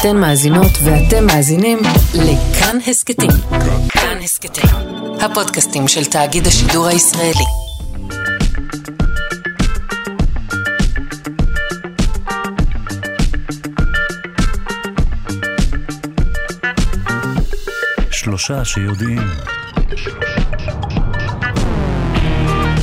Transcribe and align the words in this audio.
אתן 0.00 0.16
מאזינות 0.16 0.72
ואתם 0.84 1.26
מאזינים 1.26 1.78
לכאן 2.14 2.78
הסכתים. 2.86 3.30
כאן 3.88 4.18
הסכתים, 4.22 4.70
הפודקאסטים 5.20 5.88
של 5.88 6.04
תאגיד 6.04 6.46
השידור 6.46 6.86
הישראלי. 6.86 7.44
שלושה 18.10 18.64
שיודעים. 18.64 19.22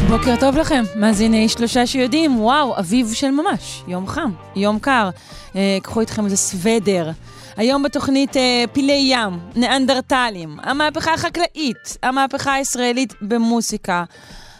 בוקר 0.09 0.35
טוב 0.39 0.57
לכם, 0.57 0.83
מאזיני 0.95 1.49
שלושה 1.49 1.87
שיודעים, 1.87 2.39
וואו, 2.39 2.79
אביב 2.79 3.13
של 3.13 3.31
ממש, 3.31 3.83
יום 3.87 4.07
חם, 4.07 4.31
יום 4.55 4.79
קר. 4.79 5.09
אה, 5.55 5.77
קחו 5.83 5.99
איתכם 5.99 6.25
איזה 6.25 6.37
סוודר. 6.37 7.11
היום 7.57 7.83
בתוכנית 7.83 8.37
אה, 8.37 8.63
פילי 8.73 9.07
ים, 9.11 9.39
ניאנדרטלים, 9.55 10.57
המהפכה 10.63 11.13
החקלאית, 11.13 11.97
המהפכה 12.03 12.53
הישראלית 12.53 13.13
במוסיקה. 13.21 14.03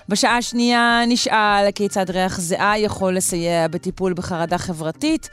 בשעה 0.10 0.38
השנייה 0.38 1.02
נשאל 1.08 1.72
כיצד 1.76 2.10
ריח 2.10 2.40
זיעה 2.40 2.80
יכול 2.80 3.16
לסייע 3.16 3.68
בטיפול 3.68 4.14
בחרדה 4.14 4.58
חברתית. 4.58 5.30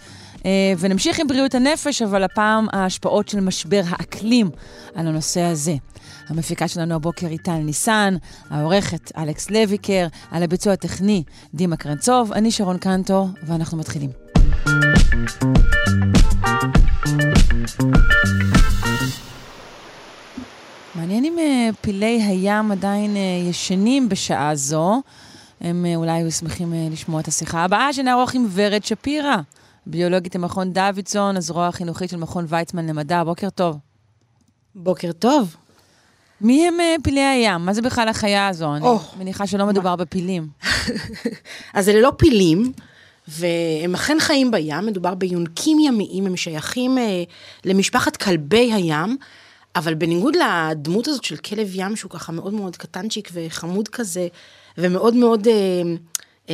אה, 0.47 0.73
ונמשיך 0.79 1.21
עם 1.21 1.27
בריאות 1.27 1.55
הנפש, 1.55 2.03
אבל 2.03 2.25
הפעם 2.25 2.67
ההשפעות 2.73 3.29
של 3.29 3.41
משבר 3.41 3.83
האקלים 3.89 4.51
על 4.95 5.07
הנושא 5.07 5.41
הזה. 5.41 5.75
המפיקה 6.29 6.69
שלנו 6.69 6.95
הבוקר 6.95 7.27
היא 7.27 7.39
טל 7.39 7.53
ניסן, 7.57 8.17
העורכת 8.51 9.13
אלכס 9.19 9.51
לויקר, 9.51 10.07
על 10.31 10.43
הביצוע 10.43 10.73
הטכני 10.73 11.23
דימה 11.55 11.77
קרנצוב, 11.77 12.33
אני 12.33 12.51
שרון 12.51 12.79
קנטו, 12.79 13.29
ואנחנו 13.43 13.79
מתחילים. 13.79 14.30
מעניין 20.95 21.25
אם 21.25 21.37
uh, 21.39 21.77
פילי 21.81 22.23
הים 22.23 22.73
עדיין 22.73 23.15
uh, 23.15 23.49
ישנים 23.49 24.09
בשעה 24.09 24.55
זו. 24.55 25.03
הם 25.61 25.87
uh, 25.89 25.97
אולי 25.97 26.13
היו 26.13 26.33
שמחים 26.33 26.73
לשמוע 26.91 27.21
את 27.21 27.29
השיחה 27.29 27.65
הבאה 27.65 27.93
שנערוך 27.93 28.35
עם 28.35 28.47
ורד 28.53 28.85
שפירא, 28.85 29.37
ביולוגית 29.87 30.37
במכון 30.37 30.73
דוידסון, 30.73 31.37
הזרוע 31.37 31.67
החינוכית 31.67 32.11
של 32.11 32.17
מכון 32.17 32.45
ויצמן 32.49 32.87
למדע. 32.87 33.25
בוקר 33.25 33.51
טוב. 33.51 33.79
בוקר 34.75 35.13
טוב. 35.13 35.57
מי 36.41 36.69
הם 36.69 36.75
פילי 37.03 37.25
הים? 37.25 37.67
מה 37.67 37.73
זה 37.73 37.83
בכלל 37.83 38.09
החיה 38.09 38.49
הזו? 38.49 38.75
אני 38.75 38.85
מניחה 39.19 39.47
שלא 39.47 39.67
מדובר 39.67 39.97
בפילים. 39.97 40.49
אז 41.75 41.89
אלה 41.89 42.01
לא 42.01 42.13
פילים, 42.17 42.73
והם 43.31 43.95
אכן 43.95 44.17
חיים 44.21 44.51
בים, 44.51 44.87
מדובר 44.87 45.15
ביונקים 45.15 45.79
ימיים, 45.79 46.27
הם 46.27 46.37
שייכים 46.37 46.99
uh, 46.99 47.01
למשפחת 47.65 48.17
כלבי 48.17 48.73
הים, 48.73 49.17
אבל 49.77 49.95
בניגוד 49.95 50.37
לדמות 50.37 51.09
הזאת 51.09 51.25
של 51.25 51.37
כלב 51.37 51.69
ים, 51.75 51.97
שהוא 51.97 52.11
ככה 52.11 52.33
מאוד 52.33 52.55
מאוד 52.55 52.77
קטנצ'יק 52.77 53.31
וחמוד 53.33 53.89
כזה, 53.89 54.29
ומאוד 54.79 55.15
מאוד 55.15 55.47
uh, 55.47 55.51
uh, 56.47 56.51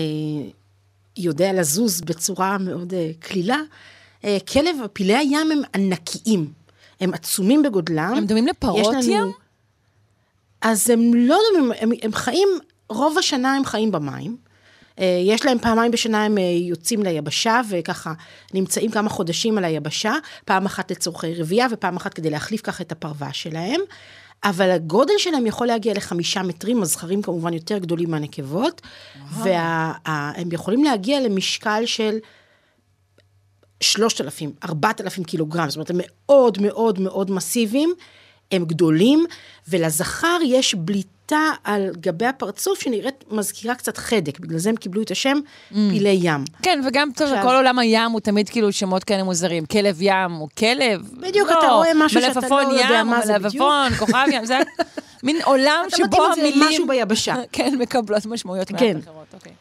יודע 1.17 1.53
לזוז 1.53 2.01
בצורה 2.01 2.59
מאוד 2.59 2.93
uh, 2.93 2.97
קלילה, 3.19 3.59
uh, 4.23 4.27
כלב, 4.53 4.77
פילי 4.93 5.17
הים 5.17 5.51
הם 5.53 5.63
ענקיים. 5.75 6.53
הם 7.01 7.15
עצומים 7.15 7.63
בגודלם. 7.63 8.15
הם 8.17 8.27
דומים 8.27 8.47
לפרות 8.47 8.95
לנו... 8.95 9.13
ים? 9.13 9.33
אז 10.61 10.91
הם 10.91 11.15
לא 11.15 11.39
דומים, 11.53 11.73
הם, 11.81 11.91
הם 12.03 12.13
חיים, 12.13 12.49
רוב 12.89 13.19
השנה 13.19 13.55
הם 13.55 13.65
חיים 13.65 13.93
במים. 13.93 14.37
אה, 14.99 15.21
יש 15.25 15.47
להם 15.47 15.59
פעמיים 15.59 15.93
בשנה 15.93 16.25
הם 16.25 16.39
אה, 16.39 16.43
יוצאים 16.43 17.03
ליבשה 17.03 17.61
וככה 17.71 18.13
נמצאים 18.55 18.91
כמה 18.91 19.09
חודשים 19.09 19.59
על 19.59 19.65
היבשה, 19.65 20.13
פעם 20.45 20.67
אחת 20.67 20.91
לצורכי 20.91 21.35
רבייה 21.35 21.67
ופעם 21.71 21.97
אחת 21.97 22.15
כדי 22.15 22.31
להחליף 22.31 22.61
ככה 22.61 22.83
את 22.83 22.93
הפרווה 22.93 23.33
שלהם. 23.33 23.81
אבל 24.45 24.71
הגודל 24.71 25.15
שלהם 25.19 25.47
יכול 25.47 25.67
להגיע 25.67 25.95
לחמישה 25.95 26.43
מטרים, 26.43 26.83
הזכרים 26.83 27.23
כמובן 27.23 27.53
יותר 27.53 27.79
גדולים 27.79 28.11
מהנקבות, 28.11 28.83
והם 29.43 30.53
יכולים 30.53 30.85
להגיע 30.85 31.21
למשקל 31.21 31.83
של 31.87 32.19
שלושת 33.81 34.21
אלפים, 34.21 34.53
ארבעת 34.65 35.01
אלפים 35.01 35.25
קילוגרם, 35.25 35.71
זאת 35.71 35.77
אומרת, 35.77 35.91
הם 35.91 35.97
מאוד 36.01 36.59
מאוד 36.63 37.01
מאוד 37.01 37.31
מסיביים. 37.31 37.95
הם 38.53 38.65
גדולים, 38.65 39.27
ולזכר 39.69 40.39
יש 40.45 40.75
בליטה 40.75 41.16
על 41.65 41.91
גבי 42.01 42.27
הפרצוף 42.27 42.81
שנראית, 42.81 43.25
מזכירה 43.31 43.75
קצת 43.75 43.97
חדק, 43.97 44.41
בגלל 44.41 44.59
זה 44.59 44.69
הם 44.69 44.77
קיבלו 44.77 45.03
את 45.03 45.11
השם 45.11 45.39
mm. 45.39 45.75
פילי 45.75 46.19
ים. 46.23 46.45
כן, 46.63 46.81
וגם 46.87 47.11
טוב, 47.17 47.29
עכשיו... 47.29 47.43
כל 47.43 47.55
עולם 47.55 47.79
הים 47.79 48.11
הוא 48.11 48.21
תמיד 48.21 48.49
כאילו 48.49 48.73
שמות 48.73 49.05
כאלה 49.05 49.23
מוזרים. 49.23 49.67
כלב 49.67 49.97
ים 50.01 50.33
הוא 50.33 50.49
כלב? 50.59 51.11
בדיוק, 51.13 51.51
לא, 51.51 51.59
אתה 51.59 51.69
רואה 51.69 51.91
משהו 51.95 52.21
שאתה 52.21 52.49
לא 52.51 52.57
יודע 52.57 53.05
מה 53.05 53.27
זה 53.27 53.39
בדיוק. 53.39 53.55
מלפפון, 53.55 53.93
כוכב 53.99 54.27
ים, 54.33 54.45
זה 54.45 54.59
מין 55.23 55.37
עולם 55.45 55.85
שבו 55.97 56.25
המילים... 56.25 56.53
אתה 56.53 56.57
מתאים 56.57 56.69
משהו 56.69 56.87
ביבשה. 56.87 57.35
כן, 57.53 57.75
מקבלות 57.79 58.27
משמעויות 58.27 58.71
מעט 58.71 58.81
כן. 58.81 58.99
אחרות, 58.99 59.27
אוקיי. 59.35 59.53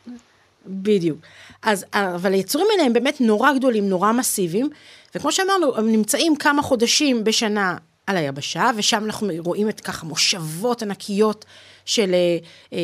בדיוק. 0.67 1.17
אז, 1.61 1.85
אבל 1.93 2.33
היצורים 2.33 2.67
האלה 2.71 2.83
הם 2.83 2.93
באמת 2.93 3.21
נורא 3.21 3.53
גדולים, 3.53 3.89
נורא 3.89 4.11
מסיביים, 4.11 4.69
וכמו 5.15 5.31
שאמרנו, 5.31 5.77
הם 5.77 5.91
נמצאים 5.91 6.35
כמה 6.35 6.61
חודשים 6.61 7.23
בשנה 7.23 7.75
על 8.07 8.17
היבשה, 8.17 8.71
ושם 8.75 9.05
אנחנו 9.05 9.29
רואים 9.39 9.69
את 9.69 9.79
ככה 9.79 10.05
מושבות 10.05 10.83
ענקיות 10.83 11.45
של 11.85 12.13
אה, 12.13 12.37
אה, 12.73 12.77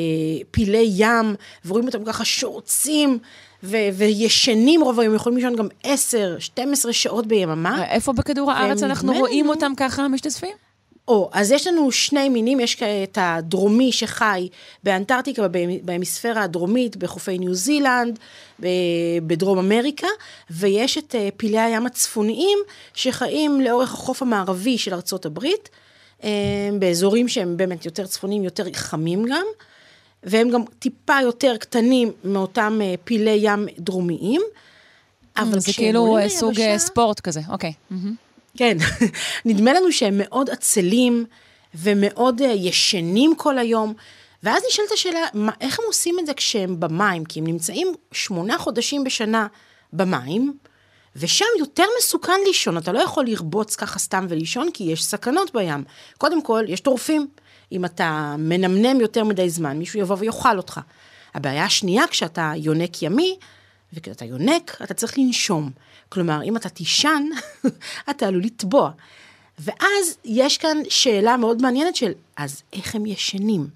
פילי 0.52 0.90
ים, 0.96 1.36
ורואים 1.66 1.88
אותם 1.88 2.04
ככה 2.06 2.26
שורצים. 2.26 3.20
ו- 3.64 3.78
וישנים 3.94 4.82
רוב 4.82 5.00
היום, 5.00 5.16
יכולים 5.16 5.38
לישון 5.38 5.56
גם 5.56 5.68
10, 5.84 6.36
12 6.40 6.94
שעות 6.94 7.28
ביממה. 7.28 7.86
איפה 7.86 8.14
בכדור 8.14 8.52
הארץ 8.52 8.84
אנחנו 8.84 9.14
רואים 9.14 9.50
אותם 9.50 9.72
ככה 9.78 10.08
משתתפים? 10.08 10.71
או, 11.12 11.30
אז 11.34 11.52
יש 11.52 11.68
לנו 11.68 11.92
שני 11.92 12.30
מינים, 12.30 12.60
יש 12.60 12.84
את 13.04 13.18
הדרומי 13.22 13.92
שחי 13.92 14.48
באנטארקטיקה, 14.84 15.48
בהמיספירה 15.84 16.44
הדרומית, 16.44 16.98
בחופי 16.98 17.38
ניו 17.38 17.54
זילנד, 17.54 18.20
בדרום 19.28 19.60
אמריקה, 19.60 20.08
ויש 20.50 20.98
את 20.98 21.16
אה, 21.16 21.30
פילי 21.38 21.60
הים 21.60 21.86
הצפוניים 21.86 22.58
שחיים 22.94 23.62
לאורך 23.62 23.94
החוף 23.94 24.22
המערבי 24.22 24.78
של 24.78 24.94
ארצות 24.94 25.26
הברית, 25.26 25.70
אה, 26.24 26.30
באזורים 26.80 27.28
שהם 27.28 27.58
באמת 27.58 27.86
יותר 27.86 28.06
צפוניים, 28.06 28.44
יותר 28.44 28.64
חמים 28.74 29.26
גם, 29.26 29.46
והם 30.24 30.50
גם 30.50 30.62
טיפה 30.80 31.22
יותר 31.22 31.58
קטנים 31.58 32.12
מאותם 32.24 32.80
אה, 32.82 32.96
פילי 33.04 33.40
ים 33.42 33.68
דרומיים. 33.80 34.42
אבל 35.38 35.60
זה 35.60 35.74
כאילו 35.74 36.18
סוג 36.28 36.52
יבשה, 36.52 36.78
ספורט 36.78 37.20
כזה, 37.20 37.42
אוקיי. 37.50 37.74
Mm-hmm. 37.92 38.31
כן, 38.58 38.78
נדמה 39.46 39.74
לנו 39.74 39.92
שהם 39.92 40.14
מאוד 40.18 40.50
עצלים 40.50 41.26
ומאוד 41.76 42.42
uh, 42.42 42.44
ישנים 42.44 43.36
כל 43.36 43.58
היום. 43.58 43.94
ואז 44.44 44.64
נשאלת 44.70 44.92
השאלה, 44.94 45.20
מה, 45.34 45.52
איך 45.62 45.80
הם 45.80 45.86
עושים 45.88 46.20
את 46.20 46.26
זה 46.26 46.34
כשהם 46.34 46.80
במים? 46.80 47.26
כי 47.26 47.40
הם 47.40 47.48
נמצאים 47.48 47.94
שמונה 48.12 48.58
חודשים 48.58 49.04
בשנה 49.04 49.48
במים, 49.94 50.58
ושם 51.16 51.46
יותר 51.60 51.86
מסוכן 52.00 52.40
לישון, 52.48 52.78
אתה 52.78 52.92
לא 52.92 53.00
יכול 53.00 53.26
לרבוץ 53.26 53.76
ככה 53.76 54.00
סתם 54.00 54.26
ולישון, 54.30 54.72
כי 54.74 54.84
יש 54.84 55.06
סכנות 55.06 55.54
בים. 55.54 55.84
קודם 56.18 56.42
כל, 56.42 56.64
יש 56.68 56.80
טורפים. 56.80 57.28
אם 57.72 57.86
אתה 57.86 58.36
מנמנם 58.38 59.02
יותר 59.02 59.24
מדי 59.24 59.50
זמן, 59.50 59.78
מישהו 59.78 60.00
יבוא 60.00 60.16
ויאכל 60.20 60.58
אותך. 60.58 60.80
הבעיה 61.34 61.66
השנייה, 61.66 62.08
כשאתה 62.08 62.54
יונק 62.56 63.02
ימי, 63.04 63.38
וכשאתה 63.94 64.26
יונק, 64.26 64.78
אתה 64.84 64.94
צריך 64.94 65.18
לנשום. 65.18 65.72
כלומר, 66.12 66.44
אם 66.44 66.58
אתה 66.58 66.70
תישן, 66.70 67.24
אתה 68.10 68.28
עלול 68.28 68.44
לטבוע. 68.44 68.92
ואז 69.60 70.18
יש 70.26 70.58
כאן 70.58 70.78
שאלה 70.90 71.38
מאוד 71.38 71.62
מעניינת 71.62 71.96
של, 71.96 72.12
אז 72.38 72.62
איך 72.74 72.96
הם 72.96 73.06
ישנים? 73.06 73.68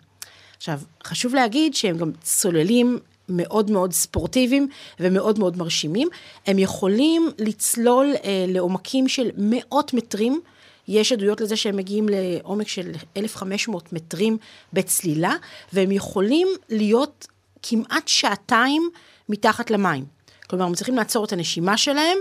עכשיו, 0.57 0.79
חשוב 1.03 1.35
להגיד 1.35 1.75
שהם 1.75 1.97
גם 1.97 2.12
צוללים 2.22 3.00
מאוד 3.29 3.72
מאוד 3.72 3.94
ספורטיביים 3.94 4.68
ומאוד 5.00 5.40
מאוד 5.40 5.57
מרשימים. 5.57 6.07
הם 6.47 6.59
יכולים 6.59 7.29
לצלול 7.40 8.13
אה, 8.24 8.45
לעומקים 8.47 9.07
של 9.07 9.30
מאות 9.38 9.94
מטרים. 9.94 10.42
יש 10.88 11.12
עדויות 11.12 11.42
לזה 11.42 11.56
שהם 11.56 11.77
מגיעים 11.77 12.09
לעומק 12.09 12.68
של 12.68 12.92
1,500 13.18 13.94
מטרים 13.94 14.38
בצלילה, 14.74 15.33
והם 15.74 15.92
יכולים 15.92 16.48
להיות 16.69 17.27
כמעט 17.63 18.07
שעתיים 18.07 18.89
מתחת 19.30 19.71
למים. 19.71 20.14
כלומר, 20.56 20.69
הם 20.69 20.75
צריכים 20.75 20.96
לעצור 20.96 21.25
את 21.25 21.34
הנשימה 21.34 21.78
שלהם 21.78 22.18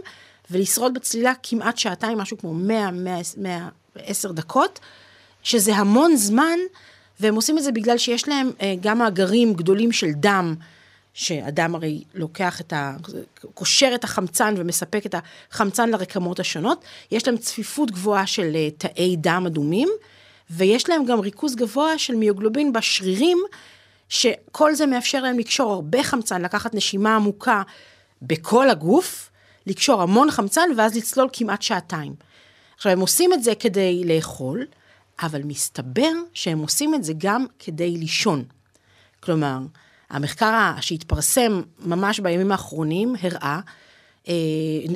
ולשרוד 0.51 0.95
בצלילה 0.95 1.33
כמעט 1.43 1.79
שעתיים, 1.79 2.19
משהו 2.19 2.39
כמו 2.39 2.55
100-110 3.97 4.33
דקות, 4.33 4.81
שזה 5.43 5.75
המון 5.77 6.17
זמן, 6.17 6.59
והם 7.21 7.35
עושים 7.35 7.59
את 7.59 7.63
זה 7.63 7.73
בגלל 7.73 7.99
שיש 7.99 8.29
להם 8.29 8.51
אה, 8.61 8.75
גם 8.81 8.99
מאגרים 8.99 9.55
גדולים 9.55 9.93
של 9.93 10.11
דם, 10.13 10.55
שאדם 11.15 11.75
הרי 11.75 12.03
לוקח 12.15 12.61
את 12.61 12.73
ה... 12.73 12.97
קושר 13.55 13.93
את 13.95 14.05
החמצן 14.05 14.55
ומספק 14.57 15.07
את 15.07 15.15
החמצן 15.51 15.91
לרקמות 15.91 16.41
השונות. 16.41 16.85
יש 17.11 17.29
להם 17.29 17.37
צפיפות 17.37 17.91
גבוהה 17.91 18.27
של 18.27 18.53
אה, 18.55 18.69
תאי 18.79 19.17
דם 19.17 19.45
אדומים, 19.47 19.89
ויש 20.51 20.89
להם 20.89 21.05
גם 21.05 21.21
ריכוז 21.21 21.57
גבוה 21.57 21.99
של 21.99 22.15
מיוגלובין 22.15 22.73
בשרירים, 22.73 23.39
שכל 24.09 24.75
זה 24.75 24.87
מאפשר 24.87 25.23
להם 25.23 25.39
לקשור 25.39 25.73
הרבה 25.73 26.03
חמצן, 26.03 26.43
לקחת 26.43 26.75
נשימה 26.75 27.17
עמוקה 27.17 27.63
בכל 28.22 28.70
הגוף, 28.70 29.31
לקשור 29.66 30.02
המון 30.02 30.31
חמצן 30.31 30.69
ואז 30.76 30.96
לצלול 30.96 31.28
כמעט 31.32 31.62
שעתיים. 31.62 32.14
עכשיו, 32.76 32.93
הם 32.93 33.00
עושים 33.00 33.32
את 33.32 33.43
זה 33.43 33.55
כדי 33.55 34.02
לאכול, 34.05 34.66
אבל 35.22 35.43
מסתבר 35.43 36.12
שהם 36.34 36.58
עושים 36.58 36.94
את 36.94 37.05
זה 37.05 37.12
גם 37.19 37.46
כדי 37.58 37.96
לישון. 37.96 38.44
כלומר, 39.20 39.58
המחקר 40.11 40.72
שהתפרסם 40.81 41.62
ממש 41.78 42.20
בימים 42.20 42.52
האחרונים 42.52 43.14
הראה, 43.22 43.61
אה, 44.28 44.34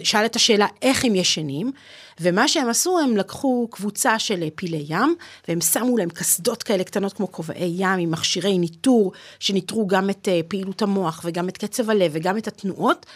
שאל 0.05 0.25
את 0.25 0.37
השאלה 0.37 0.67
איך 0.83 1.05
הם 1.05 1.15
ישנים, 1.15 1.73
ומה 2.21 2.49
שהם 2.49 2.69
עשו, 2.69 2.99
הם 2.99 3.17
לקחו 3.17 3.69
קבוצה 3.71 4.19
של 4.19 4.49
פילי 4.55 4.85
ים, 4.89 5.15
והם 5.49 5.61
שמו 5.61 5.97
להם 5.97 6.11
קסדות 6.11 6.63
כאלה 6.63 6.85
קטנות 6.85 7.13
כמו 7.13 7.33
כובעי 7.33 7.75
ים 7.77 7.99
עם 7.99 8.11
מכשירי 8.11 8.59
ניטור, 8.59 9.13
שניטרו 9.41 9.87
גם 9.87 10.11
את 10.11 10.29
אה, 10.29 10.41
פעילות 10.49 10.83
המוח 10.83 11.21
וגם 11.25 11.49
את 11.49 11.59
קצב 11.59 11.91
הלב 11.91 12.11
וגם 12.15 12.39
את 12.39 12.49
התנועות, 12.49 13.07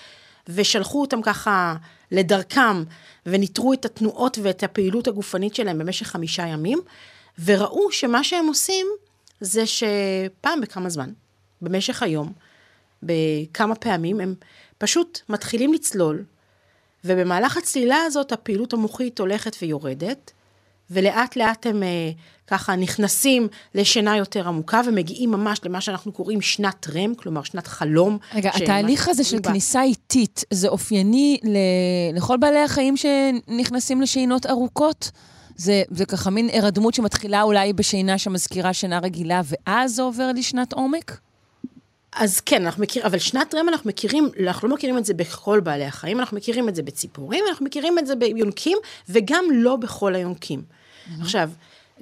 ושלחו 0.48 1.00
אותם 1.00 1.22
ככה 1.22 1.74
לדרכם, 2.10 2.84
וניטרו 3.26 3.72
את 3.72 3.84
התנועות 3.84 4.38
ואת 4.42 4.62
הפעילות 4.62 5.08
הגופנית 5.08 5.54
שלהם 5.54 5.78
במשך 5.78 6.06
חמישה 6.06 6.46
ימים, 6.46 6.78
וראו 7.44 7.92
שמה 7.92 8.24
שהם 8.24 8.46
עושים 8.46 8.86
זה 9.40 9.64
שפעם 9.66 10.60
בכמה 10.60 10.88
זמן, 10.88 11.10
במשך 11.62 12.02
היום, 12.02 12.32
בכמה 13.02 13.74
פעמים, 13.74 14.20
הם 14.20 14.34
פשוט 14.78 15.20
מתחילים 15.28 15.72
לצלול, 15.72 16.24
ובמהלך 17.04 17.56
הצלילה 17.56 17.96
הזאת 18.06 18.32
הפעילות 18.32 18.72
המוחית 18.72 19.18
הולכת 19.18 19.56
ויורדת, 19.62 20.32
ולאט 20.90 21.36
לאט 21.36 21.66
הם 21.66 21.82
אה, 21.82 22.10
ככה 22.46 22.76
נכנסים 22.76 23.48
לשינה 23.74 24.16
יותר 24.16 24.48
עמוקה 24.48 24.80
ומגיעים 24.86 25.30
ממש 25.30 25.60
למה 25.64 25.80
שאנחנו 25.80 26.12
קוראים 26.12 26.40
שנת 26.40 26.86
רם, 26.94 27.14
כלומר 27.14 27.42
שנת 27.42 27.66
חלום. 27.66 28.18
רגע, 28.34 28.50
התהליך 28.54 29.08
הזה 29.08 29.24
של. 29.24 29.38
כניסה 29.42 29.82
איטית, 29.82 30.44
זה 30.50 30.68
אופייני 30.68 31.38
ל... 31.44 31.56
לכל 32.16 32.36
בעלי 32.36 32.58
החיים 32.58 32.94
שנכנסים 32.96 34.02
לשינות 34.02 34.46
ארוכות? 34.46 35.10
זה, 35.56 35.82
זה 35.90 36.06
ככה 36.06 36.30
מין 36.30 36.48
הרדמות 36.52 36.94
שמתחילה 36.94 37.42
אולי 37.42 37.72
בשינה 37.72 38.18
שמזכירה 38.18 38.72
שינה 38.72 38.98
רגילה, 38.98 39.40
ואז 39.44 39.94
זה 39.94 40.02
עובר 40.02 40.30
לשנת 40.36 40.72
עומק? 40.72 41.18
אז 42.16 42.40
כן, 42.40 42.64
אנחנו 42.64 42.82
מכירים, 42.82 43.06
אבל 43.06 43.18
שנת 43.18 43.54
רם 43.54 43.68
אנחנו 43.68 43.88
מכירים, 43.88 44.28
אנחנו 44.46 44.68
לא 44.68 44.74
מכירים 44.74 44.98
את 44.98 45.04
זה 45.04 45.14
בכל 45.14 45.60
בעלי 45.60 45.84
החיים, 45.84 46.20
אנחנו 46.20 46.36
מכירים 46.36 46.68
את 46.68 46.74
זה 46.74 46.82
בציפורים, 46.82 47.44
אנחנו 47.48 47.66
מכירים 47.66 47.98
את 47.98 48.06
זה 48.06 48.16
ביונקים, 48.16 48.78
וגם 49.08 49.44
לא 49.52 49.76
בכל 49.76 50.14
היונקים. 50.14 50.62
Mm-hmm. 50.62 51.22
עכשיו, 51.22 51.50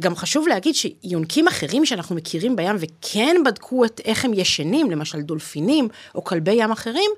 גם 0.01 0.17
חשוב 0.17 0.49
להגיד 0.49 0.75
שיונקים 0.75 1.49
אחרים 1.49 1.87
שאנחנו 1.87 2.17
מכירים 2.17 2.57
בים 2.57 2.77
וכן 2.79 3.37
בדקו 3.45 3.85
את 3.85 4.01
איך 4.05 4.25
הם 4.25 4.35
ישנים, 4.35 4.91
למשל 4.91 5.21
דולפינים 5.21 5.89
או 6.15 6.25
כלבי 6.25 6.53
ים 6.53 6.71
אחרים, 6.71 7.11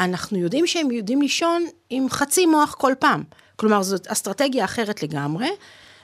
אנחנו 0.00 0.38
יודעים 0.38 0.66
שהם 0.66 0.90
יודעים 0.90 1.22
לישון 1.22 1.66
עם 1.90 2.08
חצי 2.10 2.46
מוח 2.46 2.74
כל 2.74 2.92
פעם. 2.98 3.22
כלומר, 3.56 3.82
זאת 3.82 4.06
אסטרטגיה 4.06 4.64
אחרת 4.64 5.02
לגמרי, 5.02 5.48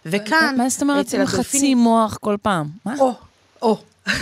וכאן... 0.06 0.54
מה 0.58 0.68
זאת 0.68 0.82
אומרת 0.82 1.14
עם 1.14 1.26
חצי 1.26 1.74
מוח 1.74 2.16
כל 2.20 2.36
פעם? 2.42 2.68
מה? 2.84 2.94
או, 2.98 3.12
או. 3.62 3.78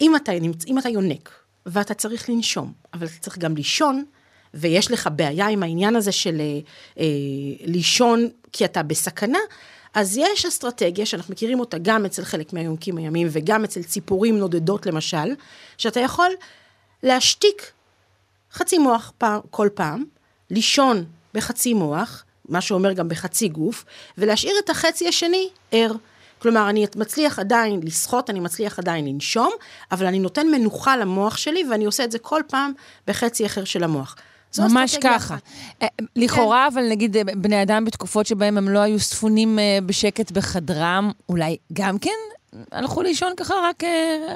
אם 0.00 0.16
אתה, 0.16 0.32
אם 0.66 0.78
אתה 0.78 0.88
יונק, 0.88 1.43
ואתה 1.66 1.94
צריך 1.94 2.30
לנשום, 2.30 2.72
אבל 2.94 3.06
אתה 3.06 3.18
צריך 3.20 3.38
גם 3.38 3.56
לישון, 3.56 4.04
ויש 4.54 4.90
לך 4.90 5.08
בעיה 5.16 5.46
עם 5.46 5.62
העניין 5.62 5.96
הזה 5.96 6.12
של 6.12 6.40
אה, 6.40 6.60
אה, 6.98 7.04
לישון 7.64 8.28
כי 8.52 8.64
אתה 8.64 8.82
בסכנה, 8.82 9.38
אז 9.94 10.16
יש 10.16 10.46
אסטרטגיה 10.46 11.06
שאנחנו 11.06 11.32
מכירים 11.32 11.60
אותה 11.60 11.78
גם 11.82 12.04
אצל 12.04 12.24
חלק 12.24 12.52
מהיונקים 12.52 12.96
הימיים 12.96 13.28
וגם 13.30 13.64
אצל 13.64 13.82
ציפורים 13.82 14.38
נודדות 14.38 14.86
למשל, 14.86 15.34
שאתה 15.78 16.00
יכול 16.00 16.30
להשתיק 17.02 17.72
חצי 18.52 18.78
מוח 18.78 19.12
פעם, 19.18 19.40
כל 19.50 19.68
פעם, 19.74 20.04
לישון 20.50 21.04
בחצי 21.34 21.74
מוח, 21.74 22.24
מה 22.48 22.60
שאומר 22.60 22.92
גם 22.92 23.08
בחצי 23.08 23.48
גוף, 23.48 23.84
ולהשאיר 24.18 24.54
את 24.64 24.70
החצי 24.70 25.08
השני 25.08 25.48
ער. 25.72 25.92
כלומר, 26.44 26.68
אני 26.68 26.86
מצליח 26.96 27.38
עדיין 27.38 27.80
לשחות, 27.82 28.30
אני 28.30 28.40
מצליח 28.40 28.78
עדיין 28.78 29.04
לנשום, 29.04 29.50
אבל 29.92 30.06
אני 30.06 30.18
נותן 30.18 30.46
מנוחה 30.46 30.96
למוח 30.96 31.36
שלי, 31.36 31.64
ואני 31.70 31.84
עושה 31.84 32.04
את 32.04 32.12
זה 32.12 32.18
כל 32.18 32.40
פעם 32.48 32.72
בחצי 33.06 33.46
אחר 33.46 33.64
של 33.64 33.84
המוח. 33.84 34.16
ממש 34.58 34.96
ככה. 34.96 35.36
אה, 35.82 35.86
לכאורה, 36.16 36.66
כן. 36.70 36.74
אבל 36.74 36.88
נגיד, 36.88 37.16
אה, 37.16 37.22
בני 37.34 37.62
אדם 37.62 37.84
בתקופות 37.84 38.26
שבהם 38.26 38.58
הם 38.58 38.68
לא 38.68 38.78
היו 38.78 38.98
ספונים 39.00 39.58
אה, 39.58 39.78
בשקט 39.86 40.30
בחדרם, 40.30 41.10
אולי 41.28 41.56
גם 41.72 41.98
כן 41.98 42.10
הלכו 42.72 43.02
לישון 43.02 43.32
ככה 43.36 43.54
רק 43.64 43.82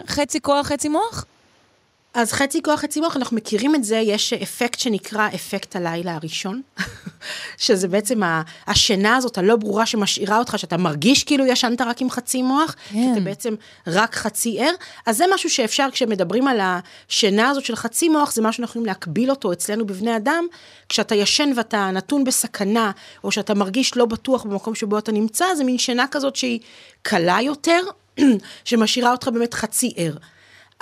חצי 0.06 0.40
כוח, 0.40 0.66
חצי 0.66 0.88
מוח? 0.88 1.24
אז 2.18 2.32
חצי 2.32 2.62
כוח, 2.62 2.80
חצי 2.80 3.00
מוח, 3.00 3.16
אנחנו 3.16 3.36
מכירים 3.36 3.74
את 3.74 3.84
זה, 3.84 3.96
יש 3.96 4.32
אפקט 4.32 4.78
שנקרא 4.78 5.28
אפקט 5.34 5.76
הלילה 5.76 6.14
הראשון, 6.14 6.62
שזה 7.56 7.88
בעצם 7.88 8.20
השינה 8.66 9.16
הזאת 9.16 9.38
הלא 9.38 9.56
ברורה 9.56 9.86
שמשאירה 9.86 10.38
אותך, 10.38 10.58
שאתה 10.58 10.76
מרגיש 10.76 11.24
כאילו 11.24 11.46
ישנת 11.46 11.80
רק 11.80 12.02
עם 12.02 12.10
חצי 12.10 12.42
מוח, 12.42 12.74
כן. 12.88 12.94
כי 12.94 13.12
אתה 13.12 13.20
בעצם 13.20 13.54
רק 13.86 14.14
חצי 14.14 14.60
ער, 14.60 14.70
אז 15.06 15.16
זה 15.16 15.24
משהו 15.34 15.50
שאפשר, 15.50 15.88
כשמדברים 15.92 16.48
על 16.48 16.60
השינה 16.62 17.48
הזאת 17.48 17.64
של 17.64 17.76
חצי 17.76 18.08
מוח, 18.08 18.32
זה 18.32 18.42
משהו 18.42 18.52
שאנחנו 18.52 18.70
יכולים 18.70 18.86
להקביל 18.86 19.30
אותו 19.30 19.52
אצלנו 19.52 19.86
בבני 19.86 20.16
אדם, 20.16 20.46
כשאתה 20.88 21.14
ישן 21.14 21.50
ואתה 21.56 21.90
נתון 21.90 22.24
בסכנה, 22.24 22.90
או 23.24 23.30
שאתה 23.30 23.54
מרגיש 23.54 23.96
לא 23.96 24.06
בטוח 24.06 24.44
במקום 24.44 24.74
שבו 24.74 24.98
אתה 24.98 25.12
נמצא, 25.12 25.54
זה 25.54 25.64
מין 25.64 25.78
שינה 25.78 26.06
כזאת 26.10 26.36
שהיא 26.36 26.60
קלה 27.02 27.38
יותר, 27.42 27.80
שמשאירה 28.64 29.12
אותך 29.12 29.28
באמת 29.28 29.54
חצי 29.54 29.92
ער. 29.96 30.16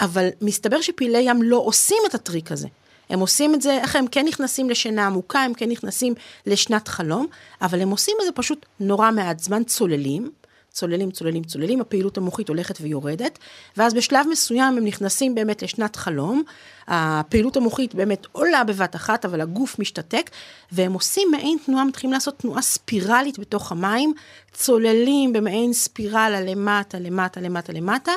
אבל 0.01 0.29
מסתבר 0.41 0.81
שפעילי 0.81 1.19
ים 1.19 1.43
לא 1.43 1.57
עושים 1.57 1.99
את 2.07 2.15
הטריק 2.15 2.53
הזה. 2.53 2.69
הם 3.11 3.21
עושים 3.21 3.55
את 3.55 3.63
זה, 3.63 3.73
איך 3.73 3.97
הם 3.97 4.07
כן 4.07 4.27
נכנסים 4.27 4.71
לשינה 4.71 5.07
עמוקה, 5.07 5.43
הם 5.43 5.55
כן 5.55 5.69
נכנסים 5.69 6.15
לשנת 6.47 6.89
חלום, 6.89 7.27
אבל 7.63 7.81
הם 7.81 7.91
עושים 7.91 8.17
את 8.21 8.27
זה 8.27 8.33
פשוט 8.33 8.67
נורא 8.81 9.11
מעט 9.11 9.39
זמן, 9.39 9.65
צוללים, 9.65 10.31
צוללים, 10.77 11.11
צוללים, 11.11 11.45
צוללים, 11.45 11.81
הפעילות 11.81 12.17
המוחית 12.17 12.49
הולכת 12.49 12.79
ויורדת, 12.81 13.39
ואז 13.77 13.95
בשלב 13.95 14.27
מסוים 14.31 14.77
הם 14.77 14.85
נכנסים 14.85 15.35
באמת 15.35 15.63
לשנת 15.63 15.97
חלום, 15.97 16.43
הפעילות 16.89 17.57
המוחית 17.57 17.95
באמת 17.95 18.27
עולה 18.33 18.65
בבת 18.65 18.97
אחת, 18.97 19.25
אבל 19.25 19.41
הגוף 19.41 19.79
משתתק, 19.79 20.31
והם 20.73 20.93
עושים 20.93 21.29
מעין 21.31 21.59
תנועה, 21.67 21.85
מתחילים 21.85 22.13
לעשות 22.13 22.39
תנועה 22.39 22.63
ספירלית 22.63 23.39
בתוך 23.39 23.73
המים, 23.73 24.13
צוללים 24.53 25.33
במעין 25.33 25.73
ספירלה 25.73 26.41
למטה, 26.41 26.99
למטה, 26.99 27.41
למטה, 27.41 27.73
למטה, 27.73 28.13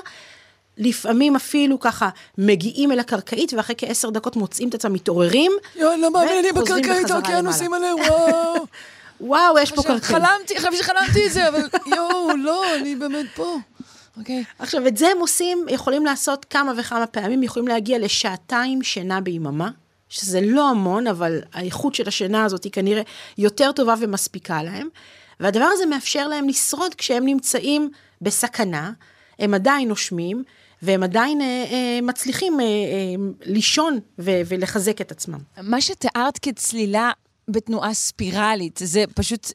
לפעמים 0.79 1.35
אפילו 1.35 1.79
ככה 1.79 2.09
מגיעים 2.37 2.91
אל 2.91 2.99
הקרקעית, 2.99 3.53
ואחרי 3.53 3.75
כעשר 3.77 4.09
דקות 4.09 4.35
מוצאים 4.35 4.69
את 4.69 4.73
עצמם 4.75 4.93
מתעוררים, 4.93 5.51
יואי, 5.75 6.01
לא 6.01 6.11
מאמין, 6.11 6.37
אני 6.37 6.51
בקרקעית, 6.51 7.11
האוקיינוסים 7.11 7.73
האלה, 7.73 7.95
וואו. 7.95 8.65
וואו, 9.21 9.59
יש 9.59 9.71
פה 9.71 9.83
קרקעית. 9.83 10.03
חלמתי, 10.03 10.59
חשבתי 10.59 10.77
שחלמתי 10.77 11.27
את 11.27 11.31
זה, 11.31 11.47
אבל 11.47 11.61
יואו, 11.85 12.37
לא, 12.37 12.75
אני 12.75 12.95
באמת 12.95 13.25
פה. 13.35 13.57
אוקיי. 14.17 14.43
Okay. 14.47 14.53
עכשיו, 14.59 14.87
את 14.87 14.97
זה 14.97 15.07
הם 15.07 15.17
עושים, 15.19 15.65
יכולים 15.69 16.05
לעשות 16.05 16.45
כמה 16.45 16.73
וכמה 16.77 17.07
פעמים, 17.07 17.43
יכולים 17.43 17.67
להגיע 17.67 17.99
לשעתיים 17.99 18.83
שינה 18.83 19.21
ביממה, 19.21 19.69
שזה 20.09 20.39
לא 20.41 20.69
המון, 20.69 21.07
אבל 21.07 21.41
האיכות 21.53 21.95
של 21.95 22.07
השינה 22.07 22.45
הזאת 22.45 22.63
היא 22.63 22.71
כנראה 22.71 23.01
יותר 23.37 23.71
טובה 23.71 23.95
ומספיקה 23.99 24.63
להם. 24.63 24.87
והדבר 25.39 25.67
הזה 25.73 25.85
מאפשר 25.85 26.27
להם 26.27 26.49
לשרוד 26.49 26.95
כשהם 26.95 27.25
נמצאים 27.25 27.89
בסכנה, 28.21 28.91
הם 29.39 29.53
עדיין 29.53 29.87
נושמים, 29.87 30.43
והם 30.81 31.03
עדיין 31.03 31.41
אה, 31.41 31.45
אה, 31.45 31.99
מצליחים 32.01 32.59
אה, 32.59 32.65
לישון 33.45 33.99
ולחזק 34.17 35.01
את 35.01 35.11
עצמם. 35.11 35.39
מה 35.61 35.81
שתיארת 35.81 36.37
כצלילה 36.37 37.11
בתנועה 37.47 37.93
ספירלית, 37.93 38.79
זה 38.83 39.03
פשוט... 39.15 39.51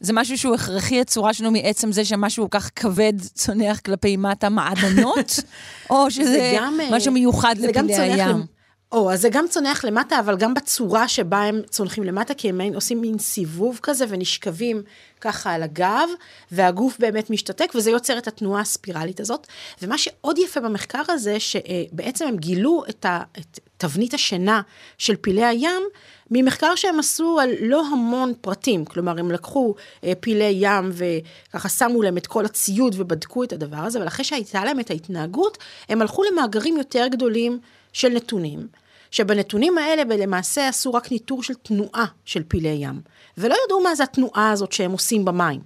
זה 0.00 0.12
משהו 0.12 0.38
שהוא 0.38 0.54
הכרחי, 0.54 1.00
הצורה 1.00 1.34
שלנו 1.34 1.50
מעצם 1.50 1.92
זה 1.92 2.04
שמשהו 2.04 2.50
כל 2.50 2.58
כך 2.58 2.70
כבד 2.76 3.12
צונח 3.20 3.80
כלפי 3.80 4.16
מטה 4.16 4.48
מעדנות? 4.48 5.40
או 5.90 6.10
שזה 6.10 6.52
גם, 6.56 6.78
משהו 6.90 7.12
מיוחד 7.12 7.54
לפלאי 7.58 7.94
הים? 7.94 8.57
או, 8.92 9.12
אז 9.12 9.20
זה 9.20 9.28
גם 9.28 9.44
צונח 9.48 9.84
למטה, 9.84 10.20
אבל 10.20 10.36
גם 10.36 10.54
בצורה 10.54 11.08
שבה 11.08 11.42
הם 11.42 11.62
צונחים 11.70 12.04
למטה, 12.04 12.34
כי 12.34 12.48
הם 12.48 12.60
עושים 12.74 13.00
מין 13.00 13.18
סיבוב 13.18 13.78
כזה 13.82 14.04
ונשכבים 14.08 14.82
ככה 15.20 15.52
על 15.52 15.62
הגב, 15.62 16.08
והגוף 16.52 16.98
באמת 16.98 17.30
משתתק, 17.30 17.72
וזה 17.74 17.90
יוצר 17.90 18.18
את 18.18 18.28
התנועה 18.28 18.60
הספירלית 18.60 19.20
הזאת. 19.20 19.46
ומה 19.82 19.98
שעוד 19.98 20.38
יפה 20.38 20.60
במחקר 20.60 21.02
הזה, 21.08 21.40
שבעצם 21.40 22.26
הם 22.26 22.36
גילו 22.36 22.84
את, 22.88 23.04
ה, 23.04 23.20
את 23.38 23.58
תבנית 23.76 24.14
השינה 24.14 24.60
של 24.98 25.16
פילי 25.16 25.44
הים, 25.44 25.82
ממחקר 26.30 26.74
שהם 26.76 26.98
עשו 26.98 27.40
על 27.40 27.50
לא 27.60 27.86
המון 27.86 28.32
פרטים, 28.40 28.84
כלומר 28.84 29.18
הם 29.18 29.30
לקחו 29.30 29.74
אה, 30.04 30.12
פילי 30.20 30.54
ים 30.56 30.90
וככה 30.92 31.68
שמו 31.68 32.02
להם 32.02 32.16
את 32.16 32.26
כל 32.26 32.44
הציוד 32.44 32.94
ובדקו 32.98 33.44
את 33.44 33.52
הדבר 33.52 33.76
הזה, 33.76 33.98
אבל 33.98 34.06
אחרי 34.06 34.24
שהייתה 34.24 34.64
להם 34.64 34.80
את 34.80 34.90
ההתנהגות, 34.90 35.58
הם 35.88 36.02
הלכו 36.02 36.22
למאגרים 36.22 36.76
יותר 36.76 37.06
גדולים 37.10 37.58
של 37.92 38.08
נתונים, 38.08 38.68
שבנתונים 39.10 39.78
האלה 39.78 40.16
למעשה 40.16 40.68
עשו 40.68 40.94
רק 40.94 41.12
ניטור 41.12 41.42
של 41.42 41.54
תנועה 41.54 42.06
של 42.24 42.42
פילי 42.48 42.68
ים, 42.68 43.00
ולא 43.38 43.56
ידעו 43.66 43.82
מה 43.82 43.94
זה 43.94 44.02
התנועה 44.02 44.50
הזאת 44.50 44.72
שהם 44.72 44.92
עושים 44.92 45.24
במים. 45.24 45.60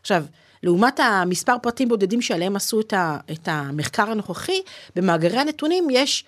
עכשיו, 0.00 0.24
לעומת 0.62 1.00
המספר 1.00 1.56
פרטים 1.62 1.88
בודדים 1.88 2.22
שעליהם 2.22 2.56
עשו 2.56 2.80
את, 2.80 2.92
ה, 2.92 3.18
את 3.32 3.48
המחקר 3.48 4.10
הנוכחי, 4.10 4.60
במאגרי 4.96 5.38
הנתונים 5.38 5.88
יש 5.90 6.24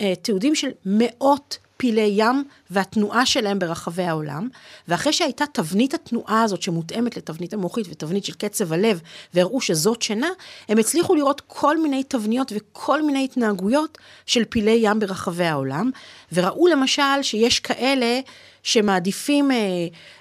אה, 0.00 0.14
תיעודים 0.22 0.54
של 0.54 0.68
מאות 0.86 1.58
פילי 1.76 2.10
ים 2.14 2.44
והתנועה 2.70 3.26
שלהם 3.26 3.58
ברחבי 3.58 4.02
העולם, 4.02 4.48
ואחרי 4.88 5.12
שהייתה 5.12 5.44
תבנית 5.52 5.94
התנועה 5.94 6.42
הזאת 6.42 6.62
שמותאמת 6.62 7.16
לתבנית 7.16 7.52
המוחית 7.52 7.86
ותבנית 7.90 8.24
של 8.24 8.32
קצב 8.32 8.72
הלב, 8.72 9.00
והראו 9.34 9.60
שזאת 9.60 10.02
שינה, 10.02 10.28
הם 10.68 10.78
הצליחו 10.78 11.14
לראות 11.14 11.42
כל 11.46 11.78
מיני 11.78 12.04
תבניות 12.04 12.52
וכל 12.56 13.02
מיני 13.02 13.24
התנהגויות 13.24 13.98
של 14.26 14.44
פילי 14.44 14.78
ים 14.82 15.00
ברחבי 15.00 15.44
העולם, 15.44 15.90
וראו 16.32 16.66
למשל 16.66 17.22
שיש 17.22 17.60
כאלה 17.60 18.20
שמעדיפים 18.62 19.50
אה, 19.50 19.56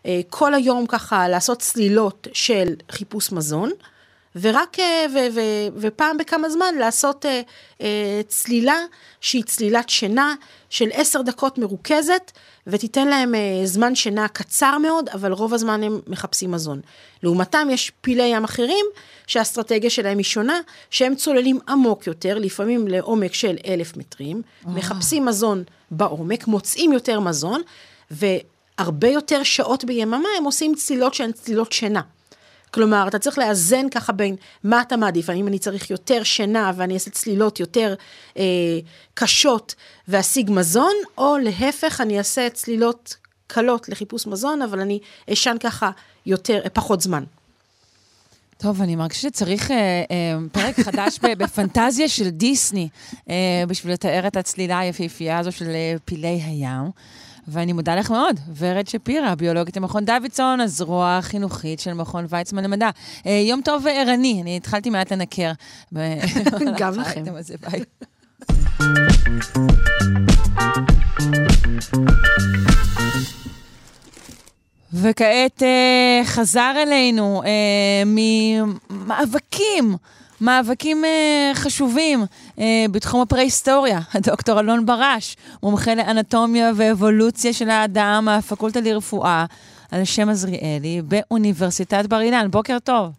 אה, 0.06 0.22
כל 0.30 0.54
היום 0.54 0.86
ככה 0.88 1.28
לעשות 1.28 1.60
צלילות 1.60 2.28
של 2.34 2.74
חיפוש 2.92 3.32
מזון, 3.32 3.72
ורק, 4.42 4.80
אה, 4.80 5.06
ו, 5.14 5.18
ו, 5.34 5.40
ופעם 5.76 6.18
בכמה 6.18 6.50
זמן 6.50 6.76
לעשות 6.80 7.26
אה, 7.26 7.42
אה, 7.82 8.22
צלילה 8.28 8.78
שהיא 9.22 9.44
צלילת 9.44 9.90
שינה 9.90 10.36
של 10.70 10.90
עשר 10.94 11.22
דקות 11.22 11.58
מרוכזת, 11.58 12.32
ותיתן 12.68 13.08
להם 13.08 13.34
זמן 13.66 13.96
שינה 13.96 14.28
קצר 14.28 14.78
מאוד, 14.78 15.10
אבל 15.10 15.32
רוב 15.32 15.54
הזמן 15.54 15.84
הם 15.84 16.00
מחפשים 16.08 16.52
מזון. 16.52 16.82
לעומתם 17.24 17.68
יש 17.72 17.92
פילי 18.02 18.24
ים 18.24 18.44
אחרים, 18.44 18.86
שהאסטרטגיה 19.28 19.90
שלהם 19.90 20.18
היא 20.18 20.26
שונה, 20.26 20.60
שהם 20.90 21.16
צוללים 21.16 21.60
עמוק 21.68 22.08
יותר, 22.08 22.38
לפעמים 22.38 22.88
לעומק 22.88 23.34
של 23.34 23.56
אלף 23.68 23.98
מטרים, 23.98 24.42
מחפשים 24.66 25.26
מזון 25.26 25.64
בעומק, 25.92 26.48
מוצאים 26.48 26.94
יותר 26.94 27.20
מזון, 27.20 27.62
והרבה 28.12 29.08
יותר 29.08 29.44
שעות 29.44 29.86
ביממה 29.86 30.30
הם 30.38 30.44
עושים 30.44 30.76
צלילות 30.76 31.14
שהן 31.14 31.32
צלילות 31.32 31.72
שינה. 31.72 32.02
כלומר, 32.74 33.08
אתה 33.08 33.20
צריך 33.20 33.38
לאזן 33.38 33.90
ככה 33.90 34.14
בין 34.14 34.36
מה 34.64 34.82
אתה 34.82 34.98
מעדיף, 34.98 35.30
האם 35.30 35.48
אני 35.48 35.60
צריך 35.60 35.92
יותר 35.92 36.24
שינה 36.24 36.72
ואני 36.76 36.94
אעשה 36.94 37.10
צלילות 37.10 37.60
יותר 37.60 37.96
אה, 38.38 38.44
קשות 39.14 39.76
ואשיג 40.08 40.52
מזון, 40.52 40.94
או 41.18 41.38
להפך, 41.38 42.02
אני 42.02 42.18
אעשה 42.18 42.50
צלילות 42.50 43.16
קלות 43.48 43.90
לחיפוש 43.90 44.28
מזון, 44.28 44.62
אבל 44.62 44.80
אני 44.80 45.00
אשן 45.34 45.56
ככה 45.60 45.92
יותר, 46.26 46.62
אה, 46.64 46.70
פחות 46.70 47.02
זמן. 47.02 47.24
טוב, 48.58 48.82
אני 48.82 48.96
מרגישה 48.96 49.22
שצריך 49.22 49.72
אה, 49.72 49.78
אה, 50.12 50.38
פרק 50.52 50.80
חדש 50.80 51.20
בפנטזיה 51.38 52.08
של 52.08 52.30
דיסני 52.30 52.90
אה, 53.30 53.64
בשביל 53.68 53.94
לתאר 53.94 54.28
את 54.28 54.38
הצלילה 54.38 54.80
היפהפייה 54.80 55.40
הזו 55.40 55.52
של 55.52 55.70
אה, 55.70 55.96
פילי 56.06 56.42
הים. 56.46 56.92
ואני 57.48 57.74
מודה 57.74 57.96
לך 57.96 58.12
מאוד, 58.12 58.40
ורד 58.58 58.88
שפירא, 58.88 59.36
ביולוגית 59.36 59.78
במכון 59.78 60.06
דוידסון, 60.06 60.60
הזרוע 60.60 61.18
החינוכית 61.18 61.80
של 61.80 61.94
מכון 61.94 62.26
ויצמן 62.30 62.64
למדע. 62.64 62.90
אה, 63.26 63.32
יום 63.32 63.62
טוב 63.62 63.86
וערני, 63.86 64.42
אני 64.42 64.58
התחלתי 64.58 64.90
מעט 64.90 65.12
לנקר. 65.12 65.52
גם 66.80 66.94
לכם. 67.00 67.24
וכעת 74.94 75.64
אה, 75.64 76.22
חזר 76.26 76.74
אלינו 76.76 77.44
אה, 77.46 78.04
ממאבקים 78.90 79.96
מאבקים 80.46 81.06
אה, 81.06 81.52
חשובים 81.54 82.20
אה, 82.60 82.86
בתחום 82.94 83.22
הפרה-היסטוריה. 83.22 84.00
הדוקטור 84.16 84.60
אלון 84.60 84.86
ברש, 84.86 85.36
מומחה 85.64 85.96
לאנטומיה 85.96 86.72
ואבולוציה 86.78 87.54
של 87.54 87.70
האדם 87.70 88.22
מהפקולטה 88.26 88.80
לרפואה 88.86 89.46
על 89.92 90.04
שם 90.04 90.30
עזריאלי 90.30 91.02
באוניברסיטת 91.08 92.06
בר 92.10 92.22
אילן. 92.22 92.48
בוקר 92.52 92.78
טוב. 92.84 93.12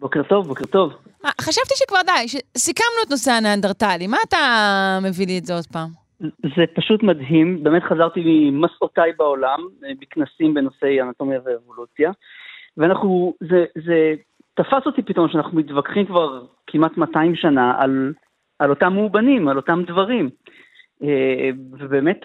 בוקר 0.00 0.22
טוב, 0.22 0.46
בוקר 0.46 0.66
טוב. 0.66 0.92
אה, 1.24 1.30
חשבתי 1.40 1.74
שכבר 1.76 2.00
די, 2.06 2.38
סיכמנו 2.58 3.00
את 3.06 3.10
נושא 3.10 3.30
הניאנדרטלי. 3.30 4.06
מה 4.06 4.16
אתה 4.28 4.38
מביא 5.02 5.26
לי 5.26 5.38
את 5.38 5.44
זה 5.44 5.54
עוד 5.54 5.66
פעם? 5.72 5.88
זה 6.56 6.64
פשוט 6.74 7.02
מדהים, 7.02 7.64
באמת 7.64 7.82
חזרתי 7.82 8.20
ממסעותיי 8.24 9.12
בעולם, 9.18 9.58
אה, 9.84 9.90
בכנסים 10.00 10.54
בנושאי 10.54 11.00
אנטומיה 11.02 11.40
ואבולוציה, 11.44 12.10
ואנחנו, 12.76 13.34
זה, 13.40 13.64
זה 13.86 14.14
תפס 14.62 14.86
אותי 14.86 15.02
פתאום 15.02 15.28
שאנחנו 15.28 15.58
מתווכחים 15.58 16.06
כבר 16.06 16.44
כמעט 16.66 16.96
200 16.96 17.36
שנה 17.36 17.74
על, 17.78 18.12
על 18.58 18.70
אותם 18.70 18.92
מאובנים, 18.94 19.48
על 19.48 19.56
אותם 19.56 19.82
דברים. 19.86 20.30
אה, 21.02 21.50
ובאמת 21.72 22.20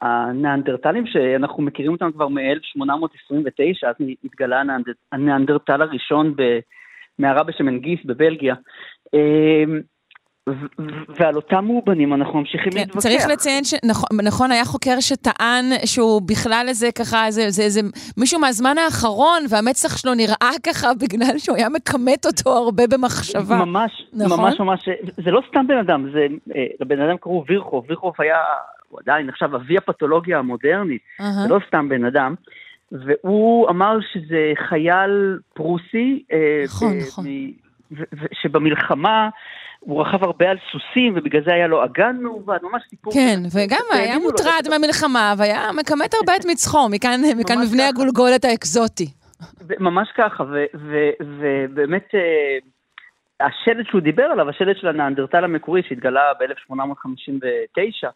הניאנדרטלים 0.00 1.06
שאנחנו 1.06 1.62
מכירים 1.62 1.92
אותם 1.92 2.12
כבר 2.12 2.28
מ-1829, 2.28 3.88
אז 3.88 3.94
התגלה 4.24 4.62
הניאנדרטל 5.12 5.82
הראשון 5.82 6.34
במערה 6.36 7.42
בשמן 7.42 7.78
גיס 7.78 8.00
בבלגיה. 8.04 8.54
אה, 10.48 10.52
ועל 11.08 11.36
אותם 11.36 11.64
מאובנים 11.64 12.14
אנחנו 12.14 12.38
ממשיכים 12.38 12.72
כן, 12.72 12.78
להתווכח. 12.78 13.00
צריך 13.00 13.26
לציין 13.32 13.64
שנכון, 13.64 14.08
נכון, 14.22 14.50
היה 14.52 14.64
חוקר 14.64 15.00
שטען 15.00 15.64
שהוא 15.84 16.22
בכלל 16.22 16.64
איזה 16.68 16.88
ככה, 16.98 17.30
זה, 17.30 17.50
זה, 17.50 17.68
זה 17.68 17.80
מישהו 18.16 18.40
מהזמן 18.40 18.78
האחרון, 18.78 19.42
והמצח 19.50 19.96
שלו 19.96 20.14
נראה 20.14 20.50
ככה 20.66 20.88
בגלל 21.00 21.38
שהוא 21.38 21.56
היה 21.56 21.68
מכמת 21.68 22.26
אותו 22.26 22.50
הרבה 22.50 22.82
במחשבה. 22.86 23.56
ממש, 23.64 24.06
נכון? 24.12 24.40
ממש 24.40 24.60
ממש, 24.60 24.88
זה 25.16 25.30
לא 25.30 25.42
סתם 25.48 25.66
בן 25.66 25.78
אדם, 25.78 26.10
זה, 26.12 26.26
אה, 26.56 26.66
לבן 26.80 27.00
אדם 27.00 27.16
קראו 27.16 27.44
וירחוב, 27.48 27.84
וירחוב 27.88 28.14
היה, 28.18 28.38
הוא 28.88 29.00
עדיין 29.02 29.26
נחשב 29.26 29.54
אבי 29.54 29.76
הפתולוגיה 29.76 30.38
המודרנית, 30.38 31.02
uh-huh. 31.20 31.24
זה 31.24 31.48
לא 31.48 31.58
סתם 31.68 31.88
בן 31.88 32.04
אדם. 32.04 32.34
והוא 32.92 33.68
אמר 33.68 33.98
שזה 34.12 34.52
חייל 34.68 35.38
פרוסי, 35.54 36.22
אה, 36.32 36.62
נכון, 36.64 36.92
נכון. 37.06 37.24
שבמלחמה 38.42 39.28
הוא 39.86 40.02
רכב 40.02 40.24
הרבה 40.24 40.50
על 40.50 40.56
סוסים, 40.72 41.12
ובגלל 41.16 41.42
זה 41.44 41.54
היה 41.54 41.66
לו 41.66 41.84
אגן 41.84 42.16
מעובד, 42.20 42.58
ממש 42.62 42.82
סיפור. 42.90 43.12
כן, 43.12 43.38
וגם 43.54 43.84
היה 43.92 44.18
מוטרד 44.18 44.62
מהמלחמה, 44.70 45.34
והיה 45.38 45.72
מכמת 45.80 46.14
הרבה 46.14 46.36
את 46.36 46.44
מצחו, 46.50 46.88
מכאן 46.90 47.20
מבנה 47.64 47.88
הגולגולת 47.88 48.44
האקזוטי. 48.44 49.06
ממש 49.80 50.08
ככה, 50.16 50.44
ובאמת 51.20 52.14
אה, 52.14 53.46
השלט 53.46 53.86
שהוא 53.86 54.00
דיבר 54.00 54.22
עליו, 54.24 54.48
השלט 54.48 54.76
של 54.76 54.88
הנאנדרטל 54.88 55.44
המקורי 55.44 55.82
שהתגלה 55.88 56.32
ב-1859, 56.40 57.28
אמ, 57.28 57.38
אה, 57.44 58.10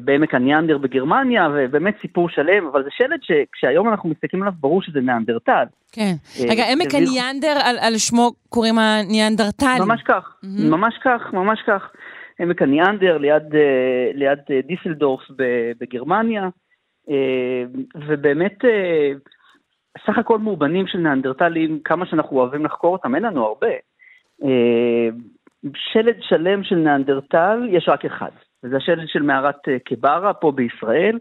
בעמק 0.00 0.34
הניאנדר 0.34 0.78
בגרמניה, 0.78 1.48
ובאמת 1.54 1.94
סיפור 2.00 2.28
שלם, 2.28 2.66
אבל 2.66 2.82
זה 2.82 2.88
שלד 2.90 3.20
שכשהיום 3.22 3.88
אנחנו 3.88 4.08
מסתכלים 4.08 4.42
עליו, 4.42 4.54
ברור 4.60 4.82
שזה 4.82 5.00
ניאנדרטל. 5.00 5.64
כן. 5.92 6.12
אה, 6.40 6.44
רגע, 6.50 6.64
עמק 6.72 6.94
הניאנדר, 6.94 7.54
על, 7.64 7.76
על 7.80 7.98
שמו 7.98 8.30
קוראים 8.48 8.74
הניאנדרטלים. 8.78 9.82
ממש 9.88 10.02
כך, 10.02 10.36
mm-hmm. 10.44 10.70
ממש 10.70 10.94
כך, 11.04 11.32
ממש 11.32 11.60
כך. 11.66 11.90
עמק 12.40 12.62
הניאנדר 12.62 13.18
ליד, 13.18 13.54
אה, 13.54 14.10
ליד 14.14 14.38
דיסלדורף 14.66 15.22
בגרמניה, 15.80 16.48
ובאמת, 18.08 18.54
סך 20.06 20.18
הכל 20.18 20.38
מאובנים 20.38 20.86
של 20.86 20.98
ניאנדרטלים, 20.98 21.80
כמה 21.84 22.06
שאנחנו 22.06 22.36
אוהבים 22.36 22.64
לחקור 22.64 22.92
אותם, 22.92 23.14
אין 23.14 23.22
לנו 23.22 23.44
הרבה. 23.44 23.68
שלד 25.74 26.16
שלם 26.20 26.64
של 26.64 26.76
ניאנדרטל, 26.76 27.68
יש 27.70 27.88
רק 27.88 28.04
אחד. 28.04 28.30
וזה 28.64 28.76
השלד 28.76 29.08
של 29.08 29.22
מערת 29.22 29.68
אה, 29.68 29.78
קברה 29.78 30.34
פה 30.34 30.52
בישראל, 30.52 31.18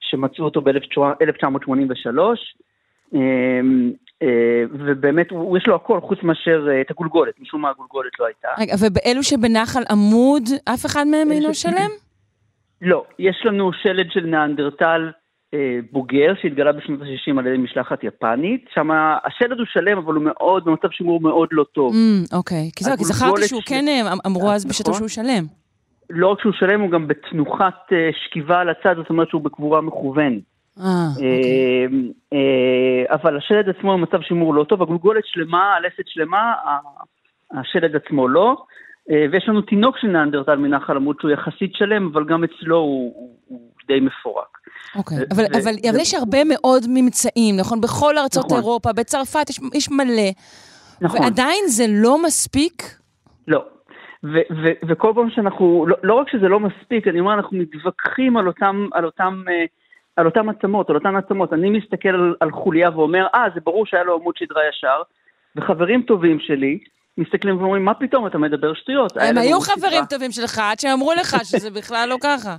שמצאו 0.00 0.44
אותו 0.44 0.60
ב-1983, 0.60 2.18
אמ, 3.14 3.92
אה, 4.22 4.62
ובאמת 4.70 5.26
יש 5.56 5.66
לו 5.66 5.74
הכל 5.74 6.00
חוץ 6.00 6.18
מאשר 6.22 6.68
אה, 6.70 6.80
את 6.80 6.90
הגולגולת, 6.90 7.34
משום 7.40 7.60
מה 7.62 7.70
הגולגולת 7.70 8.12
לא 8.18 8.26
הייתה. 8.26 8.48
רגע, 8.58 8.74
ובאלו 8.80 9.22
שבנחל 9.22 9.82
עמוד, 9.90 10.42
אף 10.74 10.86
אחד 10.86 11.04
מהם 11.06 11.32
אינו 11.32 11.54
שלם? 11.54 11.90
לא, 12.82 13.04
יש 13.18 13.36
לנו 13.44 13.72
שלד 13.72 14.06
של 14.10 14.20
ניאנדרטל 14.20 15.10
בוגר 15.92 16.32
שהתגלה 16.42 16.72
בשנות 16.72 17.00
ה-60 17.00 17.38
על 17.38 17.46
ידי 17.46 17.58
משלחת 17.58 18.04
יפנית, 18.04 18.64
שם 18.74 18.90
השלד 19.24 19.58
הוא 19.58 19.66
שלם 19.66 19.98
אבל 19.98 20.14
הוא 20.14 20.24
מאוד, 20.24 20.64
במצב 20.64 20.88
שימור 20.90 21.20
מאוד 21.20 21.48
לא 21.52 21.64
טוב. 21.72 21.92
Mm, 21.92 22.36
אוקיי, 22.36 22.70
כי 22.76 22.84
זכרתי 22.84 23.48
שהוא 23.48 23.62
כן, 23.66 23.84
אמרו 24.26 24.50
אז 24.50 24.64
בשטח 24.64 24.88
נכון. 24.88 24.98
שהוא 24.98 25.08
שלם. 25.08 25.44
לא 26.10 26.26
רק 26.26 26.40
שהוא 26.40 26.52
שלם, 26.52 26.80
הוא 26.80 26.90
גם 26.90 27.08
בתנוחת 27.08 27.92
אה, 27.92 28.10
שכיבה 28.24 28.60
על 28.60 28.68
הצד, 28.68 28.96
זאת 28.96 29.10
אומרת 29.10 29.28
שהוא 29.28 29.42
בקבורה 29.42 29.80
מכוונת. 29.80 30.42
אה, 30.80 30.84
אוקיי. 31.14 31.88
אה, 32.32 33.14
אבל 33.14 33.36
השלד 33.36 33.68
עצמו 33.68 33.92
במצב 33.92 34.20
שימור 34.22 34.54
לא 34.54 34.64
טוב, 34.64 34.82
הגולגולת 34.82 35.26
שלמה, 35.26 35.74
הלסת 35.74 36.06
שלמה, 36.06 36.52
השלד 37.52 37.96
עצמו 37.96 38.28
לא. 38.28 38.56
ויש 39.32 39.48
לנו 39.48 39.60
תינוק 39.60 39.98
של 39.98 40.06
נאנדרטל 40.06 40.56
מנחל 40.56 40.96
עמוד 40.96 41.16
שהוא 41.20 41.30
יחסית 41.30 41.74
שלם, 41.74 42.10
אבל 42.12 42.24
גם 42.24 42.44
אצלו 42.44 42.76
הוא, 42.76 43.30
הוא 43.46 43.60
די 43.86 44.00
מפורק. 44.00 44.58
אוקיי, 44.96 45.18
okay. 45.18 45.34
אבל, 45.34 45.44
אבל, 45.62 45.70
אבל 45.90 46.00
יש 46.00 46.14
הרבה 46.14 46.38
מאוד 46.44 46.82
ממצאים, 46.88 47.56
נכון? 47.56 47.80
בכל 47.80 48.18
ארצות 48.18 48.44
נכון. 48.44 48.58
אירופה, 48.58 48.92
בצרפת 48.92 49.50
יש, 49.50 49.60
יש 49.74 49.90
מלא. 49.90 50.30
נכון. 51.00 51.20
ועדיין 51.22 51.64
זה 51.66 51.84
לא 51.88 52.22
מספיק? 52.22 52.82
לא, 53.48 53.64
ו- 54.24 54.48
ו- 54.62 54.88
וכל 54.88 55.12
פעם 55.14 55.30
שאנחנו, 55.30 55.86
לא, 55.88 55.96
לא 56.02 56.14
רק 56.14 56.30
שזה 56.30 56.48
לא 56.48 56.60
מספיק, 56.60 57.08
אני 57.08 57.20
אומר, 57.20 57.34
אנחנו 57.34 57.56
מתווכחים 57.56 58.36
על 58.36 58.46
אותם, 58.46 58.86
על 58.92 59.04
אותם, 59.04 59.42
אה, 59.48 59.64
על 60.16 60.26
אותם 60.26 60.48
עצמות, 60.48 60.90
על 60.90 60.96
אותן 60.96 61.16
עצמות. 61.16 61.52
אני 61.52 61.70
מסתכל 61.70 62.08
על, 62.08 62.34
על 62.40 62.50
חוליה 62.50 62.90
ואומר, 62.94 63.26
אה, 63.34 63.44
זה 63.54 63.60
ברור 63.64 63.86
שהיה 63.86 64.04
לו 64.04 64.14
עמוד 64.14 64.36
שדרה 64.36 64.62
ישר, 64.68 65.02
וחברים 65.56 66.02
טובים 66.02 66.40
שלי, 66.40 66.78
מסתכלים 67.18 67.58
ואומרים, 67.58 67.84
מה 67.84 67.94
פתאום, 67.94 68.26
אתה 68.26 68.38
מדבר 68.38 68.74
שטויות. 68.74 69.16
הם 69.16 69.38
היו 69.38 69.60
חברים 69.60 70.04
טובים 70.10 70.30
שלך, 70.30 70.58
עד 70.58 70.78
שאמרו 70.80 71.12
לך 71.12 71.36
שזה 71.50 71.70
בכלל 71.70 72.08
לא 72.08 72.16
ככה. 72.22 72.56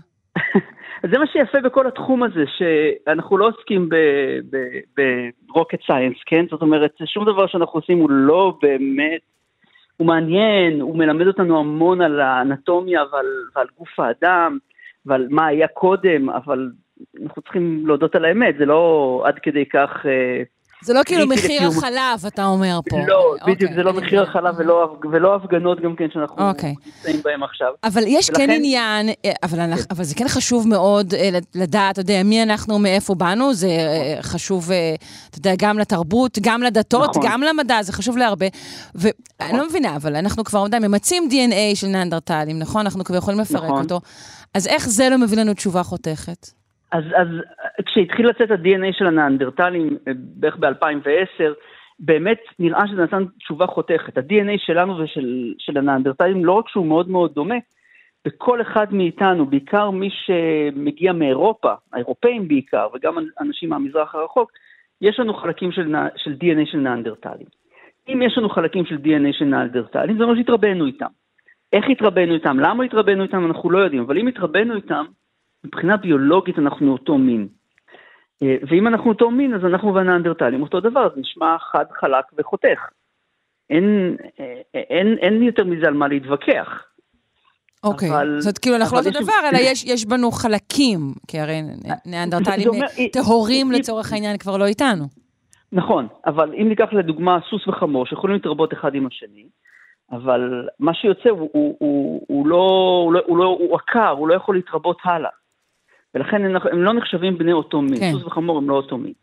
זה 1.11 1.17
מה 1.17 1.27
שיפה 1.27 1.61
בכל 1.61 1.87
התחום 1.87 2.23
הזה, 2.23 2.43
שאנחנו 2.57 3.37
לא 3.37 3.47
עוסקים 3.47 3.89
ברוקט 5.47 5.79
סייאנס, 5.85 6.17
כן? 6.25 6.45
זאת 6.51 6.61
אומרת, 6.61 6.91
שום 7.05 7.25
דבר 7.25 7.47
שאנחנו 7.47 7.79
עושים 7.79 7.97
הוא 7.97 8.09
לא 8.09 8.57
באמת, 8.61 9.21
הוא 9.99 10.07
מעניין, 10.07 10.81
הוא 10.81 10.97
מלמד 10.97 11.27
אותנו 11.27 11.59
המון 11.59 12.01
על 12.01 12.19
האנטומיה 12.19 13.03
ועל, 13.11 13.25
ועל 13.55 13.67
גוף 13.77 13.99
האדם 13.99 14.57
ועל 15.05 15.27
מה 15.29 15.47
היה 15.47 15.67
קודם, 15.67 16.29
אבל 16.29 16.71
אנחנו 17.23 17.41
צריכים 17.41 17.87
להודות 17.87 18.15
על 18.15 18.25
האמת, 18.25 18.55
זה 18.57 18.65
לא 18.65 19.23
עד 19.25 19.39
כדי 19.39 19.65
כך... 19.65 20.05
אה, 20.05 20.43
זה 20.81 20.93
לא 20.93 21.01
כאילו 21.05 21.27
מחיר 21.27 21.67
החלב, 21.67 22.25
אתה 22.27 22.45
אומר 22.45 22.79
פה. 22.89 22.97
לא, 23.07 23.35
אוקיי, 23.39 23.55
בדיוק, 23.55 23.71
זה 23.73 23.83
לא 23.83 23.93
מחיר 23.93 24.23
החלב 24.23 24.55
ולא 25.11 25.35
הפגנות 25.35 25.81
גם 25.81 25.95
כן 25.95 26.05
שאנחנו 26.13 26.49
אוקיי. 26.49 26.75
נמצאים 26.85 27.21
בהם 27.23 27.43
עכשיו. 27.43 27.73
אבל 27.83 28.01
יש 28.07 28.29
כן 28.29 28.49
עניין, 28.49 29.09
אה, 29.25 29.31
אבל 29.91 30.03
זה 30.03 30.15
כן 30.15 30.27
חשוב 30.27 30.67
מאוד 30.67 31.13
אה, 31.13 31.29
לדעת, 31.55 31.91
אתה 31.91 32.01
יודע, 32.01 32.21
מי 32.25 32.43
אנחנו, 32.43 32.79
מאיפה 32.79 33.15
באנו, 33.15 33.53
זה 33.53 33.67
אה, 33.67 34.17
חשוב, 34.21 34.71
אתה 35.29 35.37
יודע, 35.37 35.53
גם 35.57 35.79
לתרבות, 35.79 36.37
גם 36.41 36.63
לדתות, 36.63 37.09
נכון. 37.09 37.23
גם 37.25 37.41
למדע, 37.41 37.81
זה 37.81 37.93
חשוב 37.93 38.17
להרבה. 38.17 38.45
ואני 38.95 39.57
לא 39.57 39.67
מבינה, 39.67 39.95
אבל 39.95 40.15
אנחנו 40.15 40.43
כבר, 40.43 40.63
עדיין 40.65 40.83
ממצים 40.83 41.29
DNA 41.31 41.75
של 41.75 41.87
נאנדרטלים, 41.87 42.59
נכון? 42.59 42.81
אנחנו 42.81 43.03
כבר 43.03 43.15
יכולים 43.15 43.39
לפרק 43.39 43.63
נכון. 43.63 43.83
אותו. 43.83 43.99
אז 44.53 44.67
איך 44.67 44.89
זה 44.89 45.09
לא 45.09 45.17
מביא 45.17 45.37
לנו 45.37 45.53
תשובה 45.53 45.83
חותכת? 45.83 46.59
אז, 46.91 47.03
אז 47.03 47.27
כשהתחיל 47.85 48.29
לצאת 48.29 48.51
ה-DNA 48.51 48.93
של 48.97 49.07
הנאנדרטלים 49.07 49.97
אה, 50.07 50.13
בערך 50.15 50.57
ב-2010, 50.57 51.53
באמת 51.99 52.39
נראה 52.59 52.87
שזה 52.87 53.03
נתן 53.03 53.25
תשובה 53.39 53.67
חותכת. 53.67 54.17
ה-DNA 54.17 54.57
שלנו 54.57 54.97
ושל 54.97 55.53
של 55.57 55.77
הנאנדרטלים, 55.77 56.45
לא 56.45 56.51
רק 56.51 56.69
שהוא 56.69 56.85
מאוד 56.85 57.09
מאוד 57.09 57.33
דומה, 57.33 57.55
בכל 58.25 58.61
אחד 58.61 58.93
מאיתנו, 58.93 59.45
בעיקר 59.45 59.89
מי 59.89 60.09
שמגיע 60.11 61.13
מאירופה, 61.13 61.73
האירופאים 61.93 62.47
בעיקר, 62.47 62.87
וגם 62.93 63.17
אנשים 63.41 63.69
מהמזרח 63.69 64.15
הרחוק, 64.15 64.51
יש 65.01 65.19
לנו 65.19 65.33
חלקים 65.33 65.71
של, 65.71 65.95
של 66.15 66.31
DNA 66.31 66.71
של 66.71 66.77
נאנדרטלים. 66.77 67.47
אם 68.09 68.21
יש 68.21 68.37
לנו 68.37 68.49
חלקים 68.49 68.85
של 68.85 68.95
DNA 68.95 69.33
של 69.33 69.45
נאנדרטלים, 69.45 70.17
זה 70.17 70.23
אומר 70.23 70.35
שהתרבנו 70.35 70.85
איתם. 70.85 71.05
איך 71.73 71.85
התרבנו 71.89 72.33
איתם? 72.33 72.59
למה 72.59 72.83
התרבנו 72.83 73.23
איתם? 73.23 73.45
אנחנו 73.45 73.69
לא 73.69 73.79
יודעים, 73.79 74.01
אבל 74.01 74.17
אם 74.17 74.27
התרבנו 74.27 74.75
איתם, 74.75 75.05
מבחינה 75.63 75.97
ביולוגית 75.97 76.59
אנחנו 76.59 76.91
אותו 76.91 77.17
מין. 77.17 77.47
אה, 78.43 78.55
ואם 78.69 78.87
אנחנו 78.87 79.09
אותו 79.11 79.31
מין, 79.31 79.53
אז 79.53 79.65
אנחנו 79.65 79.93
והנאנדרטלים 79.93 80.61
אותו 80.61 80.79
דבר, 80.79 81.07
זה 81.15 81.21
נשמע 81.21 81.57
חד, 81.59 81.85
חלק 81.99 82.25
וחותך. 82.37 82.79
אין, 83.69 84.17
אה, 84.39 84.61
אין, 84.73 85.17
אין 85.21 85.43
יותר 85.43 85.63
מזה 85.63 85.87
על 85.87 85.93
מה 85.93 86.07
להתווכח. 86.07 86.85
אוקיי, 87.83 88.09
אבל, 88.09 88.39
זאת 88.39 88.57
כאילו 88.57 88.75
אנחנו 88.75 88.97
לא 88.97 89.01
אותו 89.01 89.23
דבר, 89.23 89.49
אלא 89.49 89.57
יש, 89.61 89.85
יש 89.85 90.05
בנו 90.05 90.31
חלקים, 90.31 90.99
כי 91.27 91.39
הרי 91.39 91.61
נאנדרטלים 92.05 92.69
טהורים 93.13 93.71
לצורך 93.71 94.13
העניין 94.13 94.37
כבר 94.37 94.57
לא 94.57 94.65
איתנו. 94.65 95.05
נכון, 95.71 96.07
אבל 96.25 96.53
אם 96.61 96.69
ניקח 96.69 96.93
לדוגמה 96.93 97.39
סוס 97.49 97.67
וחמור 97.67 98.05
שיכולים 98.05 98.35
להתרבות 98.35 98.73
אחד 98.73 98.95
עם 98.95 99.07
השני, 99.07 99.45
אבל 100.11 100.67
מה 100.79 100.93
שיוצא 100.93 101.29
הוא, 101.29 101.49
הוא, 101.53 101.75
הוא, 101.79 102.25
הוא 102.27 102.47
לא, 102.47 103.01
הוא 103.05 103.13
לא, 103.13 103.21
הוא 103.25 103.37
לא, 103.37 103.57
הוא 103.59 103.75
עקר, 103.75 104.09
הוא 104.09 104.27
לא 104.27 104.33
יכול 104.33 104.55
להתרבות 104.55 104.97
הלאה. 105.03 105.29
ולכן 106.15 106.45
הם, 106.45 106.55
הם 106.71 106.83
לא 106.83 106.93
נחשבים 106.93 107.37
בני 107.37 107.53
אותו 107.53 107.81
מין, 107.81 107.99
כן. 107.99 108.11
סוס 108.11 108.25
וחמור 108.25 108.57
הם 108.57 108.69
לא 108.69 108.75
אותו 108.75 108.97
מין. 108.97 109.13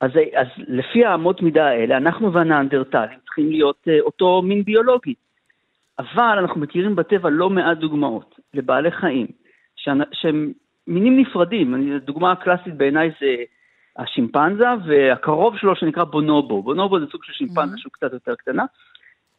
אז, 0.00 0.10
אז 0.34 0.46
לפי 0.58 1.04
האמות 1.04 1.42
מידה 1.42 1.66
האלה, 1.66 1.96
אנחנו 1.96 2.32
והנאנדרטלים 2.32 3.18
צריכים 3.24 3.50
להיות 3.50 3.88
uh, 3.88 4.02
אותו 4.02 4.42
מין 4.42 4.64
ביולוגי. 4.64 5.14
אבל 5.98 6.38
אנחנו 6.38 6.60
מכירים 6.60 6.96
בטבע 6.96 7.30
לא 7.30 7.50
מעט 7.50 7.78
דוגמאות 7.78 8.34
לבעלי 8.54 8.90
חיים, 8.90 9.26
שהם 10.12 10.52
מינים 10.86 11.20
נפרדים. 11.20 11.94
הדוגמה 11.96 12.32
הקלאסית 12.32 12.74
בעיניי 12.74 13.10
זה 13.20 13.34
השימפנזה, 13.96 14.66
והקרוב 14.86 15.56
שלו 15.58 15.76
שנקרא 15.76 16.04
בונובו. 16.04 16.62
בונובו 16.62 17.00
זה 17.00 17.06
סוג 17.12 17.24
של 17.24 17.32
שימפנזה 17.32 17.74
mm-hmm. 17.74 17.80
שהוא 17.80 17.92
קצת 17.92 18.12
יותר 18.12 18.34
קטנה. 18.34 18.64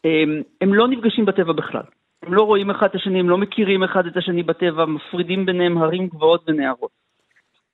הם, 0.04 0.42
הם 0.62 0.74
לא 0.74 0.88
נפגשים 0.88 1.26
בטבע 1.26 1.54
בכלל. 1.54 1.84
הם 2.24 2.34
לא 2.34 2.42
רואים 2.42 2.70
אחד 2.70 2.88
את 2.88 2.96
השני, 2.96 3.20
הם 3.20 3.30
לא 3.30 3.38
מכירים 3.38 3.84
אחד 3.84 4.06
את 4.06 4.18
השני 4.18 4.44
בטבע, 4.44 4.86
מפרידים 4.86 5.46
ביניהם 5.46 5.78
הרים 5.78 6.08
גבוהות 6.08 6.44
ונערות. 6.48 6.92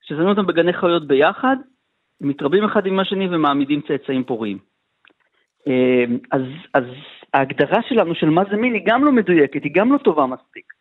כשזנו 0.01 0.29
אותם 0.29 0.47
בגני 0.47 0.73
חיות 0.73 1.07
ביחד, 1.07 1.55
הם 2.21 2.27
מתרבים 2.29 2.63
אחד 2.63 2.85
עם 2.85 2.99
השני 2.99 3.27
ומעמידים 3.27 3.81
צאצאים 3.87 4.23
פוריים. 4.23 4.57
אמ, 5.67 6.17
אז, 6.31 6.41
אז 6.73 6.83
ההגדרה 7.33 7.81
שלנו 7.89 8.15
של 8.15 8.29
מה 8.29 8.43
זה 8.51 8.57
מין 8.57 8.73
היא 8.73 8.81
גם 8.85 9.05
לא 9.05 9.11
מדויקת, 9.11 9.63
היא 9.63 9.71
גם 9.75 9.93
לא 9.93 9.97
טובה 9.97 10.25
מספיק. 10.25 10.73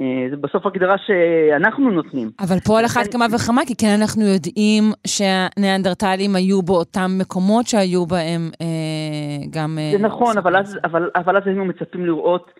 אה, 0.00 0.30
זה 0.30 0.36
בסוף 0.36 0.66
הגדרה 0.66 0.96
שאנחנו 1.06 1.90
נותנים. 1.90 2.30
אבל 2.40 2.56
פה 2.66 2.78
על 2.78 2.84
אחת 2.84 3.12
כמה 3.12 3.26
וכמה, 3.34 3.62
כי 3.66 3.74
כן 3.76 3.96
אנחנו 4.00 4.22
יודעים 4.22 4.84
שהניאנדרטלים 5.06 6.36
היו 6.36 6.62
באותם 6.62 7.10
מקומות 7.18 7.66
שהיו 7.66 8.06
בהם 8.06 8.50
אה, 8.60 9.46
גם... 9.50 9.78
אה, 9.78 9.98
זה 9.98 9.98
נכון, 9.98 10.38
אבל 10.38 10.56
אז, 10.56 10.78
אבל, 10.84 11.10
אבל 11.16 11.36
אז 11.36 11.42
היינו 11.46 11.64
מצפים 11.64 12.06
לראות 12.06 12.50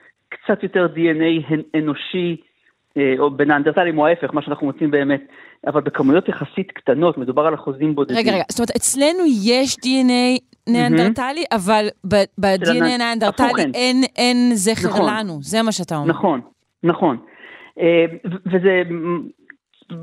קצת 0.44 0.62
יותר 0.62 0.86
DNA 0.94 1.54
אנושי, 1.78 2.36
אה, 2.96 3.14
או 3.18 3.30
בניאנדרטלים 3.30 3.98
או 3.98 4.06
ההפך, 4.06 4.34
מה 4.34 4.42
שאנחנו 4.42 4.66
מוצאים 4.66 4.90
באמת, 4.90 5.22
אבל 5.66 5.80
בכמויות 5.80 6.28
יחסית 6.28 6.72
קטנות, 6.72 7.18
מדובר 7.18 7.46
על 7.46 7.54
אחוזים 7.54 7.94
בודדים. 7.94 8.16
רגע, 8.16 8.32
רגע, 8.32 8.42
זאת 8.50 8.58
אומרת, 8.58 8.70
אצלנו 8.76 9.24
יש 9.44 9.76
DNA 9.76 10.40
ניאנדרטלי, 10.68 11.42
mm-hmm. 11.42 11.56
אבל 11.56 11.86
ב-DNA 12.38 12.98
ניאנדרטלי 12.98 13.62
אין, 13.74 13.96
אין 14.16 14.50
זכר 14.54 14.88
נכון, 14.88 15.14
לנו, 15.14 15.38
זה 15.42 15.62
מה 15.62 15.72
שאתה 15.72 15.96
אומר. 15.96 16.08
נכון, 16.08 16.40
נכון. 16.82 17.16
אה, 17.80 18.04
וזה 18.46 18.82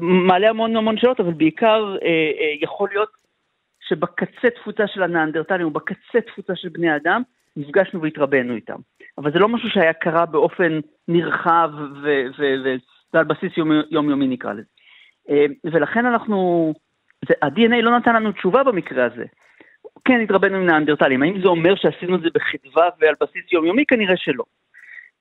מעלה 0.02 0.50
המון 0.50 0.76
המון 0.76 0.98
שאלות, 0.98 1.20
אבל 1.20 1.34
בעיקר 1.34 1.96
אה, 2.04 2.10
יכול 2.62 2.90
להיות 2.94 3.10
שבקצה 3.88 4.50
תפוצה 4.62 4.84
של 4.88 5.04
הניאנדרטלים 5.04 5.68
ובקצה 5.68 6.22
תפוצה 6.28 6.56
של 6.56 6.70
בני 6.70 6.96
אדם, 6.96 7.22
נפגשנו 7.58 8.02
והתרבנו 8.02 8.56
איתם. 8.56 8.80
אבל 9.20 9.32
זה 9.32 9.40
לא 9.40 9.50
משהו 9.50 9.70
שהיה 9.70 9.94
קרה 9.94 10.26
באופן 10.26 10.80
נרחב 11.08 11.72
ועל 13.14 13.24
בסיס 13.24 13.52
יומיומי 13.92 14.28
נקרא 14.28 14.54
לזה. 14.54 14.62
אה, 15.30 15.46
ולכן 15.64 16.06
אנחנו, 16.06 16.74
זה, 17.28 17.34
ה-DNA 17.42 17.82
לא 17.82 17.98
נתן 17.98 18.16
לנו 18.16 18.32
תשובה 18.32 18.64
במקרה 18.64 19.06
הזה. 19.06 19.26
כן, 20.06 20.22
התרבנו 20.22 20.58
עם 20.58 20.66
נאנדרטלים. 20.66 21.24
האם 21.24 21.42
זה 21.42 21.48
אומר 21.48 21.76
שעשינו 21.76 22.16
את 22.16 22.22
זה 22.22 22.28
בחדווה 22.34 22.90
ועל 23.00 23.16
בסיס 23.22 23.52
יומיומי? 23.52 23.86
כנראה 23.86 24.18
שלא. 24.18 24.44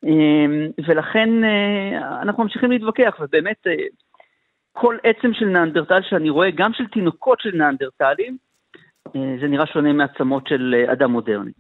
אה, 0.05 0.69
ולכן 0.87 1.45
אה, 1.45 2.23
אנחנו 2.23 2.43
ממשיכים 2.43 2.71
להתווכח, 2.71 3.17
ובאמת 3.21 3.67
כל 4.73 4.97
עצם 5.03 5.33
של 5.33 5.47
נאנדרטל 5.47 6.03
שאני 6.03 6.31
רואה, 6.31 6.51
גם 6.51 6.73
של 6.73 6.87
תינוקות 6.87 7.41
של 7.41 7.57
נאנדרטלים, 7.57 8.37
זה 9.13 9.49
נראה 9.49 9.67
שונה 9.67 9.93
מעצמות 9.93 10.47
של 10.47 10.85
אדם 10.93 11.11
מודרני. 11.11 11.51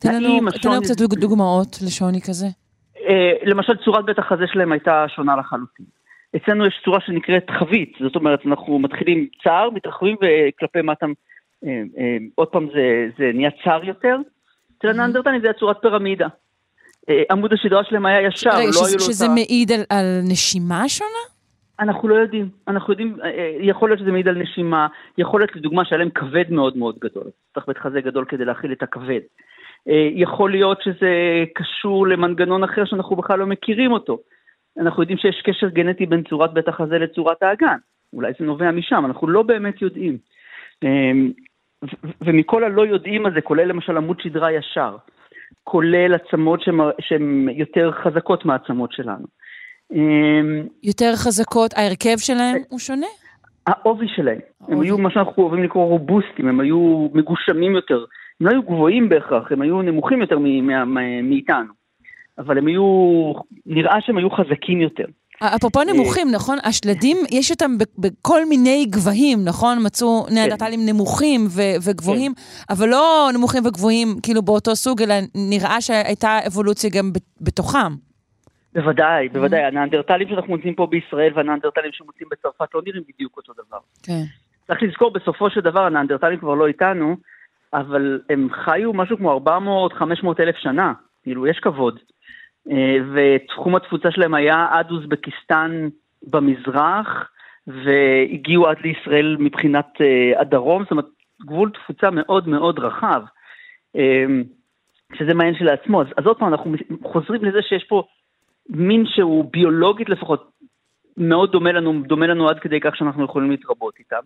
תן 0.00 0.14
לנו, 0.14 0.50
תן 0.62 0.70
לנו 0.70 0.82
קצת 0.82 1.00
דוגמאות 1.00 1.76
לשוני 1.86 2.20
כזה. 2.20 2.46
אה, 3.08 3.32
למשל, 3.42 3.72
צורת 3.84 4.04
בית 4.04 4.18
החזה 4.18 4.44
שלהם 4.52 4.72
הייתה 4.72 5.04
שונה 5.08 5.36
לחלוטין. 5.36 5.86
אצלנו 6.36 6.66
יש 6.66 6.80
צורה 6.84 7.00
שנקראת 7.00 7.50
חבית, 7.58 7.92
זאת 8.00 8.16
אומרת, 8.16 8.40
אנחנו 8.46 8.78
מתחילים 8.78 9.28
צר, 9.44 9.68
מתרחבים 9.74 10.16
וכלפי 10.16 10.82
מטה, 10.82 11.06
אה, 11.64 11.70
אה, 11.98 12.16
עוד 12.34 12.48
פעם 12.48 12.68
זה, 12.74 13.08
זה 13.18 13.30
נהיה 13.34 13.50
צר 13.64 13.80
יותר. 13.84 14.16
אצל. 14.78 14.88
הנאנדרטנים 14.88 15.40
זה 15.40 15.46
היה 15.46 15.54
צורת 15.54 15.76
פירמידה. 15.82 16.28
עמוד 17.30 17.52
השדרה 17.52 17.84
שלהם 17.84 18.06
היה 18.06 18.26
ישר, 18.26 18.50
לא 18.50 18.56
היו 18.56 18.66
לו... 18.66 19.00
שזה 19.00 19.28
מעיד 19.28 19.72
על, 19.72 19.80
על 19.88 20.20
נשימה 20.28 20.88
שונה? 20.88 21.24
אנחנו 21.80 22.08
לא 22.08 22.14
יודעים. 22.14 22.48
אנחנו 22.68 22.92
יודעים, 22.92 23.16
יכול 23.60 23.88
להיות 23.88 24.00
שזה 24.00 24.12
מעיד 24.12 24.28
על 24.28 24.38
נשימה, 24.38 24.86
יכול 25.18 25.40
להיות 25.40 25.56
לדוגמה 25.56 25.84
שהיה 25.84 25.98
להם 25.98 26.10
כבד 26.10 26.50
מאוד 26.50 26.76
מאוד 26.76 26.98
גדול. 27.00 27.24
צריך 27.54 27.66
בית 27.66 27.78
חזה 27.78 28.00
גדול 28.00 28.24
כדי 28.28 28.44
להכיל 28.44 28.72
את 28.72 28.82
הכבד. 28.82 29.20
אה, 29.88 30.08
יכול 30.14 30.50
להיות 30.50 30.82
שזה 30.82 31.44
קשור 31.54 32.06
למנגנון 32.06 32.64
אחר 32.64 32.84
שאנחנו 32.84 33.16
בכלל 33.16 33.38
לא 33.38 33.46
מכירים 33.46 33.92
אותו. 33.92 34.18
אנחנו 34.78 35.02
יודעים 35.02 35.18
שיש 35.18 35.42
קשר 35.44 35.68
גנטי 35.68 36.06
בין 36.06 36.22
צורת 36.28 36.52
בית 36.52 36.68
החזה 36.68 36.98
לצורת 36.98 37.42
האגן. 37.42 37.76
אולי 38.12 38.32
זה 38.38 38.44
נובע 38.44 38.70
משם, 38.70 39.04
אנחנו 39.06 39.28
לא 39.28 39.42
באמת 39.42 39.82
יודעים. 39.82 40.18
אה, 40.84 41.12
ומכל 42.20 42.64
הלא 42.64 42.86
יודעים 42.86 43.26
הזה, 43.26 43.40
כולל 43.40 43.64
למשל 43.64 43.96
עמוד 43.96 44.20
שדרה 44.20 44.52
ישר, 44.52 44.96
כולל 45.64 46.14
עצמות 46.14 46.60
שהן 47.00 47.48
יותר 47.48 47.92
חזקות 47.92 48.44
מהעצמות 48.44 48.92
שלנו. 48.92 49.26
אה, 49.94 50.60
יותר 50.82 51.12
חזקות, 51.16 51.70
ההרכב 51.76 52.18
שלהם 52.18 52.56
הוא 52.68 52.78
שונה? 52.78 53.06
העובי 53.66 54.08
שלהם. 54.08 54.38
הם 54.68 54.80
היו 54.80 54.98
מה 54.98 55.10
שאנחנו 55.10 55.42
אוהבים 55.42 55.62
לקרוא 55.62 55.84
רובוסטים, 55.84 56.48
הם 56.48 56.60
היו 56.60 57.08
מגושמים 57.14 57.74
יותר. 57.74 58.04
הם 58.40 58.46
לא 58.46 58.50
היו 58.50 58.62
גבוהים 58.62 59.08
בהכרח, 59.08 59.52
הם 59.52 59.62
היו 59.62 59.82
נמוכים 59.82 60.20
יותר 60.20 60.38
מאיתנו. 61.22 61.72
אבל 62.38 62.58
הם 62.58 62.66
היו, 62.66 62.82
נראה 63.66 64.00
שהם 64.00 64.16
היו 64.16 64.30
חזקים 64.30 64.80
יותר. 64.80 65.04
אפרופו 65.42 65.80
נמוכים, 65.82 66.28
נכון? 66.32 66.58
השלדים, 66.64 67.16
יש 67.30 67.50
אותם 67.50 67.70
בכל 67.98 68.44
מיני 68.48 68.86
גבהים, 68.90 69.38
נכון? 69.44 69.78
מצאו 69.86 70.26
ניאנדרטלים 70.34 70.80
נמוכים 70.86 71.40
וגבוהים, 71.84 72.34
כן. 72.34 72.74
אבל 72.74 72.88
לא 72.88 73.30
נמוכים 73.34 73.62
וגבוהים 73.66 74.08
כאילו 74.22 74.42
באותו 74.42 74.76
סוג, 74.76 75.02
אלא 75.02 75.14
נראה 75.50 75.80
שהייתה 75.80 76.38
אבולוציה 76.46 76.90
גם 76.90 77.10
בתוכם. 77.40 77.92
בוודאי, 78.74 79.28
בוודאי. 79.28 79.64
הניאנדרטלים 79.64 80.28
שאנחנו 80.28 80.56
מוצאים 80.56 80.74
פה 80.74 80.86
בישראל 80.86 81.32
והניאנדרטלים 81.34 81.90
שמוצאים 81.92 82.28
בצרפת 82.30 82.74
לא 82.74 82.80
נראים 82.86 83.02
בדיוק 83.08 83.36
אותו 83.36 83.52
דבר. 83.52 83.78
כן. 84.02 84.22
צריך 84.66 84.82
לזכור, 84.82 85.12
בסופו 85.12 85.50
של 85.50 85.60
דבר 85.60 85.80
הניאנדרטלים 85.80 86.38
כבר 86.38 86.54
לא 86.54 86.66
איתנו, 86.66 87.16
אבל 87.72 88.20
הם 88.30 88.48
חיו 88.52 88.92
משהו 88.92 89.16
כמו 89.16 89.40
400-500 89.46 90.26
אלף 90.40 90.56
שנה, 90.56 90.92
כאילו, 91.22 91.46
יש 91.46 91.58
כבוד. 91.58 91.98
אה, 92.70 92.96
ותחום 93.14 93.76
התפוצה 93.76 94.10
שלהם 94.10 94.34
היה 94.34 94.66
עד 94.70 94.90
אוזבקיסטן 94.90 95.88
במזרח, 96.22 97.30
והגיעו 97.66 98.68
עד 98.68 98.76
לישראל 98.80 99.36
מבחינת 99.38 99.86
אה, 100.00 100.40
הדרום, 100.40 100.82
זאת 100.82 100.90
אומרת, 100.90 101.06
גבול 101.42 101.70
תפוצה 101.70 102.10
מאוד 102.10 102.48
מאוד 102.48 102.78
רחב, 102.78 103.22
אה, 103.96 104.24
שזה 105.14 105.34
מעניין 105.34 105.54
שלעצמו. 105.54 106.02
אז, 106.02 106.06
אז 106.16 106.26
עוד 106.26 106.38
פעם, 106.38 106.48
אנחנו 106.48 106.74
חוזרים 107.02 107.44
לזה 107.44 107.58
שיש 107.62 107.84
פה 107.84 108.02
מין 108.68 109.04
שהוא 109.06 109.50
ביולוגית 109.52 110.08
לפחות 110.08 110.50
מאוד 111.16 111.52
דומה 111.52 111.72
לנו, 111.72 112.02
דומה 112.06 112.26
לנו 112.26 112.48
עד 112.48 112.58
כדי 112.58 112.80
כך 112.80 112.96
שאנחנו 112.96 113.24
יכולים 113.24 113.50
להתרבות 113.50 113.94
איתם. 113.98 114.22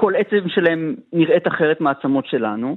כל 0.00 0.12
עצם 0.16 0.48
שלהם 0.48 0.94
נראית 1.12 1.46
אחרת 1.48 1.80
מהעצמות 1.80 2.26
שלנו, 2.26 2.76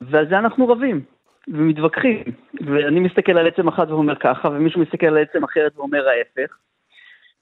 ועל 0.00 0.28
זה 0.28 0.38
אנחנו 0.38 0.68
רבים 0.68 1.00
ומתווכחים. 1.48 2.24
ואני 2.66 3.00
מסתכל 3.00 3.38
על 3.38 3.48
עצם 3.48 3.68
אחת 3.68 3.88
ואומר 3.88 4.14
ככה, 4.14 4.48
ומישהו 4.48 4.80
מסתכל 4.80 5.06
על 5.06 5.18
עצם 5.18 5.44
אחרת 5.44 5.72
ואומר 5.76 6.08
ההפך. 6.08 6.56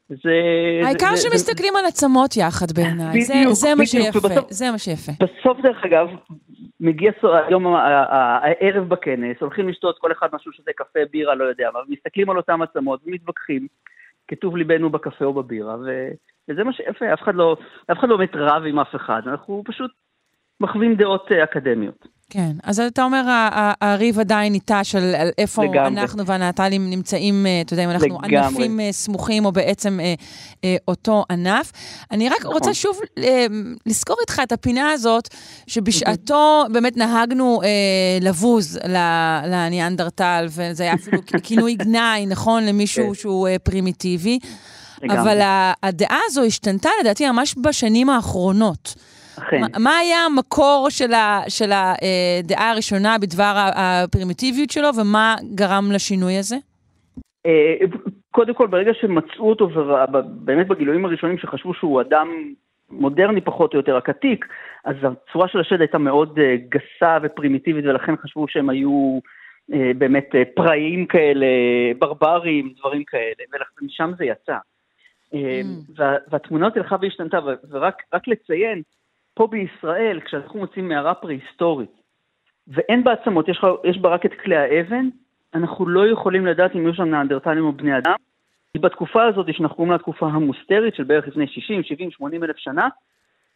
זה... 0.09 0.33
העיקר 0.85 1.16
זה, 1.16 1.31
שמסתכלים 1.31 1.72
זה... 1.72 1.79
על 1.79 1.85
עצמות 1.87 2.37
יחד 2.37 2.66
בעיניי, 2.74 3.22
זה, 3.22 3.35
זה 3.53 3.74
מה 3.74 3.87
שיפה, 3.87 4.18
ובסוף, 4.18 4.51
זה 4.51 4.70
מה 4.70 4.79
שיפה. 4.79 5.12
בסוף, 5.20 5.61
דרך 5.62 5.85
אגב, 5.85 6.09
מגיע 6.81 7.12
היום 7.48 7.66
הערב 7.66 8.88
בכנס, 8.88 9.37
הולכים 9.40 9.68
לשתות 9.68 9.98
כל 9.98 10.12
אחד 10.12 10.29
משהו 10.33 10.53
שזה 10.53 10.70
קפה, 10.77 11.01
בירה, 11.11 11.35
לא 11.35 11.44
יודע, 11.44 11.68
אבל 11.68 11.81
מסתכלים 11.88 12.31
על 12.31 12.37
אותם 12.37 12.62
עצמות 12.62 13.01
ומתווכחים, 13.07 13.66
כטוב 14.29 14.57
ליבנו 14.57 14.90
בקפה 14.90 15.24
או 15.24 15.33
בבירה, 15.33 15.77
ו... 15.77 16.09
וזה 16.49 16.65
מה 16.65 16.73
שיפה, 16.73 17.13
אף 17.15 17.23
אחד 17.23 17.35
לא, 17.35 17.57
אף 17.93 17.99
אחד 17.99 18.09
לא 18.09 18.17
באמת 18.17 18.35
רב 18.35 18.63
עם 18.69 18.79
אף 18.79 18.95
אחד, 18.97 19.21
אנחנו 19.27 19.63
פשוט 19.67 19.91
מחווים 20.61 20.95
דעות 20.95 21.33
אה, 21.33 21.45
אקדמיות. 21.45 22.19
כן, 22.31 22.53
אז 22.63 22.81
אתה 22.81 23.05
אומר, 23.05 23.23
הריב 23.81 24.19
עדיין 24.19 24.55
איתה 24.55 24.85
של 24.85 25.13
איפה 25.39 25.65
לגמרי. 25.65 26.01
אנחנו 26.01 26.27
והנאט"לים 26.27 26.91
נמצאים, 26.91 27.47
אה, 27.47 27.61
אתה 27.61 27.73
יודע, 27.73 27.85
אם 27.85 27.91
אנחנו 27.91 28.19
לגמרי. 28.23 28.39
ענפים 28.39 28.81
אה, 28.81 28.93
סמוכים 28.93 29.45
או 29.45 29.53
בעצם 29.53 30.01
אה, 30.01 30.15
אה, 30.65 30.77
אותו 30.89 31.25
ענף. 31.31 31.73
אני 32.11 32.29
רק 32.29 32.41
נכון. 32.41 32.53
רוצה 32.53 32.75
שוב 32.75 33.01
אה, 33.19 33.47
לזכור 33.87 34.17
איתך 34.21 34.41
את 34.43 34.53
הפינה 34.53 34.91
הזאת, 34.91 35.29
שבשעתו 35.67 36.65
באמת 36.73 36.97
נהגנו 36.97 37.61
אה, 37.63 37.69
לבוז 38.21 38.79
לניאנדרטל, 39.47 40.47
וזה 40.49 40.83
היה 40.83 40.95
אפילו 40.95 41.19
כינוי 41.43 41.75
גנאי, 41.75 42.27
נכון, 42.27 42.67
למישהו 42.67 43.09
כן. 43.09 43.15
שהוא 43.15 43.49
אה, 43.49 43.59
פרימיטיבי. 43.59 44.39
לגמרי. 45.03 45.21
אבל 45.21 45.39
הדעה 45.83 46.21
הזו 46.27 46.43
השתנתה 46.43 46.89
לדעתי 47.01 47.31
ממש 47.31 47.55
בשנים 47.65 48.11
האחרונות. 48.11 48.95
אכן. 49.39 49.61
מה 49.83 49.97
היה 49.97 50.25
המקור 50.25 50.87
של, 50.91 51.13
ה, 51.13 51.41
של 51.49 51.71
הדעה 51.73 52.71
הראשונה 52.71 53.17
בדבר 53.21 53.55
הפרימיטיביות 53.75 54.71
שלו, 54.71 54.89
ומה 55.01 55.35
גרם 55.55 55.93
לשינוי 55.93 56.37
הזה? 56.37 56.57
אה, 57.47 57.75
קודם 58.31 58.55
כל, 58.55 58.67
ברגע 58.67 58.93
שמצאו 59.01 59.51
אותו, 59.51 59.69
באמת 60.29 60.69
בגילויים 60.69 61.05
הראשונים 61.05 61.39
שחשבו 61.39 61.75
שהוא 61.75 62.01
אדם 62.01 62.29
מודרני 62.91 63.41
פחות 63.41 63.75
או 63.75 63.79
יותר, 63.79 63.97
רק 63.97 64.09
עתיק, 64.09 64.45
אז 64.85 64.97
הצורה 65.03 65.49
של 65.49 65.61
השד 65.61 65.81
הייתה 65.81 65.99
מאוד 65.99 66.39
אה, 66.39 66.57
גסה 66.69 67.19
ופרימיטיבית, 67.23 67.85
ולכן 67.85 68.17
חשבו 68.17 68.49
שהם 68.49 68.71
היו 68.71 69.19
אה, 69.73 69.91
באמת 69.99 70.29
פראיים 70.55 71.07
כאלה, 71.07 71.47
ברברים, 71.99 72.73
דברים 72.79 73.05
כאלה, 73.05 73.45
ומשם 73.83 74.11
זה 74.19 74.25
יצא. 74.25 74.57
Mm. 75.33 75.37
והתמונה 76.31 76.69
הלכה 76.77 76.97
והשתנתה, 77.01 77.38
ורק 77.71 78.03
לציין, 78.27 78.83
פה 79.35 79.47
בישראל, 79.47 80.21
כשאנחנו 80.21 80.59
מוצאים 80.59 80.88
מערה 80.88 81.14
פרה-היסטורית, 81.14 81.91
ואין 82.69 83.05
בה 83.05 83.12
עצמות, 83.12 83.49
יש, 83.49 83.61
יש 83.85 83.99
בה 83.99 84.09
רק 84.09 84.27
את 84.27 84.33
כלי 84.45 84.57
האבן, 84.57 85.09
אנחנו 85.55 85.88
לא 85.88 86.09
יכולים 86.09 86.47
לדעת 86.47 86.77
אם 86.77 86.88
יש 86.88 86.97
שם 86.97 87.05
נאנדרטלים 87.09 87.64
או 87.64 87.73
בני 87.73 87.99
אדם. 87.99 88.14
כי 88.73 88.79
בתקופה 88.79 89.25
הזאת, 89.25 89.55
שאנחנו 89.55 89.77
קוראים 89.77 89.91
לה 89.91 89.97
התקופה 89.97 90.27
המוסטרית, 90.27 90.95
של 90.95 91.05
בערך 91.05 91.29
לפני 91.29 91.47
60, 91.47 91.83
70, 91.83 92.11
80 92.11 92.45
אלף 92.45 92.57
שנה, 92.57 92.88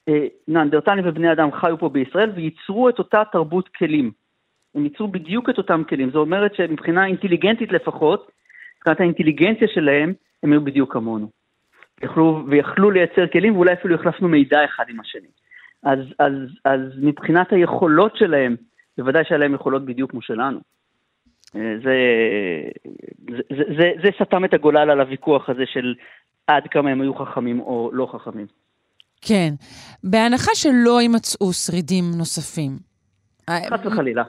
אה, 0.09 0.27
נאנדרטלים 0.49 1.09
ובני 1.09 1.33
אדם 1.33 1.53
חיו 1.53 1.79
פה 1.79 1.89
בישראל 1.89 2.31
וייצרו 2.35 2.89
את 2.89 2.99
אותה 2.99 3.23
תרבות 3.33 3.69
כלים. 3.69 4.11
הם 4.75 4.85
ייצרו 4.85 5.09
בדיוק 5.09 5.51
את 5.51 5.59
אותם 5.59 5.83
כלים. 5.89 6.11
זאת 6.11 6.17
אומרת 6.17 6.55
שמבחינה 6.55 7.07
אינטליגנטית 7.07 7.73
לפחות, 7.73 8.31
מבחינת 8.79 9.01
האינטליגנציה 9.01 9.69
שלהם, 9.69 10.13
הם 10.43 10.53
היו 10.53 10.65
בדיוק 10.65 10.93
כמונו. 10.93 11.42
יכלו, 12.03 12.45
ויכלו 12.49 12.91
לייצר 12.91 13.27
כלים, 13.33 13.57
ואולי 13.57 13.73
אפילו 13.73 13.95
החלפנו 13.95 14.29
מידע 14.29 14.65
אחד 14.65 14.85
עם 14.89 15.01
השני. 15.01 15.29
אז, 15.83 15.99
אז, 16.19 16.33
אז 16.65 16.81
מבחינת 16.97 17.53
היכולות 17.53 18.17
שלהם, 18.17 18.57
בוודאי 18.99 19.25
שהיה 19.25 19.39
להם 19.39 19.55
יכולות 19.55 19.85
בדיוק 19.85 20.11
כמו 20.11 20.23
שלנו. 20.23 20.61
אה, 21.57 21.75
זה, 21.85 21.97
זה, 23.31 23.43
זה, 23.57 23.63
זה, 23.79 23.91
זה 24.03 24.25
סתם 24.25 24.45
את 24.45 24.55
הגולל 24.55 24.91
על 24.91 25.01
הוויכוח 25.01 25.49
הזה 25.49 25.63
של 25.67 25.95
עד 26.47 26.63
כמה 26.71 26.91
הם 26.91 27.01
היו 27.01 27.15
חכמים 27.15 27.61
או 27.61 27.91
לא 27.93 28.09
חכמים. 28.13 28.47
כן. 29.21 29.55
בהנחה 30.05 30.51
שלא 30.55 31.01
יימצאו 31.01 31.53
שרידים 31.53 32.05
נוספים. 32.19 32.71
חס 33.51 33.81
וחלילה. 33.85 34.23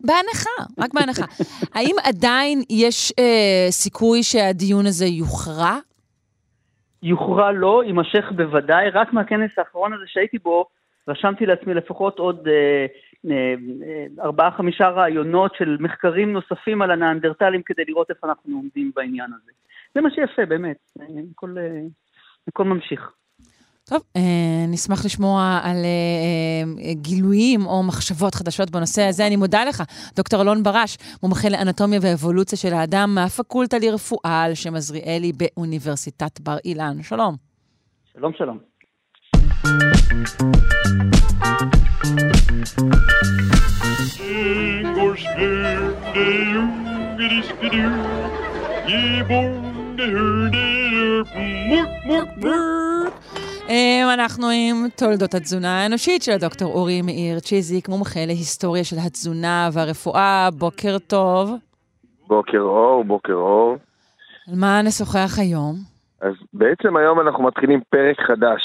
בהנחה, 0.00 0.50
רק 0.78 0.94
בהנחה. 0.94 1.24
האם 1.74 1.96
עדיין 2.04 2.62
יש 2.70 3.12
אה, 3.18 3.66
סיכוי 3.70 4.22
שהדיון 4.22 4.86
הזה 4.86 5.06
יוכרע 5.06 5.78
יוכרע 7.02 7.52
לא, 7.52 7.82
יימשך 7.86 8.32
בוודאי, 8.36 8.90
רק 8.90 9.12
מהכנס 9.12 9.58
האחרון 9.58 9.92
הזה 9.92 10.04
שהייתי 10.06 10.38
בו, 10.38 10.66
רשמתי 11.08 11.46
לעצמי 11.46 11.74
לפחות 11.74 12.18
עוד 12.18 12.48
אה, 12.48 12.86
אה, 13.30 13.54
ארבעה-חמישה 14.20 14.88
רעיונות 14.88 15.54
של 15.54 15.76
מחקרים 15.80 16.32
נוספים 16.32 16.82
על 16.82 16.90
הנאנדרטלים 16.90 17.62
כדי 17.62 17.84
לראות 17.88 18.10
איפה 18.10 18.26
אנחנו 18.26 18.56
עומדים 18.56 18.92
בעניין 18.96 19.30
הזה. 19.34 19.52
זה 19.94 20.00
מה 20.00 20.10
שיפה, 20.10 20.46
באמת, 20.46 20.76
הכל, 21.32 21.54
אה, 21.58 21.80
הכל 22.48 22.64
ממשיך. 22.64 23.12
טוב, 23.92 24.02
אה, 24.16 24.22
נשמח 24.68 25.04
לשמוע 25.04 25.60
על 25.62 25.76
אה, 25.76 26.84
אה, 26.84 26.94
גילויים 26.94 27.66
או 27.66 27.82
מחשבות 27.82 28.34
חדשות 28.34 28.70
בנושא 28.70 29.02
הזה. 29.02 29.26
אני 29.26 29.36
מודה 29.36 29.64
לך, 29.64 29.82
דוקטור 30.16 30.42
אלון 30.42 30.62
ברש, 30.62 30.98
מומחה 31.22 31.48
לאנטומיה 31.48 31.98
ואבולוציה 32.02 32.58
של 32.58 32.74
האדם 32.74 33.14
מהפקולטה 33.14 33.78
לרפואה 33.78 34.42
על 34.42 34.54
שם 34.54 34.74
עזריאלי 34.74 35.32
באוניברסיטת 35.32 36.40
בר 36.40 36.56
אילן. 36.64 37.02
שלום. 37.02 37.36
שלום, 38.12 38.32
שלום. 38.38 38.58
אמ, 52.20 53.51
אנחנו 54.14 54.46
עם 54.46 54.88
תולדות 54.96 55.34
התזונה 55.34 55.82
האנושית 55.82 56.22
של 56.22 56.32
הדוקטור 56.32 56.72
אורי 56.72 57.02
מאיר 57.02 57.40
צ'יזיק, 57.40 57.88
מומחה 57.88 58.20
להיסטוריה 58.26 58.84
של 58.84 58.96
התזונה 59.06 59.68
והרפואה. 59.72 60.48
בוקר 60.58 60.98
טוב. 60.98 61.50
בוקר 62.28 62.58
אור, 62.60 63.04
בוקר 63.04 63.32
אור. 63.32 63.76
על 64.48 64.54
מה 64.56 64.82
נשוחח 64.82 65.38
היום? 65.38 65.74
אז 66.20 66.34
בעצם 66.52 66.96
היום 66.96 67.20
אנחנו 67.20 67.44
מתחילים 67.44 67.80
פרק 67.90 68.20
חדש 68.20 68.62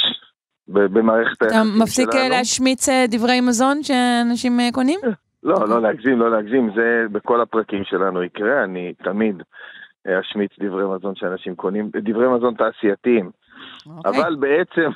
במערכת 0.68 1.42
היחסים 1.42 1.60
שלנו. 1.60 1.76
אתה 1.76 1.84
מפסיק 1.84 2.10
אה, 2.16 2.30
להשמיץ 2.30 2.90
אה, 2.90 3.06
דברי 3.12 3.42
מזון 3.42 3.84
שאנשים 3.84 4.60
אה, 4.60 4.70
קונים? 4.74 5.00
לא, 5.44 5.68
לא 5.68 5.82
להגזים, 5.82 6.20
לא 6.20 6.32
להגזים, 6.32 6.72
זה 6.76 7.06
בכל 7.12 7.42
הפרקים 7.42 7.84
שלנו 7.84 8.24
יקרה, 8.24 8.64
אני 8.64 8.94
תמיד 9.04 9.44
אשמיץ 10.08 10.52
דברי 10.60 10.96
מזון 10.96 11.16
שאנשים 11.16 11.56
קונים, 11.56 11.90
דברי 12.04 12.28
מזון 12.28 12.54
תעשייתיים. 12.54 13.32
אוקיי. 13.98 14.12
אבל 14.12 14.36
בעצם, 14.36 14.90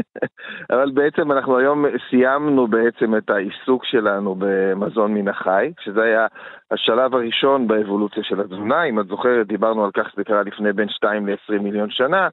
אבל 0.72 0.90
בעצם 0.90 1.32
אנחנו 1.32 1.58
היום 1.58 1.84
סיימנו 2.10 2.66
בעצם 2.66 3.16
את 3.16 3.30
העיסוק 3.30 3.84
שלנו 3.84 4.36
במזון 4.38 5.14
מן 5.14 5.28
החי, 5.28 5.72
שזה 5.80 6.02
היה 6.02 6.26
השלב 6.70 7.14
הראשון 7.14 7.68
באבולוציה 7.68 8.22
של 8.24 8.40
התזונה. 8.40 8.84
אם 8.84 9.00
את 9.00 9.06
זוכרת, 9.06 9.46
דיברנו 9.46 9.84
על 9.84 9.90
כך 9.90 10.10
שזה 10.12 10.24
קרה 10.24 10.42
לפני 10.42 10.72
בין 10.72 10.88
2 10.88 11.28
ל-20 11.28 11.58
מיליון 11.62 11.90
שנה, 11.90 12.28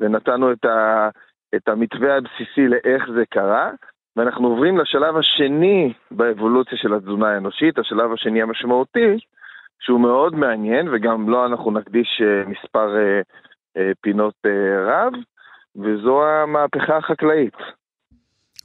ונתנו 0.00 0.52
את, 0.52 0.64
ה, 0.64 1.08
את 1.54 1.68
המתווה 1.68 2.16
הבסיסי 2.16 2.68
לאיך 2.68 3.10
זה 3.14 3.24
קרה. 3.30 3.70
ואנחנו 4.16 4.48
עוברים 4.48 4.78
לשלב 4.78 5.16
השני 5.16 5.92
באבולוציה 6.10 6.78
של 6.78 6.94
התזונה 6.94 7.28
האנושית, 7.28 7.78
השלב 7.78 8.12
השני 8.12 8.42
המשמעותי, 8.42 9.16
שהוא 9.80 10.00
מאוד 10.00 10.34
מעניין, 10.34 10.88
וגם 10.92 11.28
לו 11.28 11.32
לא 11.32 11.46
אנחנו 11.46 11.70
נקדיש 11.70 12.22
אה, 12.24 12.44
מספר 12.46 12.96
אה, 12.96 13.20
אה, 13.76 13.92
פינות 14.00 14.34
רב, 14.86 15.12
וזו 15.76 16.22
המהפכה 16.24 16.96
החקלאית. 16.96 17.54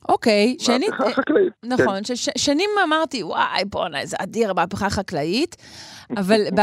אוקיי, 0.10 0.56
שנית... 0.60 0.90
מהפכה 0.90 1.22
חקלאית. 1.22 1.54
כן. 1.62 1.68
נכון, 1.68 1.96
כן. 2.08 2.16
ששנים 2.16 2.70
אמרתי, 2.84 3.24
וואי, 3.24 3.66
בואנה, 3.66 4.00
איזה 4.00 4.18
אדיר, 4.20 4.50
המהפכה 4.50 4.86
החקלאית, 4.86 5.56
אבל 6.20 6.42
ב... 6.56 6.62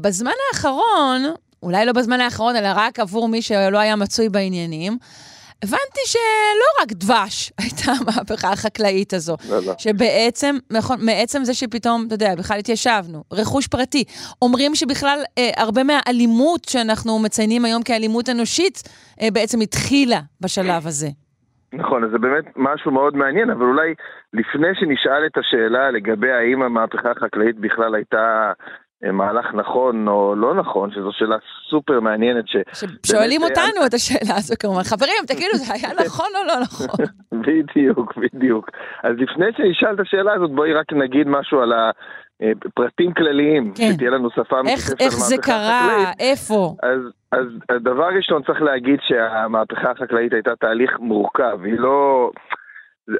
בזמן 0.00 0.32
האחרון, 0.52 1.22
אולי 1.62 1.86
לא 1.86 1.92
בזמן 1.92 2.20
האחרון, 2.20 2.56
אלא 2.56 2.68
רק 2.74 3.00
עבור 3.00 3.28
מי 3.28 3.42
שלא 3.42 3.78
היה 3.78 3.96
מצוי 3.96 4.28
בעניינים, 4.28 4.98
הבנתי 5.62 6.00
שלא 6.04 6.82
רק 6.82 6.92
דבש 6.92 7.52
הייתה 7.62 7.92
המהפכה 8.00 8.52
החקלאית 8.52 9.12
הזו. 9.12 9.36
לא, 9.50 9.56
לא. 9.66 9.72
שבעצם, 9.78 10.56
נכון, 10.70 10.96
מעצם 11.06 11.44
זה 11.44 11.54
שפתאום, 11.54 12.04
אתה 12.06 12.14
יודע, 12.14 12.34
בכלל 12.38 12.58
התיישבנו, 12.58 13.24
רכוש 13.32 13.66
פרטי. 13.66 14.04
אומרים 14.42 14.74
שבכלל 14.74 15.18
אה, 15.38 15.50
הרבה 15.56 15.82
מהאלימות 15.84 16.64
שאנחנו 16.64 17.18
מציינים 17.18 17.64
היום 17.64 17.82
כאלימות 17.82 18.28
אנושית, 18.28 18.82
אה, 19.22 19.28
בעצם 19.32 19.60
התחילה 19.60 20.20
בשלב 20.40 20.86
הזה. 20.86 21.08
נכון, 21.72 22.04
אז 22.04 22.10
זה 22.10 22.18
באמת 22.18 22.44
משהו 22.56 22.90
מאוד 22.90 23.16
מעניין, 23.16 23.50
אבל 23.50 23.62
אולי 23.62 23.94
לפני 24.32 24.68
שנשאל 24.74 25.26
את 25.26 25.38
השאלה 25.38 25.90
לגבי 25.90 26.32
האם 26.32 26.62
המהפכה 26.62 27.10
החקלאית 27.10 27.58
בכלל 27.58 27.94
הייתה 27.94 28.52
מהלך 29.12 29.54
נכון 29.54 30.08
או 30.08 30.34
לא 30.36 30.54
נכון, 30.54 30.90
שזו 30.90 31.10
שאלה 31.12 31.36
סופר 31.70 32.00
מעניינת. 32.00 32.48
ש... 32.48 32.56
שואלים 33.06 33.40
באמת, 33.40 33.58
אה, 33.58 33.64
אותנו 33.64 33.86
את 33.86 33.94
השאלה 33.94 34.36
הזו 34.36 34.54
כמובן. 34.60 34.82
חברים, 34.82 35.22
תגידו, 35.26 35.54
זה 35.54 35.74
היה 35.74 35.88
נכון 36.06 36.30
או 36.34 36.46
לא 36.46 36.54
נכון? 36.62 37.04
בדיוק, 37.46 38.14
בדיוק. 38.16 38.70
אז 39.02 39.12
לפני 39.18 39.46
שנשאל 39.56 39.94
את 39.94 40.00
השאלה 40.00 40.32
הזאת, 40.32 40.50
בואי 40.50 40.72
רק 40.72 40.92
נגיד 40.92 41.28
משהו 41.28 41.60
על 41.60 41.72
הפרטים 41.72 43.12
כלליים, 43.14 43.72
כן. 43.76 43.92
שתהיה 43.92 44.10
לנו 44.10 44.30
שפה 44.30 44.62
משותפת 44.62 45.00
איך 45.00 45.14
זה 45.14 45.36
קרה? 45.42 45.80
החקלאית. 45.80 46.20
איפה? 46.20 46.74
אז, 46.82 47.00
אז, 47.32 47.46
אז 47.68 47.82
דבר 47.82 48.08
ראשון 48.16 48.42
צריך 48.42 48.62
להגיד 48.62 48.98
שהמהפכה 49.02 49.90
החקלאית 49.90 50.32
הייתה 50.32 50.56
תהליך 50.60 50.90
מורכב, 50.98 51.58
היא 51.64 51.78
לא... 51.78 52.30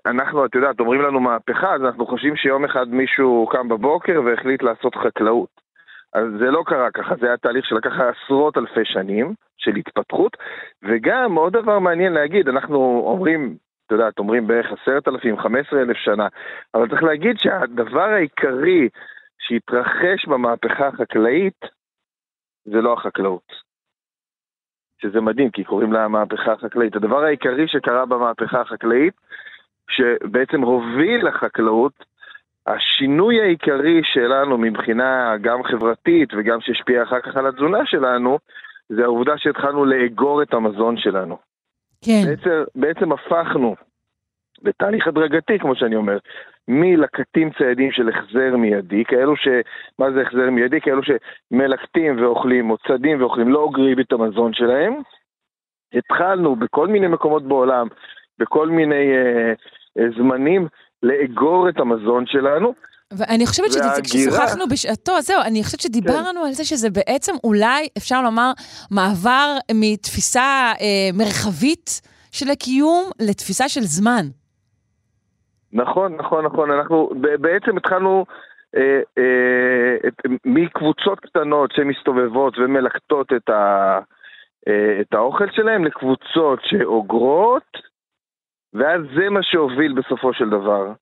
אנחנו, 0.07 0.45
את 0.45 0.55
יודעת, 0.55 0.81
אומרים 0.81 1.03
לנו 1.03 1.21
מהפכה, 1.21 1.75
אז 1.75 1.81
אנחנו 1.83 2.07
חושבים 2.07 2.37
שיום 2.37 2.65
אחד 2.65 2.89
מישהו 2.89 3.49
קם 3.51 3.69
בבוקר 3.69 4.21
והחליט 4.25 4.63
לעשות 4.63 4.95
חקלאות. 4.95 5.64
אז 6.15 6.25
זה 6.39 6.51
לא 6.51 6.63
קרה 6.67 6.91
ככה, 6.91 7.15
זה 7.21 7.27
היה 7.27 7.37
תהליך 7.37 7.67
שלקח 7.67 7.93
עשרות 8.01 8.59
אלפי 8.59 8.85
שנים 8.85 9.35
של 9.57 9.77
התפתחות, 9.77 10.37
וגם 10.83 11.35
עוד 11.35 11.53
דבר 11.53 11.79
מעניין 11.79 12.13
להגיד, 12.13 12.49
אנחנו 12.49 13.03
אומרים, 13.07 13.57
את 13.87 13.93
יודעת, 13.93 14.19
אומרים 14.19 14.47
בערך 14.47 14.73
עשרת 14.73 15.09
אלפים, 15.09 15.39
חמש 15.39 15.67
עשרה 15.67 15.83
אלף 15.83 15.97
שנה, 15.97 16.29
אבל 16.75 16.89
צריך 16.89 17.03
להגיד 17.03 17.37
שהדבר 17.39 18.09
העיקרי 18.09 18.89
שהתרחש 19.39 20.27
במהפכה 20.27 20.87
החקלאית 20.87 21.61
זה 22.65 22.81
לא 22.81 22.93
החקלאות. 22.93 23.65
שזה 25.03 25.21
מדהים, 25.21 25.51
כי 25.51 25.65
קוראים 25.65 25.93
לה 25.93 26.05
המהפכה 26.05 26.53
החקלאית. 26.53 26.97
הדבר 26.97 27.25
העיקרי 27.25 27.69
שקרה 27.69 28.07
במהפכה 28.07 28.61
החקלאית, 28.61 29.15
שבעצם 29.91 30.61
הוביל 30.61 31.29
לחקלאות, 31.29 32.05
השינוי 32.67 33.41
העיקרי 33.41 34.01
שלנו 34.05 34.59
מבחינה 34.59 35.37
גם 35.41 35.63
חברתית 35.63 36.29
וגם 36.35 36.61
שהשפיע 36.61 37.03
אחר 37.03 37.21
כך 37.21 37.37
על 37.37 37.47
התזונה 37.47 37.87
שלנו, 37.87 38.39
זה 38.89 39.05
העובדה 39.05 39.33
שהתחלנו 39.39 39.85
לאגור 39.85 40.43
את 40.43 40.55
המזון 40.55 40.97
שלנו. 40.97 41.39
כן. 42.05 42.23
בעצם, 42.27 42.63
בעצם 42.75 43.13
הפכנו, 43.13 43.77
בתהליך 44.63 45.07
הדרגתי, 45.07 45.59
כמו 45.59 45.77
שאני 45.77 45.97
אומר, 45.97 46.19
מלקטים 46.69 47.51
ציידים 47.59 47.93
של 47.93 48.09
החזר 48.09 48.57
מיידי, 48.57 49.05
כאלו 49.05 49.37
ש... 49.37 49.49
מה 49.99 50.11
זה 50.11 50.23
החזר 50.23 50.51
מיידי? 50.51 50.81
כאלו 50.81 51.01
שמלקטים 51.03 52.23
ואוכלים, 52.23 52.71
או 52.71 52.77
צדים 52.79 53.21
ואוכלים, 53.21 53.49
לא 53.49 53.59
אוגרים 53.59 54.01
את 54.01 54.13
המזון 54.13 54.53
שלהם. 54.53 54.95
התחלנו 55.95 56.57
בכל 56.57 56.89
מיני 56.89 57.07
מקומות 57.07 57.43
בעולם, 57.43 57.87
בכל 58.39 58.69
מיני 58.69 59.13
אה, 59.17 59.53
אה, 59.99 60.11
זמנים, 60.19 60.69
לאגור 61.05 61.69
את 61.69 61.81
המזון 61.81 62.25
שלנו. 62.27 62.75
ואני 63.19 63.47
חושבת 63.47 63.73
שזה, 63.73 63.79
וההגירה- 63.79 64.03
כששוחחנו 64.05 64.65
בשעתו, 64.71 65.21
זהו, 65.21 65.41
אני 65.47 65.65
חושבת 65.65 65.81
שדיברנו 65.81 66.41
על 66.45 66.53
זה 66.53 66.65
שזה 66.65 66.91
בעצם 66.91 67.33
אולי, 67.45 67.89
אפשר 67.99 68.23
לומר, 68.23 68.51
מעבר 68.91 69.57
מתפיסה 69.75 70.73
אה, 70.81 71.09
מרחבית 71.19 72.01
של 72.33 72.51
הקיום 72.51 73.05
לתפיסה 73.21 73.69
של 73.69 73.81
זמן. 73.81 74.27
נכון, 75.73 76.17
נכון, 76.17 76.45
נכון. 76.45 76.71
אנחנו 76.71 77.11
בעצם 77.41 77.77
התחלנו 77.77 78.25
אה, 78.77 79.01
אה, 79.19 80.09
את, 80.09 80.15
מקבוצות 80.45 81.21
קטנות 81.21 81.71
שמסתובבות 81.77 82.59
ומלקטות 82.59 83.33
את, 83.37 83.49
ה, 83.49 83.99
אה, 84.69 85.01
את 85.01 85.15
האוכל 85.15 85.45
שלהם 85.53 85.85
לקבוצות 85.85 86.59
שאוגרות, 86.63 87.79
ואז 88.75 89.01
זה 89.17 89.31
מה 89.31 89.41
שהוביל 89.43 89.93
בסופו 89.93 90.35
של 90.35 90.51
דבר 90.51 90.93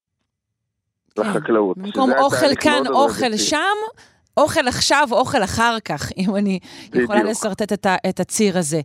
לחקלאות. 1.19 1.77
כן. 1.77 1.83
במקום 1.83 2.11
שזה 2.11 2.15
היה 2.15 2.25
אוכל 2.25 2.55
כאן, 2.61 2.83
אוכל. 2.89 3.37
שם, 3.37 3.79
אוכל 4.37 4.69
עכשיו, 4.69 5.07
אוכל 5.13 5.43
אחר 5.45 5.77
כך, 5.89 6.03
אם 6.19 6.37
אני 6.37 6.59
יכולה. 6.95 7.23
לשרטט 7.23 7.73
את, 7.73 7.87
ה, 7.87 7.95
את 8.09 8.21
הציר 8.21 8.59
הזה. 8.59 8.81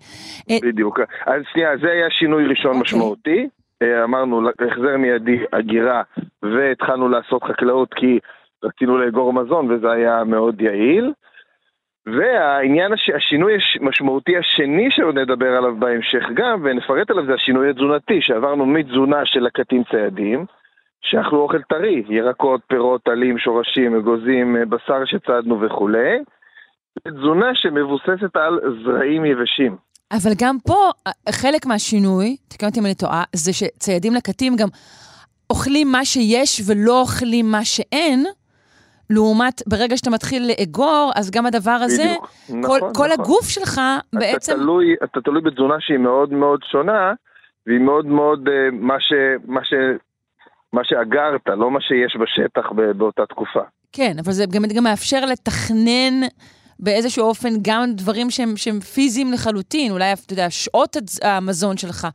אה, 0.50 0.58
בדיוק. 0.64 1.00
אז 1.26 1.42
שנייה, 1.54 1.78
זה 1.82 1.92
היה 1.92 2.10
שינוי 2.10 2.46
ראשון 2.48 2.72
אוקיי. 2.72 2.82
משמעותי. 2.82 3.48
אה, 3.82 4.04
אמרנו, 4.04 4.50
החזר 4.50 4.98
מיידי, 4.98 5.38
הגירה, 5.54 6.02
והתחלנו 6.44 7.10
לעשות 7.10 7.44
חקלאות 7.44 7.94
כי 7.94 8.20
רצינו 8.64 8.98
לאגור 8.98 9.34
מזון 9.34 9.72
וזה 9.72 9.92
היה 9.92 10.24
מאוד 10.24 10.62
יעיל. 10.62 11.14
והעניין, 12.16 12.94
הש... 12.94 13.10
השינוי 13.10 13.54
המשמעותי 13.82 14.38
השני 14.38 14.88
שעוד 14.92 15.18
נדבר 15.18 15.58
עליו 15.58 15.76
בהמשך 15.80 16.24
גם, 16.34 16.62
ונפרט 16.64 17.10
עליו, 17.10 17.26
זה 17.26 17.34
השינוי 17.34 17.70
התזונתי, 17.70 18.22
שעברנו 18.22 18.66
מתזונה 18.66 19.26
של 19.26 19.40
לקטים 19.40 19.84
ציידים, 19.92 20.46
שאכלו 21.02 21.42
אוכל 21.42 21.62
טרי, 21.62 22.04
ירקות, 22.10 22.62
פירות, 22.68 23.08
עלים, 23.08 23.38
שורשים, 23.38 23.96
אגוזים, 23.96 24.56
אה, 24.56 24.66
בשר 24.66 25.06
שצדנו 25.06 25.62
וכולי, 25.62 26.18
לתזונה 27.06 27.56
שמבוססת 27.56 28.36
על 28.36 28.60
זרעים 28.84 29.26
יבשים. 29.26 29.76
אבל 30.12 30.32
גם 30.42 30.58
פה, 30.68 30.90
אה, 31.08 31.12
חלק 31.32 31.66
מהשינוי, 31.66 32.36
תקן 32.48 32.68
אותי 32.68 32.80
אם 32.80 32.86
אני 32.86 32.96
טועה, 32.96 33.24
זה 33.36 33.54
שציידים 33.54 34.14
לקטים 34.14 34.56
גם 34.56 34.68
אוכלים 35.50 35.92
מה 35.92 36.06
שיש 36.06 36.62
ולא 36.68 37.02
אוכלים 37.02 37.52
מה 37.52 37.66
שאין, 37.66 38.26
לעומת 39.10 39.62
ברגע 39.68 39.98
שאתה 39.98 40.10
מתחיל 40.10 40.48
לאגור, 40.48 41.12
אז 41.16 41.32
גם 41.32 41.46
הדבר 41.46 41.72
הזה, 41.72 42.04
בדיוק. 42.04 42.30
כל, 42.48 42.78
נכון, 42.78 42.80
כל 42.80 42.88
נכון. 42.94 43.12
הגוף 43.12 43.50
שלך 43.50 43.82
בעצם... 44.14 44.52
אתה 44.52 44.62
תלוי, 44.62 44.96
אתה 45.04 45.22
תלוי 45.22 45.42
בתזונה 45.42 45.76
שהיא 45.80 45.98
מאוד 45.98 46.34
מאוד 46.34 46.60
שונה, 46.72 47.14
והיא 47.68 47.80
מאוד 47.80 48.06
מאוד 48.06 48.48
אה, 48.48 48.72
מה, 48.72 48.96
ש, 49.00 49.14
מה, 49.46 49.62
ש, 49.64 49.74
מה 50.74 50.82
שאגרת, 50.84 51.42
לא 51.48 51.72
מה 51.72 51.82
שיש 51.82 52.18
בשטח 52.22 52.72
ב- 52.76 52.92
באותה 52.92 53.26
תקופה. 53.26 53.62
כן, 53.92 54.14
אבל 54.24 54.32
זה 54.32 54.46
גם, 54.46 54.64
גם 54.76 54.84
מאפשר 54.84 55.26
לתכנן 55.26 56.28
באיזשהו 56.80 57.26
אופן 57.26 57.50
גם 57.62 57.84
דברים 57.94 58.30
שהם, 58.30 58.58
שהם 58.58 58.80
פיזיים 58.80 59.34
לחלוטין, 59.34 59.92
אולי, 59.92 60.14
אתה 60.14 60.34
יודע, 60.34 60.50
שעות 60.50 60.98
המזון 61.22 61.78
שלך, 61.78 62.08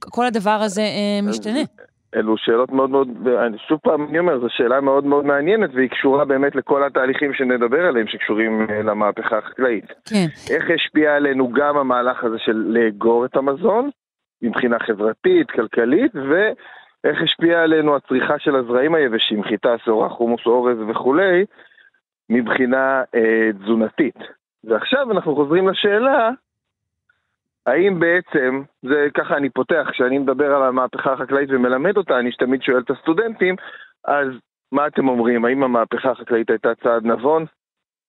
כל 0.00 0.26
הדבר 0.26 0.50
הזה 0.50 0.80
אה, 0.80 1.20
משתנה. 1.22 1.60
אלו 2.16 2.36
שאלות 2.36 2.72
מאוד 2.72 2.90
מאוד, 2.90 3.08
שוב 3.68 3.78
פעם 3.82 4.06
אני 4.08 4.18
אומר, 4.18 4.40
זו 4.40 4.46
שאלה 4.48 4.80
מאוד 4.80 5.04
מאוד 5.04 5.24
מעניינת, 5.24 5.70
והיא 5.74 5.90
קשורה 5.90 6.24
באמת 6.24 6.54
לכל 6.54 6.84
התהליכים 6.84 7.34
שנדבר 7.34 7.86
עליהם, 7.86 8.06
שקשורים 8.06 8.66
אה, 8.70 8.82
למהפכה 8.82 9.38
החקלאית. 9.38 9.84
כן. 10.04 10.26
איך 10.54 10.70
השפיע 10.74 11.14
עלינו 11.14 11.52
גם 11.52 11.76
המהלך 11.76 12.24
הזה 12.24 12.38
של 12.38 12.64
לאגור 12.68 13.24
את 13.24 13.36
המזון, 13.36 13.90
מבחינה 14.42 14.78
חברתית, 14.78 15.50
כלכלית, 15.50 16.12
ואיך 16.14 17.22
השפיע 17.22 17.62
עלינו 17.62 17.96
הצריכה 17.96 18.38
של 18.38 18.56
הזרעים 18.56 18.94
היבשים, 18.94 19.42
חיטה, 19.42 19.74
שעורה, 19.84 20.08
חומוס, 20.08 20.46
אורז 20.46 20.78
וכולי, 20.88 21.44
מבחינה 22.30 23.02
אה, 23.14 23.52
תזונתית. 23.62 24.18
ועכשיו 24.64 25.12
אנחנו 25.12 25.34
חוזרים 25.34 25.68
לשאלה, 25.68 26.30
האם 27.66 28.00
בעצם, 28.00 28.62
זה 28.82 29.06
ככה 29.14 29.36
אני 29.36 29.50
פותח, 29.50 29.86
כשאני 29.90 30.18
מדבר 30.18 30.54
על 30.54 30.62
המהפכה 30.62 31.12
החקלאית 31.12 31.48
ומלמד 31.52 31.96
אותה, 31.96 32.18
אני 32.18 32.32
תמיד 32.32 32.62
שואל 32.62 32.78
את 32.78 32.90
הסטודנטים, 32.90 33.54
אז 34.04 34.28
מה 34.72 34.86
אתם 34.86 35.08
אומרים, 35.08 35.44
האם 35.44 35.62
המהפכה 35.62 36.10
החקלאית 36.10 36.50
הייתה 36.50 36.74
צעד 36.82 37.06
נבון? 37.06 37.44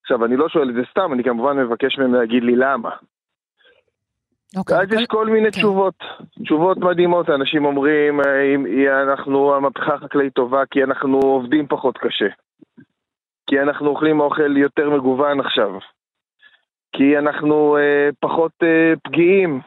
עכשיו, 0.02 0.24
אני 0.24 0.36
לא 0.36 0.48
שואל 0.48 0.70
את 0.70 0.74
זה 0.74 0.80
סתם, 0.90 1.12
אני 1.12 1.24
כמובן 1.24 1.56
מבקש 1.56 1.98
מהם 1.98 2.14
להגיד 2.14 2.42
לי 2.42 2.56
למה. 2.56 2.90
אוקיי. 4.56 4.76
ואז 4.76 4.92
יש 4.92 5.06
כל 5.06 5.26
מיני 5.26 5.52
כן. 5.52 5.58
תשובות, 5.58 5.94
תשובות 6.42 6.78
מדהימות, 6.78 7.30
אנשים 7.30 7.64
אומרים, 7.64 8.20
אנחנו, 9.02 9.54
המהפכה 9.54 9.94
החקלאית 9.94 10.32
טובה 10.32 10.62
כי 10.70 10.84
אנחנו 10.84 11.18
עובדים 11.18 11.66
פחות 11.66 11.98
קשה. 11.98 12.28
כי 13.46 13.60
אנחנו 13.60 13.88
אוכלים 13.88 14.20
אוכל 14.20 14.56
יותר 14.56 14.90
מגוון 14.90 15.40
עכשיו. 15.40 15.70
כי 16.92 17.18
אנחנו 17.18 17.76
אה, 17.76 18.08
פחות 18.20 18.52
אה, 18.62 18.92
פגיעים. 19.04 19.60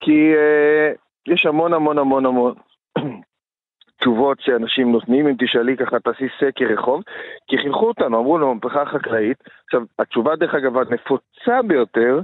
כי 0.00 0.34
אה, 0.34 0.92
יש 1.28 1.46
המון 1.46 1.72
המון 1.72 1.98
המון 1.98 2.26
המון 2.26 2.54
תשובות 4.00 4.40
שאנשים 4.40 4.92
נותנים, 4.92 5.26
אם 5.28 5.34
תשאלי 5.38 5.76
ככה, 5.76 6.00
תעשי 6.00 6.26
סקר 6.40 6.64
רחוב, 6.64 7.02
כי 7.46 7.58
חינכו 7.58 7.88
אותנו, 7.88 8.18
אמרו 8.18 8.38
לנו, 8.38 8.54
מהפכה 8.54 8.84
חקלאית. 8.86 9.38
עכשיו, 9.64 9.82
התשובה 9.98 10.36
דרך 10.36 10.54
אגב 10.54 10.76
הנפוצה 10.76 11.62
ביותר, 11.66 12.20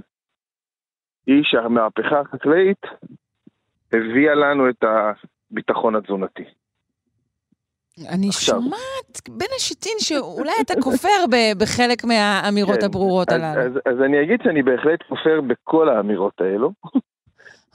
היא 1.26 1.42
שהמהפכה 1.44 2.20
החקלאית 2.20 2.86
הביאה 3.92 4.34
לנו 4.34 4.68
את 4.68 4.84
הביטחון 4.84 5.96
התזונתי. 5.96 6.44
אני 8.08 8.28
עכשיו. 8.28 8.54
שומעת 8.54 9.28
בין 9.28 9.48
השיטין 9.56 9.92
שאולי 9.98 10.52
אתה 10.62 10.74
כופר 10.80 11.24
בחלק 11.58 12.04
מהאמירות 12.04 12.78
כן, 12.78 12.84
הברורות 12.84 13.28
אז, 13.28 13.40
הללו. 13.40 13.60
אז, 13.60 13.72
אז 13.86 14.02
אני 14.02 14.22
אגיד 14.22 14.40
שאני 14.44 14.62
בהחלט 14.62 15.02
כופר 15.08 15.40
בכל 15.40 15.88
האמירות 15.88 16.40
האלו, 16.40 16.72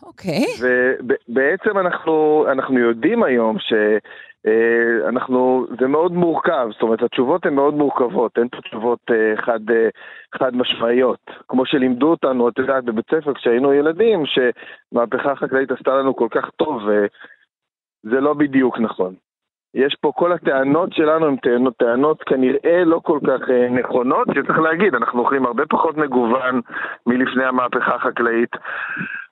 אוקיי. 0.04 0.46
ובעצם 0.60 1.78
אנחנו, 1.78 2.46
אנחנו 2.52 2.80
יודעים 2.80 3.24
היום 3.24 3.58
שאנחנו, 4.46 5.68
זה 5.80 5.88
מאוד 5.88 6.12
מורכב, 6.12 6.68
זאת 6.72 6.82
אומרת 6.82 7.04
התשובות 7.04 7.46
הן 7.46 7.54
מאוד 7.54 7.74
מורכבות, 7.74 8.38
אין 8.38 8.48
פה 8.50 8.58
תשובות 8.62 9.00
אה, 9.12 9.42
חד, 9.42 9.60
אה, 9.72 9.90
חד 10.36 10.56
משמעיות. 10.56 11.32
כמו 11.48 11.66
שלימדו 11.66 12.08
אותנו, 12.08 12.50
את 12.50 12.60
יודעת, 12.60 12.84
בבית 12.84 13.06
ספר 13.12 13.34
כשהיינו 13.34 13.74
ילדים, 13.74 14.24
שמהפכה 14.26 15.36
חקלאית 15.36 15.72
עשתה 15.72 15.92
לנו 15.92 16.16
כל 16.16 16.28
כך 16.32 16.50
טוב, 16.56 16.82
וזה 16.84 18.20
לא 18.20 18.34
בדיוק 18.34 18.80
נכון. 18.80 19.16
יש 19.74 19.96
פה, 20.02 20.12
כל 20.16 20.32
הטענות 20.32 20.94
שלנו 20.94 21.28
הן 21.28 21.36
טענות, 21.36 21.74
טענות 21.78 22.24
כנראה 22.24 22.84
לא 22.86 23.00
כל 23.04 23.20
כך 23.28 23.50
אה, 23.50 23.70
נכונות, 23.70 24.28
שצריך 24.36 24.60
להגיד, 24.60 24.96
אנחנו 24.96 25.20
אוכלים 25.20 25.46
הרבה 25.46 25.64
פחות 25.66 25.98
מגוון 25.98 26.62
מלפני 27.08 27.46
המהפכה 27.46 27.96
החקלאית. 27.96 28.50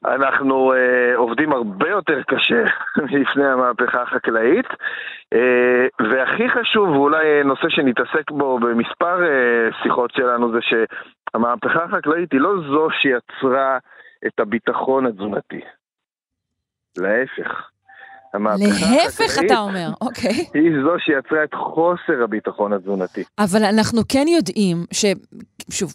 אנחנו 0.05 0.73
אה, 0.73 1.15
עובדים 1.15 1.51
הרבה 1.51 1.89
יותר 1.89 2.21
קשה 2.23 2.63
מלפני 3.11 3.47
המהפכה 3.47 4.01
החקלאית. 4.01 4.67
אה, 5.33 5.87
והכי 5.99 6.49
חשוב, 6.49 6.89
ואולי 6.89 7.25
אה, 7.25 7.43
נושא 7.43 7.69
שנתעסק 7.69 8.31
בו 8.31 8.59
במספר 8.59 9.23
אה, 9.23 9.69
שיחות 9.83 10.11
שלנו, 10.11 10.51
זה 10.51 10.59
שהמהפכה 10.61 11.83
החקלאית 11.83 12.31
היא 12.31 12.41
לא 12.41 12.53
זו 12.69 12.87
שיצרה 12.91 13.77
את 14.27 14.39
הביטחון 14.39 15.05
התזונתי. 15.05 15.61
להפך. 16.97 17.69
להפך 18.35 19.39
אתה 19.45 19.57
אומר, 19.59 19.87
אוקיי. 20.01 20.45
היא 20.53 20.71
זו 20.83 20.91
שיצרה 20.99 21.43
את 21.43 21.53
חוסר 21.53 22.23
הביטחון 22.23 22.73
התזונתי. 22.73 23.23
אבל 23.39 23.63
אנחנו 23.63 24.01
כן 24.09 24.25
יודעים 24.27 24.77
ש... 24.91 25.05
שוב, 25.71 25.93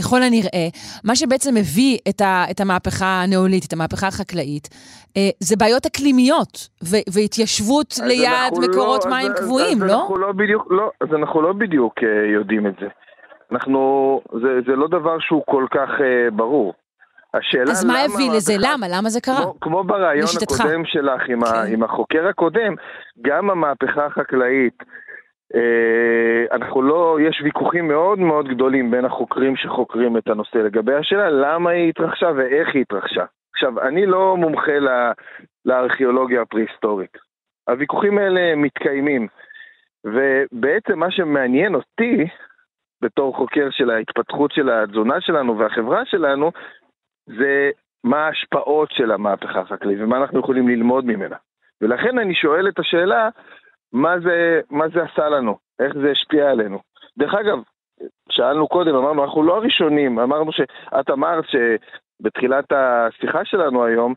ככל 0.00 0.22
הנראה, 0.22 0.68
מה 1.04 1.16
שבעצם 1.16 1.54
מביא 1.54 1.98
את, 2.08 2.20
ה, 2.20 2.44
את 2.50 2.60
המהפכה 2.60 3.22
הניאוליתית, 3.22 3.72
המהפכה 3.72 4.06
החקלאית, 4.06 4.68
אה, 5.16 5.28
זה 5.40 5.56
בעיות 5.56 5.86
אקלימיות 5.86 6.68
ו- 6.84 7.04
והתיישבות 7.14 7.94
ליד 8.06 8.28
אנחנו 8.44 8.60
מקורות 8.60 9.04
לא- 9.04 9.10
מים 9.10 9.32
אז- 9.32 9.38
קבועים, 9.40 9.82
אז 9.82 9.88
לא? 9.88 10.00
אנחנו 10.00 10.18
לא 10.18 10.32
בדיוק, 10.32 10.66
לא, 10.70 10.90
אז 11.00 11.08
אנחנו 11.14 11.42
לא 11.42 11.52
בדיוק 11.52 11.94
אה, 12.02 12.32
יודעים 12.34 12.66
את 12.66 12.74
זה. 12.80 12.86
אנחנו, 13.52 13.80
זה, 14.32 14.48
זה 14.66 14.76
לא 14.76 14.88
דבר 14.88 15.16
שהוא 15.20 15.42
כל 15.46 15.66
כך 15.70 15.88
אה, 16.00 16.30
ברור. 16.30 16.74
השאלה 17.34 17.70
אז 17.70 17.84
מה 17.84 17.94
הביא 18.00 18.30
לזה? 18.36 18.52
המהפכה- 18.52 18.72
למה? 18.76 18.86
למה 18.90 19.08
זה 19.08 19.20
קרה? 19.20 19.42
כמו, 19.42 19.60
כמו 19.60 19.84
ברעיון 19.84 20.24
לשיטתך. 20.24 20.60
הקודם 20.60 20.84
שלך 20.84 21.22
עם, 21.28 21.42
ה, 21.44 21.46
כן. 21.46 21.72
עם 21.72 21.82
החוקר 21.82 22.26
הקודם, 22.28 22.74
גם 23.22 23.50
המהפכה 23.50 24.06
החקלאית, 24.06 24.82
אה, 25.54 26.56
אנחנו 26.56 26.82
לא, 26.82 27.18
יש 27.20 27.40
ויכוחים 27.44 27.88
מאוד 27.88 28.18
מאוד 28.18 28.48
גדולים 28.48 28.90
בין 28.90 29.04
החוקרים 29.04 29.56
שחוקרים 29.56 30.16
את 30.16 30.28
הנושא 30.28 30.58
לגבי 30.58 30.94
השאלה 30.94 31.30
למה 31.30 31.70
היא 31.70 31.88
התרחשה 31.88 32.26
ואיך 32.36 32.68
היא 32.74 32.82
התרחשה. 32.82 33.24
עכשיו, 33.54 33.80
אני 33.80 34.06
לא 34.06 34.36
מומחה 34.36 34.78
ל- 34.78 35.12
לארכיאולוגיה 35.64 36.42
הפרה-היסטורית. 36.42 37.16
הוויכוחים 37.68 38.18
האלה 38.18 38.56
מתקיימים, 38.56 39.26
ובעצם 40.04 40.98
מה 40.98 41.10
שמעניין 41.10 41.74
אותי, 41.74 42.26
בתור 43.02 43.36
חוקר 43.36 43.68
של 43.70 43.90
ההתפתחות 43.90 44.52
של 44.52 44.70
התזונה 44.70 45.20
שלנו 45.20 45.58
והחברה 45.58 46.02
שלנו, 46.04 46.52
זה 47.38 47.70
מה 48.04 48.26
ההשפעות 48.26 48.90
של 48.92 49.10
המהפכה 49.10 49.60
החקלאית 49.60 49.98
ומה 50.00 50.16
אנחנו 50.16 50.40
יכולים 50.40 50.68
ללמוד 50.68 51.04
ממנה. 51.04 51.36
ולכן 51.80 52.18
אני 52.18 52.34
שואל 52.34 52.68
את 52.68 52.78
השאלה, 52.78 53.28
מה 53.92 54.20
זה, 54.20 54.60
מה 54.70 54.88
זה 54.88 55.02
עשה 55.02 55.28
לנו? 55.28 55.56
איך 55.80 55.92
זה 56.02 56.10
השפיע 56.10 56.50
עלינו? 56.50 56.78
דרך 57.18 57.34
אגב, 57.34 57.58
שאלנו 58.30 58.68
קודם, 58.68 58.94
אמרנו, 58.94 59.24
אנחנו 59.24 59.42
לא 59.42 59.56
הראשונים, 59.56 60.18
אמרנו 60.18 60.52
שאת 60.52 61.10
אמרת 61.10 61.44
שבתחילת 61.48 62.64
השיחה 62.72 63.44
שלנו 63.44 63.84
היום, 63.84 64.14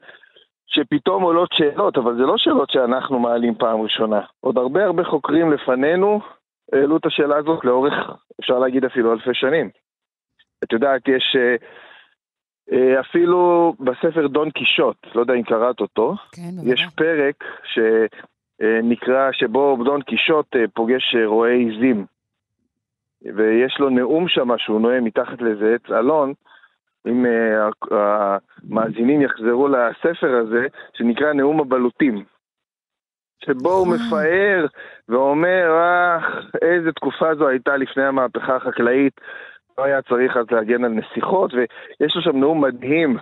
שפתאום 0.67 1.23
עולות 1.23 1.49
שאלות, 1.54 1.97
אבל 1.97 2.15
זה 2.15 2.21
לא 2.21 2.38
שאלות 2.38 2.69
שאנחנו 2.69 3.19
מעלים 3.19 3.56
פעם 3.56 3.82
ראשונה. 3.82 4.21
עוד 4.39 4.58
הרבה 4.58 4.86
הרבה 4.86 5.04
חוקרים 5.04 5.51
לפנינו 5.51 6.19
העלו 6.73 6.97
את 6.97 7.06
השאלה 7.06 7.38
הזאת 7.38 7.65
לאורך, 7.65 7.93
אפשר 8.39 8.60
להגיד 8.60 8.86
אפילו 8.86 9.13
אלפי 9.13 9.34
שנים. 9.34 9.69
את 10.63 10.73
יודעת, 10.73 11.08
יש 11.08 11.36
אה, 11.39 11.56
אפילו 12.99 13.73
בספר 13.80 14.28
דון 14.28 14.51
קישוט, 14.51 14.97
לא 15.15 15.21
יודע 15.21 15.34
אם 15.34 15.43
קראת 15.43 15.80
אותו, 15.80 16.15
כן. 16.32 16.69
יש 16.71 16.88
פרק 16.95 17.43
שנקרא, 17.63 19.32
שבו 19.32 19.78
דון 19.86 20.01
קישוט 20.01 20.56
אה, 20.56 20.63
פוגש 20.73 21.15
אה, 21.15 21.28
רועי 21.28 21.58
עיזים. 21.58 22.06
ויש 23.36 23.80
לו 23.80 23.89
נאום 23.89 24.28
שם 24.28 24.58
שהוא 24.58 24.82
נואם 24.82 25.04
מתחת 25.04 25.41
לאיזה 25.41 25.75
עץ 25.75 25.91
אלון, 25.91 26.34
אם 27.08 27.25
אה, 27.25 28.38
המאזינים 28.69 29.21
יחזרו 29.21 29.67
לספר 29.67 30.36
הזה, 30.36 30.67
שנקרא 30.93 31.34
נאום 31.34 31.60
הבלוטים. 31.60 32.25
שבו 33.45 33.69
הוא 33.69 33.93
אה. 33.93 33.97
מפאר 33.97 34.65
ואומר, 35.10 35.71
אה, 35.71 36.17
איזה 36.62 36.91
תקופה 36.91 37.36
זו 37.36 37.47
הייתה 37.47 37.78
לפני 37.78 38.04
המהפכה 38.04 38.56
החקלאית, 38.56 39.21
לא 39.78 39.84
היה 39.84 40.02
צריך 40.02 40.38
אז 40.38 40.46
להגן 40.52 40.84
על 40.84 40.92
נסיכות, 40.92 41.54
ויש 41.54 42.16
לו 42.16 42.22
שם 42.22 42.38
נאום 42.38 42.64
מדהים 42.64 43.18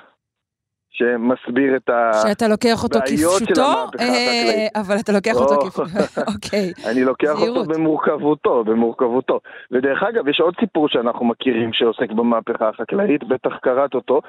שמסביר 0.93 1.75
את 1.75 1.89
ה... 1.89 2.11
שאתה 2.27 2.47
לוקח 2.47 2.83
אותו 2.83 2.99
כפשוטו, 2.99 3.61
אה. 3.99 4.67
אבל 4.81 4.95
אתה 4.99 5.11
לוקח 5.11 5.35
אותו 5.35 5.53
לא. 5.53 5.69
כפשוטו, 5.69 6.21
אוקיי. 6.33 6.73
אני 6.91 7.03
לוקח. 7.03 7.33
אותו 7.39 7.65
במורכבותו, 7.65 8.63
במורכבותו. 8.63 9.39
ודרך 9.71 10.03
אגב, 10.03 10.27
יש 10.27 10.39
עוד 10.39 10.53
סיפור 10.59 10.89
שאנחנו 10.89 11.25
מכירים 11.25 11.73
שעוסק 11.73 12.11
במהפכה 12.11 12.69
החקלאית, 12.69 13.23
בטח 13.23 13.57
קראת 13.61 13.93
אותו, 13.93 14.21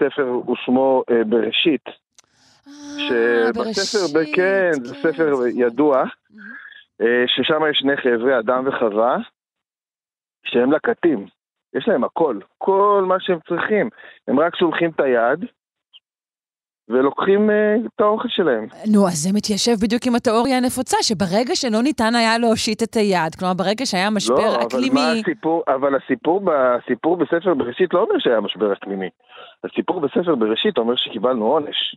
ספר 0.00 0.50
ושמו 0.50 1.02
אה, 1.10 1.24
בראשית. 1.24 1.84
אה, 2.68 3.52
שבספר, 3.54 4.20
כן, 4.34 4.70
זה 4.72 4.94
ספר 4.94 5.32
ידוע, 5.54 6.04
ששם 7.26 7.60
יש 7.70 7.78
שני 7.78 7.96
חבר'ה, 7.96 8.38
אדם 8.38 8.66
וחווה, 8.66 9.16
שהם 10.44 10.72
לקטים. 10.72 11.37
יש 11.74 11.88
להם 11.88 12.04
הכל, 12.04 12.38
כל 12.58 13.04
מה 13.08 13.16
שהם 13.20 13.38
צריכים. 13.48 13.88
הם 14.28 14.40
רק 14.40 14.56
שולחים 14.56 14.90
את 14.90 15.00
היד 15.00 15.44
ולוקחים 16.88 17.50
אה, 17.50 17.76
את 17.86 18.00
האוכל 18.00 18.28
שלהם. 18.28 18.66
נו, 18.92 19.06
אז 19.06 19.14
זה 19.14 19.30
מתיישב 19.34 19.72
בדיוק 19.82 20.02
עם 20.06 20.14
התיאוריה 20.14 20.56
הנפוצה, 20.56 20.96
שברגע 21.02 21.54
שלא 21.54 21.82
ניתן 21.82 22.14
היה 22.14 22.38
להושיט 22.38 22.82
את 22.82 22.94
היד, 22.94 23.34
כלומר, 23.38 23.54
ברגע 23.54 23.86
שהיה 23.86 24.10
משבר 24.10 24.36
לא, 24.36 24.48
אבל 24.48 24.56
מה 24.56 24.66
אקלימי... 24.66 25.20
הסיפור, 25.20 25.62
אבל 25.68 25.94
הסיפור, 25.94 26.40
הסיפור 26.52 27.16
בספר 27.16 27.54
בראשית 27.54 27.94
לא 27.94 28.00
אומר 28.00 28.18
שהיה 28.18 28.40
משבר 28.40 28.72
אקלימי. 28.72 29.08
הסיפור 29.64 30.00
בספר 30.00 30.34
בראשית 30.34 30.78
אומר 30.78 30.94
שקיבלנו 30.96 31.44
עונש. 31.44 31.96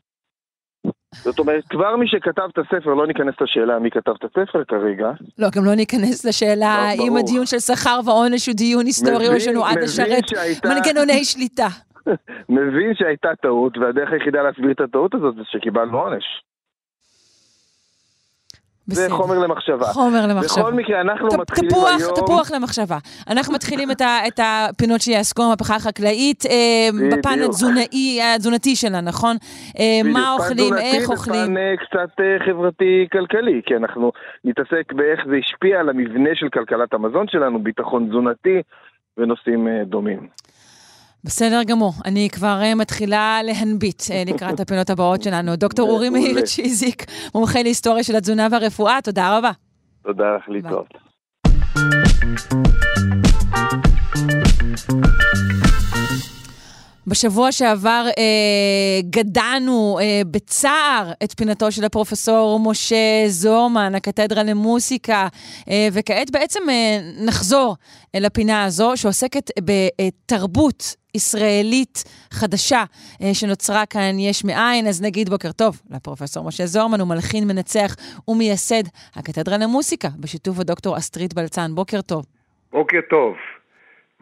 זאת 1.16 1.40
אומרת, 1.40 1.64
כבר 1.70 1.96
מי 1.96 2.08
שכתב 2.08 2.48
את 2.54 2.58
הספר, 2.58 2.94
לא 2.94 3.08
ניכנס 3.08 3.36
לשאלה 3.42 3.80
מי 3.80 3.92
כתב 3.92 4.12
את 4.12 4.24
הספר 4.24 4.64
כרגע, 4.64 5.12
לא, 5.40 5.48
גם 5.56 5.66
לא 5.66 5.76
ניכנס 5.76 6.26
לשאלה 6.26 6.90
לא, 6.98 7.06
ברור. 7.06 7.20
הדיון 7.20 7.46
של 7.46 7.60
שכר 7.60 8.00
ועונש 8.06 8.48
הוא 8.48 8.56
דיון 8.56 8.86
היסטורי 8.86 9.28
או 9.28 9.40
שנועד 9.40 9.78
לשרת 9.78 10.24
מנגנוני 10.66 11.26
שליטה. 11.32 11.68
מבין 12.50 12.96
שהייתה 12.96 13.30
טעות, 13.42 13.78
והדרך 13.78 14.12
היחידה 14.12 14.42
להסביר 14.42 14.72
את 14.72 14.82
הטעות 14.82 15.16
הזאת 15.16 15.36
זה 15.36 15.42
שקיבלנו 15.46 16.00
עונש. 16.00 16.24
זה 18.88 19.04
בסדר. 19.06 19.16
חומר 19.18 19.40
למחשבה. 19.40 19.86
חומר 19.86 20.28
למחשבה. 20.28 20.62
בכל 20.62 20.74
מקרה, 20.74 21.02
אנחנו 21.02 21.30
ט- 21.30 21.34
מתחילים 21.34 21.72
תפוח, 21.72 21.90
היום... 22.00 22.12
תפוח 22.16 22.52
למחשבה. 22.52 22.98
אנחנו 23.30 23.54
מתחילים 23.54 23.92
את, 23.92 24.02
ה, 24.02 24.18
את 24.28 24.40
הפינות 24.44 25.02
שיעסקו 25.02 25.44
במהפכה 25.44 25.76
החקלאית 25.76 26.44
אה. 26.46 26.90
בפן 27.12 27.40
התזונאי, 27.46 28.20
התזונתי 28.36 28.76
שלה, 28.76 29.02
נכון? 29.02 29.36
אה, 29.80 30.12
מה 30.14 30.34
אוכלים, 30.34 30.74
איך 30.78 31.10
אוכלים. 31.10 31.44
ופן 31.44 31.58
אה, 31.58 31.74
קצת 31.78 32.20
אה, 32.20 32.46
חברתי-כלכלי, 32.46 33.62
כי 33.66 33.76
אנחנו 33.76 34.12
נתעסק 34.46 34.94
באיך 34.94 35.20
זה 35.30 35.36
השפיע 35.36 35.80
על 35.80 35.90
המבנה 35.90 36.30
של 36.34 36.50
כלכלת 36.50 36.94
המזון 36.94 37.26
שלנו, 37.28 37.64
ביטחון 37.64 38.08
תזונתי 38.10 38.62
ונושאים 39.18 39.68
אה, 39.68 39.84
דומים. 39.86 40.28
בסדר 41.24 41.64
גמור. 41.64 41.94
אני 42.06 42.30
כבר 42.30 42.60
אה, 42.62 42.76
מתחילה 42.76 43.40
להנביט 43.44 44.04
אה, 44.12 44.24
לקראת 44.26 44.60
הפינות 44.60 44.90
הבאות 44.90 45.22
שלנו. 45.22 45.56
דוקטור 45.56 45.90
אורי. 45.90 46.10
מאיר 46.10 46.42
צ'יזיק, 46.42 47.06
מומחה 47.36 47.64
להיסטוריה 47.64 48.04
של 48.04 48.16
התזונה 48.16 48.48
והרפואה, 48.52 49.00
תודה 49.04 49.38
רבה. 49.38 49.52
תודה 50.04 50.36
לך 50.36 50.50
להתראות. 50.50 50.94
בשבוע 57.08 57.52
שעבר 57.52 58.06
אה, 58.18 59.02
גדענו 59.10 60.00
אה, 60.02 60.22
בצער 60.32 61.12
את 61.24 61.34
פינתו 61.38 61.72
של 61.72 61.84
הפרופסור 61.84 62.60
משה 62.60 63.24
זורמן, 63.28 63.96
הקתדרה 63.96 64.44
למוסיקה, 64.44 65.28
אה, 65.70 65.88
וכעת 65.94 66.32
בעצם 66.32 66.60
אה, 66.70 66.98
נחזור 67.26 67.76
אל 68.16 68.26
הפינה 68.26 68.64
הזו 68.64 68.92
שעוסקת 68.96 69.52
בתרבות 69.60 70.96
ישראלית 71.16 72.04
חדשה 72.32 72.84
אה, 73.22 73.34
שנוצרה 73.34 73.86
כאן 73.86 74.20
יש 74.20 74.46
מאין. 74.46 74.88
אז 74.88 75.02
נגיד 75.02 75.30
בוקר 75.30 75.52
טוב 75.52 75.82
לפרופסור 75.90 76.44
משה 76.44 76.66
זורמן, 76.66 77.00
הוא 77.00 77.08
מלחין, 77.08 77.48
מנצח 77.48 77.96
ומייסד 78.28 78.84
הקתדרה 79.16 79.58
למוסיקה, 79.58 80.10
בשיתוף 80.20 80.60
הדוקטור 80.60 80.98
אסטרית 80.98 81.34
בלצן. 81.34 81.76
בוקר 81.76 82.02
טוב. 82.02 82.26
בוקר 82.72 83.00
טוב. 83.10 83.34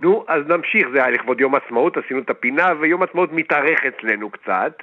נו, 0.01 0.25
אז 0.27 0.47
נמשיך, 0.47 0.87
זה 0.93 1.03
היה 1.03 1.09
לכבוד 1.09 1.41
יום 1.41 1.55
עצמאות, 1.55 1.97
עשינו 1.97 2.19
את 2.19 2.29
הפינה, 2.29 2.73
ויום 2.79 3.03
עצמאות 3.03 3.33
מתארך 3.33 3.79
אצלנו 3.85 4.29
קצת. 4.29 4.73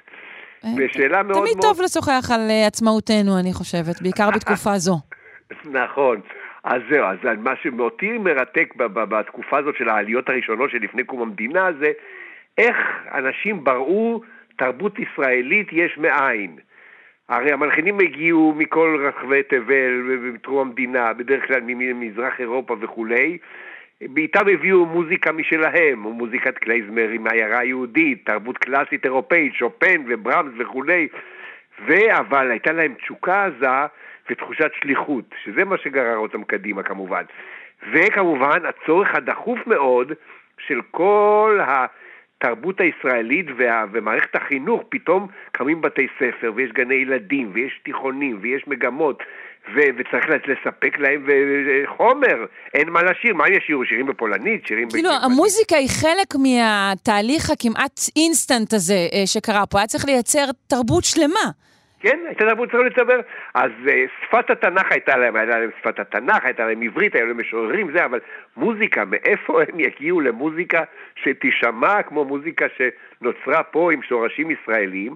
אה, 0.65 0.71
ושאלה 0.77 1.23
מאוד 1.23 1.39
תמיד 1.39 1.57
מאוד... 1.57 1.67
טוב 1.67 1.81
לשוחח 1.85 2.31
על 2.35 2.51
אה, 2.51 2.67
עצמאותנו, 2.67 3.39
אני 3.41 3.53
חושבת, 3.53 4.03
בעיקר 4.03 4.31
בתקופה 4.35 4.79
זו. 4.87 4.97
נכון. 5.65 6.21
אז 6.65 6.83
זהו, 6.91 7.05
אז 7.05 7.17
מה 7.39 7.53
שאותי 7.63 8.19
מרתק 8.19 8.75
בתקופה 8.77 9.59
הזאת 9.59 9.75
של 9.79 9.89
העליות 9.89 10.29
הראשונות 10.29 10.71
שלפני 10.71 11.05
קום 11.05 11.23
המדינה 11.23 11.69
זה 11.81 11.93
איך 12.59 12.77
אנשים 13.15 13.65
בראו 13.65 14.21
תרבות 14.57 14.99
ישראלית 14.99 15.69
יש 15.73 15.99
מאין. 15.99 16.57
הרי 17.29 17.53
המלחינים 17.53 18.01
הגיעו 18.01 18.55
מכל 18.57 19.07
רחבי 19.09 19.43
תבל 19.43 20.03
ומטרום 20.09 20.69
המדינה, 20.69 21.13
בדרך 21.13 21.47
כלל 21.47 21.61
ממזרח 21.65 22.41
אירופה 22.41 22.77
וכולי. 22.81 23.39
באיתם 24.01 24.49
הביאו 24.49 24.87
מוזיקה 24.87 25.33
משלהם, 25.33 25.99
מוזיקת 25.99 26.59
קלייזמר 26.59 27.09
עם 27.09 27.27
העיירה 27.27 27.59
היהודית, 27.59 28.27
תרבות 28.27 28.59
קלאסית 28.59 29.05
אירופאית, 29.05 29.55
שופן 29.55 30.03
וברמס 30.09 30.53
וכולי. 30.59 31.09
אבל 32.11 32.51
הייתה 32.51 32.73
להם 32.73 32.95
תשוקה 32.95 33.45
עזה 33.45 33.87
ותחושת 34.31 34.71
שליחות, 34.81 35.25
שזה 35.45 35.65
מה 35.65 35.77
שגרר 35.79 36.17
אותם 36.17 36.45
קדימה 36.45 36.83
כמובן. 36.83 37.23
וכמובן 37.93 38.59
הצורך 38.67 39.15
הדחוף 39.15 39.67
מאוד 39.67 40.13
של 40.59 40.81
כל 40.91 41.61
התרבות 41.67 42.81
הישראלית 42.81 43.47
וה, 43.57 43.85
ומערכת 43.93 44.37
החינוך, 44.37 44.83
פתאום 44.89 45.27
קמים 45.53 45.81
בתי 45.81 46.07
ספר 46.19 46.53
ויש 46.55 46.73
גני 46.73 46.95
ילדים 46.95 47.51
ויש 47.53 47.81
תיכונים 47.85 48.39
ויש 48.41 48.69
מגמות 48.69 49.23
ו- 49.75 49.91
וצריך 49.99 50.27
לספק 50.29 50.99
להם 50.99 51.27
חומר, 51.87 52.45
אין 52.75 52.89
מה 52.89 53.03
לשיר, 53.03 53.35
מה 53.35 53.45
הם 53.47 53.53
ישירו? 53.53 53.85
שירים 53.85 54.07
בפולנית? 54.07 54.67
שירים... 54.67 54.91
כאילו? 54.91 55.11
המוזיקה 55.23 55.77
היא 55.77 55.89
חלק 56.01 56.35
מהתהליך 56.43 57.51
הכמעט 57.51 58.01
אינסטנט 58.17 58.73
הזה 58.73 58.95
אה, 58.95 59.27
שקרה 59.27 59.67
פה. 59.67 59.79
היה 59.79 59.87
צריך 59.87 60.05
לייצר 60.05 60.45
תרבות 60.67 61.05
שלמה. 61.05 61.51
כן, 62.01 62.19
הייתה 62.27 62.45
תרבות 62.45 62.71
צריכה 62.71 62.85
לצבר. 62.85 63.21
אז 63.55 63.71
uh, 63.87 63.91
שפת 64.27 64.51
התנ"ך 64.51 64.93
הייתה 64.93 65.17
להם, 65.17 65.37
הייתה 65.37 65.59
להם 65.59 65.71
שפת 65.81 65.99
התנ"ך, 65.99 66.45
הייתה 66.45 66.67
להם 66.67 66.83
עברית, 66.83 67.15
היו 67.15 67.27
להם 67.27 67.41
משוררים, 67.41 67.93
זה, 67.97 68.05
אבל 68.05 68.21
מוזיקה, 68.57 69.05
מאיפה 69.05 69.61
הם 69.69 69.81
יגיעו 69.81 70.21
למוזיקה 70.21 70.83
שתישמע 71.17 72.03
כמו 72.03 72.25
מוזיקה 72.25 72.67
שנוצרה 72.77 73.63
פה 73.63 73.93
עם 73.93 74.03
שורשים 74.03 74.51
ישראלים? 74.51 75.15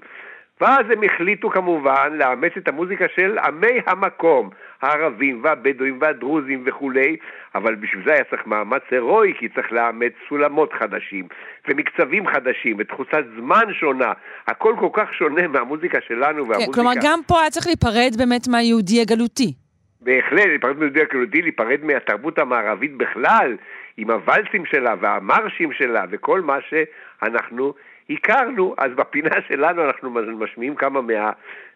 ואז 0.61 0.87
הם 0.91 1.03
החליטו 1.03 1.51
כמובן 1.51 2.13
לאמץ 2.13 2.53
את 2.57 2.69
המוזיקה 2.69 3.05
של 3.15 3.39
עמי 3.39 3.81
המקום, 3.87 4.51
הערבים 4.83 5.41
והבדואים 5.45 5.99
והדרוזים 6.01 6.63
וכולי, 6.67 7.17
אבל 7.55 7.75
בשביל 7.75 8.05
זה 8.07 8.13
היה 8.13 8.25
צריך 8.25 8.47
מאמץ 8.47 8.83
הירואי, 8.91 9.33
כי 9.39 9.49
צריך 9.49 9.73
לאמץ 9.73 10.13
סולמות 10.29 10.73
חדשים, 10.73 11.29
ומקצבים 11.69 12.27
חדשים, 12.27 12.77
ותחושת 12.79 13.25
זמן 13.39 13.65
שונה, 13.73 14.13
הכל 14.47 14.75
כל 14.81 14.89
כך 14.93 15.15
שונה 15.15 15.49
מהמוזיקה 15.49 15.99
שלנו 16.09 16.49
והמוזיקה... 16.49 16.67
כן, 16.67 16.73
כלומר, 16.73 16.93
גם 17.03 17.19
פה 17.27 17.41
היה 17.41 17.51
צריך 17.51 17.67
להיפרד 17.67 18.17
באמת 18.19 18.49
מהיהודי 18.49 19.01
הגלותי. 19.01 19.55
בהחלט, 20.01 20.47
להיפרד 20.47 20.79
מהיהודי 20.79 21.01
הגלותי, 21.01 21.43
להיפרד 21.43 21.85
מהתרבות 21.85 22.39
המערבית 22.39 22.97
בכלל, 22.97 23.57
עם 23.97 24.11
הוואלסים 24.11 24.67
שלה 24.67 24.95
והמרשים 25.01 25.73
שלה 25.73 26.05
וכל 26.11 26.41
מה 26.41 26.57
שאנחנו 26.69 27.75
הכרנו, 28.11 28.75
אז 28.79 28.93
בפינה 28.93 29.31
שלנו 29.49 29.85
אנחנו 29.85 30.11
משמיעים 30.11 30.75
כמה 30.75 31.01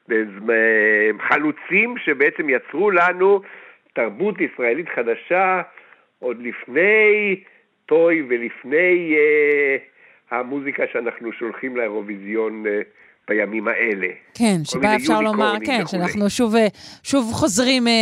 מהחלוצים 0.09 1.99
שבעצם 1.99 2.49
יצרו 2.49 2.91
לנו 2.91 3.41
תרבות 3.93 4.41
ישראלית 4.41 4.89
חדשה 4.89 5.62
עוד 6.18 6.43
לפני 6.43 7.43
טוי 7.87 8.22
ולפני 8.28 9.16
אה, 9.16 9.76
המוזיקה 10.30 10.82
שאנחנו 10.93 11.32
שולחים 11.32 11.76
לאירוויזיון 11.76 12.66
אה, 12.66 12.80
בימים 13.29 13.68
האלה. 13.68 14.07
כן, 14.35 14.61
שבה 14.64 14.97
אפשר 14.97 15.20
לומר, 15.20 15.55
כן, 15.64 15.81
וכולי. 15.85 16.03
שאנחנו 16.03 16.31
שוב, 16.31 16.57
אה, 16.57 16.66
שוב 17.03 17.33
חוזרים 17.33 17.89
אה, 17.89 17.93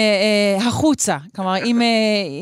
אה, 0.61 0.67
החוצה. 0.67 1.17
כלומר, 1.37 1.57
אם, 1.65 1.83
אה, 1.83 1.87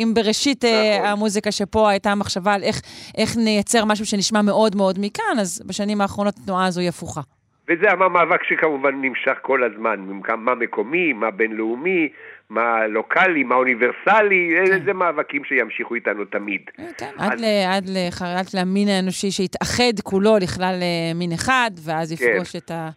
אם 0.02 0.14
בראשית 0.14 0.64
אה, 0.64 0.96
נכון. 0.98 1.08
המוזיקה 1.08 1.52
שפה 1.52 1.90
הייתה 1.90 2.14
מחשבה 2.14 2.54
על 2.54 2.62
איך, 2.62 2.80
איך 3.18 3.36
נייצר 3.36 3.84
משהו 3.84 4.06
שנשמע 4.06 4.42
מאוד 4.42 4.76
מאוד 4.76 4.98
מכאן, 5.00 5.38
אז 5.40 5.62
בשנים 5.66 6.00
האחרונות 6.00 6.38
התנועה 6.38 6.66
הזו 6.66 6.80
היא 6.80 6.88
הפוכה. 6.88 7.20
וזה 7.70 7.90
המאבק 7.90 8.44
שכמובן 8.44 8.94
נמשך 9.02 9.38
כל 9.42 9.64
הזמן, 9.64 10.06
מה 10.38 10.54
מקומי, 10.54 11.12
מה 11.12 11.30
בינלאומי, 11.30 12.08
מה 12.50 12.86
לוקאלי, 12.86 13.42
מה 13.42 13.54
אוניברסלי, 13.54 14.54
כן. 14.66 14.84
זה 14.84 14.92
מאבקים 14.92 15.44
שימשיכו 15.44 15.94
איתנו 15.94 16.24
תמיד. 16.24 16.60
כן, 16.76 16.82
כן. 16.98 17.10
אז... 17.18 17.30
עד, 17.30 17.40
ל, 17.40 17.44
עד, 17.68 17.88
ל, 17.88 17.96
עד 18.38 18.46
למין 18.54 18.88
האנושי 18.88 19.30
שיתאחד 19.30 20.00
כולו 20.02 20.36
לכלל 20.40 20.78
אה, 20.82 21.14
מין 21.14 21.32
אחד, 21.32 21.70
ואז 21.84 22.14
כן. 22.18 22.24
יפגוש 22.24 22.52
כן. 22.52 22.58
את, 22.58 22.70
ה, 22.70 22.88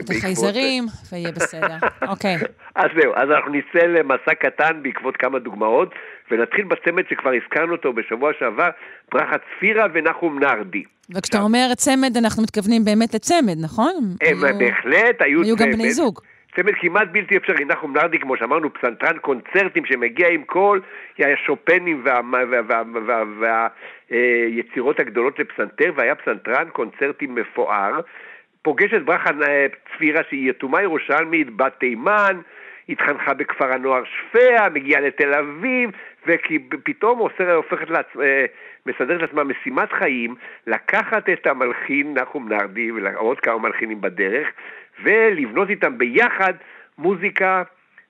את 0.00 0.10
החייזרים, 0.10 0.84
ויהיה 1.12 1.32
בסדר. 1.32 1.76
אוקיי. 2.12 2.36
אז 2.74 2.90
זהו, 3.00 3.12
אז 3.14 3.30
אנחנו 3.30 3.52
נצא 3.52 3.86
למסע 3.86 4.34
קטן 4.34 4.82
בעקבות 4.82 5.16
כמה 5.16 5.38
דוגמאות, 5.38 5.94
ונתחיל 6.30 6.64
בצמד 6.64 7.04
שכבר 7.10 7.30
הזכרנו 7.42 7.72
אותו 7.72 7.92
בשבוע 7.92 8.32
שעבר, 8.38 8.70
ברכה 9.12 9.36
צפירה 9.38 9.86
ונחום 9.92 10.38
נרדי. 10.38 10.84
וכשאתה 11.10 11.38
אומר 11.40 11.66
צמד, 11.76 12.16
אנחנו 12.16 12.42
מתכוונים 12.42 12.84
באמת 12.84 13.14
לצמד, 13.14 13.56
נכון? 13.62 13.94
הם 14.22 14.44
היו... 14.44 14.58
בהחלט 14.58 15.20
היו 15.20 15.38
צמד. 15.38 15.46
היו 15.46 15.56
גם 15.56 15.70
בני 15.72 15.90
זוג. 15.90 16.20
צמד 16.56 16.72
כמעט 16.80 17.08
בלתי 17.12 17.36
אפשרי, 17.36 17.64
נחום 17.64 17.96
נרדי, 17.96 18.18
כמו 18.18 18.36
שאמרנו, 18.36 18.74
פסנתרן 18.74 19.18
קונצרטים 19.18 19.84
שמגיע 19.84 20.28
עם 20.28 20.44
כל 20.44 20.80
השופנים 21.18 22.04
והיצירות 24.10 25.00
הגדולות 25.00 25.38
לפסנתר, 25.38 25.92
והיה 25.96 26.14
פסנתרן 26.14 26.68
קונצרטים 26.72 27.34
מפואר. 27.34 28.00
פוגש 28.62 28.94
את 28.96 29.04
ברכה 29.04 29.30
צפירה 29.94 30.22
שהיא 30.28 30.50
יתומה 30.50 30.82
ירושלמית, 30.82 31.56
בת 31.56 31.72
תימן, 31.80 32.40
התחנכה 32.88 33.34
בכפר 33.34 33.72
הנוער 33.72 34.02
שפיה, 34.04 34.68
מגיעה 34.68 35.00
לתל 35.00 35.34
אביב, 35.34 35.90
ופתאום 36.26 37.18
הופכת 37.54 37.90
לעצמה, 37.90 38.24
מסדרת 38.86 39.20
לעצמה 39.22 39.44
משימת 39.44 39.92
חיים, 39.92 40.34
לקחת 40.66 41.28
את 41.28 41.46
המלחין 41.46 42.14
נחום 42.14 42.48
נרדי 42.48 42.92
ועוד 42.92 43.40
כמה 43.40 43.58
מלחינים 43.58 44.00
בדרך, 44.00 44.48
ולבנות 45.02 45.70
איתם 45.70 45.98
ביחד 45.98 46.54
מוזיקה 46.98 47.62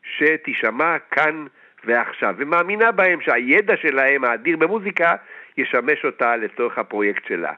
שתישמע 0.03 0.97
כאן 1.11 1.47
ועכשיו, 1.85 2.35
ומאמינה 2.39 2.93
בהם 2.93 3.21
שהידע 3.21 3.77
שלהם, 3.77 4.25
האדיר 4.25 4.57
במוזיקה, 4.57 5.15
ישמש 5.57 6.05
אותה 6.05 6.37
לצורך 6.37 6.79
הפרויקט 6.79 7.25
שלה. 7.29 7.53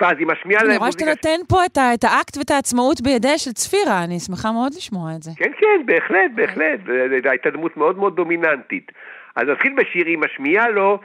ואז 0.00 0.18
היא 0.18 0.26
משמיעה 0.26 0.64
להם 0.64 0.70
מוזיקה... 0.70 0.74
אני 0.74 0.78
רואה 0.78 0.92
שאתה 0.92 1.04
נותן 1.04 1.44
פה 1.48 1.64
את, 1.66 1.78
את 1.94 2.04
האקט 2.04 2.36
ואת 2.36 2.50
העצמאות 2.50 3.00
בידיה 3.00 3.38
של 3.38 3.52
צפירה, 3.52 4.04
אני 4.04 4.20
שמחה 4.20 4.52
מאוד 4.52 4.72
לשמוע 4.76 5.10
את 5.16 5.22
זה. 5.22 5.30
כן, 5.36 5.52
כן, 5.58 5.86
בהחלט, 5.86 6.30
בהחלט. 6.34 6.80
זו 7.22 7.30
הייתה 7.30 7.50
דמות 7.50 7.76
מאוד 7.76 7.98
מאוד 7.98 8.16
דומיננטית. 8.16 8.92
אז 9.36 9.48
נתחיל 9.48 9.72
בשיר, 9.76 10.06
היא 10.06 10.18
משמיעה 10.18 10.68
לו 10.68 10.98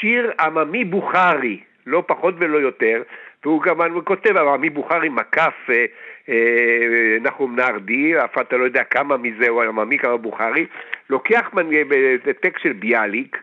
שיר 0.00 0.32
עממי 0.40 0.84
בוכרי, 0.84 1.60
לא 1.86 2.02
פחות 2.06 2.34
ולא 2.38 2.58
יותר, 2.58 3.02
והוא 3.44 3.62
גם 3.62 4.00
כותב 4.04 4.36
עממי 4.36 4.70
בוכרי 4.70 5.08
מקף 5.08 5.54
אה, 5.70 5.84
אה, 6.28 7.16
נחום 7.20 7.56
נרדי, 7.56 8.18
אף 8.24 8.38
אתה 8.38 8.56
לא 8.56 8.64
יודע 8.64 8.84
כמה 8.84 9.16
מזה 9.16 9.48
הוא 9.48 9.62
עממי, 9.62 9.98
כמה 9.98 10.16
בוכרי, 10.16 10.66
לוקח 11.10 11.50
טקסט 12.40 12.62
של 12.62 12.72
ביאליק, 12.72 13.36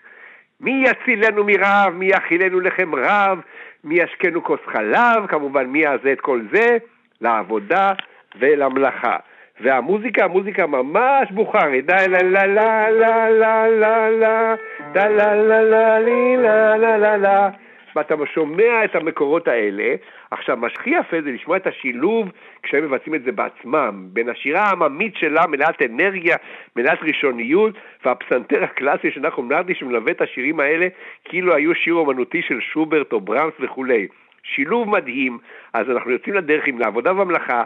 מי 0.61 0.85
יצילנו 0.85 1.43
מרעב, 1.43 1.93
מי 1.93 2.05
יכילנו 2.05 2.59
לחם 2.59 2.95
רב, 2.95 3.39
מי 3.85 3.95
ישקנו 3.95 4.43
כוס 4.43 4.59
חלב, 4.65 5.27
כמובן 5.27 5.65
מי 5.65 5.79
יעשה 5.79 6.11
את 6.11 6.21
כל 6.21 6.41
זה? 6.51 6.77
לעבודה 7.21 7.93
ולמלאכה. 8.39 9.17
והמוזיקה, 9.61 10.25
המוזיקה 10.25 10.67
ממש 10.67 11.31
בוכרי, 11.31 11.81
דה 11.81 12.07
לה 12.07 12.21
לה 12.21 12.45
לה 12.45 12.89
לה 12.89 13.29
לה 13.29 13.67
לה 13.67 14.09
לה 14.09 14.55
דה 14.91 15.07
לה 15.07 15.35
לה 15.35 15.61
לה 15.61 15.99
לה 15.99 16.77
לה 16.77 16.97
לה 16.97 17.17
לה 17.17 17.49
ואתה 17.95 18.15
שומע 18.33 18.85
את 18.85 18.95
המקורות 18.95 19.47
האלה. 19.47 19.95
עכשיו, 20.31 20.57
מה 20.57 20.69
שהכי 20.69 20.89
יפה 20.89 21.21
זה 21.21 21.31
לשמוע 21.31 21.57
את 21.57 21.67
השילוב 21.67 22.29
כשהם 22.65 22.83
מבצעים 22.83 23.15
את 23.15 23.23
זה 23.23 23.31
בעצמם, 23.31 24.07
בין 24.13 24.29
השירה 24.29 24.61
העממית 24.61 25.15
שלה, 25.15 25.47
מלאת 25.47 25.81
אנרגיה, 25.81 26.35
מלאת 26.75 26.99
ראשוניות, 27.01 27.73
והפסנתר 28.05 28.63
הקלאסי 28.63 29.11
של 29.11 29.21
נחום 29.21 29.51
נרדי 29.51 29.75
שמלווה 29.75 30.11
את 30.11 30.21
השירים 30.21 30.59
האלה 30.59 30.87
כאילו 31.23 31.55
היו 31.55 31.75
שיר 31.75 31.93
אומנותי 31.93 32.41
של 32.41 32.61
שוברט 32.61 33.13
או 33.13 33.21
ברמס 33.21 33.53
וכולי. 33.59 34.07
שילוב 34.43 34.89
מדהים. 34.89 35.37
אז 35.73 35.89
אנחנו 35.89 36.11
יוצאים 36.11 36.35
לדרך 36.35 36.67
עם 36.67 36.79
לעבודה 36.79 37.13
במלאכה, 37.13 37.63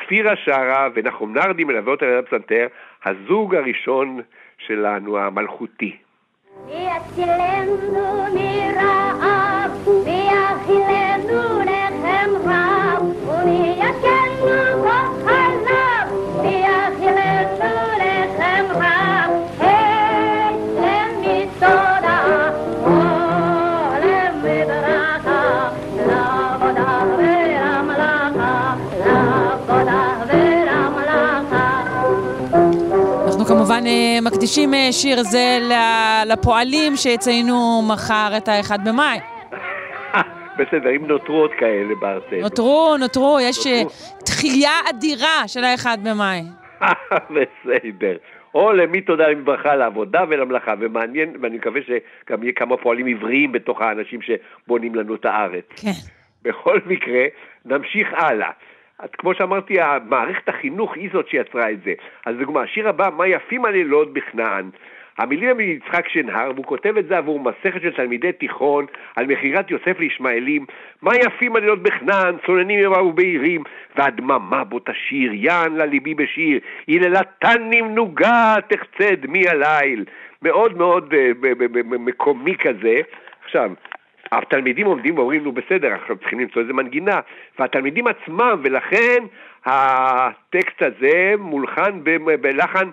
צפירה 0.00 0.36
שרה 0.36 0.88
ונחום 0.94 1.34
נרדי 1.38 1.64
מלווה 1.64 1.92
אותה 1.92 2.06
ליד 2.06 2.24
הפסנתר, 2.24 2.66
הזוג 3.04 3.54
הראשון 3.54 4.20
שלנו, 4.58 5.18
המלכותי. 5.18 5.96
ויצילנו 6.66 7.76
מרעב, 8.34 9.88
ויאכילנו 10.04 11.60
לחם 11.60 12.30
רב, 12.44 13.02
כל 13.26 14.35
מקדישים 34.46 34.74
אה, 34.74 34.92
שיר 34.92 35.22
זה 35.22 35.58
לפועלים 36.26 36.96
שיציינו 36.96 37.82
מחר 37.88 38.32
את 38.36 38.48
האחד 38.48 38.88
במאי. 38.88 39.18
בסדר, 40.58 40.90
אם 40.96 41.06
נותרו 41.06 41.36
עוד 41.36 41.50
כאלה 41.58 41.94
בארצנו. 42.00 42.40
נותרו, 42.40 42.96
נותרו, 43.00 43.38
יש 43.40 43.66
אה. 43.66 43.82
תחייה 44.24 44.70
אדירה 44.90 45.48
של 45.48 45.64
האחד 45.64 45.98
במאי. 46.04 46.42
בסדר. 47.34 48.16
או 48.54 48.72
למי 48.72 49.00
תודה 49.00 49.28
לברכה 49.28 49.72
על 49.72 49.82
העבודה 49.82 50.24
ולמלאכה, 50.28 50.74
ומעניין, 50.80 51.36
ואני 51.42 51.56
מקווה 51.56 51.80
שגם 51.82 52.42
יהיה 52.42 52.52
כמה 52.52 52.76
פועלים 52.76 53.06
עבריים 53.06 53.52
בתוך 53.52 53.80
האנשים 53.80 54.20
שבונים 54.22 54.94
לנו 54.94 55.14
את 55.14 55.24
הארץ. 55.24 55.64
כן. 55.76 55.90
בכל 56.42 56.80
מקרה, 56.86 57.24
נמשיך 57.64 58.08
הלאה. 58.12 58.50
אז 58.98 59.08
כמו 59.18 59.34
שאמרתי, 59.34 59.76
מערכת 60.08 60.48
החינוך 60.48 60.94
היא 60.94 61.10
זאת 61.12 61.28
שיצרה 61.28 61.70
את 61.70 61.82
זה. 61.84 61.92
אז 62.26 62.36
דוגמה, 62.36 62.62
השיר 62.62 62.88
הבא, 62.88 63.08
מה 63.16 63.26
יפים 63.26 63.64
הלילות 63.64 64.12
בכנען. 64.12 64.70
המילים 65.18 65.48
הם 65.48 65.56
מיצחק 65.56 66.08
שנהר, 66.08 66.50
והוא 66.54 66.64
כותב 66.64 66.96
את 66.96 67.06
זה 67.06 67.18
עבור 67.18 67.40
מסכת 67.40 67.82
של 67.82 67.92
תלמידי 67.92 68.32
תיכון 68.32 68.86
על 69.16 69.26
מכירת 69.26 69.70
יוסף 69.70 69.98
לישמעאלים. 69.98 70.66
מה 71.02 71.16
יפים 71.16 71.56
הלילות 71.56 71.82
בכנען, 71.82 72.34
צוננים 72.46 72.78
יבואו 72.78 73.12
בהירים, 73.12 73.62
והדממה 73.96 74.64
בו 74.64 74.78
תשיר, 74.78 75.32
יען 75.34 75.76
לליבי 75.76 76.14
בשיר, 76.14 76.60
היללתני 76.86 77.82
מנוגה, 77.82 78.54
תחצה 78.68 79.14
דמי 79.16 79.48
הליל. 79.48 80.04
מאוד 80.42 80.76
מאוד 80.76 81.14
אה, 81.14 81.30
מקומי 81.82 82.56
כזה. 82.56 83.00
עכשיו, 83.44 83.70
התלמידים 84.32 84.86
עומדים 84.86 85.18
ואומרים, 85.18 85.44
נו 85.44 85.52
בסדר, 85.52 85.88
אנחנו 85.88 86.16
צריכים 86.16 86.40
למצוא 86.40 86.62
איזה 86.62 86.72
מנגינה, 86.72 87.20
והתלמידים 87.58 88.06
עצמם, 88.06 88.60
ולכן 88.62 89.24
הטקסט 89.64 90.82
הזה 90.82 91.34
מולחן 91.38 92.00
בלחן 92.40 92.90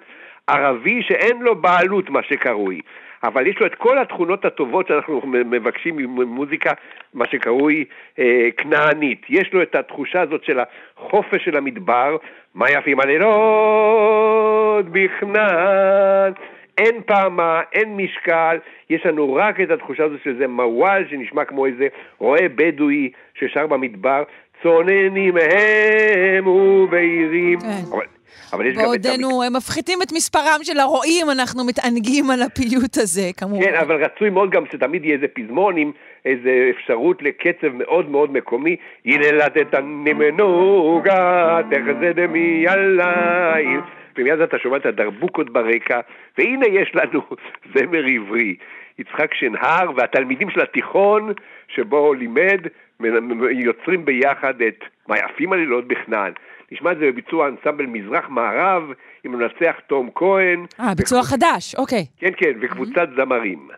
ערבי 0.48 1.04
שאין 1.04 1.42
לו 1.42 1.56
בעלות, 1.56 2.10
מה 2.10 2.24
שקרוי. 2.24 2.82
אבל 3.24 3.48
יש 3.48 3.60
לו 3.60 3.66
את 3.66 3.76
כל 3.76 3.98
התכונות 3.98 4.46
הטובות 4.46 4.88
שאנחנו 4.88 5.22
מבקשים 5.26 5.96
ממוזיקה, 5.98 6.72
מה 7.14 7.26
שקרוי 7.32 7.86
אה, 8.20 8.50
כנענית. 8.58 9.26
יש 9.30 9.54
לו 9.54 9.62
את 9.62 9.76
התחושה 9.76 10.22
הזאת 10.22 10.44
של 10.44 10.60
החופש 10.60 11.46
של 11.46 11.58
המדבר, 11.58 12.18
מה 12.56 12.72
יפים 12.72 13.00
הלילות 13.00 14.86
בכנען. 14.92 16.34
אין 16.78 17.02
פעמה, 17.06 17.62
אין 17.74 17.98
משקל, 17.98 18.58
יש 18.96 19.06
לנו 19.06 19.34
רק 19.34 19.62
את 19.62 19.72
התחושה 19.72 20.04
הזו 20.04 20.16
שזה 20.24 20.48
מוואל 20.48 21.04
שנשמע 21.10 21.46
כמו 21.46 21.66
איזה 21.66 21.88
רועה 22.18 22.50
בדואי 22.56 23.12
ששר 23.40 23.68
במדבר, 23.68 24.24
צוננים 24.64 25.38
הם 25.38 26.48
ובהירים. 26.48 27.60
כן. 27.60 27.68
אבל, 27.92 28.06
אבל 28.54 28.66
יש 28.66 28.76
גם 28.76 28.82
את... 28.82 28.86
בעודנו 28.86 29.42
אה, 29.44 29.50
מפחיתים 29.50 30.00
את 30.02 30.12
מספרם 30.12 30.60
של 30.64 30.80
הרועים, 30.80 31.30
אנחנו 31.30 31.66
מתענגים 31.66 32.32
על 32.32 32.42
הפיוט 32.42 32.98
הזה, 32.98 33.30
כמובן. 33.38 33.64
כן, 33.64 33.76
אבל 33.76 34.04
רצוי 34.04 34.30
מאוד 34.30 34.50
גם 34.50 34.64
שתמיד 34.72 35.06
יהיה 35.06 35.16
איזה 35.16 35.28
פזמון 35.28 35.78
עם 35.78 35.92
איזה 36.26 36.72
אפשרות 36.78 37.22
לקצב 37.22 37.68
מאוד 37.74 38.10
מאוד 38.10 38.32
מקומי. 38.32 38.76
ילדת 39.06 39.76
נמנוגה, 39.84 41.60
תחזה 41.72 42.12
דמי 42.14 42.66
הליל. 42.68 43.80
ומיד 44.18 44.40
אתה 44.40 44.58
שומע 44.60 44.78
את 44.78 44.86
הדרבוקות 44.86 45.50
ברקע, 45.50 46.00
והנה 46.38 46.68
יש 46.68 46.92
לנו 46.96 47.22
זמר 47.74 48.06
עברי. 48.16 48.56
יצחק 49.00 49.34
שנהר 49.34 49.92
והתלמידים 49.96 50.50
של 50.50 50.62
התיכון 50.62 51.34
שבו 51.68 51.98
הוא 51.98 52.16
לימד, 52.16 52.60
יוצרים 53.52 54.06
ביחד 54.06 54.62
את 54.62 54.80
מה 55.08 55.16
יפים 55.18 55.54
הלילות 55.54 55.88
בכנען. 55.88 56.34
נשמע 56.72 56.92
את 56.92 56.98
זה 56.98 57.06
בביצוע 57.06 57.48
אנסמבל 57.48 57.86
מזרח-מערב 57.86 58.84
עם 59.24 59.34
המנצח 59.34 59.76
תום 59.88 60.10
כהן. 60.16 60.66
אה, 60.80 60.96
ביצוע 60.96 61.24
חדש, 61.24 61.76
אוקיי. 61.76 62.06
כן, 62.18 62.32
כן, 62.38 62.52
וקבוצת 62.62 63.10
זמרים. 63.16 63.70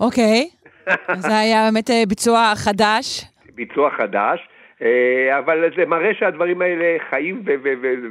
אוקיי. 0.00 0.48
זה 1.16 1.38
היה 1.38 1.64
באמת 1.64 1.90
אה, 1.90 2.02
ביצוע 2.08 2.52
חדש. 2.54 3.24
ביצוע 3.54 3.90
חדש, 3.90 4.48
אה, 4.82 5.38
אבל 5.38 5.70
זה 5.76 5.86
מראה 5.86 6.14
שהדברים 6.14 6.62
האלה 6.62 6.96
חיים 7.10 7.42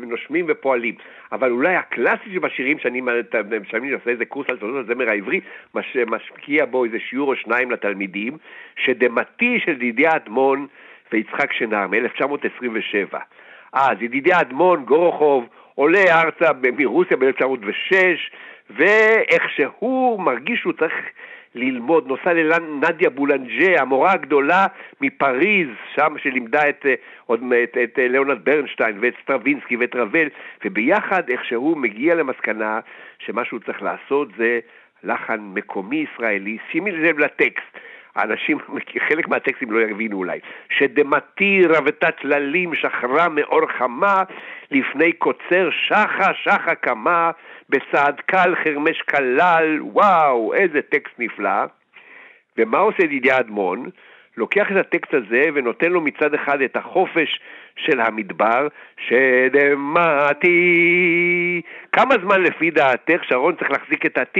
ונושמים 0.01 0.45
ופועלים. 0.47 0.95
אבל 1.31 1.51
אולי 1.51 1.75
הקלאסי 1.75 2.33
שבשירים 2.33 2.79
שאני 2.79 3.01
שאני 3.63 3.91
עושה 3.91 4.09
איזה 4.09 4.25
קורס 4.25 4.49
על 4.49 4.57
תולדות 4.57 4.89
הזמר 4.89 5.09
העברי, 5.09 5.39
מש- 5.75 5.97
משקיע 6.07 6.65
בו 6.65 6.85
איזה 6.85 6.97
שיעור 7.09 7.31
או 7.31 7.35
שניים 7.35 7.71
לתלמידים, 7.71 8.37
שדמתי 8.85 9.59
של 9.65 9.71
ידידיה 9.71 10.15
אדמון 10.15 10.67
ויצחק 11.11 11.53
שנהר 11.53 11.87
מ-1927. 11.87 13.17
אז 13.73 14.01
ידידיה 14.01 14.41
אדמון, 14.41 14.85
גורוכוב, 14.85 15.45
עולה 15.75 16.21
ארצה 16.21 16.49
מרוסיה 16.77 17.17
ב-1906, 17.17 17.95
ואיך 18.69 19.43
שהוא 19.55 20.19
מרגיש 20.21 20.59
שהוא 20.59 20.73
צריך 20.73 20.93
ללמוד, 21.55 22.07
נוסע 22.07 22.33
לנדיה 22.33 23.09
בולנז'ה, 23.09 23.81
המורה 23.81 24.11
הגדולה 24.11 24.67
מפריז, 25.01 25.67
שמ- 25.95 26.15
שלימדה 26.23 26.69
את, 26.69 26.85
אה, 26.85 26.93
עוד, 27.25 27.41
את, 27.63 27.77
את 27.83 27.99
אה, 27.99 28.07
ליאונרד 28.07 28.45
ברנשטיין 28.45 28.97
ואת 29.01 29.13
סטרווינסקי 29.23 29.77
ואת 29.77 29.95
רבל, 29.95 30.27
וביחד 30.65 31.29
איכשהו 31.29 31.75
מגיע 31.75 32.15
למסקנה 32.15 32.79
שמה 33.19 33.45
שהוא 33.45 33.59
צריך 33.59 33.81
לעשות 33.81 34.27
זה 34.37 34.59
לחן 35.03 35.39
מקומי 35.39 36.05
ישראלי, 36.13 36.57
שימי 36.71 36.91
לב 36.91 37.19
לטקסט. 37.19 37.77
האנשים, 38.15 38.57
חלק 39.09 39.27
מהטקסטים 39.27 39.71
לא 39.71 39.79
יבינו 39.79 40.17
אולי, 40.17 40.39
שדמתי, 40.69 41.61
רוותה 41.69 42.07
צללים 42.21 42.75
שחרה 42.75 43.29
מאור 43.29 43.67
חמה, 43.77 44.23
לפני 44.71 45.13
קוצר 45.13 45.69
שחה 45.71 46.33
שחה 46.33 46.75
קמה, 46.75 47.31
בצעד 47.69 48.21
קל 48.25 48.55
חרמש 48.63 49.01
כלל, 49.01 49.79
וואו, 49.81 50.53
איזה 50.53 50.81
טקסט 50.81 51.13
נפלא. 51.19 51.65
ומה 52.57 52.77
עושה 52.77 53.03
ידידיה 53.03 53.39
אדמון? 53.39 53.89
לוקח 54.37 54.71
את 54.71 54.75
הטקסט 54.75 55.13
הזה 55.13 55.41
ונותן 55.53 55.91
לו 55.91 56.01
מצד 56.01 56.33
אחד 56.33 56.61
את 56.61 56.75
החופש 56.75 57.39
של 57.75 57.99
המדבר, 58.01 58.67
שדמתי. 58.97 60.51
כמה 61.91 62.15
זמן 62.23 62.41
לפי 62.41 62.71
דעתך 62.71 63.23
שרון 63.23 63.55
צריך 63.55 63.71
להחזיק 63.71 64.05
את 64.05 64.17
ה-T? 64.17 64.39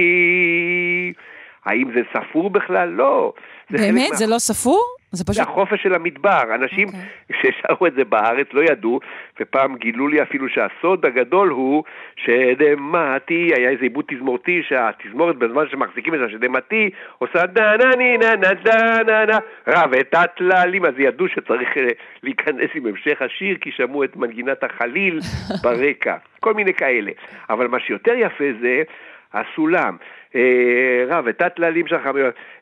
האם 1.66 1.90
זה 1.94 2.00
ספור 2.12 2.50
בכלל? 2.50 2.88
לא. 2.88 3.32
זה 3.70 3.78
באמת? 3.78 4.10
מה- 4.10 4.16
זה 4.16 4.26
לא 4.26 4.38
ספור? 4.38 4.82
זה 5.12 5.18
זה 5.18 5.32
פשוט... 5.32 5.42
החופש 5.42 5.82
של 5.82 5.94
המדבר. 5.94 6.42
אנשים 6.54 6.88
אוקיי. 6.88 7.52
ששרו 7.52 7.86
את 7.86 7.92
זה 7.94 8.04
בארץ 8.04 8.46
לא 8.52 8.62
ידעו, 8.64 9.00
ופעם 9.40 9.76
גילו 9.76 10.08
לי 10.08 10.22
אפילו 10.22 10.46
שהסוד 10.48 11.06
הגדול 11.06 11.48
הוא 11.48 11.84
שדמתי, 12.16 13.50
היה 13.56 13.70
איזה 13.70 13.82
עיבוד 13.82 14.04
תזמורתי 14.08 14.62
שהתזמורת 14.68 15.36
בזמן 15.36 15.64
שמחזיקים 15.70 16.14
את 16.14 16.20
השדמתי 16.26 16.90
עושה 17.18 17.46
דה 17.46 17.76
נה 17.76 17.90
ני 17.96 18.16
נה 18.18 18.34
נה 18.36 18.54
דה 18.54 19.02
נה 19.06 19.24
נה 19.24 19.38
רב 19.66 19.94
את 19.94 20.14
הטללים, 20.14 20.84
אז 20.84 20.94
ידעו 20.98 21.28
שצריך 21.28 21.76
אה, 21.76 21.88
להיכנס 22.22 22.70
עם 22.74 22.86
המשך 22.86 23.22
השיר 23.22 23.56
כי 23.60 23.70
שמעו 23.76 24.04
את 24.04 24.16
מנגינת 24.16 24.64
החליל 24.64 25.20
ברקע, 25.62 26.16
כל 26.40 26.54
מיני 26.54 26.74
כאלה. 26.74 27.12
אבל 27.50 27.66
מה 27.66 27.80
שיותר 27.80 28.14
יפה 28.16 28.44
זה 28.60 28.82
הסולם. 29.40 29.96
אה, 30.34 31.04
רב 31.08 31.28
את 31.28 31.42
הטללים 31.42 31.86
שלך, 31.86 32.06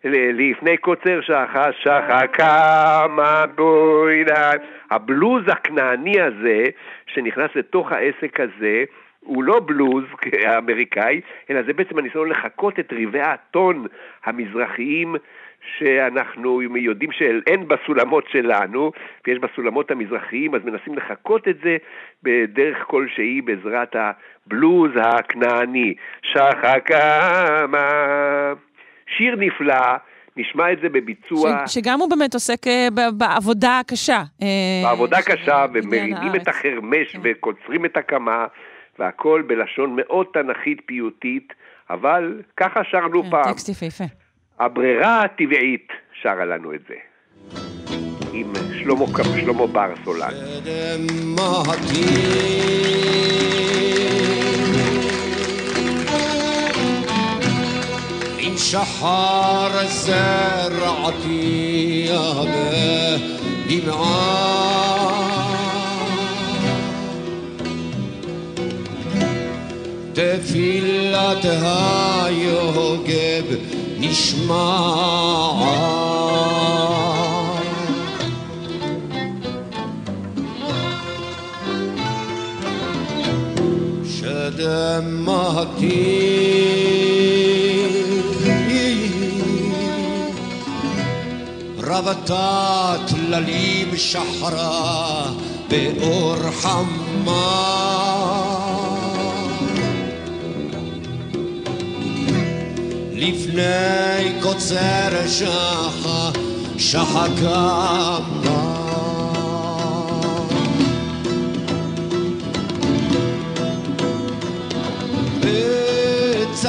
ל- 0.04 0.50
לפני 0.50 0.76
קוצר 0.76 1.20
שחה 1.20 1.72
שחה 1.72 2.26
כמה 2.26 3.44
בוידיים. 3.54 4.60
הבלוז 4.90 5.42
הכנעני 5.48 6.20
הזה, 6.20 6.64
שנכנס 7.06 7.50
לתוך 7.54 7.92
העסק 7.92 8.40
הזה, 8.40 8.84
הוא 9.20 9.44
לא 9.44 9.60
בלוז 9.66 10.04
האמריקאי, 10.46 11.20
אלא 11.50 11.62
זה 11.62 11.72
בעצם 11.72 11.98
הניסיון 11.98 12.28
לחקות 12.28 12.78
את 12.78 12.92
רבעי 12.92 13.22
הטון 13.22 13.86
המזרחיים 14.24 15.16
שאנחנו 15.78 16.62
יודעים 16.62 17.12
שאין 17.12 17.68
בסולמות 17.68 18.24
שלנו, 18.32 18.92
ויש 19.26 19.38
בסולמות 19.38 19.90
המזרחיים, 19.90 20.54
אז 20.54 20.60
מנסים 20.64 20.94
לחקות 20.94 21.48
את 21.48 21.56
זה 21.64 21.76
בדרך 22.22 22.78
כלשהי 22.86 23.40
בעזרת 23.40 23.96
הבלוז 23.96 24.90
הכנעני. 25.00 25.94
שחה 26.22 26.80
כמה. 26.80 27.88
שיר 29.16 29.36
נפלא, 29.36 29.96
נשמע 30.36 30.72
את 30.72 30.78
זה 30.82 30.88
בביצוע. 30.88 31.66
ש- 31.66 31.74
שגם 31.74 32.00
הוא 32.00 32.10
באמת 32.10 32.34
עוסק 32.34 32.66
אה, 32.66 32.88
בעבודה 33.18 33.78
הקשה. 33.78 34.22
אה, 34.42 34.82
בעבודה 34.84 35.22
קשה, 35.22 35.66
ומרימים. 35.74 36.34
את 36.36 36.48
החרמש 36.48 37.12
כן. 37.12 37.18
וקוצרים 37.22 37.84
את 37.84 37.96
הקמה, 37.96 38.46
והכל 38.98 39.42
בלשון 39.46 39.96
מאוד 39.96 40.26
תנכית 40.32 40.80
פיוטית, 40.86 41.52
אבל 41.90 42.42
ככה 42.56 42.80
שרנו 42.84 43.22
כן, 43.22 43.30
פעם. 43.30 43.52
טקסט 43.52 43.68
יפהפה. 43.68 44.23
הברירה 44.60 45.22
הטבעית 45.22 45.88
שרה 46.22 46.44
לנו 46.44 46.74
את 46.74 46.80
זה. 46.88 46.94
עם 48.32 48.52
שלמה, 48.78 49.06
שלמה 49.40 49.66
בר 49.66 49.92
סולן. 50.04 50.30
עם 58.38 58.56
שחר 58.56 59.86
זרעתי 59.86 61.28
בדמעה 63.66 64.54
תפילת 70.12 71.44
היוגב 72.24 73.44
נשמעה 74.08 75.94
שדמעתי 84.04 86.24
רבתה 91.78 92.96
טללים 93.08 93.96
שחרה 93.96 95.30
באור 95.68 96.50
חמה 96.50 97.74
לפני 103.28 104.40
קוצר 104.42 105.26
שחה 106.78 107.24
כמה 107.40 108.18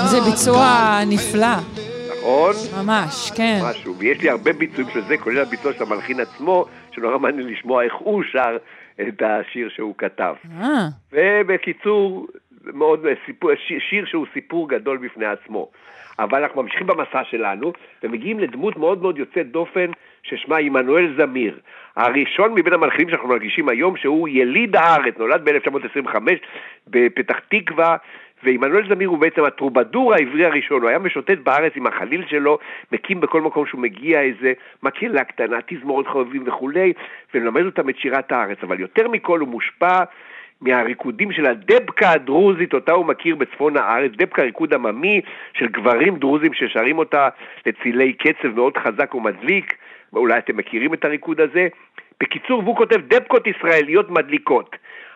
זה 0.08 0.22
ביצוע 0.32 1.00
נפלא, 1.08 1.48
נכון? 2.18 2.54
ממש, 2.78 3.32
כן. 3.36 3.60
משהו, 3.64 3.96
ויש 3.98 4.22
לי 4.22 4.30
הרבה 4.30 4.54
ביצועים 4.54 4.90
של 4.94 5.02
זה, 5.08 5.18
כולל 5.18 5.40
הביצוע 5.40 5.74
של 5.74 5.84
המלחין 5.84 6.20
עצמו, 6.20 6.66
שנורא 6.92 7.18
מעניין 7.18 7.48
לשמוע 7.48 7.84
איך 7.84 7.94
הוא 8.00 8.24
שר 8.32 8.58
את 9.02 9.22
השיר 9.22 9.70
שהוא 9.76 9.96
כתב. 9.98 10.34
אה, 10.62 10.88
ובקיצור, 11.12 12.28
מאוד 12.74 13.06
סיפור, 13.26 13.52
שיר, 13.68 13.80
שיר 13.80 14.06
שהוא 14.06 14.26
סיפור 14.34 14.70
גדול 14.70 14.98
בפני 14.98 15.26
עצמו. 15.26 15.70
אבל 16.20 16.44
אנחנו 16.44 16.64
ממשיכים 16.64 16.88
במסע 16.88 17.24
שלנו, 17.24 17.74
ומגיעים 18.04 18.40
לדמות 18.40 18.78
מאוד 18.78 19.02
מאוד 19.02 19.18
יוצאת 19.18 19.52
דופן, 19.52 19.92
ששמה 20.24 20.58
עמנואל 20.58 21.14
זמיר. 21.18 21.60
הראשון 21.96 22.54
מבין 22.54 22.74
המלחינים 22.74 23.10
שאנחנו 23.10 23.30
מרגישים 23.30 23.70
היום, 23.70 23.98
שהוא 23.98 24.28
יליד 24.28 24.76
הארץ, 24.76 25.18
נולד 25.18 25.50
ב-1925 25.50 26.16
בפתח 26.88 27.40
תקווה, 27.50 27.98
ועמנואל 28.44 28.88
זמיר 28.90 29.10
הוא 29.10 29.18
בעצם 29.18 29.44
הטרובדור 29.44 30.14
העברי 30.14 30.46
הראשון, 30.46 30.82
הוא 30.82 30.90
היה 30.90 31.00
משוטט 31.00 31.38
בארץ 31.44 31.74
עם 31.76 31.88
החליל 31.88 32.26
שלו, 32.28 32.58
מקים 32.92 33.20
בכל 33.20 33.42
מקום 33.42 33.66
שהוא 33.66 33.82
מגיע 33.82 34.22
איזה 34.22 34.54
מקהלה 34.84 35.24
קטנה, 35.24 35.58
תזמורת 35.68 36.08
חובבים 36.08 36.44
וכולי, 36.46 36.94
ומלמד 37.34 37.66
אותם 37.66 37.90
את 37.90 37.98
שירת 37.98 38.32
הארץ, 38.32 38.58
אבל 38.64 38.80
יותר 38.80 39.08
מכל 39.08 39.40
הוא 39.40 39.48
מושפע 39.48 40.04
מהריקודים 40.62 41.32
של 41.32 41.46
הדבקה 41.46 42.12
הדרוזית, 42.12 42.74
אותה 42.74 42.92
הוא 42.92 43.06
מכיר 43.06 43.36
בצפון 43.36 43.78
הארץ, 43.78 44.12
דבקה 44.16 44.42
ריקוד 44.42 44.74
עממי 44.74 45.22
של 45.54 45.68
גברים 45.68 46.16
דרוזים 46.16 46.54
ששרים 46.54 46.98
אותה 46.98 47.30
לצילי 47.66 48.14
קצב 48.14 48.48
מאוד 48.56 48.78
חזק 48.78 49.16
ומדליק, 49.16 49.78
אולי 50.14 50.38
אתם 50.38 50.58
מכירים 50.58 50.94
את 50.94 51.06
הריקוד 51.06 51.42
הזה. 51.42 51.68
בקיצור, 52.22 52.60
והוא 52.60 52.76
כותב 52.76 53.02
דבקות 53.08 53.48
ישראליות 53.48 54.10
מדליקות. 54.10 54.76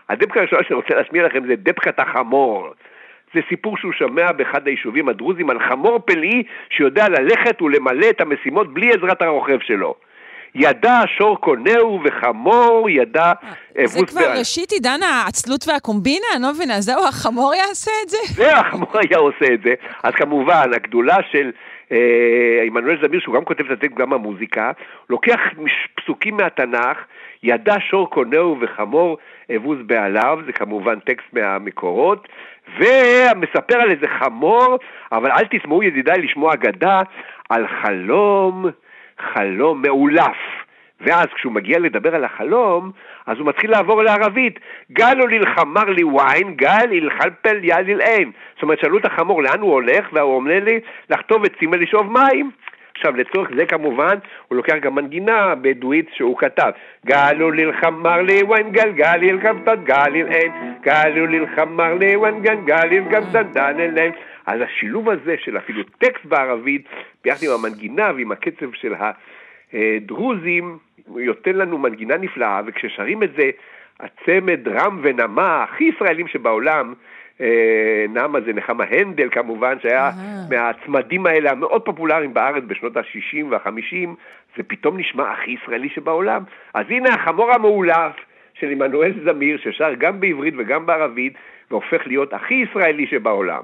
הדבקה 0.10 0.40
הראשונה 0.40 0.64
שאני 0.64 0.76
רוצה 0.76 0.96
להשמיע 0.96 1.26
לכם 1.26 1.48
זה 1.48 1.56
דבקת 1.56 2.00
החמור. 2.00 2.74
זה 3.34 3.40
סיפור 3.50 3.78
שהוא 3.78 3.94
שומע 3.94 4.32
באחד 4.32 4.68
היישובים 4.68 5.10
הדרוזים 5.10 5.50
על 5.50 5.60
חמור 5.60 6.00
פלאי 6.00 6.44
שיודע 6.70 7.10
ללכת 7.10 7.62
ולמלא 7.62 8.10
את 8.10 8.22
המשימות 8.22 8.74
בלי 8.74 8.90
עזרת 8.90 9.22
הרוכב 9.22 9.60
שלו. 9.60 9.96
ידע 10.56 11.00
שור 11.18 11.38
קונהו 11.38 12.00
וחמור 12.04 12.90
ידע 12.90 13.32
זה 13.76 14.00
אבוס 14.00 14.10
כבר 14.10 14.38
ראשית 14.38 14.72
עידן 14.72 15.00
העצלות 15.04 15.66
והקומבינה? 15.68 16.26
אני 16.36 16.44
לא 16.44 16.52
מבינה, 16.52 16.82
זהו, 16.82 17.08
החמור 17.08 17.54
יעשה 17.54 17.92
את 18.04 18.10
זה? 18.10 18.18
זה 18.34 18.58
החמור 18.58 18.90
היה 18.94 19.18
עושה 19.18 19.54
את 19.54 19.62
זה. 19.62 19.74
אז 20.04 20.14
כמובן, 20.14 20.74
הגדולה 20.76 21.18
של 21.32 21.52
אה, 21.92 22.64
עמנואל 22.66 22.98
זמיר, 23.02 23.20
שהוא 23.20 23.36
גם 23.36 23.46
כותב 23.46 23.66
את 23.66 23.72
הטקסט, 23.72 23.98
גם 23.98 24.14
המוזיקה, 24.14 24.72
לוקח 25.10 25.40
פסוקים 25.96 26.38
מהתנ"ך, 26.38 26.98
ידע 27.44 27.76
שור 27.90 28.10
קונהו 28.10 28.58
וחמור 28.62 29.18
אבוז 29.56 29.78
בעליו, 29.86 30.40
זה 30.46 30.52
כמובן 30.52 31.00
טקסט 31.00 31.34
מהמקורות, 31.34 32.28
ומספר 32.78 33.76
על 33.82 33.92
איזה 33.92 34.08
חמור, 34.20 34.78
אבל 35.12 35.32
אל 35.32 35.46
תשמעו 35.50 35.84
ידידיי 35.84 36.22
לשמוע 36.22 36.54
אגדה 36.54 37.02
על 37.50 37.66
חלום, 37.82 38.66
חלום 39.34 39.82
מאולף. 39.82 40.38
ואז 41.02 41.26
כשהוא 41.36 41.54
מגיע 41.54 41.80
לדבר 41.80 42.16
על 42.16 42.24
החלום, 42.24 42.92
אז 43.26 43.38
הוא 43.38 43.48
מתחיל 43.48 43.72
לעבור 43.72 44.04
לערבית. 44.04 44.60
גלו 44.92 45.28
ללחמר 45.28 45.84
לי 45.84 46.04
ויין, 46.04 46.54
גל 46.56 46.92
ילחלפל 46.92 47.60
יליל 47.64 48.02
אין. 48.02 48.32
זאת 48.54 48.64
אומרת, 48.64 48.80
שאלו 48.80 48.98
את 48.98 49.06
החמור 49.06 49.44
לאן 49.44 49.60
הוא 49.60 49.74
הולך, 49.74 50.10
והוא 50.14 50.36
אומר 50.36 50.64
לי, 50.64 50.80
לחטוב 51.10 51.46
עצים 51.46 51.72
ולשאוב 51.72 52.12
מים. 52.12 52.52
עכשיו, 52.96 53.16
לצורך 53.16 53.50
זה 53.56 53.66
כמובן, 53.66 54.16
הוא 54.48 54.56
לוקח 54.56 54.76
גם 54.82 54.96
מנגינה 54.96 55.56
בדואית 55.62 56.10
שהוא 56.14 56.38
כתב. 56.38 56.72
גלו 57.06 57.52
ללחמר 57.52 58.22
לי 58.22 58.44
ויין 58.50 58.72
גל 58.72 58.92
גל 58.92 59.24
ילחמתת 59.24 59.80
גל 59.84 60.16
אין, 60.16 60.52
גלו 60.82 61.28
ללחמר 61.28 61.94
לי 61.94 62.16
ויין 62.16 62.42
גל 62.42 62.58
גל 62.66 62.92
ילחמתת 62.92 63.46
דן 63.54 63.80
אין. 63.80 64.12
אז 64.50 64.62
השילוב 64.62 65.10
הזה 65.10 65.36
של 65.44 65.58
אפילו 65.58 65.84
טקסט 65.84 66.26
בערבית, 66.26 66.86
ביחד 67.24 67.44
עם 67.44 67.52
המנגינה 67.52 68.12
ועם 68.16 68.32
הקצב 68.32 68.74
של 68.74 68.94
הדרוזים, 69.74 70.78
נותן 71.08 71.56
לנו 71.56 71.78
מנגינה 71.78 72.18
נפלאה, 72.18 72.62
וכששרים 72.66 73.24
את 73.24 73.30
זה, 73.38 73.50
הצמד 74.00 74.68
רם 74.68 75.00
ונמה, 75.04 75.64
הכי 75.64 75.84
ישראלים 75.84 76.28
שבעולם, 76.28 76.94
אה, 77.42 78.06
נמה 78.10 78.42
זה 78.42 78.54
נחמה 78.54 78.84
הנדל 78.90 79.30
כמובן, 79.32 79.80
שהיה. 79.80 80.12
מהצמדים 80.50 81.26
האלה 81.26 81.52
המאוד 81.52 81.82
פופולריים 81.82 82.34
בארץ 82.34 82.64
בשנות 82.68 82.98
ה-60 82.98 83.46
וה-50, 83.50 84.10
זה 84.58 84.64
פתאום 84.68 84.98
נשמע 84.98 85.32
הכי 85.32 85.52
ישראלי 85.52 85.90
שבעולם. 85.90 86.44
אז 86.74 86.86
הנה 86.90 87.10
החמור 87.10 87.52
המאולף 87.52 88.16
של 88.54 88.70
עמנואל 88.70 89.14
זמיר, 89.26 89.58
ששר 89.58 89.94
גם 89.94 90.20
בעברית 90.20 90.54
וגם 90.58 90.86
בערבית, 90.86 91.34
והופך 91.72 92.08
להיות 92.08 92.34
הכי 92.34 92.54
ישראלי 92.54 93.08
שבעולם. 93.08 93.64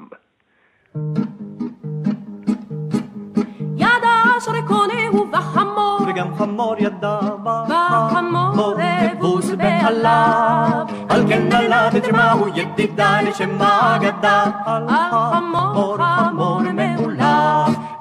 ידע 3.78 4.24
שור 4.46 4.54
קונהו 4.68 5.28
וחמור 5.34 6.00
וגם 6.08 6.32
בחמור 6.32 6.76
ידע, 6.80 7.20
בחמור 7.44 8.76
אבוס 9.12 9.50
בחלב, 9.50 10.88
על 11.10 11.28
כן 11.28 11.50
נולד 11.52 11.96
את 11.96 12.06
שמו 12.06 12.48
ידידה 12.56 13.22
לשם 13.22 13.62
האגדה, 13.62 14.44
על 14.66 14.88
חמור 14.90 15.98
חמור 15.98 16.60
מעולב. 16.62 16.85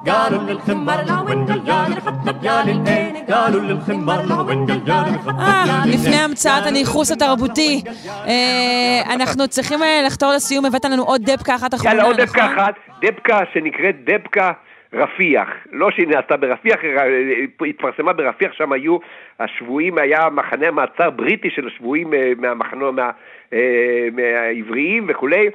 قالوا 0.07 0.43
للخمار 0.43 0.99
لو 1.09 1.33
ان 1.33 1.45
قال 1.69 1.97
الخطب 1.97 2.43
يا 2.43 2.63
للعين 2.65 3.15
قالوا 3.33 3.61
للخمار 3.61 4.25
لو 4.25 4.49
ان 4.49 4.65
قال 4.65 5.13
الخطب 5.13 5.39
אה, 5.39 5.83
לפני 5.85 6.15
המצאת 6.15 6.67
הניכוס 6.67 7.11
התרבותי. 7.11 7.83
אה, 8.27 9.13
אנחנו 9.15 9.47
צריכים 9.47 9.83
אה, 9.83 10.01
לחתור 10.05 10.31
לסיום, 10.35 10.65
הבאת 10.65 10.85
לנו 10.85 11.03
עוד 11.03 11.21
דבקה 11.23 11.55
אחת 11.55 11.73
אחרונה, 11.73 11.89
יאללה, 11.89 12.03
עוד 12.03 12.21
נכון? 12.21 12.25
דבקה 12.25 12.45
אחת, 12.45 12.75
דבקה 13.01 13.39
שנקראת 13.53 13.95
דבקה 14.05 14.51
רפיח. 14.93 15.47
לא 15.71 15.91
שהיא 15.91 16.07
נעשתה 16.07 16.37
ברפיח, 16.37 16.75
אלא 16.83 17.01
היא 17.01 17.69
התפרסמה 17.69 18.13
ברפיח, 18.13 18.53
שם 18.53 18.71
היו 18.71 18.97
השבויים, 19.39 19.97
היה 19.97 20.29
מחנה 20.31 20.67
המעצר 20.67 21.09
בריטי 21.09 21.49
של 21.49 21.67
השבויים 21.67 22.13
אה, 22.13 22.31
מהמחנו, 22.37 22.91
מה, 22.91 23.11
אה, 23.53 24.07
מהעבריים 24.13 25.05
וכולי, 25.09 25.49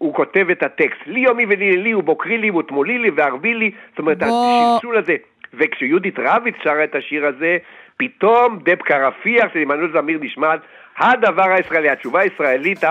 והוא 0.00 0.14
כותב 0.14 0.46
את 0.52 0.62
הטקסט, 0.62 1.00
לי 1.06 1.20
יומי 1.20 1.46
ולי 1.46 1.76
לי, 1.76 1.94
ובוקרי 1.94 2.38
לי, 2.38 2.50
ותמולי 2.50 2.98
לי, 2.98 3.10
וערבי 3.10 3.54
לי, 3.54 3.70
זאת 3.90 3.98
אומרת, 3.98 4.18
בוא. 4.18 4.76
השלשול 4.76 4.98
הזה. 4.98 5.16
וכשיהודית 5.54 6.14
רביץ 6.18 6.54
שרה 6.64 6.84
את 6.84 6.94
השיר 6.94 7.26
הזה, 7.26 7.56
פתאום 7.96 8.58
דבקה 8.64 9.08
רפיח 9.08 9.52
של 9.52 9.58
עמנואל 9.58 9.92
זמיר 9.92 10.18
נשמעת 10.22 10.60
הדבר 10.98 11.50
הישראלי, 11.50 11.90
התשובה 11.90 12.20
הישראלית 12.20 12.84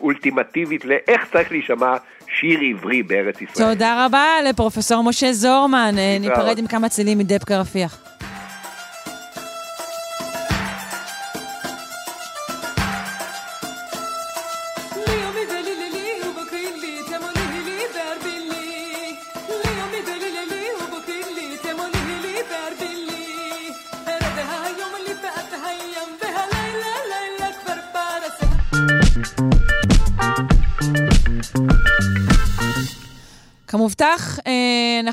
האולטימטיבית 0.00 0.84
לאיך 0.84 1.24
צריך 1.32 1.52
להישמע 1.52 1.96
שיר 2.28 2.60
עברי 2.70 3.02
בארץ 3.02 3.42
ישראל. 3.42 3.72
תודה 3.72 4.06
רבה 4.06 4.24
לפרופסור 4.48 5.04
משה 5.04 5.32
זורמן. 5.32 5.94
אה. 5.98 6.16
ניפרד 6.20 6.58
עם 6.58 6.66
כמה 6.66 6.88
צלילים 6.88 7.18
מדבקה 7.18 7.60
רפיח. 7.60 8.16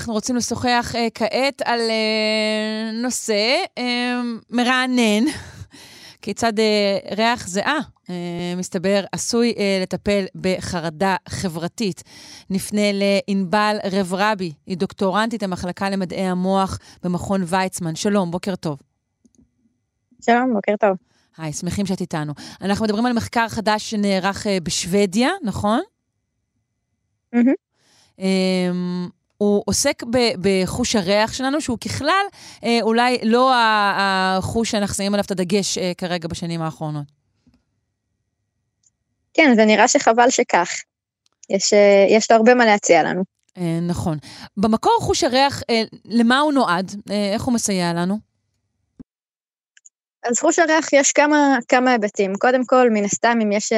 אנחנו 0.04 0.14
רוצים 0.14 0.36
לשוחח 0.36 0.94
אה, 0.96 1.08
כעת 1.14 1.62
על 1.66 1.80
אה, 1.80 2.92
נושא 2.94 3.56
אה, 3.78 4.22
מרענן. 4.50 5.24
כיצד 6.22 6.60
אה, 6.60 6.98
ריח 7.18 7.48
זיעה, 7.48 7.78
אה, 8.10 8.54
מסתבר, 8.58 9.04
עשוי 9.12 9.54
אה, 9.58 9.80
לטפל 9.82 10.26
בחרדה 10.36 11.16
חברתית. 11.30 12.04
נפנה 12.50 12.82
לענבל 12.94 13.78
רברבי, 13.92 14.54
היא 14.66 14.78
דוקטורנטית 14.78 15.44
המחלקה 15.44 15.90
למדעי 15.90 16.28
המוח 16.28 16.80
במכון 17.04 17.42
ויצמן. 17.48 17.96
שלום, 17.96 18.32
בוקר 18.32 18.56
טוב. 18.56 18.80
שלום, 20.26 20.54
בוקר 20.54 20.76
טוב. 20.80 20.98
היי, 21.38 21.54
שמחים 21.54 21.86
שאת 21.86 22.02
איתנו. 22.02 22.34
אנחנו 22.62 22.86
מדברים 22.86 23.06
על 23.06 23.14
מחקר 23.14 23.50
חדש 23.50 23.90
שנערך 23.90 24.48
אה, 24.48 24.58
בשוודיה, 24.64 25.30
נכון? 25.44 25.82
מהמם. 27.34 27.54
Um, 28.18 29.23
הוא 29.44 29.64
עוסק 29.66 30.04
ב- 30.04 30.34
בחוש 30.42 30.96
הריח 30.96 31.34
שלנו, 31.34 31.62
שהוא 31.62 31.78
ככלל 31.78 32.26
אה, 32.64 32.80
אולי 32.82 33.18
לא 33.24 33.52
החוש 33.56 34.72
שאנחנו 34.72 34.96
שמים 34.96 35.14
עליו 35.14 35.24
את 35.26 35.32
הדגש 35.32 35.78
אה, 35.78 35.92
כרגע 35.98 36.28
בשנים 36.28 36.62
האחרונות. 36.62 37.06
כן, 39.34 39.54
זה 39.56 39.66
נראה 39.66 39.88
שחבל 39.88 40.30
שכך. 40.30 40.70
יש, 41.50 41.74
אה, 41.74 42.06
יש 42.10 42.32
לו 42.32 42.38
הרבה 42.38 42.54
מה 42.54 42.66
להציע 42.66 43.04
לנו. 43.04 43.24
אה, 43.58 43.80
נכון. 43.82 44.18
במקור 44.58 44.98
חוש 45.02 45.24
הריח, 45.24 45.62
אה, 45.70 45.84
למה 46.06 46.40
הוא 46.40 46.54
נועד? 46.54 46.92
אה, 47.12 47.34
איך 47.34 47.44
הוא 47.44 47.54
מסייע 47.54 47.94
לנו? 47.94 48.18
אז 50.24 50.40
חוש 50.40 50.60
הריח 50.60 50.94
יש 50.94 51.12
כמה, 51.12 51.58
כמה 51.68 51.92
היבטים. 51.92 52.34
קודם 52.36 52.66
כל, 52.66 52.90
מן 52.90 53.04
הסתם, 53.04 53.38
אם 53.44 53.52
יש 53.52 53.74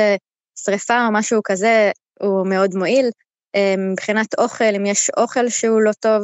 שריפה 0.60 1.06
או 1.06 1.12
משהו 1.12 1.42
כזה, 1.44 1.92
הוא 2.22 2.48
מאוד 2.48 2.76
מועיל. 2.76 3.10
אה, 3.56 3.76
מבחינת 3.92 4.40
אוכל, 4.40 4.76
אם 4.76 4.86
יש 4.86 5.10
אוכל 5.18 5.50
שהוא 5.50 5.82
לא 5.82 5.92
טוב, 6.00 6.24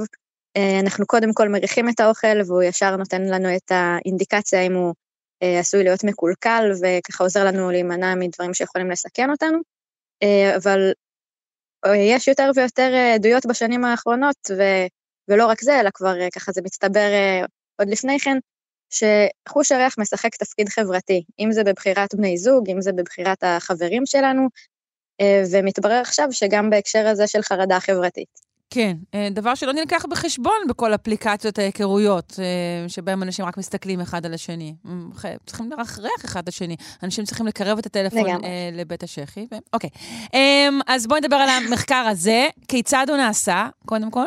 אה, 0.58 0.80
אנחנו 0.80 1.06
קודם 1.06 1.34
כל 1.34 1.50
מריחים 1.50 1.90
את 1.90 2.00
האוכל, 2.00 2.42
והוא 2.48 2.64
ישר 2.64 2.96
נותן 2.96 3.22
לנו 3.22 3.56
את 3.56 3.72
האינדיקציה 3.72 4.62
אם 4.62 4.74
הוא 4.74 4.94
אה, 5.44 5.60
עשוי 5.60 5.84
להיות 5.84 6.04
מקולקל, 6.04 6.72
וככה 6.82 7.24
עוזר 7.24 7.46
לנו 7.46 7.72
להימנע 7.72 8.16
מדברים 8.16 8.54
שיכולים 8.54 8.92
לסכן 8.92 9.30
אותנו. 9.30 9.58
אבל 10.56 10.92
יש 11.96 12.28
יותר 12.28 12.52
ויותר 12.56 12.94
עדויות 13.16 13.46
בשנים 13.46 13.86
האחרונות, 13.86 14.36
ו, 14.58 14.62
ולא 15.28 15.46
רק 15.46 15.62
זה, 15.62 15.80
אלא 15.80 15.90
כבר 15.94 16.16
ככה 16.30 16.52
זה 16.52 16.62
מצטבר 16.62 17.10
עוד 17.80 17.90
לפני 17.90 18.20
כן, 18.20 18.38
שחוש 18.90 19.72
הריח 19.72 19.96
משחק 19.98 20.36
תפקיד 20.36 20.70
חברתי, 20.70 21.24
אם 21.40 21.52
זה 21.52 21.64
בבחירת 21.64 22.16
בני 22.16 22.38
זוג, 22.38 22.70
אם 22.70 22.82
זה 22.82 22.92
בבחירת 22.94 23.44
החברים 23.44 24.06
שלנו, 24.06 24.48
ומתברר 25.52 26.02
עכשיו 26.02 26.28
שגם 26.32 26.70
בהקשר 26.70 27.08
הזה 27.08 27.28
של 27.28 27.42
חרדה 27.42 27.80
חברתית. 27.80 28.52
כן, 28.74 28.98
אה, 29.14 29.28
דבר 29.32 29.56
שלא 29.56 29.74
נלקח 29.74 30.06
בחשבון 30.06 30.54
בכל 30.70 30.96
אפליקציות 30.96 31.60
ההיכרויות, 31.60 32.34
אה, 32.40 32.90
שבהם 32.90 33.24
אנשים 33.24 33.46
רק 33.46 33.58
מסתכלים 33.58 34.02
אחד 34.02 34.26
על 34.26 34.34
השני. 34.34 34.76
צריכים 35.46 35.72
לרחרח 35.72 36.26
אחד 36.26 36.44
את 36.44 36.48
השני. 36.48 36.76
אנשים 37.04 37.26
צריכים 37.26 37.48
לקרב 37.48 37.78
את 37.78 37.86
הטלפון 37.86 38.20
לגמרי. 38.20 38.48
אה, 38.48 38.70
לבית 38.74 39.04
השחי. 39.04 39.48
ו- 39.54 39.56
אוקיי. 39.74 39.90
אה, 40.34 40.70
אז 40.88 41.08
בואי 41.08 41.22
נדבר 41.22 41.36
על 41.36 41.50
המחקר 41.50 42.06
הזה. 42.12 42.48
כיצד 42.68 43.06
הוא 43.10 43.18
נעשה, 43.18 43.68
קודם 43.86 44.12
כל? 44.12 44.26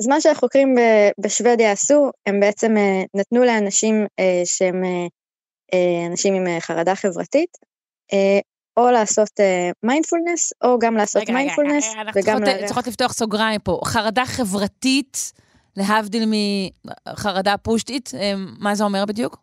אז 0.00 0.06
מה 0.06 0.20
שהחוקרים 0.20 0.74
בשוודיה 1.18 1.72
עשו, 1.72 2.10
הם 2.26 2.40
בעצם 2.40 2.76
אה, 2.76 3.02
נתנו 3.14 3.44
לאנשים 3.44 4.06
אה, 4.18 4.42
שהם 4.44 4.84
אה, 4.84 5.06
אה, 5.74 6.06
אנשים 6.10 6.34
עם 6.34 6.46
אה, 6.46 6.60
חרדה 6.60 6.94
חברתית, 6.94 7.58
אה, 8.12 8.38
או 8.76 8.90
לעשות 8.90 9.30
מיינדפולנס, 9.82 10.52
או 10.64 10.78
גם 10.78 10.94
לעשות 10.96 11.28
מיינדפולנס, 11.30 11.84
אנחנו 11.94 12.10
וגם 12.20 12.24
צריכות- 12.24 12.42
לארח. 12.48 12.64
צריכות 12.66 12.86
לפתוח 12.86 13.12
סוגריים 13.12 13.60
פה. 13.60 13.80
חרדה 13.84 14.24
חברתית, 14.26 15.32
להבדיל 15.76 16.24
מחרדה 17.08 17.56
פשוטית, 17.56 18.10
אה, 18.14 18.32
מה 18.58 18.74
זה 18.74 18.84
אומר 18.84 19.04
בדיוק? 19.04 19.36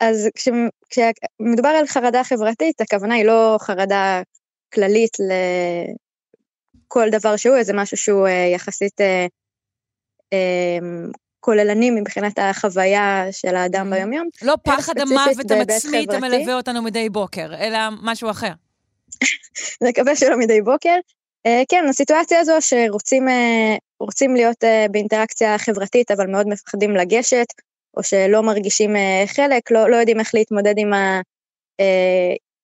אז 0.00 0.28
כש- 0.34 0.48
כשמדובר 0.90 1.68
על 1.68 1.86
חרדה 1.86 2.24
חברתית, 2.24 2.80
הכוונה 2.80 3.14
היא 3.14 3.24
לא 3.24 3.56
חרדה 3.60 4.22
כללית 4.74 5.16
לכל 6.86 7.08
דבר 7.10 7.36
שהוא, 7.36 7.56
איזה 7.56 7.72
משהו 7.72 7.96
שהוא 7.96 8.26
אה, 8.26 8.50
יחסית 8.54 9.00
כוללני 11.44 11.90
מבחינת 11.90 12.38
החוויה 12.38 13.24
של 13.30 13.56
האדם 13.56 13.90
ביומיום. 13.90 14.28
לא 14.42 14.52
אלא 14.52 14.76
פחד 14.76 14.98
המוות 14.98 15.50
המצמית. 15.50 16.12
המלווה 16.12 16.54
אותנו 16.54 16.82
מדי 16.82 17.08
בוקר, 17.08 17.54
אלא 17.60 17.78
משהו 18.02 18.30
אחר. 18.30 18.52
נקווה 19.88 20.16
שלא 20.16 20.38
מדי 20.38 20.62
בוקר. 20.62 20.96
אה, 21.46 21.62
כן, 21.68 21.84
הסיטואציה 21.88 22.40
הזו 22.40 22.52
שרוצים 22.60 23.28
אה, 23.28 23.76
רוצים 24.00 24.36
להיות 24.36 24.64
אה, 24.64 24.86
באינטראקציה 24.90 25.58
חברתית, 25.58 26.10
אבל 26.10 26.26
מאוד 26.26 26.48
מפחדים 26.48 26.96
לגשת, 26.96 27.46
או 27.96 28.02
שלא 28.02 28.42
מרגישים 28.42 28.96
חלק, 29.26 29.70
לא, 29.70 29.90
לא 29.90 29.96
יודעים 29.96 30.20
איך 30.20 30.34
להתמודד 30.34 30.74
עם 30.76 30.90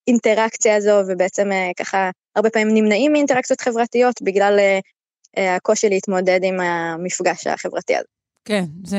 האינטראקציה 0.07 0.75
הזו, 0.75 1.01
ובעצם 1.07 1.49
ככה 1.77 2.09
הרבה 2.35 2.49
פעמים 2.49 2.73
נמנעים 2.73 3.11
מאינטראקציות 3.11 3.61
חברתיות 3.61 4.21
בגלל 4.21 4.59
הקושי 5.37 5.89
להתמודד 5.89 6.39
עם 6.43 6.59
המפגש 6.59 7.47
החברתי 7.47 7.95
הזה. 7.95 8.18
כן, 8.45 8.63
זה 8.85 8.97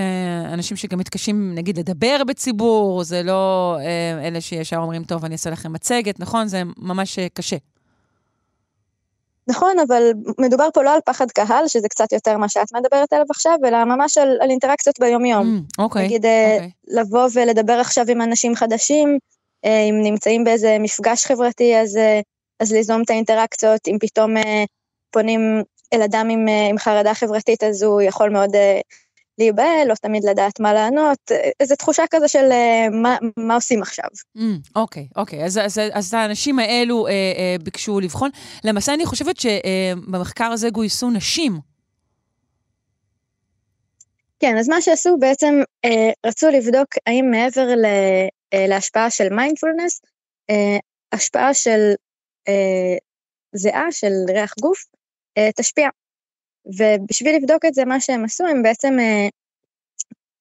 אנשים 0.52 0.76
שגם 0.76 0.98
מתקשים, 0.98 1.54
נגיד, 1.54 1.78
לדבר 1.78 2.22
בציבור, 2.26 3.04
זה 3.04 3.22
לא 3.22 3.76
אה, 3.80 4.26
אלה 4.26 4.40
שישר 4.40 4.76
אומרים, 4.76 5.04
טוב, 5.04 5.24
אני 5.24 5.32
אעשה 5.32 5.50
לכם 5.50 5.72
מצגת, 5.72 6.20
נכון? 6.20 6.48
זה 6.48 6.62
ממש 6.76 7.18
אה, 7.18 7.26
קשה. 7.34 7.56
נכון, 9.48 9.78
אבל 9.88 10.02
מדובר 10.38 10.68
פה 10.74 10.82
לא 10.82 10.94
על 10.94 11.00
פחד 11.04 11.30
קהל, 11.30 11.68
שזה 11.68 11.88
קצת 11.88 12.12
יותר 12.12 12.36
מה 12.36 12.48
שאת 12.48 12.72
מדברת 12.74 13.12
עליו 13.12 13.26
עכשיו, 13.30 13.58
אלא 13.64 13.84
ממש 13.84 14.18
על, 14.18 14.38
על 14.40 14.50
אינטראקציות 14.50 15.00
ביומיום. 15.00 15.60
Mm, 15.60 15.82
אוקיי, 15.82 16.04
נגיד, 16.04 16.26
אה, 16.26 16.54
אוקיי. 16.54 16.70
לבוא 16.88 17.28
ולדבר 17.34 17.72
עכשיו 17.80 18.04
עם 18.08 18.22
אנשים 18.22 18.54
חדשים, 18.54 19.18
אם 19.64 20.00
נמצאים 20.02 20.44
באיזה 20.44 20.76
מפגש 20.80 21.26
חברתי, 21.26 21.76
אז, 21.76 21.98
אז 22.60 22.72
ליזום 22.72 23.02
את 23.02 23.10
האינטראקציות, 23.10 23.80
אם 23.88 23.96
פתאום 24.00 24.34
פונים 25.10 25.62
אל 25.92 26.02
אדם 26.02 26.28
עם, 26.30 26.46
עם 26.70 26.78
חרדה 26.78 27.14
חברתית, 27.14 27.62
אז 27.62 27.82
הוא 27.82 28.02
יכול 28.02 28.30
מאוד 28.30 28.50
להיבהל, 29.40 29.88
לא 29.88 29.94
תמיד 29.94 30.24
לדעת 30.24 30.60
מה 30.60 30.72
לענות, 30.72 31.18
אה, 31.30 31.50
איזו 31.60 31.76
תחושה 31.76 32.04
כזה 32.10 32.28
של 32.28 32.52
אה, 32.52 32.86
מה, 32.90 33.16
מה 33.36 33.54
עושים 33.54 33.82
עכשיו. 33.82 34.04
Mm, 34.38 34.40
אוקיי, 34.76 35.08
אוקיי. 35.16 35.44
אז, 35.44 35.58
אז, 35.58 35.80
אז 35.92 36.14
האנשים 36.14 36.58
האלו 36.58 37.06
אה, 37.06 37.12
אה, 37.12 37.56
ביקשו 37.62 38.00
לבחון. 38.00 38.30
למעשה, 38.64 38.94
אני 38.94 39.06
חושבת 39.06 39.36
שבמחקר 39.36 40.44
הזה 40.44 40.70
גויסו 40.70 41.10
נשים. 41.10 41.70
כן, 44.40 44.56
אז 44.58 44.68
מה 44.68 44.82
שעשו 44.82 45.16
בעצם, 45.18 45.54
אה, 45.84 46.10
רצו 46.26 46.48
לבדוק 46.48 46.88
האם 47.06 47.30
מעבר 47.30 47.66
ל, 47.66 47.84
אה, 48.54 48.66
להשפעה 48.68 49.10
של 49.10 49.28
מיינדפולנס, 49.28 50.00
אה, 50.50 50.78
השפעה 51.12 51.54
של 51.54 51.92
אה, 52.48 52.96
זיעה, 53.52 53.92
של 53.92 54.12
ריח 54.28 54.54
גוף, 54.60 54.84
אה, 55.38 55.50
תשפיע. 55.56 55.88
ובשביל 56.66 57.36
לבדוק 57.36 57.64
את 57.64 57.74
זה, 57.74 57.84
מה 57.84 58.00
שהם 58.00 58.24
עשו, 58.24 58.46
הם 58.46 58.62
בעצם 58.62 58.96
אה, 59.00 59.28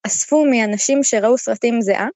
אספו 0.07 0.45
מאנשים 0.45 1.03
שראו 1.03 1.37
סרטים 1.37 1.81
זיעה, 1.81 2.07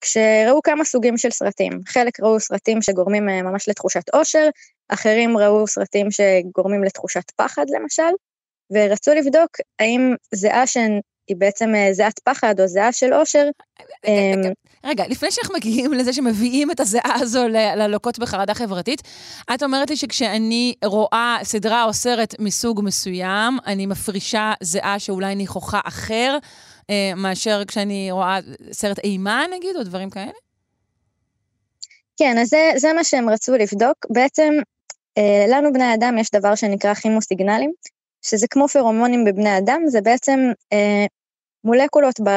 כשראו 0.00 0.62
כמה 0.62 0.84
סוגים 0.84 1.18
של 1.18 1.30
סרטים. 1.30 1.72
חלק 1.86 2.20
ראו 2.20 2.40
סרטים 2.40 2.82
שגורמים 2.82 3.28
אה, 3.28 3.42
ממש 3.42 3.68
לתחושת 3.68 4.08
עושר, 4.08 4.48
אחרים 4.88 5.38
ראו 5.38 5.66
סרטים 5.66 6.08
שגורמים 6.10 6.84
לתחושת 6.84 7.30
פחד 7.36 7.64
למשל, 7.70 8.12
ורצו 8.70 9.14
לבדוק 9.14 9.50
האם 9.78 10.14
זיעה 10.34 10.66
שהיא 11.26 11.36
בעצם 11.36 11.74
אה, 11.74 11.92
זיעת 11.92 12.18
פחד 12.24 12.60
או 12.60 12.66
זיעה 12.66 12.92
של 12.92 13.12
עושר. 13.12 13.48
אמ, 14.06 14.42
רגע, 14.84 15.04
לפני 15.08 15.30
שאנחנו 15.30 15.54
מגיעים 15.54 15.92
לזה 15.92 16.12
שמביאים 16.12 16.70
את 16.70 16.80
הזיעה 16.80 17.14
הזו 17.14 17.48
ללוקות 17.48 18.18
בחרדה 18.18 18.54
חברתית, 18.54 19.02
את 19.54 19.62
אומרת 19.62 19.90
לי 19.90 19.96
שכשאני 19.96 20.74
רואה 20.84 21.38
סדרה 21.42 21.84
או 21.84 21.92
סרט 21.92 22.34
מסוג 22.38 22.80
מסוים, 22.84 23.58
אני 23.66 23.86
מפרישה 23.86 24.52
זיעה 24.62 24.98
שאולי 24.98 25.34
ניחוחה 25.34 25.80
אחר, 25.84 26.38
אה, 26.90 27.12
מאשר 27.16 27.62
כשאני 27.64 28.08
רואה 28.10 28.38
סרט 28.72 28.98
אימה 28.98 29.44
נגיד, 29.56 29.76
או 29.76 29.82
דברים 29.82 30.10
כאלה? 30.10 30.32
כן, 32.16 32.38
אז 32.38 32.48
זה, 32.48 32.70
זה 32.76 32.92
מה 32.92 33.04
שהם 33.04 33.30
רצו 33.30 33.52
לבדוק. 33.54 34.06
בעצם, 34.10 34.54
אה, 35.18 35.46
לנו 35.48 35.72
בני 35.72 35.94
אדם 35.94 36.18
יש 36.18 36.30
דבר 36.30 36.54
שנקרא 36.54 36.94
כימוסיגנלים, 36.94 37.72
שזה 38.26 38.46
כמו 38.50 38.68
פרומונים 38.68 39.24
בבני 39.24 39.58
אדם, 39.58 39.82
זה 39.86 40.00
בעצם 40.00 40.40
אה, 40.72 41.06
מולקולות, 41.64 42.20
ב, 42.20 42.30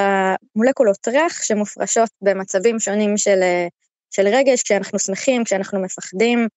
מולקולות 0.56 1.08
ריח 1.08 1.44
שמופרשות 1.44 2.10
במצבים 2.22 2.80
שונים 2.80 3.18
של, 3.18 3.40
אה, 3.42 3.68
של 4.12 4.28
רגש, 4.28 4.64
כשאנחנו 4.64 5.00
שמחים, 5.00 5.44
כשאנחנו 5.44 5.82
מפחדים, 5.82 6.48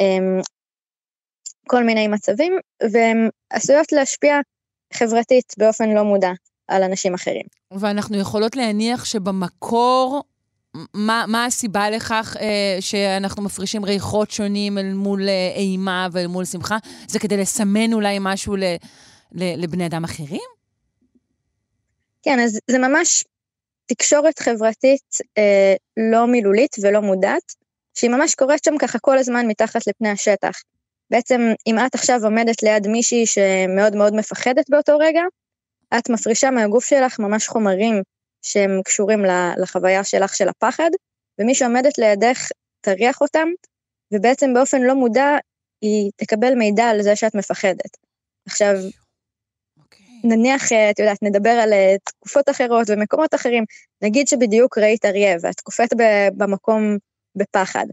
אה, 0.00 0.42
כל 1.66 1.84
מיני 1.84 2.08
מצבים, 2.08 2.58
והן 2.92 3.28
עשויות 3.50 3.92
להשפיע 3.92 4.40
חברתית 4.94 5.54
באופן 5.58 5.88
לא 5.88 6.02
מודע 6.02 6.30
על 6.68 6.82
אנשים 6.82 7.14
אחרים. 7.14 7.46
ואנחנו 7.70 8.16
יכולות 8.16 8.56
להניח 8.56 9.04
שבמקור, 9.04 10.22
מה, 10.94 11.24
מה 11.28 11.44
הסיבה 11.44 11.90
לכך 11.90 12.36
אה, 12.40 12.76
שאנחנו 12.80 13.42
מפרישים 13.42 13.84
ריחות 13.84 14.30
שונים 14.30 14.78
אל 14.78 14.92
מול 14.92 15.28
אה, 15.28 15.52
אימה 15.56 16.08
ואל 16.12 16.26
מול 16.26 16.44
שמחה? 16.44 16.76
זה 17.08 17.18
כדי 17.18 17.36
לסמן 17.36 17.92
אולי 17.92 18.16
משהו 18.20 18.56
ל, 18.56 18.64
ל, 19.32 19.62
לבני 19.62 19.86
אדם 19.86 20.04
אחרים? 20.04 20.40
כן, 22.22 22.40
אז 22.40 22.58
זה 22.70 22.78
ממש 22.78 23.24
תקשורת 23.86 24.38
חברתית 24.38 25.18
אה, 25.38 25.74
לא 26.10 26.26
מילולית 26.26 26.76
ולא 26.82 27.00
מודעת, 27.00 27.54
שהיא 27.94 28.10
ממש 28.10 28.34
קורית 28.34 28.64
שם 28.64 28.78
ככה 28.78 28.98
כל 28.98 29.18
הזמן 29.18 29.46
מתחת 29.46 29.86
לפני 29.86 30.08
השטח. 30.08 30.62
בעצם, 31.10 31.40
אם 31.66 31.78
את 31.86 31.94
עכשיו 31.94 32.20
עומדת 32.24 32.62
ליד 32.62 32.88
מישהי 32.88 33.26
שמאוד 33.26 33.96
מאוד 33.96 34.14
מפחדת 34.14 34.70
באותו 34.70 34.98
רגע, 34.98 35.22
את 35.98 36.10
מפרישה 36.10 36.50
מהגוף 36.50 36.84
שלך 36.84 37.18
ממש 37.18 37.48
חומרים 37.48 38.02
שהם 38.42 38.80
קשורים 38.84 39.24
לחוויה 39.58 40.04
שלך 40.04 40.34
של 40.34 40.48
הפחד, 40.48 40.90
ומי 41.38 41.54
שעומדת 41.54 41.98
לידך 41.98 42.48
תריח 42.80 43.20
אותם, 43.20 43.48
ובעצם 44.14 44.54
באופן 44.54 44.82
לא 44.82 44.94
מודע 44.94 45.36
היא 45.80 46.10
תקבל 46.16 46.54
מידע 46.54 46.84
על 46.84 47.02
זה 47.02 47.16
שאת 47.16 47.34
מפחדת. 47.34 47.96
עכשיו, 48.46 48.74
okay. 48.74 49.82
אוקיי. 49.82 50.06
נניח, 50.24 50.72
אה, 50.72 50.90
את 50.90 50.98
יודעת, 50.98 51.22
נדבר 51.22 51.50
על 51.50 51.72
אה, 51.72 51.96
תקופות 52.04 52.48
אחרות 52.48 52.90
ומקומות 52.90 53.34
אחרים, 53.34 53.64
נגיד 54.02 54.28
שבדיוק 54.28 54.78
ראית 54.78 55.04
אריה 55.04 55.36
ואת 55.42 55.60
קופאת 55.60 55.88
במקום 56.36 56.96
בפחד. 57.36 57.86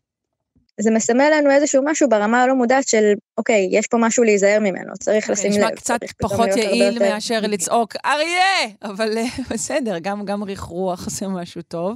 זה 0.82 0.92
מסמל 0.92 1.30
לנו 1.38 1.52
איזשהו 1.52 1.84
משהו 1.86 2.10
ברמה 2.10 2.44
הלא 2.44 2.56
מודעת 2.56 2.88
של, 2.88 3.14
אוקיי, 3.38 3.68
יש 3.72 3.88
פה 3.88 3.98
משהו 3.98 4.24
להיזהר 4.24 4.60
ממנו, 4.60 4.94
צריך 5.00 5.30
okay, 5.30 5.32
לשים 5.32 5.52
לב. 5.52 5.58
נשמע 5.58 5.72
קצת 5.72 6.00
פחות 6.22 6.48
יעיל 6.56 7.00
מאשר 7.00 7.40
לצעוק, 7.42 7.96
אריה! 8.06 8.74
אבל 8.84 9.18
אה, 9.18 9.24
בסדר, 9.52 10.00
גם, 10.00 10.26
גם 10.26 10.44
ריח 10.44 10.62
רוח 10.62 11.10
זה 11.20 11.28
משהו 11.28 11.62
טוב. 11.62 11.96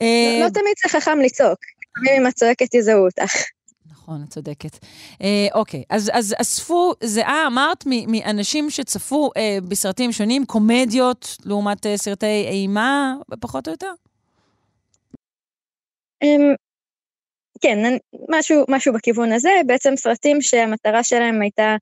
לא, 0.00 0.44
לא 0.44 0.48
תמיד 0.48 0.74
זה 0.84 0.88
חכם 0.88 1.18
לצעוק, 1.20 1.58
לפעמים 1.98 2.22
אם 2.22 2.28
את 2.28 2.34
צועקת 2.34 2.74
יזהו 2.74 3.04
אותך. 3.04 3.32
נכון, 4.06 4.22
את 4.24 4.30
צודקת. 4.30 4.78
אה, 5.22 5.46
אוקיי, 5.54 5.82
אז, 5.90 6.10
אז 6.14 6.34
אספו 6.40 6.92
זיעה, 7.02 7.46
אמרת, 7.46 7.84
מאנשים 7.86 8.70
שצפו 8.70 9.30
אה, 9.36 9.58
בסרטים 9.68 10.12
שונים, 10.12 10.44
קומדיות 10.44 11.36
לעומת 11.44 11.86
אה, 11.86 11.96
סרטי 11.96 12.46
אימה, 12.48 13.14
פחות 13.40 13.68
או 13.68 13.72
יותר? 13.72 13.92
כן, 17.60 17.78
משהו, 18.28 18.64
משהו 18.68 18.92
בכיוון 18.92 19.32
הזה, 19.32 19.50
בעצם 19.66 19.96
סרטים 19.96 20.42
שהמטרה 20.42 21.02
שלהם 21.02 21.42
הייתה, 21.42 21.76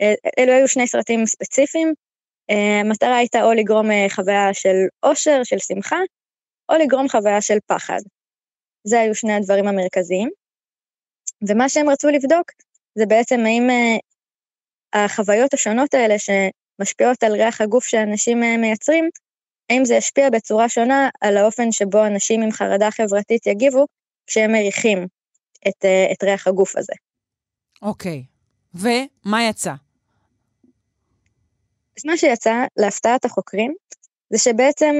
אה, 0.00 0.14
אלו 0.38 0.52
היו 0.52 0.68
שני 0.68 0.86
סרטים 0.86 1.26
ספציפיים, 1.26 1.94
אה, 2.50 2.80
המטרה 2.80 3.16
הייתה 3.16 3.44
או 3.44 3.52
לגרום 3.52 3.90
אה, 3.90 4.06
חוויה 4.10 4.54
של 4.54 4.76
אושר, 5.02 5.40
של 5.44 5.58
שמחה, 5.58 5.98
או 6.68 6.74
לגרום 6.74 7.08
חוויה 7.08 7.40
של 7.40 7.58
פחד. 7.66 8.00
זה 8.84 9.00
היו 9.00 9.14
שני 9.14 9.32
הדברים 9.32 9.68
המרכזיים. 9.68 10.30
ומה 11.48 11.68
שהם 11.68 11.90
רצו 11.90 12.08
לבדוק 12.08 12.52
זה 12.94 13.06
בעצם 13.06 13.40
האם 13.46 13.68
החוויות 14.92 15.54
השונות 15.54 15.94
האלה 15.94 16.14
שמשפיעות 16.18 17.22
על 17.22 17.32
ריח 17.32 17.60
הגוף 17.60 17.84
שאנשים 17.86 18.40
מייצרים, 18.60 19.08
האם 19.70 19.84
זה 19.84 19.94
ישפיע 19.94 20.30
בצורה 20.30 20.68
שונה 20.68 21.08
על 21.20 21.36
האופן 21.36 21.72
שבו 21.72 22.06
אנשים 22.06 22.42
עם 22.42 22.52
חרדה 22.52 22.90
חברתית 22.90 23.46
יגיבו 23.46 23.86
כשהם 24.26 24.52
מריחים 24.52 25.06
את, 25.68 25.84
אה, 25.84 26.12
את 26.12 26.22
ריח 26.22 26.46
הגוף 26.46 26.76
הזה. 26.76 26.92
אוקיי, 27.82 28.24
ומה 28.74 29.48
יצא? 29.48 29.74
אז 31.98 32.04
מה 32.06 32.16
שיצא, 32.16 32.64
להפתעת 32.76 33.24
החוקרים, 33.24 33.74
זה 34.30 34.38
שבעצם 34.38 34.94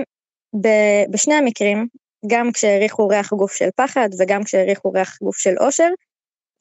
ב, 0.61 0.69
בשני 1.11 1.35
המקרים, 1.35 1.87
גם 2.27 2.53
כשהעריכו 2.53 3.09
ריח 3.09 3.33
גוף 3.33 3.53
של 3.53 3.69
פחד 3.77 4.09
וגם 4.19 4.45
כשהעריכו 4.45 4.91
ריח 4.91 5.19
גוף 5.23 5.37
של 5.37 5.55
אושר, 5.61 5.89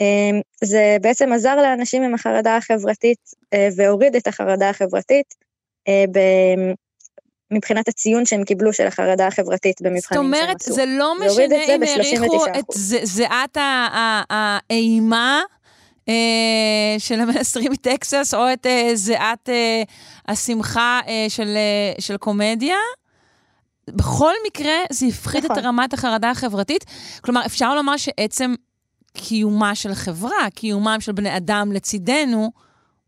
אה, 0.01 0.39
זה 0.63 0.97
בעצם 1.01 1.33
עזר 1.33 1.55
לאנשים 1.55 2.03
עם 2.03 2.13
החרדה 2.13 2.57
החברתית 2.57 3.19
אה, 3.53 3.67
והוריד 3.75 4.15
את 4.15 4.27
החרדה 4.27 4.69
החברתית 4.69 5.33
מבחינת 7.51 7.87
הציון 7.87 8.25
שהם 8.25 8.43
קיבלו 8.43 8.73
של 8.73 8.87
החרדה 8.87 9.27
החברתית 9.27 9.81
במבחנים 9.81 10.33
שהם 10.33 10.55
עשו. 10.55 10.71
זאת 10.71 10.79
אומרת, 10.79 10.89
זה 10.89 10.97
לא 10.97 11.15
משנה 11.25 11.75
אם 11.75 11.83
העריכו 11.83 12.45
את 12.45 12.65
זיעת 13.03 13.57
האימה 14.29 15.41
אה, 16.09 16.95
של 16.97 17.19
המנסרים 17.19 17.71
מטקסס, 17.71 18.33
או 18.33 18.53
את 18.53 18.65
אה, 18.65 18.91
זיעת 18.93 19.49
אה, 19.49 19.83
השמחה 20.27 20.99
של, 21.29 21.57
של 21.99 22.17
קומדיה? 22.17 22.77
בכל 23.87 24.33
מקרה, 24.47 24.75
זה 24.91 25.05
הפחית 25.05 25.43
נכון. 25.43 25.57
את 25.59 25.63
רמת 25.63 25.93
החרדה 25.93 26.29
החברתית. 26.29 26.85
כלומר, 27.21 27.45
אפשר 27.45 27.75
לומר 27.75 27.97
שעצם 27.97 28.55
קיומה 29.13 29.75
של 29.75 29.93
חברה, 29.93 30.49
קיומם 30.55 30.97
של 30.99 31.11
בני 31.11 31.37
אדם 31.37 31.71
לצידנו, 31.71 32.51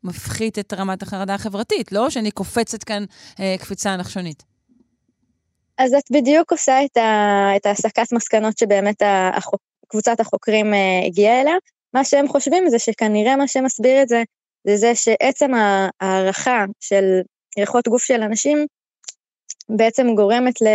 מפחית 0.04 0.60
את 0.60 0.74
רמת 0.74 1.02
החרדה 1.02 1.34
החברתית, 1.34 1.92
לא 1.92 2.10
שאני 2.10 2.32
קופצת 2.32 2.84
כאן 2.84 3.06
אה, 3.40 3.56
קפיצה 3.60 3.98
נחשונית. 3.98 4.44
אז 5.78 5.94
את 5.94 6.04
בדיוק 6.12 6.52
עושה 6.52 6.86
את, 6.86 6.98
ה, 6.98 7.50
את 7.56 7.66
ההסקת 7.66 8.14
מסקנות 8.14 8.58
שבאמת 8.58 9.02
החוק, 9.34 9.62
קבוצת 9.88 10.20
החוקרים 10.20 10.74
אה, 10.74 11.02
הגיעה 11.06 11.42
אליה. 11.42 11.56
מה 11.94 12.06
שהם 12.06 12.28
חושבים 12.28 12.70
זה 12.70 12.80
שכנראה 12.80 13.36
מה 13.36 13.48
שמסביר 13.48 14.02
את 14.02 14.08
זה, 14.08 14.24
זה 14.68 14.78
זה 14.78 14.96
שעצם 14.96 15.52
ההערכה 15.54 16.66
של 16.80 17.22
ריחות 17.60 17.88
גוף 17.88 18.04
של 18.04 18.22
אנשים 18.22 18.66
בעצם 19.70 20.08
גורמת 20.16 20.62
ל, 20.62 20.68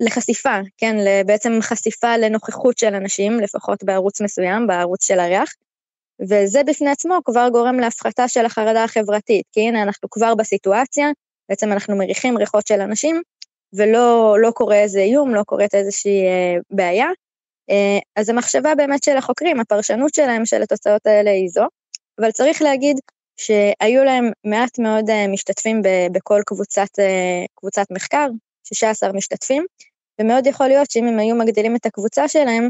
לחשיפה, 0.00 0.58
כן, 0.76 0.96
בעצם 1.26 1.52
חשיפה 1.62 2.16
לנוכחות 2.16 2.78
של 2.78 2.94
אנשים, 2.94 3.40
לפחות 3.40 3.84
בערוץ 3.84 4.20
מסוים, 4.20 4.66
בערוץ 4.66 5.06
של 5.06 5.20
הריח, 5.20 5.52
וזה 6.22 6.62
בפני 6.66 6.90
עצמו 6.90 7.18
כבר 7.24 7.48
גורם 7.52 7.80
להפחתה 7.80 8.28
של 8.28 8.46
החרדה 8.46 8.84
החברתית, 8.84 9.46
כי 9.52 9.60
הנה 9.60 9.82
אנחנו 9.82 10.10
כבר 10.10 10.34
בסיטואציה, 10.34 11.08
בעצם 11.48 11.72
אנחנו 11.72 11.96
מריחים 11.96 12.38
ריחות 12.38 12.66
של 12.66 12.80
אנשים, 12.80 13.22
ולא 13.72 14.36
לא 14.40 14.50
קורה 14.50 14.76
איזה 14.76 15.00
איום, 15.00 15.34
לא 15.34 15.42
קורית 15.42 15.74
איזושהי 15.74 16.26
אה, 16.26 16.56
בעיה. 16.70 17.06
אה, 17.70 17.98
אז 18.16 18.28
המחשבה 18.28 18.74
באמת 18.74 19.04
של 19.04 19.16
החוקרים, 19.16 19.60
הפרשנות 19.60 20.14
שלהם 20.14 20.46
של 20.46 20.62
התוצאות 20.62 21.06
האלה 21.06 21.30
היא 21.30 21.48
זו, 21.48 21.64
אבל 22.20 22.30
צריך 22.30 22.62
להגיד 22.62 22.96
שהיו 23.36 24.04
להם 24.04 24.30
מעט 24.44 24.78
מאוד 24.78 25.10
אה, 25.10 25.28
משתתפים 25.28 25.82
ב, 25.82 25.88
בכל 26.12 26.40
קבוצת, 26.46 26.98
אה, 26.98 27.44
קבוצת 27.54 27.86
מחקר, 27.90 28.26
16 28.64 29.12
משתתפים, 29.12 29.66
ומאוד 30.20 30.46
יכול 30.46 30.66
להיות 30.66 30.90
שאם 30.90 31.06
הם 31.06 31.18
היו 31.18 31.36
מגדילים 31.36 31.76
את 31.76 31.86
הקבוצה 31.86 32.28
שלהם, 32.28 32.68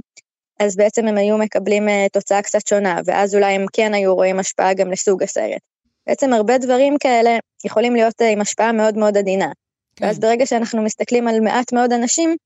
אז 0.58 0.76
בעצם 0.76 1.06
הם 1.06 1.16
היו 1.16 1.38
מקבלים 1.38 1.88
uh, 1.88 1.90
תוצאה 2.12 2.42
קצת 2.42 2.66
שונה, 2.66 3.00
ואז 3.04 3.34
אולי 3.34 3.52
הם 3.52 3.66
כן 3.72 3.94
היו 3.94 4.14
רואים 4.14 4.38
השפעה 4.38 4.74
גם 4.74 4.92
לסוג 4.92 5.22
הסרט. 5.22 5.60
בעצם 6.06 6.32
הרבה 6.32 6.58
דברים 6.58 6.98
כאלה 7.00 7.38
יכולים 7.64 7.94
להיות 7.94 8.22
אה, 8.22 8.30
עם 8.30 8.40
השפעה 8.40 8.72
מאוד 8.72 8.96
מאוד 8.96 9.16
עדינה. 9.16 9.52
כן. 9.96 10.04
ואז 10.04 10.18
ברגע 10.18 10.46
שאנחנו 10.46 10.82
מסתכלים 10.82 11.28
על 11.28 11.40
מעט 11.40 11.72
מאוד 11.72 11.92
אנשים, 11.92 12.36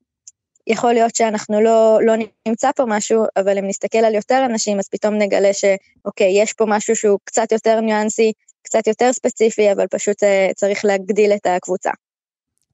יכול 0.67 0.93
להיות 0.93 1.15
שאנחנו 1.15 1.61
לא, 1.61 1.99
לא 2.05 2.13
נמצא 2.47 2.71
פה 2.75 2.83
משהו, 2.87 3.23
אבל 3.37 3.57
אם 3.57 3.67
נסתכל 3.67 3.97
על 3.97 4.15
יותר 4.15 4.45
אנשים, 4.45 4.79
אז 4.79 4.89
פתאום 4.89 5.17
נגלה 5.17 5.49
שאוקיי, 5.53 6.41
יש 6.41 6.53
פה 6.53 6.65
משהו 6.67 6.95
שהוא 6.95 7.19
קצת 7.23 7.51
יותר 7.51 7.79
ניואנסי, 7.79 8.31
קצת 8.63 8.87
יותר 8.87 9.13
ספציפי, 9.13 9.71
אבל 9.71 9.87
פשוט 9.87 10.23
אה, 10.23 10.49
צריך 10.55 10.85
להגדיל 10.85 11.33
את 11.33 11.45
הקבוצה. 11.45 11.91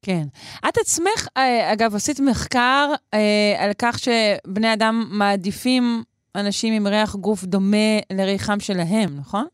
כן. 0.01 0.23
את 0.69 0.77
עצמך, 0.77 1.27
אה, 1.37 1.73
אגב, 1.73 1.95
עשית 1.95 2.19
מחקר 2.19 2.89
אה, 3.13 3.19
על 3.57 3.71
כך 3.77 3.99
שבני 3.99 4.73
אדם 4.73 5.07
מעדיפים 5.11 6.03
אנשים 6.35 6.73
עם 6.73 6.87
ריח 6.87 7.15
גוף 7.15 7.43
דומה 7.43 7.77
לריחם 8.13 8.59
שלהם, 8.59 9.17
נכון? 9.17 9.45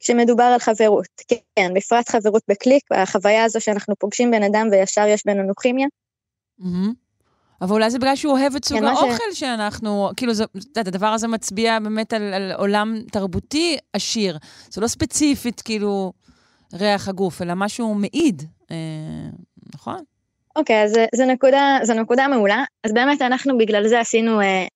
כשמדובר 0.00 0.42
על 0.44 0.58
חברות, 0.58 1.06
כן, 1.28 1.70
בפרט 1.74 2.08
חברות 2.10 2.42
בקליק, 2.48 2.82
החוויה 2.90 3.44
הזו 3.44 3.60
שאנחנו 3.60 3.94
פוגשים 3.98 4.30
בן 4.30 4.42
אדם 4.42 4.68
וישר 4.72 5.04
יש 5.08 5.22
בינינו 5.26 5.52
כימיה. 5.62 5.86
מהמם. 6.58 6.92
אבל 7.60 7.72
אולי 7.72 7.90
זה 7.90 7.98
בגלל 7.98 8.16
שהוא 8.16 8.32
אוהב 8.38 8.54
את 8.56 8.64
סוג 8.64 8.78
כן, 8.78 8.84
מה 8.84 8.96
ש- 8.96 8.98
האוכל 8.98 9.24
שאנחנו, 9.34 10.10
כאילו, 10.16 10.34
זה- 10.34 10.44
יודעת, 10.54 10.86
הדבר 10.86 11.06
הזה 11.06 11.28
מצביע 11.28 11.78
באמת 11.78 12.12
על, 12.12 12.34
על 12.34 12.52
עולם 12.52 12.96
תרבותי 13.12 13.78
עשיר. 13.92 14.38
זה 14.70 14.80
לא 14.80 14.86
ספציפית, 14.86 15.60
כאילו, 15.60 16.12
ריח 16.74 17.08
הגוף, 17.08 17.42
אלא 17.42 17.54
משהו 17.56 17.94
מעיד, 17.94 18.42
נכון? 19.74 20.04
אוקיי, 20.56 20.84
אז 20.84 20.98
זה 21.14 21.24
נקודה, 21.26 21.78
זו 21.82 21.94
נקודה 21.94 22.28
מעולה. 22.28 22.64
אז 22.84 22.92
באמת 22.92 23.22
אנחנו 23.22 23.58
בגלל 23.58 23.88
זה 23.88 24.00
עשינו, 24.00 24.40
אה, 24.40 24.66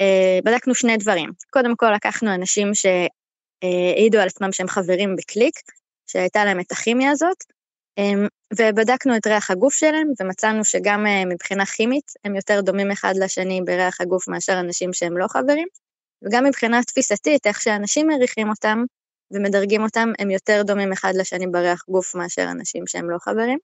אה, 0.00 0.38
בדקנו 0.44 0.74
שני 0.74 0.96
דברים. 0.96 1.30
קודם 1.50 1.76
כל 1.76 1.90
לקחנו 1.94 2.34
אנשים 2.34 2.70
שהעידו 2.74 4.18
על 4.18 4.26
עצמם 4.26 4.52
שהם 4.52 4.68
חברים 4.68 5.16
בקליק, 5.16 5.54
שהייתה 6.06 6.44
להם 6.44 6.60
את 6.60 6.72
הכימיה 6.72 7.10
הזאת, 7.10 7.36
אה, 7.98 8.12
ובדקנו 8.58 9.16
את 9.16 9.26
ריח 9.26 9.50
הגוף 9.50 9.74
שלהם, 9.74 10.08
ומצאנו 10.20 10.64
שגם 10.64 11.06
אה, 11.06 11.24
מבחינה 11.24 11.66
כימית 11.66 12.12
הם 12.24 12.36
יותר 12.36 12.60
דומים 12.60 12.90
אחד 12.90 13.14
לשני 13.16 13.60
בריח 13.64 14.00
הגוף 14.00 14.28
מאשר 14.28 14.60
אנשים 14.60 14.92
שהם 14.92 15.16
לא 15.16 15.26
חברים, 15.28 15.68
וגם 16.22 16.44
מבחינה 16.44 16.82
תפיסתית, 16.82 17.46
איך 17.46 17.60
שאנשים 17.60 18.06
מריחים 18.06 18.48
אותם 18.48 18.84
ומדרגים 19.30 19.82
אותם, 19.82 20.12
הם 20.18 20.30
יותר 20.30 20.62
דומים 20.66 20.92
אחד 20.92 21.12
לשני 21.14 21.46
בריח 21.46 21.84
גוף 21.88 22.14
מאשר 22.14 22.48
אנשים 22.50 22.86
שהם 22.86 23.10
לא 23.10 23.18
חברים. 23.18 23.58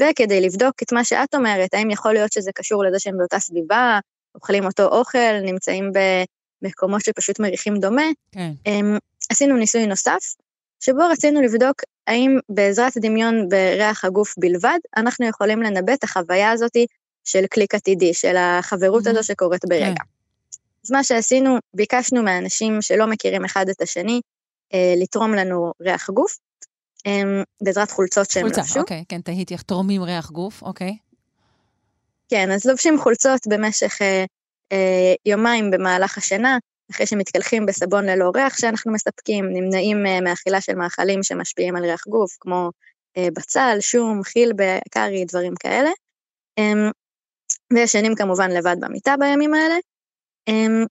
וכדי 0.00 0.40
לבדוק 0.40 0.74
את 0.82 0.92
מה 0.92 1.04
שאת 1.04 1.34
אומרת, 1.34 1.74
האם 1.74 1.90
יכול 1.90 2.12
להיות 2.12 2.32
שזה 2.32 2.50
קשור 2.54 2.84
לזה 2.84 2.98
שהם 2.98 3.18
באותה 3.18 3.38
סביבה, 3.38 3.98
אוכלים 4.34 4.64
אותו 4.64 4.84
אוכל, 4.84 5.40
נמצאים 5.42 5.90
במקומות 6.62 7.04
שפשוט 7.04 7.40
מריחים 7.40 7.80
דומה, 7.80 8.06
כן. 8.32 8.50
אמ, 8.66 8.98
עשינו 9.30 9.56
ניסוי 9.56 9.86
נוסף, 9.86 10.34
שבו 10.80 11.02
רצינו 11.10 11.42
לבדוק 11.42 11.82
האם 12.06 12.38
בעזרת 12.48 12.92
דמיון 12.96 13.48
בריח 13.48 14.04
הגוף 14.04 14.34
בלבד, 14.38 14.78
אנחנו 14.96 15.26
יכולים 15.26 15.62
לנבא 15.62 15.92
את 15.94 16.04
החוויה 16.04 16.50
הזאת 16.50 16.76
של 17.24 17.46
קליק 17.46 17.74
עתידי, 17.74 18.14
של 18.14 18.36
החברות 18.36 19.06
הזו 19.06 19.24
שקורית 19.24 19.64
ברגע. 19.68 20.02
אז 20.84 20.90
מה 20.90 21.04
שעשינו, 21.04 21.56
ביקשנו 21.74 22.22
מאנשים 22.22 22.82
שלא 22.82 23.06
מכירים 23.06 23.44
אחד 23.44 23.68
את 23.68 23.80
השני, 23.80 24.20
לתרום 24.96 25.34
לנו 25.34 25.72
ריח 25.80 26.10
גוף, 26.10 26.38
אמ, 27.06 27.42
בעזרת 27.62 27.90
חולצות 27.90 28.30
שהם 28.30 28.42
חולצה, 28.42 28.60
לבשו. 28.60 28.80
אוקיי, 28.80 29.04
כן, 29.08 29.20
תהיתי 29.20 29.54
איך 29.54 29.62
תורמים 29.62 30.02
ריח 30.02 30.30
גוף, 30.30 30.62
אוקיי. 30.62 30.96
כן, 32.28 32.50
אז 32.50 32.64
לובשים 32.66 32.98
חולצות 32.98 33.40
במשך 33.48 34.02
אה, 34.02 34.24
אה, 34.72 35.14
יומיים 35.26 35.70
במהלך 35.70 36.18
השנה, 36.18 36.58
אחרי 36.90 37.06
שמתקלחים 37.06 37.66
בסבון 37.66 38.06
ללא 38.06 38.30
ריח 38.34 38.58
שאנחנו 38.58 38.92
מספקים, 38.92 39.44
נמנעים 39.52 40.06
אה, 40.06 40.20
מאכילה 40.20 40.60
של 40.60 40.74
מאכלים 40.74 41.22
שמשפיעים 41.22 41.76
על 41.76 41.84
ריח 41.84 42.04
גוף, 42.08 42.36
כמו 42.40 42.70
אה, 43.16 43.28
בצל, 43.36 43.76
שום, 43.80 44.22
חילבה, 44.22 44.78
קארי, 44.90 45.24
דברים 45.24 45.54
כאלה. 45.54 45.90
אה, 46.58 46.90
וישנים 47.72 48.14
כמובן 48.14 48.50
לבד 48.50 48.76
במיטה 48.80 49.14
בימים 49.18 49.54
האלה. 49.54 49.74
אה, 50.48 50.84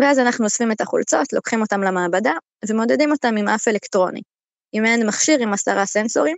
ואז 0.00 0.18
אנחנו 0.18 0.44
אוספים 0.44 0.72
את 0.72 0.80
החולצות, 0.80 1.32
לוקחים 1.32 1.60
אותם 1.60 1.82
למעבדה, 1.82 2.32
ומודדים 2.68 3.12
אותם 3.12 3.36
עם 3.36 3.48
אף 3.48 3.68
אלקטרוני. 3.68 4.20
עם 4.72 4.82
מעין 4.82 5.06
מכשיר 5.06 5.42
עם 5.42 5.52
עשרה 5.52 5.86
סנסורים, 5.86 6.36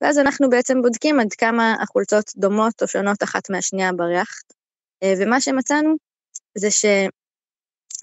ואז 0.00 0.18
אנחנו 0.18 0.50
בעצם 0.50 0.82
בודקים 0.82 1.20
עד 1.20 1.32
כמה 1.32 1.74
החולצות 1.82 2.30
דומות 2.36 2.82
או 2.82 2.88
שונות 2.88 3.22
אחת 3.22 3.50
מהשנייה 3.50 3.92
בריח. 3.92 4.28
אה, 5.02 5.14
ומה 5.18 5.40
שמצאנו 5.40 5.96
זה 6.58 6.68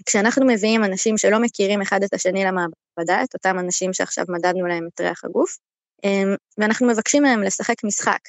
שכשאנחנו 0.04 0.46
מביאים 0.46 0.84
אנשים 0.84 1.18
שלא 1.18 1.40
מכירים 1.40 1.82
אחד 1.82 2.04
את 2.04 2.14
השני 2.14 2.44
למעבדה, 2.44 3.24
את 3.24 3.34
אותם 3.34 3.60
אנשים 3.60 3.94
שעכשיו 3.94 4.26
מדדנו 4.30 4.68
להם 4.68 4.88
את 4.94 5.02
ריח 5.02 5.26
הגוף, 5.26 5.58
אה, 6.06 6.36
ואנחנו 6.58 6.88
מבקשים 6.88 7.24
מהם 7.24 7.44
לשחק 7.44 7.84
משחק, 7.84 8.20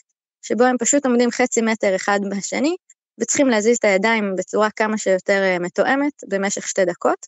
שבו 0.43 0.65
הם 0.65 0.77
פשוט 0.79 1.07
עומדים 1.07 1.31
חצי 1.31 1.61
מטר 1.61 1.97
אחד 1.97 2.21
מהשני, 2.31 2.77
וצריכים 3.21 3.49
להזיז 3.49 3.77
את 3.77 3.85
הידיים 3.85 4.37
בצורה 4.37 4.71
כמה 4.71 4.99
שיותר 4.99 5.43
אה, 5.43 5.59
מתואמת 5.59 6.13
במשך 6.29 6.69
שתי 6.69 6.85
דקות, 6.85 7.27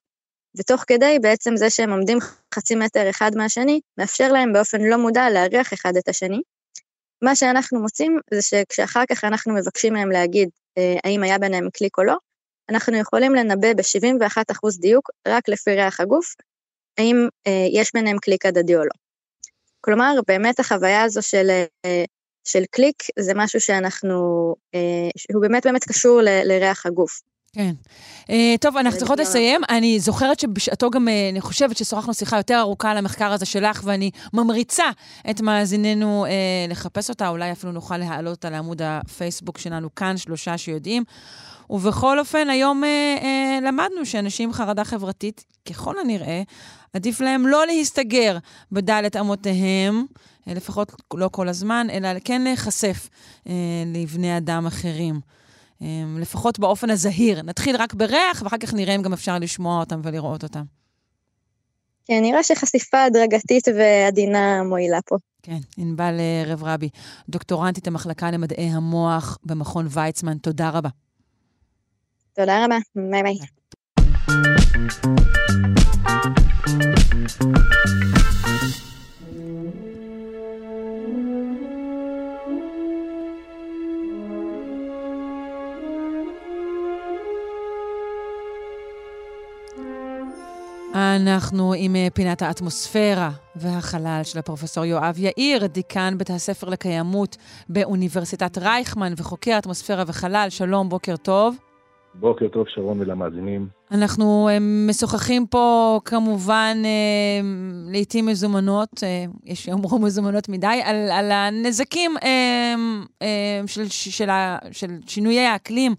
ותוך 0.57 0.85
כדי 0.87 1.19
בעצם 1.23 1.57
זה 1.57 1.71
שהם 1.71 1.91
עומדים 1.91 2.19
חצי 2.55 2.75
מטר 2.75 3.11
אחד 3.11 3.31
מהשני, 3.37 3.81
מאפשר 3.99 4.33
להם 4.33 4.53
באופן 4.53 4.81
לא 4.81 4.97
מודע 4.97 5.31
להריח 5.31 5.73
אחד 5.73 5.97
את 5.97 6.09
השני. 6.09 6.41
מה 7.23 7.37
שאנחנו 7.37 7.81
מוצאים 7.81 8.19
זה 8.35 8.43
שכשאחר 8.43 9.03
כך 9.11 9.25
אנחנו 9.25 9.55
מבקשים 9.55 9.93
מהם 9.93 10.11
להגיד 10.11 10.49
אה, 10.79 10.97
האם 11.05 11.23
היה 11.23 11.39
ביניהם 11.39 11.69
קליק 11.71 11.99
או 11.99 12.05
לא, 12.05 12.17
אנחנו 12.71 12.97
יכולים 12.97 13.35
לנבא 13.35 13.75
ב-71% 13.75 14.81
דיוק, 14.81 15.11
רק 15.29 15.49
לפי 15.49 15.71
ריח 15.71 16.01
הגוף, 16.01 16.35
האם 16.99 17.29
אה, 17.47 17.67
יש 17.73 17.91
ביניהם 17.95 18.19
קליק 18.19 18.47
הדדי 18.47 18.77
או 18.77 18.85
לא. 18.85 18.91
כלומר, 19.81 20.15
באמת 20.29 20.61
החוויה 20.61 21.03
הזו 21.03 21.23
של, 21.23 21.51
אה, 21.85 22.05
של 22.45 22.63
קליק 22.71 23.03
זה 23.19 23.33
משהו 23.35 23.61
שאנחנו, 23.61 24.55
אה, 24.75 25.09
שהוא 25.17 25.43
באמת 25.43 25.67
באמת 25.67 25.85
קשור 25.85 26.21
ל, 26.23 26.29
לריח 26.45 26.87
הגוף. 26.87 27.21
כן. 27.53 27.75
Uh, 28.23 28.31
טוב, 28.61 28.77
אנחנו 28.77 28.99
צריכות. 28.99 29.19
לסיים. 29.19 29.61
אני 29.71 30.01
זוכרת 30.01 30.41
שבשעתו 30.41 30.91
גם, 30.91 31.09
uh, 31.09 31.11
אני 31.33 31.41
חושבת 31.41 31.77
ששוחחנו 31.77 32.15
שיחה 32.15 32.37
יותר 32.37 32.59
ארוכה 32.59 32.91
על 32.91 32.97
המחקר 32.97 33.33
הזה 33.33 33.47
שלך, 33.47 33.81
ואני 33.85 34.11
ממריצה 34.33 34.85
את 35.31 35.41
מאזיננו 35.41 36.27
uh, 36.27 36.71
לחפש 36.71 37.11
אותה, 37.11 37.29
אולי 37.29 37.53
אפילו 37.53 37.73
נוכל 37.73 37.97
להעלות 37.97 38.37
אותה 38.37 38.51
לעמוד 38.51 38.83
הפייסבוק 38.85 39.59
שלנו 39.59 39.95
כאן, 39.95 40.17
שלושה 40.17 40.59
שיודעים. 40.59 41.05
ובכל 41.71 42.19
אופן, 42.19 42.51
היום 42.51 42.83
uh, 42.85 43.23
uh, 43.23 43.65
למדנו 43.67 44.07
שאנשים 44.07 44.49
עם 44.49 44.53
חרדה 44.53 44.85
חברתית, 44.85 45.45
ככל 45.69 45.95
הנראה, 45.99 46.43
עדיף 46.93 47.21
להם 47.21 47.47
לא 47.47 47.67
להסתגר 47.67 48.39
בדלת 48.73 49.17
אמותיהם, 49.17 50.05
uh, 50.49 50.55
לפחות 50.55 50.93
לא 51.15 51.29
כל 51.33 51.49
הזמן, 51.49 51.87
אלא 51.93 52.09
כן 52.25 52.43
להיחשף 52.43 53.09
uh, 53.45 53.51
לבני 53.95 54.37
אדם 54.37 54.67
אחרים. 54.67 55.40
אמ, 55.83 56.19
לפחות 56.21 56.59
באופן 56.59 56.91
הזהיר. 56.91 57.43
נתחיל 57.43 57.77
רק 57.77 57.95
בריח, 57.95 58.43
ואחר 58.45 58.59
כך 58.59 58.75
נראה 58.75 58.95
אם 58.95 59.03
גם 59.03 59.13
אפשר 59.13 59.39
לשמוע 59.39 59.81
אותם 59.81 60.01
ולראות 60.05 60.43
אותם. 60.43 60.63
כן, 62.05 62.19
נראה 62.23 62.43
שחשיפה 62.43 63.05
הדרגתית 63.05 63.69
ועדינה 63.69 64.63
מועילה 64.63 64.99
פה. 65.07 65.17
כן, 65.43 65.59
ענבל 65.77 66.17
אה, 66.19 66.43
רב 66.47 66.65
רבי, 66.65 66.89
דוקטורנטית 67.29 67.87
המחלקה 67.87 68.31
למדעי 68.31 68.71
המוח 68.71 69.39
במכון 69.45 69.87
ויצמן, 69.91 70.39
תודה 70.39 70.71
רבה. 70.71 70.89
תודה 72.35 72.65
רבה, 72.65 72.77
ביי 73.11 73.23
ביי. 73.23 73.39
אנחנו 90.95 91.75
עם 91.77 91.97
אה, 91.97 92.09
פינת 92.15 92.43
האטמוספירה 92.43 93.31
והחלל 93.57 94.21
של 94.25 94.39
הפרופסור 94.39 94.85
יואב 94.85 95.19
יאיר, 95.19 95.67
דיקן 95.67 96.15
בית 96.19 96.31
הספר 96.31 96.69
לקיימות 96.69 97.37
באוניברסיטת 97.69 98.59
רייכמן 98.59 99.13
וחוקר 99.17 99.59
אטמוספירה 99.59 100.05
וחלל. 100.07 100.47
שלום, 100.49 100.89
בוקר 100.89 101.17
טוב. 101.17 101.57
בוקר 102.15 102.49
טוב, 102.49 102.65
שרון 102.69 103.01
ולמאזינים. 103.01 103.69
אנחנו 103.91 104.49
אה, 104.49 104.59
משוחחים 104.89 105.47
פה 105.47 106.01
כמובן 106.05 106.77
אה, 106.85 107.41
לעיתים 107.91 108.27
מזומנות, 108.27 109.03
יש 109.45 109.65
שיאמרו 109.65 109.99
מזומנות 109.99 110.49
מדי, 110.49 110.81
על, 110.85 111.11
על 111.11 111.33
הנזקים 111.33 112.17
של, 113.67 113.89
של, 113.89 114.31
ה- 114.31 114.59
של 114.73 114.91
שינויי 115.07 115.47
האקלים 115.47 115.95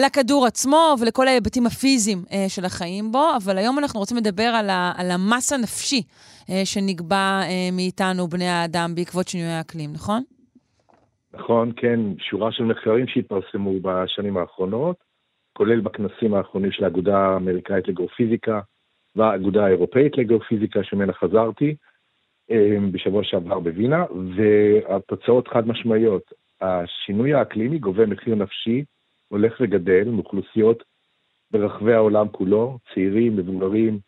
לכדור 0.00 0.46
עצמו 0.46 0.94
ולכל 1.00 1.28
ההיבטים 1.28 1.66
הפיזיים 1.66 2.18
אה, 2.32 2.48
של 2.48 2.64
החיים 2.64 3.12
בו, 3.12 3.24
אבל 3.44 3.58
היום 3.58 3.78
אנחנו 3.78 4.00
רוצים 4.00 4.16
לדבר 4.16 4.50
על, 4.58 4.70
ה, 4.70 4.92
על 4.96 5.10
המס 5.10 5.52
הנפשי 5.52 6.02
אה, 6.50 6.64
שנקבע 6.64 7.40
אה, 7.42 7.68
מאיתנו, 7.72 8.28
בני 8.28 8.48
האדם, 8.48 8.94
בעקבות 8.94 9.28
שינויי 9.28 9.50
האקלים, 9.52 9.92
נכון? 9.92 10.22
נכון, 11.34 11.72
כן, 11.76 12.00
שורה 12.18 12.52
של 12.52 12.64
מחקרים 12.64 13.06
שהתפרסמו 13.06 13.72
בשנים 13.82 14.36
האחרונות, 14.36 14.96
כולל 15.52 15.80
בכנסים 15.80 16.34
האחרונים 16.34 16.72
של 16.72 16.84
האגודה 16.84 17.18
האמריקאית 17.18 17.88
לגאופיזיקה, 17.88 18.60
והאגודה 19.16 19.64
האירופאית 19.64 20.18
לגיאופיזיקה 20.18 20.80
שממנה 20.82 21.12
חזרתי 21.12 21.74
אה, 22.50 22.76
בשבוע 22.92 23.24
שעבר 23.24 23.60
בווינה, 23.60 24.04
והתוצאות 24.36 25.48
חד 25.48 25.68
משמעיות. 25.68 26.22
השינוי 26.60 27.34
האקלימי 27.34 27.78
גובה 27.78 28.06
מחיר 28.06 28.34
נפשי 28.34 28.84
הולך 29.34 29.52
וגדל 29.60 30.04
מאוכלוסיות 30.04 30.82
ברחבי 31.50 31.94
העולם 31.94 32.28
כולו, 32.28 32.78
צעירים, 32.94 33.36
מבוגרים, 33.36 33.98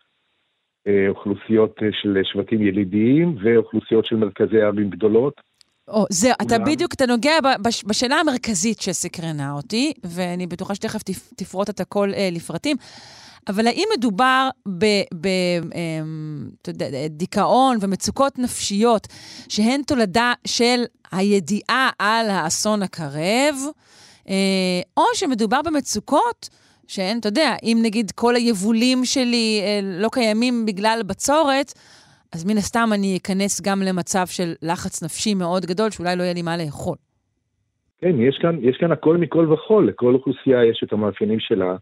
אה, 0.87 1.09
אוכלוסיות 1.09 1.75
אה, 1.83 1.89
של 1.93 2.19
שבטים 2.25 2.63
ילידיים 2.63 3.37
ואוכלוסיות 3.43 4.05
של 4.07 4.17
מרכזי 4.17 4.61
ערים 4.61 4.91
גדולות. 4.91 5.35
או, 5.89 6.05
זהו, 6.11 6.33
אתה 6.43 6.59
בדיוק, 6.59 6.95
אתה 6.95 7.07
נוגע 7.07 7.33
בש, 7.65 7.85
בשאלה 7.85 8.17
המרכזית 8.17 8.81
שסקרנה 8.81 9.53
אותי, 9.53 9.93
ואני 10.05 10.47
בטוחה 10.47 10.75
שתכף 10.75 11.03
תפרוט 11.37 11.71
את 11.71 11.81
הכל 11.81 12.09
אה, 12.15 12.29
לפרטים. 12.33 12.77
אבל 13.49 13.67
האם 13.67 13.85
מדובר 13.99 14.49
בדיכאון 16.69 17.75
אמ, 17.77 17.79
ומצוקות 17.83 18.39
נפשיות 18.39 19.07
שהן 19.49 19.83
תולדה 19.83 20.33
של 20.47 20.85
הידיעה 21.13 21.91
על 21.99 22.31
האסון 22.31 22.83
הקרב, 22.83 23.55
או 24.97 25.05
שמדובר 25.15 25.61
במצוקות 25.67 26.49
שהן, 26.89 27.19
אתה 27.19 27.29
יודע, 27.29 27.55
אם 27.63 27.79
נגיד 27.83 28.11
כל 28.11 28.35
היבולים 28.37 29.05
שלי 29.05 29.61
אה, 29.63 29.81
לא 29.83 30.09
קיימים 30.13 30.67
בגלל 30.67 31.01
בצורת, 31.07 31.73
אז 32.35 32.45
מן 32.45 32.57
הסתם 32.57 32.89
אני 32.95 33.17
אכנס 33.17 33.61
גם 33.61 33.83
למצב 33.83 34.27
של 34.27 34.53
לחץ 34.63 35.03
נפשי 35.03 35.35
מאוד 35.35 35.67
גדול, 35.67 35.91
שאולי 35.91 36.17
לא 36.17 36.23
יהיה 36.23 36.35
לי 36.35 36.43
מה 36.43 36.57
לאכול. 36.57 36.97
כן, 37.99 38.21
יש 38.21 38.39
כאן, 38.43 38.59
יש 38.63 38.77
כאן 38.77 38.93
הכל 38.93 39.17
מכל 39.17 39.53
וכול, 39.53 39.89
לכל 39.89 40.15
אוכלוסייה 40.15 40.65
יש 40.65 40.83
את 40.85 40.93
המאפיינים 40.93 41.41
שלה. 41.41 41.77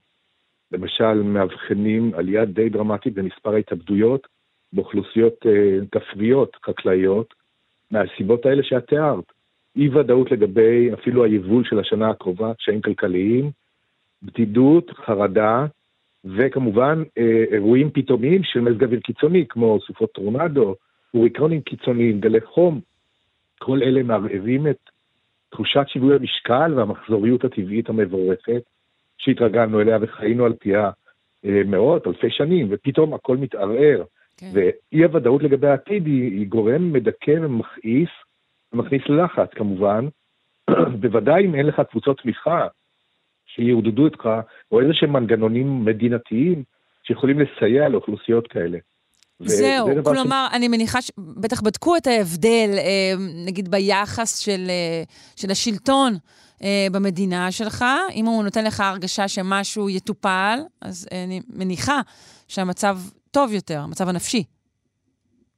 למשל, 0.73 1.15
מאבחנים 1.23 2.13
עלייה 2.15 2.45
די 2.45 2.69
דרמטית 2.69 3.15
במספר 3.15 3.55
ההתאבדויות 3.55 4.27
באוכלוסיות 4.73 5.47
אה, 5.47 5.79
כפריות, 5.93 6.57
חקלאיות, 6.67 7.35
מהסיבות 7.91 8.47
האלה 8.47 8.63
שאת 8.63 8.87
תיארת. 8.87 9.33
אי 9.77 9.89
ודאות 9.89 10.31
לגבי 10.31 10.93
אפילו 10.93 11.25
היבול 11.25 11.65
של 11.65 11.79
השנה 11.79 12.11
הקרובה, 12.11 12.55
קשיים 12.55 12.83
כלכליים, 12.83 13.51
בדידות, 14.23 14.91
חרדה, 14.91 15.67
וכמובן 16.25 17.03
אה, 17.19 17.45
אירועים 17.53 17.91
פתאומיים 17.91 18.43
של 18.45 18.61
מזג 18.61 18.85
אוויר 18.85 19.01
קיצוני, 19.01 19.45
כמו 19.49 19.79
סופות 19.87 20.13
טורנדו, 20.13 20.75
הוריקונים 21.11 21.61
קיצוניים, 21.61 22.21
גלי 22.21 22.41
חום. 22.41 22.81
כל 23.59 23.83
אלה 23.83 24.03
מערערים 24.03 24.67
את 24.67 24.79
תחושת 25.51 25.85
שיווי 25.89 26.17
המשקל 26.17 26.73
והמחזוריות 26.77 27.45
הטבעית 27.45 27.89
המבורכת, 27.89 28.63
שהתרגלנו 29.19 29.81
אליה 29.81 29.99
וחיינו 30.01 30.45
על 30.45 30.53
פיה 30.53 30.91
אה, 31.45 31.63
מאות, 31.67 32.07
אלפי 32.07 32.31
שנים, 32.31 32.67
ופתאום 32.71 33.15
הכל 33.15 33.37
מתערער. 33.37 34.03
כן. 34.37 34.51
ואי 34.53 35.05
הוודאות 35.05 35.43
לגבי 35.43 35.67
העתיד 35.67 36.07
היא, 36.07 36.23
היא 36.23 36.47
גורם 36.47 36.93
מדכא 36.93 37.35
ומכעיס, 37.43 38.09
ומכניס 38.75 39.03
ללחץ 39.09 39.49
כמובן, 39.55 40.09
בוודאי 41.01 41.45
אם 41.45 41.55
אין 41.55 41.67
לך 41.67 41.83
קבוצות 41.91 42.21
תמיכה 42.23 42.67
שיעודדו 43.47 44.05
אותך, 44.05 44.29
או 44.73 44.81
איזה 44.81 44.95
שהם 44.95 45.13
מנגנונים 45.13 45.85
מדינתיים 45.85 46.63
שיכולים 47.03 47.41
לסייע 47.41 47.89
לאוכלוסיות 47.89 48.47
כאלה. 48.47 48.79
זהו, 49.41 49.89
כלומר, 50.05 50.47
ש... 50.51 50.55
אני 50.55 50.69
מניחה 50.69 51.03
שבטח 51.03 51.61
בדקו 51.61 51.97
את 51.97 52.07
ההבדל, 52.07 52.71
אה, 52.79 53.15
נגיד, 53.47 53.71
ביחס 53.71 54.39
של, 54.39 54.67
אה, 54.69 55.03
של 55.37 55.51
השלטון 55.51 56.15
אה, 56.63 56.87
במדינה 56.93 57.53
שלך. 57.53 57.85
אם 58.15 58.27
הוא 58.27 58.45
נותן 58.45 58.65
לך 58.65 58.81
הרגשה 58.81 59.29
שמשהו 59.29 59.91
יטופל, 59.91 60.59
אז 60.81 61.09
אני 61.13 61.41
מניחה 61.49 62.01
שהמצב 62.49 62.99
טוב 63.31 63.53
יותר, 63.53 63.81
המצב 63.81 64.09
הנפשי. 64.09 64.45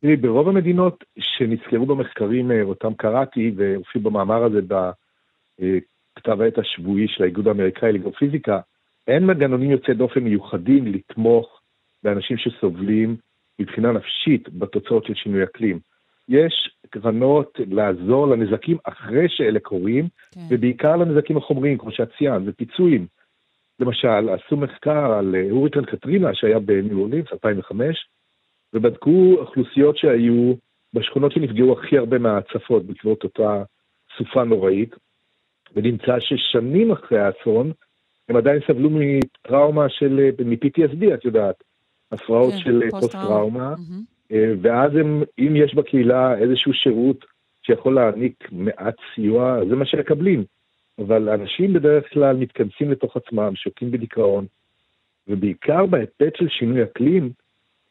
תראי, 0.06 0.16
ברוב 0.16 0.48
המדינות 0.48 1.04
שנזכרו 1.18 1.86
במחקרים, 1.86 2.50
אותם 2.62 2.94
קראתי, 2.94 3.52
והופיעו 3.56 4.04
במאמר 4.04 4.44
הזה 4.44 4.60
בכתב 4.62 6.40
העת 6.40 6.58
השבועי 6.58 7.08
של 7.08 7.22
האיגוד 7.22 7.48
האמריקאי 7.48 7.92
לגיאופיזיקה, 7.92 8.60
אין 9.08 9.26
מנגנונים 9.26 9.70
יוצאי 9.70 9.94
דופן 9.94 10.20
מיוחדים 10.20 10.86
לתמוך 10.86 11.60
באנשים 12.02 12.36
שסובלים 12.36 13.16
מבחינה 13.58 13.92
נפשית 13.92 14.48
בתוצאות 14.48 15.04
של 15.06 15.14
שינוי 15.14 15.44
אקלים. 15.44 15.78
יש 16.28 16.70
קרנות 16.90 17.60
לעזור 17.70 18.26
לנזקים 18.28 18.76
אחרי 18.84 19.28
שאלה 19.28 19.60
קורים, 19.60 20.08
כן. 20.32 20.40
ובעיקר 20.50 20.96
לנזקים 20.96 21.36
החומריים, 21.36 21.78
כמו 21.78 21.92
שאת 21.92 22.08
ציינת, 22.18 22.42
ופיצויים. 22.46 23.06
למשל, 23.80 24.28
עשו 24.28 24.56
מחקר 24.56 25.12
על 25.12 25.34
אה, 25.34 25.50
הוריקן 25.50 25.84
קטרינה 25.84 26.34
שהיה 26.34 26.58
בניו 26.58 26.98
אורלינס, 26.98 27.26
2005, 27.32 28.06
ובדקו 28.76 29.36
אוכלוסיות 29.38 29.96
שהיו 29.96 30.54
בשכונות 30.94 31.32
שנפגעו 31.32 31.72
הכי 31.72 31.98
הרבה 31.98 32.18
מההצפות 32.18 32.86
בעקבות 32.86 33.24
אותה 33.24 33.62
סופה 34.18 34.44
נוראית, 34.44 34.94
ונמצא 35.76 36.20
ששנים 36.20 36.92
אחרי 36.92 37.18
האסון, 37.18 37.72
הם 38.28 38.36
עדיין 38.36 38.60
סבלו 38.66 38.90
מטראומה 38.92 39.88
של, 39.88 40.20
אה, 40.20 40.44
מ-PTSD, 40.44 41.14
את 41.14 41.24
יודעת, 41.24 41.64
הפרעות 42.12 42.52
כן, 42.52 42.58
של 42.58 42.80
פוסט-טראומה, 42.90 43.74
mm-hmm. 43.74 44.34
ואז 44.60 44.96
הם, 44.96 45.22
אם 45.38 45.56
יש 45.56 45.74
בקהילה 45.74 46.38
איזשהו 46.38 46.72
שירות 46.72 47.24
שיכול 47.62 47.94
להעניק 47.94 48.48
מעט 48.52 48.94
סיוע, 49.14 49.58
זה 49.68 49.76
מה 49.76 49.86
שמקבלים. 49.86 50.44
אבל 50.98 51.28
אנשים 51.28 51.72
בדרך 51.72 52.12
כלל 52.12 52.36
מתכנסים 52.36 52.90
לתוך 52.90 53.16
עצמם, 53.16 53.52
שוקעים 53.56 53.90
בדיכאון, 53.90 54.46
ובעיקר 55.28 55.86
בהיבט 55.86 56.36
של 56.36 56.48
שינוי 56.48 56.82
אקלים, 56.82 57.30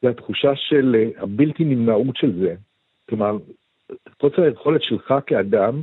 זה 0.01 0.09
התחושה 0.09 0.51
של 0.55 0.95
אה, 0.95 1.23
הבלתי 1.23 1.63
נמנעות 1.63 2.15
של 2.17 2.39
זה. 2.39 2.55
כלומר, 3.09 3.37
חוסר 4.21 4.41
היכולת 4.41 4.83
שלך 4.83 5.13
כאדם 5.27 5.81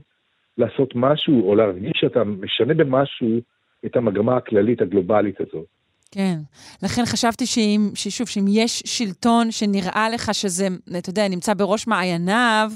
לעשות 0.59 0.93
משהו, 0.95 1.49
או 1.49 1.55
להרגיש 1.55 1.93
שאתה 1.95 2.25
משנה 2.25 2.75
במשהו 2.75 3.41
את 3.87 3.97
המגמה 3.97 4.37
הכללית 4.37 4.81
הגלובלית 4.81 5.41
הזאת. 5.41 5.67
כן. 6.11 6.39
לכן 6.83 7.03
חשבתי 7.07 7.47
שאם, 7.47 7.91
ששוב, 7.95 8.29
שאם 8.29 8.45
יש 8.49 8.83
שלטון 8.87 9.51
שנראה 9.51 10.11
לך 10.11 10.35
שזה, 10.35 10.69
אתה 10.99 11.11
יודע, 11.11 11.29
נמצא 11.29 11.55
בראש 11.55 11.87
מעייניו, 11.87 12.71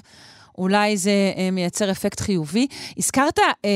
אולי 0.58 0.96
זה 0.96 1.32
אה, 1.36 1.50
מייצר 1.50 1.90
אפקט 1.90 2.20
חיובי. 2.20 2.66
הזכרת 2.98 3.38
אה, 3.38 3.44
אה, 3.44 3.70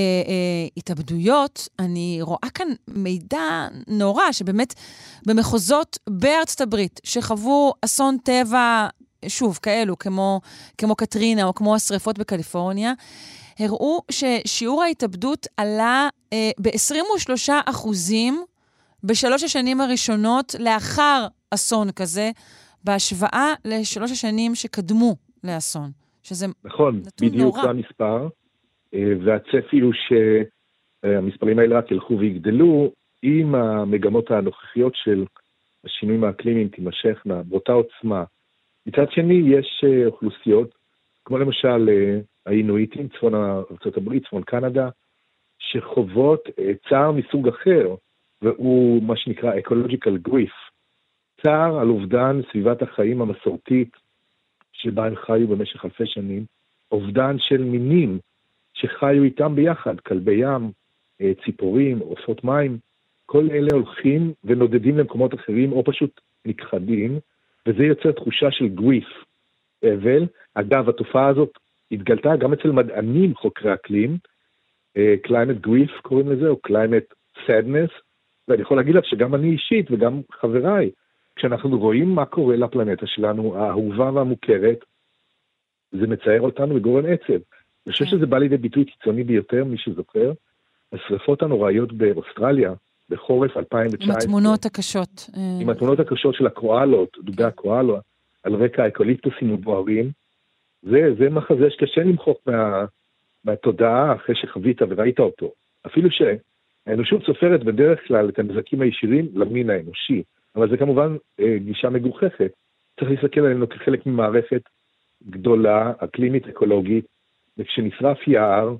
התאבדויות, 0.76 1.68
אני 1.78 2.18
רואה 2.22 2.50
כאן 2.54 2.68
מידע 2.88 3.68
נורא, 3.86 4.32
שבאמת 4.32 4.74
במחוזות 5.26 5.98
בארצות 6.10 6.60
הברית, 6.60 7.00
שחוו 7.04 7.72
אסון 7.84 8.16
טבע, 8.24 8.88
שוב, 9.28 9.58
כאלו, 9.62 9.98
כמו, 9.98 10.40
כמו 10.78 10.96
קטרינה 10.96 11.44
או 11.44 11.54
כמו 11.54 11.74
השריפות 11.74 12.18
בקליפורניה, 12.18 12.92
הראו 13.58 14.02
ששיעור 14.10 14.82
ההתאבדות 14.82 15.46
עלה 15.56 16.08
אה, 16.32 16.50
ב-23 16.58 17.52
אחוזים 17.66 18.44
בשלוש 19.04 19.42
השנים 19.42 19.80
הראשונות 19.80 20.54
לאחר 20.58 21.26
אסון 21.50 21.90
כזה, 21.92 22.30
בהשוואה 22.84 23.52
לשלוש 23.64 24.10
השנים 24.10 24.54
שקדמו 24.54 25.16
לאסון, 25.44 25.90
שזה 26.22 26.46
נכון, 26.64 26.96
נתון 26.96 27.28
נורא. 27.28 27.48
נכון, 27.48 27.52
בדיוק 27.52 27.56
זה 27.62 27.70
המספר, 27.70 28.28
אה, 28.94 29.12
והצפי 29.24 29.80
הוא 29.80 29.92
שהמספרים 31.02 31.58
האלה 31.58 31.78
רק 31.78 31.90
ילכו 31.90 32.18
ויגדלו, 32.18 32.92
אם 33.24 33.54
המגמות 33.54 34.30
הנוכחיות 34.30 34.92
של 34.96 35.24
השינויים 35.84 36.24
האקלימיים 36.24 36.68
תימשכנה 36.68 37.42
באותה 37.42 37.72
עוצמה. 37.72 38.24
מצד 38.86 39.10
שני, 39.10 39.42
יש 39.46 39.84
אה, 39.84 40.06
אוכלוסיות, 40.06 40.74
כמו 41.24 41.38
למשל 41.38 41.88
אה, 41.88 42.20
האינואיטים, 42.46 43.08
צפון 43.08 43.34
ארה"ב, 43.34 44.18
צפון 44.18 44.42
קנדה, 44.42 44.88
שחוות 45.58 46.48
צער 46.88 47.12
מסוג 47.12 47.48
אחר, 47.48 47.94
והוא 48.42 49.02
מה 49.02 49.16
שנקרא 49.16 49.52
ecological 49.54 50.28
grief, 50.28 50.70
צער 51.42 51.78
על 51.78 51.88
אובדן 51.88 52.40
סביבת 52.52 52.82
החיים 52.82 53.22
המסורתית 53.22 53.96
שבה 54.82 55.06
הם 55.06 55.16
חיו 55.16 55.48
במשך 55.48 55.84
אלפי 55.84 56.06
שנים, 56.06 56.44
אובדן 56.92 57.36
של 57.38 57.64
מינים 57.64 58.18
שחיו 58.74 59.22
איתם 59.22 59.54
ביחד, 59.54 60.00
כלבי 60.00 60.34
ים, 60.34 60.70
אה, 61.20 61.32
ציפורים, 61.44 61.98
עופות 61.98 62.44
מים, 62.44 62.78
כל 63.26 63.48
אלה 63.50 63.68
הולכים 63.72 64.32
ונודדים 64.44 64.98
למקומות 64.98 65.34
אחרים 65.34 65.72
או 65.72 65.84
פשוט 65.84 66.20
נכחדים, 66.46 67.18
וזה 67.66 67.84
יוצר 67.84 68.12
תחושה 68.12 68.50
של 68.50 68.68
גריף, 68.68 69.08
אבל. 69.84 70.26
אגב, 70.54 70.88
התופעה 70.88 71.28
הזאת 71.28 71.58
התגלתה 71.92 72.36
גם 72.36 72.52
אצל 72.52 72.70
מדענים 72.70 73.34
חוקרי 73.34 73.74
אקלים, 73.74 74.16
אה, 74.96 75.14
climate 75.26 75.66
grief 75.66 76.02
קוראים 76.02 76.30
לזה, 76.30 76.48
או 76.48 76.60
climate 76.68 77.14
sadness, 77.46 77.92
ואני 78.48 78.62
יכול 78.62 78.76
להגיד 78.76 78.94
לך 78.94 79.04
שגם 79.04 79.34
אני 79.34 79.50
אישית 79.50 79.90
וגם 79.90 80.20
חבריי, 80.32 80.90
כשאנחנו 81.40 81.78
רואים 81.78 82.14
מה 82.14 82.24
קורה 82.24 82.56
לפלנטה 82.56 83.06
שלנו, 83.06 83.56
האהובה 83.56 84.10
והמוכרת, 84.12 84.78
זה 85.92 86.06
מצער 86.06 86.40
אותנו 86.40 86.74
וגורם 86.74 87.04
עצב. 87.06 87.40
אני 87.86 87.92
חושב 87.92 88.04
כן. 88.04 88.10
שזה 88.10 88.26
בא 88.26 88.38
לידי 88.38 88.56
ביטוי 88.56 88.84
קיצוני 88.84 89.24
ביותר, 89.24 89.64
מי 89.64 89.78
שזוכר. 89.78 90.32
השרפות 90.92 91.42
הנוראיות 91.42 91.92
באוסטרליה 91.92 92.72
בחורף 93.10 93.56
2019. 93.56 94.14
עם 94.14 94.20
התמונות 94.20 94.66
הקשות. 94.66 95.30
אה, 95.36 95.58
עם 95.60 95.68
התמונות 95.68 96.00
הקשות 96.00 96.34
של 96.34 96.46
הקואלות, 96.46 97.16
דובי 97.22 97.44
הקואלו, 97.44 97.98
על 98.42 98.54
רקע 98.54 98.82
האקוליפטוסים 98.82 99.54
הבוערים. 99.54 100.10
זה, 100.82 101.14
זה 101.18 101.30
מחזה 101.30 101.70
שקשה 101.70 102.00
למחוק 102.00 102.38
מה, 102.46 102.84
מהתודעה 103.44 104.14
אחרי 104.14 104.34
שחווית 104.34 104.82
וראית 104.82 105.18
אותו. 105.18 105.52
אפילו 105.86 106.08
שהאנושות 106.10 107.22
סופרת 107.24 107.64
בדרך 107.64 108.06
כלל 108.06 108.28
את 108.28 108.38
הנזקים 108.38 108.80
הישירים 108.80 109.28
למין 109.34 109.70
האנושי, 109.70 110.22
אבל 110.56 110.70
זה 110.70 110.76
כמובן 110.76 111.16
אה, 111.40 111.58
גישה 111.58 111.90
מגוחכת. 111.90 112.52
צריך 113.00 113.10
להסתכל 113.10 113.40
עלינו 113.40 113.68
כחלק 113.68 114.06
ממערכת 114.06 114.62
גדולה, 115.28 115.92
אקלימית 115.98 116.48
אקולוגית, 116.48 117.04
וכשנשרף 117.58 118.28
יער, 118.28 118.76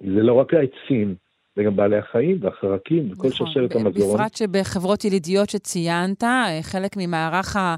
זה 0.00 0.22
לא 0.22 0.32
רק 0.32 0.54
העצים, 0.54 1.14
זה 1.56 1.62
גם 1.62 1.76
בעלי 1.76 1.96
החיים 1.96 2.38
והחרקים 2.40 3.12
וכל 3.12 3.28
נכון, 3.28 3.30
שרשרת 3.30 3.74
המזון. 3.74 4.14
בפרט 4.14 4.36
שבחברות 4.36 5.04
ילידיות 5.04 5.50
שציינת, 5.50 6.24
אה, 6.24 6.58
חלק 6.62 6.96
ממערך 6.96 7.56
ה... 7.56 7.76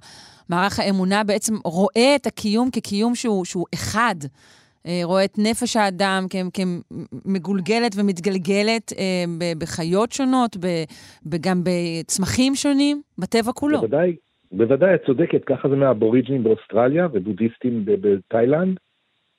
מערך 0.49 0.79
האמונה 0.79 1.25
בעצם 1.25 1.55
רואה 1.65 2.17
את 2.17 2.27
הקיום 2.27 2.71
כקיום 2.71 3.15
שהוא, 3.15 3.45
שהוא 3.45 3.67
אחד. 3.75 4.15
אה, 4.87 5.01
רואה 5.05 5.25
את 5.25 5.39
נפש 5.39 5.77
האדם 5.77 6.27
כמגולגלת 6.55 7.93
ומתגלגלת 7.97 8.93
אה, 8.99 9.55
בחיות 9.59 10.13
שונות, 10.13 10.57
וגם 11.27 11.63
בצמחים 11.65 12.55
שונים, 12.55 13.03
בטבע 13.19 13.53
כולו. 13.53 13.81
בוודאי, 13.81 14.17
בוודאי, 14.53 14.95
את 14.95 15.01
צודקת, 15.07 15.45
ככה 15.45 15.69
זה 15.69 15.77
מהאבוריג'נים 15.77 16.43
באוסטרליה 16.43 17.09
ובודהיסטים 17.13 17.85
בתאילנד, 17.85 18.79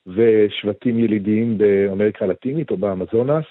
ושבטים 0.06 0.98
ילידיים 0.98 1.58
באמריקה 1.58 2.24
הלטינית 2.24 2.70
או 2.70 2.76
באמזונס. 2.76 3.44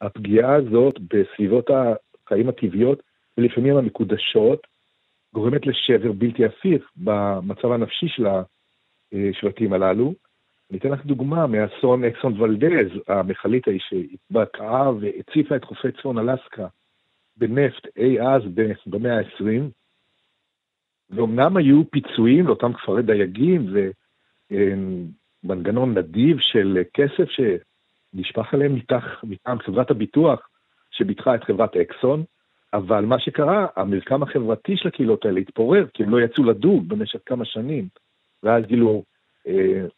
הפגיעה 0.00 0.54
הזאת 0.54 0.94
בסביבות 1.10 1.70
החיים 1.70 2.48
הטבעיות, 2.48 3.02
ולפעמים 3.38 3.76
המקודשות, 3.76 4.66
גורמת 5.34 5.66
לשבר 5.66 6.12
בלתי 6.12 6.44
הפיך 6.44 6.90
במצב 6.96 7.72
הנפשי 7.72 8.06
של 8.08 8.26
השבטים 9.12 9.72
הללו. 9.72 10.14
אני 10.70 10.78
אתן 10.78 10.88
לך 10.88 11.06
דוגמה 11.06 11.46
מאסון 11.46 12.04
אקסון 12.04 12.40
ולדז, 12.40 12.90
המכלית 13.08 13.68
ההיא 13.68 13.80
שהתבקעה 13.80 14.90
והציפה 14.90 15.56
את 15.56 15.64
חופי 15.64 15.92
צפון 15.92 16.18
אלסקה 16.18 16.66
בנפט 17.36 17.86
אי 17.96 18.20
אז 18.20 18.42
במאה 18.86 19.18
ה-20, 19.18 19.44
ואומנם 21.10 21.56
היו 21.56 21.90
פיצויים 21.90 22.46
לאותם 22.46 22.72
כפרי 22.72 23.02
דייגים 23.02 23.66
ומנגנון 25.44 25.98
נדיב 25.98 26.38
של 26.40 26.78
כסף 26.94 27.28
שנשפך 27.30 28.54
עליהם 28.54 28.78
מטעם 29.22 29.58
חברת 29.58 29.90
הביטוח 29.90 30.48
שביטחה 30.90 31.34
את 31.34 31.44
חברת 31.44 31.76
אקסון, 31.76 32.24
אבל 32.74 33.04
מה 33.04 33.18
שקרה, 33.18 33.66
המרקם 33.76 34.22
החברתי 34.22 34.76
של 34.76 34.88
הקהילות 34.88 35.24
האלה 35.24 35.40
התפורר, 35.40 35.86
כי 35.94 36.02
הם 36.02 36.10
לא 36.10 36.20
יצאו 36.20 36.44
לדוג 36.44 36.88
במשך 36.88 37.18
כמה 37.26 37.44
שנים. 37.44 37.88
ואז 38.42 38.64
גילו 38.64 39.02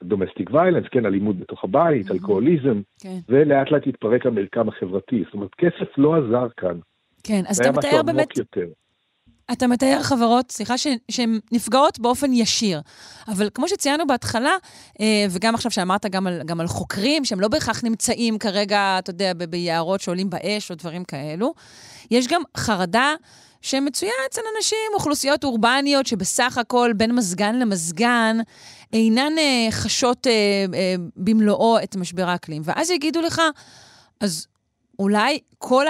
דומסטיק 0.03 0.51
uh, 0.51 0.55
ויילנס, 0.55 0.87
כן, 0.91 1.07
אלימות 1.07 1.39
בתוך 1.39 1.65
הבית, 1.65 2.07
mm-hmm. 2.07 2.13
אלכוהוליזם, 2.13 2.81
כן. 3.01 3.19
ולאט 3.29 3.71
לאט 3.71 3.87
התפרק 3.87 4.27
המרקם 4.27 4.69
החברתי. 4.69 5.23
זאת 5.25 5.35
אומרת, 5.35 5.51
כסף 5.59 5.99
לא 5.99 6.15
עזר 6.17 6.49
כאן. 6.57 6.79
כן, 7.23 7.43
אז 7.49 7.61
אתה 7.61 7.73
מתאר 7.73 8.03
באמת... 8.03 8.37
יותר. 8.37 8.67
אתה 9.53 9.67
מתאר 9.67 9.99
חברות, 10.03 10.51
סליחה, 10.51 10.75
שהן 11.11 11.39
נפגעות 11.53 11.99
באופן 11.99 12.33
ישיר. 12.33 12.81
אבל 13.29 13.49
כמו 13.55 13.69
שציינו 13.69 14.07
בהתחלה, 14.07 14.53
אה, 15.01 15.27
וגם 15.31 15.55
עכשיו 15.55 15.71
שאמרת 15.71 16.07
גם 16.07 16.27
על, 16.27 16.41
גם 16.45 16.61
על 16.61 16.67
חוקרים, 16.67 17.25
שהם 17.25 17.41
לא 17.41 17.49
בהכרח 17.49 17.85
נמצאים 17.85 18.39
כרגע, 18.39 18.97
אתה 18.99 19.11
יודע, 19.11 19.33
ביערות 19.51 20.01
שעולים 20.01 20.31
באש 20.31 20.71
או 20.71 20.77
דברים 20.77 21.05
כאלו, 21.05 21.55
יש 22.11 22.29
גם 22.29 22.43
חרדה 22.57 23.15
שמצויה 23.63 24.13
אצל 24.27 24.41
אנשים, 24.57 24.91
אוכלוסיות 24.95 25.45
אורבניות, 25.45 26.07
שבסך 26.07 26.59
הכל 26.59 26.91
בין 26.97 27.15
מזגן 27.15 27.59
למזגן, 27.59 28.37
אינן 28.93 29.39
אה, 29.39 29.69
חשות 29.71 30.27
אה, 30.27 30.33
אה, 30.75 30.95
במלואו 31.17 31.77
את 31.85 31.97
משבר 31.97 32.23
האקלים. 32.23 32.63
ואז 32.65 32.91
יגידו 32.91 33.21
לך, 33.21 33.41
אז 34.21 34.49
אולי 34.99 35.39
כל 35.59 35.85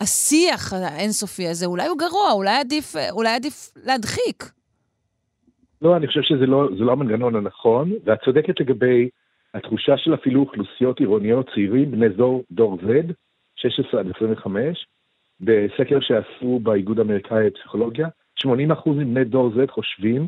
השיח 0.00 0.72
האינסופי 0.72 1.48
הזה, 1.48 1.66
אולי 1.66 1.86
הוא 1.86 1.98
גרוע, 1.98 2.32
אולי 2.32 2.56
עדיף, 2.56 2.94
אולי 3.10 3.30
עדיף 3.34 3.72
להדחיק. 3.86 4.44
לא, 5.82 5.96
אני 5.96 6.06
חושב 6.06 6.22
שזה 6.22 6.46
לא, 6.46 6.68
לא 6.70 6.92
המנגנון 6.92 7.36
הנכון, 7.36 7.92
ואת 8.04 8.18
צודקת 8.24 8.60
לגבי 8.60 9.08
התחושה 9.54 9.92
של 9.96 10.14
אפילו 10.14 10.40
אוכלוסיות 10.40 11.00
עירוניות 11.00 11.50
צעירים, 11.54 11.90
בני 11.90 12.08
דור, 12.08 12.44
דור 12.50 12.78
Z, 12.82 13.12
16 13.56 14.00
עד 14.00 14.06
25, 14.16 14.86
בסקר 15.40 15.98
שעשו 16.00 16.58
באיגוד 16.62 16.98
האמריקאי 16.98 17.46
לפסיכולוגיה, 17.46 18.08
80% 18.46 18.46
מבני 18.86 19.24
דור 19.24 19.50
Z 19.50 19.72
חושבים 19.72 20.26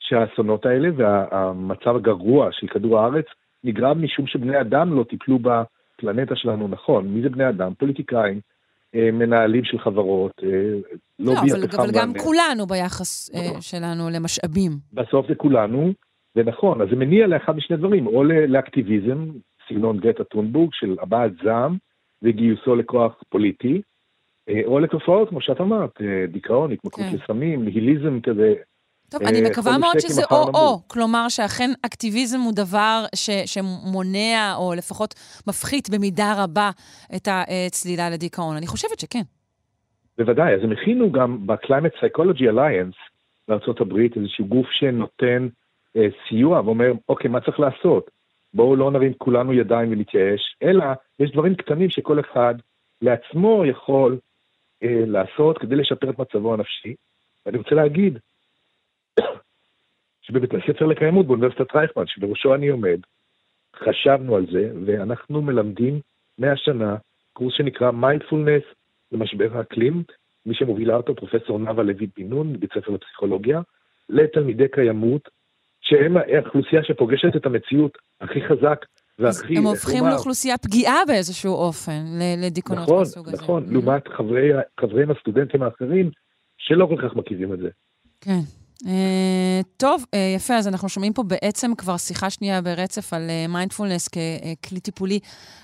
שהאסונות 0.00 0.66
האלה 0.66 0.88
והמצב 0.96 1.96
הגרוע 1.96 2.48
של 2.52 2.66
כדור 2.66 2.98
הארץ 2.98 3.26
נגרם 3.64 4.02
משום 4.02 4.26
שבני 4.26 4.60
אדם 4.60 4.92
לא 4.96 5.04
טיפלו 5.04 5.38
בפלנטה 5.38 6.36
שלנו 6.36 6.68
נכון. 6.68 7.08
מי 7.08 7.22
זה 7.22 7.28
בני 7.28 7.48
אדם? 7.48 7.72
פוליטיקאים, 7.78 8.40
אה, 8.94 9.10
מנהלים 9.12 9.64
של 9.64 9.78
חברות, 9.78 10.32
אה, 10.42 10.48
לא, 11.18 11.32
אבל, 11.32 11.64
אבל 11.78 11.90
גם 11.92 12.12
כולנו 12.18 12.66
ביחס 12.66 13.30
אה, 13.34 13.60
שלנו 13.60 14.10
למשאבים. 14.10 14.72
בסוף 14.92 15.28
זה 15.28 15.34
כולנו, 15.34 15.92
ונכון, 16.36 16.82
אז 16.82 16.88
זה 16.90 16.96
מניע 16.96 17.26
לאחד 17.26 17.56
משני 17.56 17.76
דברים, 17.76 18.06
או 18.06 18.24
לאקטיביזם, 18.24 19.26
סגנון 19.68 19.98
גטה 19.98 20.24
טונבורג 20.24 20.70
של 20.72 20.96
הבעת 21.02 21.32
זעם 21.44 21.76
וגיוסו 22.22 22.76
לכוח 22.76 23.22
פוליטי, 23.28 23.82
או 24.64 24.78
לתופעות, 24.78 25.28
כמו 25.28 25.40
שאת 25.40 25.60
אמרת, 25.60 26.00
דיכאון, 26.28 26.72
התמכרות 26.72 27.06
כן. 27.06 27.16
לסמים, 27.16 27.64
ניהיליזם 27.64 28.20
כזה, 28.20 28.54
טוב, 29.10 29.22
אני 29.22 29.44
אה, 29.44 29.50
מקווה 29.50 29.78
מאוד 29.78 29.98
שזה 29.98 30.22
או-או, 30.30 30.88
כלומר 30.88 31.28
שאכן 31.28 31.70
אקטיביזם 31.86 32.40
הוא 32.40 32.52
דבר 32.52 33.04
ש, 33.14 33.30
שמונע, 33.30 34.54
או 34.56 34.74
לפחות 34.76 35.14
מפחית 35.46 35.90
במידה 35.90 36.44
רבה 36.44 36.70
את 37.16 37.28
הצלילה 37.28 38.10
לדיכאון. 38.10 38.56
אני 38.56 38.66
חושבת 38.66 39.00
שכן. 39.00 39.22
בוודאי, 40.18 40.54
אז 40.54 40.60
הם 40.64 40.72
הכינו 40.72 41.12
גם 41.12 41.46
ב-Climate 41.46 41.96
Psychology 41.98 42.42
Alliance 42.52 42.98
בארה"ב 43.48 43.96
איזשהו 44.16 44.44
גוף 44.44 44.66
שנותן 44.70 45.48
אה, 45.96 46.06
סיוע 46.28 46.60
ואומר, 46.60 46.92
אוקיי, 47.08 47.30
מה 47.30 47.40
צריך 47.40 47.60
לעשות? 47.60 48.10
בואו 48.54 48.76
לא 48.76 48.90
נרים 48.90 49.12
כולנו 49.18 49.52
ידיים 49.52 49.92
ונתייאש, 49.92 50.56
אלא 50.62 50.84
יש 51.18 51.32
דברים 51.32 51.54
קטנים 51.54 51.90
שכל 51.90 52.20
אחד 52.20 52.54
לעצמו 53.02 53.64
יכול 53.66 54.18
אה, 54.82 55.04
לעשות 55.06 55.58
כדי 55.58 55.76
לשפר 55.76 56.10
את 56.10 56.18
מצבו 56.18 56.54
הנפשי. 56.54 56.94
ואני 57.46 57.58
רוצה 57.58 57.74
להגיד, 57.74 58.18
שבבית 60.22 60.50
הספר 60.54 60.86
לקיימות 60.86 61.26
באוניברסיטת 61.26 61.76
רייכמן, 61.76 62.06
שבראשו 62.06 62.54
אני 62.54 62.68
עומד, 62.68 63.00
חשבנו 63.76 64.36
על 64.36 64.46
זה, 64.52 64.72
ואנחנו 64.86 65.42
מלמדים 65.42 66.00
מהשנה 66.38 66.96
קורס 67.32 67.54
שנקרא 67.54 67.90
מיינדפולנס 67.90 68.62
למשבר 69.12 69.58
האקלים, 69.58 70.02
מי 70.46 70.54
שמובילה 70.54 70.96
אותו 70.96 71.14
פרופסור 71.14 71.58
נאוה 71.58 71.82
לוי 71.82 72.06
בן 72.16 72.28
נון, 72.28 72.52
מבית 72.52 72.72
ספר 72.72 72.92
לפסיכולוגיה, 72.92 73.60
לתלמידי 74.08 74.68
קיימות, 74.68 75.28
שהם 75.80 76.16
האוכלוסייה 76.16 76.84
שפוגשת 76.84 77.36
את 77.36 77.46
המציאות 77.46 77.98
הכי 78.20 78.40
חזק 78.48 78.86
והכי... 79.20 79.56
הם 79.56 79.66
הופכים 79.66 80.06
לאוכלוסייה 80.06 80.58
פגיעה 80.58 80.96
באיזשהו 81.06 81.54
אופן, 81.54 82.04
לדיכאונות 82.38 82.84
נכון, 82.84 82.98
מהסוג 82.98 83.28
הזה. 83.28 83.36
נכון, 83.36 83.62
נכון, 83.62 83.72
לעומת 83.72 84.02
חבריהם 84.80 85.10
הסטודנטים 85.10 85.62
האחרים, 85.62 86.10
שלא 86.58 86.86
כל 86.86 87.08
כך 87.08 87.16
מכירים 87.16 87.54
את 87.54 87.58
זה. 87.58 87.68
כן. 88.20 88.40
Uh, 88.84 88.86
טוב, 89.76 90.04
uh, 90.04 90.16
יפה, 90.36 90.54
אז 90.54 90.68
אנחנו 90.68 90.88
שומעים 90.88 91.12
פה 91.12 91.22
בעצם 91.22 91.74
כבר 91.74 91.96
שיחה 91.96 92.30
שנייה 92.30 92.62
ברצף 92.62 93.12
על 93.12 93.30
mindfulness 93.48 94.08
uh, 94.08 94.10
ככלי 94.62 94.80
טיפולי 94.80 95.18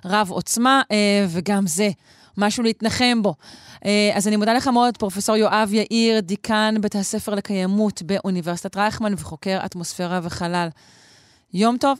רב 0.04 0.30
עוצמה, 0.30 0.82
uh, 0.84 0.94
וגם 1.28 1.66
זה 1.66 1.88
משהו 2.38 2.64
להתנחם 2.64 3.22
בו. 3.22 3.34
Uh, 3.74 3.86
אז 4.14 4.28
אני 4.28 4.36
מודה 4.36 4.54
לך 4.54 4.68
מאוד, 4.68 4.96
פרופ' 4.96 5.28
יואב 5.36 5.70
יאיר, 5.72 6.20
דיקן 6.20 6.74
בית 6.80 6.94
הספר 6.94 7.34
לקיימות 7.34 8.02
באוניברסיטת 8.02 8.76
רייכמן 8.76 9.14
וחוקר 9.14 9.58
אטמוספירה 9.64 10.20
וחלל. 10.22 10.68
יום 11.54 11.76
טוב. 11.80 11.98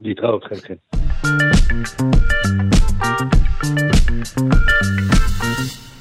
להתראות, 0.00 0.44
חלקן. 0.44 0.74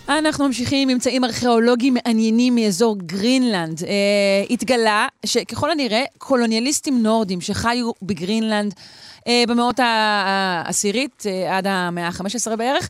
אנחנו 0.10 0.48
ממשיכים 0.48 0.90
עם 0.90 0.94
ממצאים 0.96 1.24
ארכיאולוגיים 1.24 1.94
מעניינים 1.94 2.56
מאזור 2.56 2.98
גרינלנד. 2.98 3.84
אה, 3.84 3.94
התגלה 4.50 5.08
שככל 5.26 5.72
הנראה 5.72 6.04
קולוניאליסטים 6.18 7.04
נורדים 7.04 7.42
שחיו 7.42 7.92
בגרינלנד 8.02 8.74
אה, 9.28 9.44
במאות 9.48 9.80
העשירית 9.80 11.24
אה, 11.26 11.58
עד 11.58 11.68
המאה 11.68 12.08
ה-15 12.08 12.56
בערך, 12.56 12.90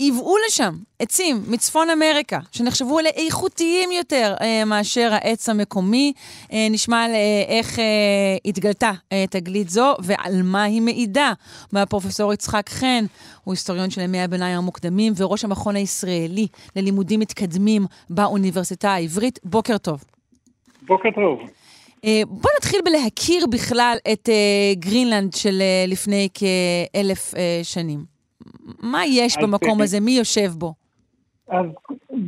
ייבאו 0.00 0.34
לשם 0.46 0.74
עצים 0.98 1.42
מצפון 1.48 1.90
אמריקה, 1.90 2.38
שנחשבו 2.52 3.00
לאיכותיים 3.00 3.92
יותר 3.92 4.34
אה, 4.40 4.64
מאשר 4.64 5.08
העץ 5.12 5.48
המקומי. 5.48 6.12
אה, 6.52 6.66
נשמע 6.70 7.04
על 7.04 7.10
אה, 7.10 7.44
איך 7.48 7.78
אה, 7.78 7.84
התגלתה 8.44 8.90
אה, 9.12 9.24
תגלית 9.30 9.68
זו 9.68 9.94
ועל 9.98 10.42
מה 10.42 10.62
היא 10.62 10.82
מעידה. 10.82 11.32
והפרופסור 11.72 12.32
יצחק 12.32 12.68
חן, 12.68 13.04
הוא 13.44 13.52
היסטוריון 13.52 13.90
של 13.90 14.00
ימי 14.00 14.20
הביניים 14.20 14.58
המוקדמים 14.58 15.12
וראש 15.16 15.44
המכון 15.44 15.76
הישראלי 15.76 16.46
ללימודים 16.76 17.20
מתקדמים 17.20 17.86
באוניברסיטה 18.10 18.90
העברית. 18.90 19.38
בוקר 19.44 19.78
טוב. 19.78 20.04
בוקר 20.82 21.08
טוב. 21.14 21.50
אה, 22.04 22.22
בוא 22.28 22.50
נתחיל 22.58 22.80
בלהכיר 22.84 23.46
בכלל 23.46 23.96
את 24.12 24.28
אה, 24.28 24.74
גרינלנד 24.74 25.34
של 25.34 25.60
אה, 25.60 25.84
לפני 25.88 26.28
כאלף 26.34 27.34
אה, 27.34 27.60
שנים. 27.62 28.19
מה 28.82 29.06
יש 29.06 29.36
במקום 29.42 29.78
אה, 29.78 29.84
הזה? 29.84 30.00
מי 30.00 30.10
יושב 30.10 30.48
בו? 30.58 30.74
אז 31.48 31.66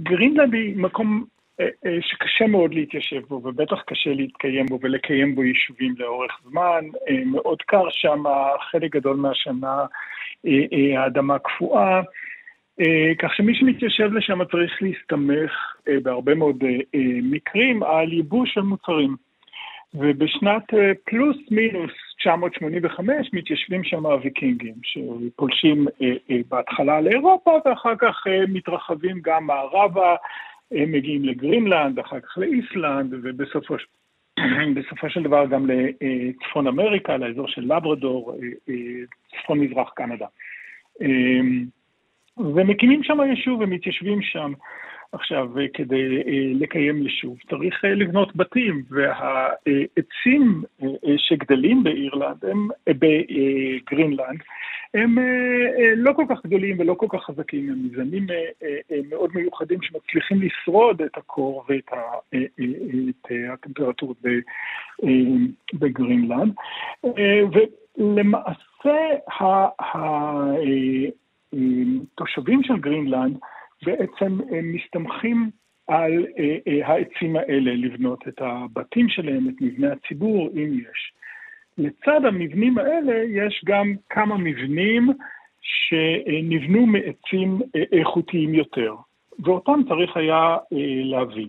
גרינלנד 0.02 0.55
היא 0.55 0.77
מקום 0.77 1.24
אה, 1.60 1.66
אה, 1.86 1.98
שקשה 2.01 2.47
מאוד 2.47 2.74
להתיישב 2.74 3.20
בו, 3.28 3.35
ובטח 3.35 3.82
קשה 3.86 4.10
להתקיים 4.10 4.66
בו 4.66 4.78
ולקיים 4.82 5.35
בו 5.35 5.44
יישובים 5.44 5.94
לאורך 5.98 6.32
זמן. 6.51 6.85
מאוד 7.27 7.62
קר 7.62 7.85
שם, 7.90 8.23
חלק 8.70 8.93
גדול 8.93 9.16
מהשנה 9.16 9.85
האדמה 10.97 11.39
קפואה. 11.39 12.01
אה, 12.81 13.12
כך 13.19 13.35
שמי 13.35 13.55
שמתיישב 13.55 14.12
לשם 14.12 14.44
צריך 14.44 14.82
להסתמך 14.82 15.52
בהרבה 16.02 16.35
מאוד 16.35 16.64
מקרים 17.23 17.82
על 17.82 18.12
ייבוש 18.12 18.55
של 18.55 18.60
מוצרים. 18.60 19.16
ובשנת 19.94 20.62
פלוס 21.05 21.36
מינוס 21.51 21.93
985 22.23 23.31
מתיישבים 23.32 23.85
שם 23.85 24.07
הוויקינגים, 24.07 24.74
שפולשים 24.82 25.86
אה, 26.03 26.12
אה, 26.31 26.36
בהתחלה 26.49 27.01
לאירופה 27.01 27.59
ואחר 27.65 27.97
כך 27.99 28.27
אה, 28.27 28.40
מתרחבים 28.49 29.20
גם 29.23 29.47
מערבה, 29.47 30.16
הם 30.70 30.93
מגיעים 30.93 31.24
לגרינלנד, 31.24 31.99
אחר 31.99 32.20
כך 32.20 32.39
לאיסלנד, 32.39 33.15
ובסופו 33.23 33.74
בסופו 34.77 35.11
של 35.11 35.23
דבר 35.23 35.47
גם 35.47 35.66
לצפון 35.70 36.66
אמריקה, 36.66 37.16
לאזור 37.16 37.49
של 37.49 37.62
לברדור, 37.62 38.36
צפון 39.31 39.59
מזרח 39.61 39.90
קנדה. 39.94 40.27
ומקימים 42.39 43.03
שם 43.03 43.20
יישוב 43.20 43.61
ומתיישבים 43.61 44.23
שם. 44.23 44.53
עכשיו, 45.12 45.51
כדי 45.74 46.24
לקיים 46.55 47.02
יישוב 47.02 47.39
צריך 47.51 47.84
לבנות 47.84 48.36
בתים, 48.36 48.82
והעצים 48.90 50.62
שגדלים 51.16 51.84
באירלנד, 51.84 52.44
הם, 52.44 52.68
בגרינלנד, 52.89 54.40
הם 54.94 55.16
לא 55.97 56.12
כל 56.12 56.24
כך 56.28 56.47
גדולים 56.47 56.80
ולא 56.80 56.94
כל 56.94 57.06
כך 57.10 57.24
חזקים, 57.24 57.70
הם 57.70 57.86
מזנים 57.86 58.26
מאוד 59.10 59.30
מיוחדים 59.34 59.78
שמצליחים 59.82 60.43
לשרוד 60.43 61.02
את 61.02 61.16
הקור 61.16 61.64
ואת 61.68 61.90
הטמפרטורות 63.52 64.16
בגרינלנד. 65.74 66.52
ולמעשה 67.98 68.98
התושבים 72.14 72.62
של 72.62 72.76
גרינלנד 72.76 73.39
בעצם 73.84 74.38
מסתמכים 74.62 75.50
על 75.86 76.26
אה, 76.38 76.56
אה, 76.68 76.86
העצים 76.88 77.36
האלה 77.36 77.74
לבנות 77.74 78.28
את 78.28 78.40
הבתים 78.40 79.09
שלהם, 79.09 79.48
את 79.48 79.54
מבני 79.60 79.86
הציבור, 79.86 80.50
אם 80.54 80.78
יש. 80.78 81.12
לצד 81.78 82.24
המבנים 82.24 82.78
האלה 82.78 83.22
יש 83.28 83.62
גם 83.64 83.94
כמה 84.10 84.36
מבנים 84.36 85.10
שנבנו 85.60 86.86
מעצים 86.86 87.60
אה, 87.76 87.82
איכותיים 87.92 88.54
יותר, 88.54 88.94
ואותם 89.38 89.80
צריך 89.88 90.16
היה 90.16 90.56
להביא. 91.04 91.48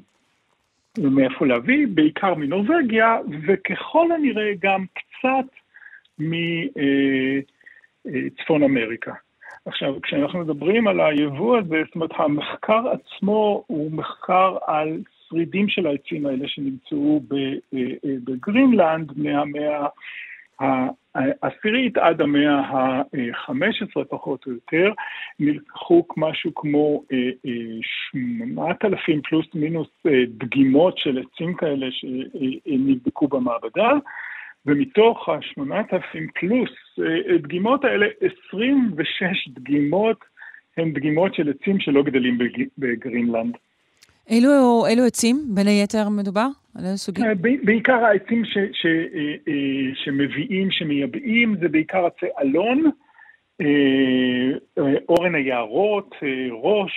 ומאיפה 0.98 1.46
להביא? 1.46 1.88
בעיקר 1.88 2.34
מנורבגיה, 2.36 3.18
וככל 3.48 4.12
הנראה 4.12 4.52
גם 4.60 4.86
קצת 4.94 5.46
מצפון 8.06 8.64
אמריקה. 8.64 9.14
עכשיו, 9.66 10.02
כשאנחנו 10.02 10.40
מדברים 10.40 10.88
על 10.88 11.00
היבוא 11.00 11.58
הזה, 11.58 11.84
זאת 11.86 11.96
אומרת, 11.96 12.12
המחקר 12.16 12.84
עצמו 12.90 13.64
הוא 13.68 13.92
מחקר 13.92 14.58
על 14.68 15.02
שרידים 15.30 15.70
של 15.70 15.88
העצים 15.88 16.26
האלה 16.26 16.48
שנמצאו 16.48 17.22
אה, 17.34 17.54
אה, 17.74 18.16
בגרינלנד 18.24 19.12
מהמאה 19.16 19.88
העשירית 21.16 21.98
עד 21.98 22.22
המאה 22.22 22.60
ה-15 22.60 24.04
פחות 24.10 24.46
או 24.48 24.52
יותר, 24.52 24.92
נלקחו 25.40 26.06
משהו 26.18 26.56
כמו 26.56 27.04
8,000 28.12 29.16
אה, 29.16 29.22
פלוס 29.24 29.46
מינוס 29.54 29.88
דגימות 30.28 30.98
של 30.98 31.20
עצים 31.20 31.54
כאלה 31.54 31.88
שנבדקו 31.92 33.28
במעבדה. 33.28 33.92
ומתוך 34.66 35.30
ה-8,000 35.30 36.18
פלוס 36.40 36.70
אה, 37.00 37.38
דגימות 37.38 37.86
האלה, 37.86 38.06
26 38.44 39.48
דגימות 39.48 40.18
הן 40.78 40.94
דגימות 40.94 41.36
של 41.36 41.50
עצים 41.50 41.80
שלא 41.80 42.04
גדלים 42.04 42.38
בגרינלנד. 42.78 43.58
אילו, 44.30 44.84
אילו 44.88 45.04
עצים, 45.06 45.36
בין 45.56 45.68
היתר, 45.68 46.10
מדובר? 46.10 46.48
על 46.76 46.86
איזה 46.86 46.98
סוגים? 46.98 47.26
אה, 47.26 47.36
בעיקר 47.64 48.06
העצים 48.06 48.46
ש, 48.46 48.58
ש, 48.74 48.86
אה, 49.48 49.96
שמביאים, 49.96 50.72
שמייבאים, 50.72 51.56
זה 51.62 51.68
בעיקר 51.70 52.06
עצי 52.06 52.26
אלון, 52.42 52.92
אורן 55.10 55.36
היערות, 55.36 56.16
ראש, 56.52 56.92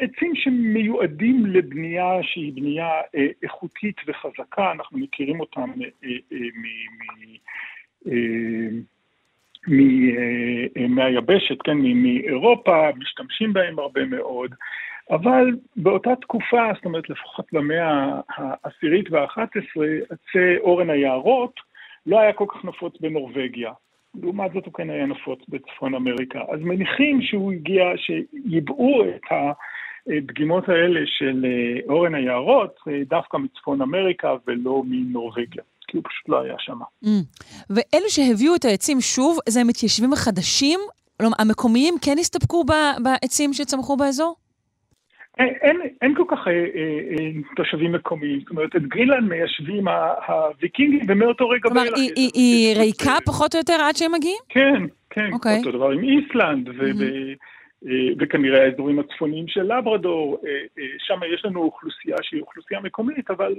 עצים 0.00 0.32
שמיועדים 0.34 1.46
לבנייה 1.46 2.22
שהיא 2.22 2.52
בנייה 2.54 2.90
אה, 3.14 3.26
איכותית 3.42 3.96
וחזקה, 4.06 4.72
אנחנו 4.72 4.98
מכירים 4.98 5.40
אותם 5.40 5.70
אה, 6.04 6.08
אה, 6.32 6.38
מהיבשת, 10.88 11.62
כן, 11.64 11.76
מאירופה, 11.76 12.88
משתמשים 12.96 13.52
בהם 13.52 13.78
הרבה 13.78 14.04
מאוד, 14.04 14.54
אבל 15.10 15.56
באותה 15.76 16.10
תקופה, 16.20 16.62
זאת 16.74 16.84
אומרת 16.84 17.10
לפחות 17.10 17.46
במאה 17.52 18.20
העשירית 18.28 19.10
והאחת 19.10 19.48
עשרה, 19.56 19.86
עצי 20.10 20.58
אורן 20.60 20.90
היערות 20.90 21.60
לא 22.06 22.20
היה 22.20 22.32
כל 22.32 22.44
כך 22.48 22.64
נפוץ 22.64 23.00
בנורבגיה. 23.00 23.72
לעומת 24.22 24.52
זאת 24.52 24.66
הוא 24.66 24.72
היה 24.92 25.06
נפוץ 25.06 25.38
בצפון 25.48 25.94
אמריקה. 25.94 26.38
אז 26.38 26.60
מניחים 26.60 27.22
שהוא 27.22 27.52
הגיע, 27.52 27.84
שיבאו 27.96 29.04
את 29.04 29.22
הדגימות 30.06 30.68
האלה 30.68 31.00
של 31.06 31.44
אה, 31.44 31.92
אורן 31.94 32.14
היערות 32.14 32.76
אה, 32.88 33.02
דווקא 33.08 33.36
מצפון 33.36 33.82
אמריקה 33.82 34.34
ולא 34.46 34.82
מנורבגיה. 34.86 35.62
כי 35.88 35.96
הוא 35.96 36.04
פשוט 36.08 36.28
לא 36.28 36.40
היה 36.40 36.54
שם. 36.58 36.78
Mm. 37.04 37.08
ואלו 37.70 38.08
שהביאו 38.08 38.54
את 38.54 38.64
העצים 38.64 39.00
שוב, 39.00 39.38
זה 39.48 39.60
המתיישבים 39.60 40.12
החדשים? 40.12 40.80
המקומיים 41.38 41.94
כן 42.02 42.18
הסתפקו 42.18 42.64
בעצים 43.02 43.52
שצמחו 43.52 43.96
באזור? 43.96 44.36
אין, 45.38 45.80
אין 46.02 46.14
כל 46.14 46.24
כך 46.28 46.48
אה, 46.48 46.52
אה, 46.52 47.00
אה, 47.10 47.30
תושבים 47.56 47.92
מקומיים, 47.92 48.40
זאת 48.40 48.50
אומרת, 48.50 48.76
את 48.76 48.82
גרינלנד 48.82 49.28
מיישבים 49.28 49.88
הוויקינגים, 50.26 51.00
ומאותו 51.08 51.48
רגע... 51.48 51.62
כלומר, 51.62 51.82
היא, 51.96 52.10
היא, 52.16 52.30
היא 52.34 52.76
ריקה 52.76 53.16
פחות 53.26 53.54
או 53.54 53.58
יותר 53.58 53.76
עד 53.88 53.96
שהם 53.96 54.12
מגיעים? 54.12 54.38
כן, 54.48 54.82
כן, 55.10 55.28
okay. 55.30 55.34
אוקיי. 55.34 55.58
אותו 55.58 55.72
דבר 55.72 55.90
עם 55.90 56.02
איסלנד, 56.02 56.68
mm-hmm. 56.68 57.86
וכנראה 58.18 58.64
האזורים 58.64 58.98
הצפוניים 58.98 59.48
של 59.48 59.62
לברדור, 59.62 60.38
שם 60.98 61.20
יש 61.34 61.44
לנו 61.44 61.62
אוכלוסייה 61.62 62.16
שהיא 62.22 62.40
אוכלוסייה 62.40 62.80
מקומית, 62.80 63.30
אבל 63.30 63.54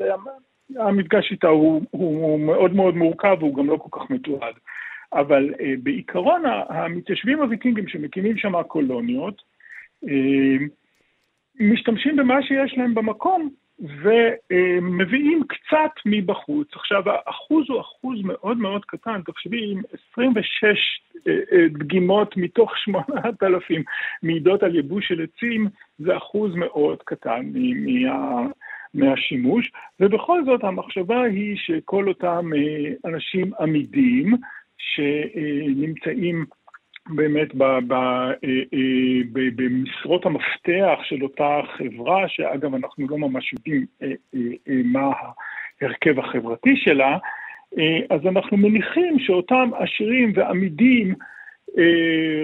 המפגש 0.76 1.31
איתה 1.31 1.47
הוא, 1.47 1.81
הוא 1.91 2.39
מאוד 2.39 2.76
מאוד 2.76 2.95
מורכב, 2.95 3.38
והוא 3.39 3.56
גם 3.56 3.68
לא 3.68 3.77
כל 3.77 3.99
כך 3.99 4.10
מתועד. 4.10 4.53
אבל 5.14 5.53
בעיקרון, 5.84 6.43
המתיישבים 6.69 7.41
הוויקינגים 7.41 7.88
שמקימים 7.88 8.38
שם 8.38 8.64
קולוניות, 8.64 9.41
משתמשים 11.60 12.15
במה 12.15 12.44
שיש 12.44 12.77
להם 12.77 12.95
במקום 12.95 13.49
ומביאים 13.80 15.44
קצת 15.48 15.91
מבחוץ. 16.06 16.68
עכשיו, 16.76 17.03
האחוז 17.10 17.65
הוא 17.69 17.82
אחוז 17.82 18.19
מאוד 18.23 18.57
מאוד 18.57 18.86
קטן, 18.86 19.22
תחשבי, 19.26 19.72
עם 19.72 19.82
26 20.11 20.65
אה, 21.27 21.34
אה, 21.52 21.68
דגימות 21.68 22.38
מתוך 22.38 22.77
8,000 22.77 23.84
מעידות 24.23 24.64
על 24.64 24.76
יבוש 24.76 25.07
של 25.07 25.23
עצים, 25.23 25.68
זה 25.99 26.18
אחוז 26.18 26.56
מאוד 26.56 26.98
קטן 27.03 27.52
מה... 27.53 28.41
מהשימוש, 28.94 29.72
ובכל 29.99 30.45
זאת 30.45 30.64
המחשבה 30.64 31.22
היא 31.22 31.57
שכל 31.57 32.07
אותם 32.07 32.49
אה, 32.56 33.10
אנשים 33.11 33.52
עמידים 33.60 34.36
שנמצאים 34.77 36.45
באמת 37.10 37.61
אה, 37.61 37.90
אה, 38.44 39.22
במשרות 39.56 40.26
המפתח 40.26 40.99
של 41.03 41.23
אותה 41.23 41.61
חברה, 41.77 42.27
שאגב 42.27 42.76
אנחנו 42.76 43.07
לא 43.10 43.18
ממש 43.18 43.53
יודעים 43.53 43.86
אה, 44.03 44.11
מה 44.68 45.11
ההרכב 45.82 46.19
החברתי 46.19 46.76
שלה, 46.76 47.18
אז 48.10 48.22
אנחנו 48.26 48.57
מניחים 48.57 49.19
שאותם 49.19 49.69
עשירים 49.80 50.32
ועמידים 50.36 51.15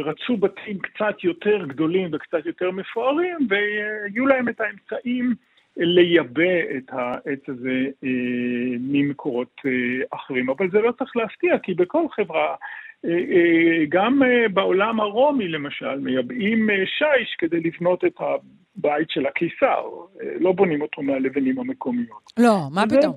רצו 0.03 0.37
בתים 0.37 0.79
קצת 0.79 1.23
יותר 1.23 1.65
גדולים 1.65 2.09
וקצת 2.13 2.45
יותר 2.45 2.71
מפוארים, 2.71 3.37
ויהיו 3.49 4.25
להם 4.25 4.49
את 4.49 4.61
האמצעים 4.61 5.33
לייבא 5.77 6.59
את 6.77 6.89
העץ 6.89 7.39
הזה 7.47 7.85
ממקורות 8.79 9.61
אחרים. 10.11 10.49
אבל 10.49 10.71
זה 10.71 10.79
לא 10.81 10.91
צריך 10.91 11.17
להפתיע, 11.17 11.57
כי 11.59 11.73
בכל 11.73 12.03
חברה, 12.15 12.55
גם 13.89 14.23
אה, 14.23 14.49
בעולם 14.53 14.99
הרומי 14.99 15.47
למשל, 15.47 15.99
מייבאים 15.99 16.69
אה, 16.69 16.75
שיש 16.85 17.35
כדי 17.37 17.59
לבנות 17.59 18.05
את 18.05 18.15
הבית 18.19 19.07
של 19.09 19.25
הקיסר. 19.25 19.83
אה, 20.21 20.27
לא 20.39 20.51
בונים 20.51 20.81
אותו 20.81 21.01
מהלבנים 21.01 21.59
המקומיות. 21.59 22.31
לא, 22.39 22.57
מה 22.71 22.83
פתאום. 22.89 23.13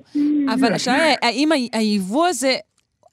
אבל 0.53 0.73
השאלה 0.73 1.13
האם 1.21 1.49
היבוא 1.73 2.27
הזה... 2.27 2.53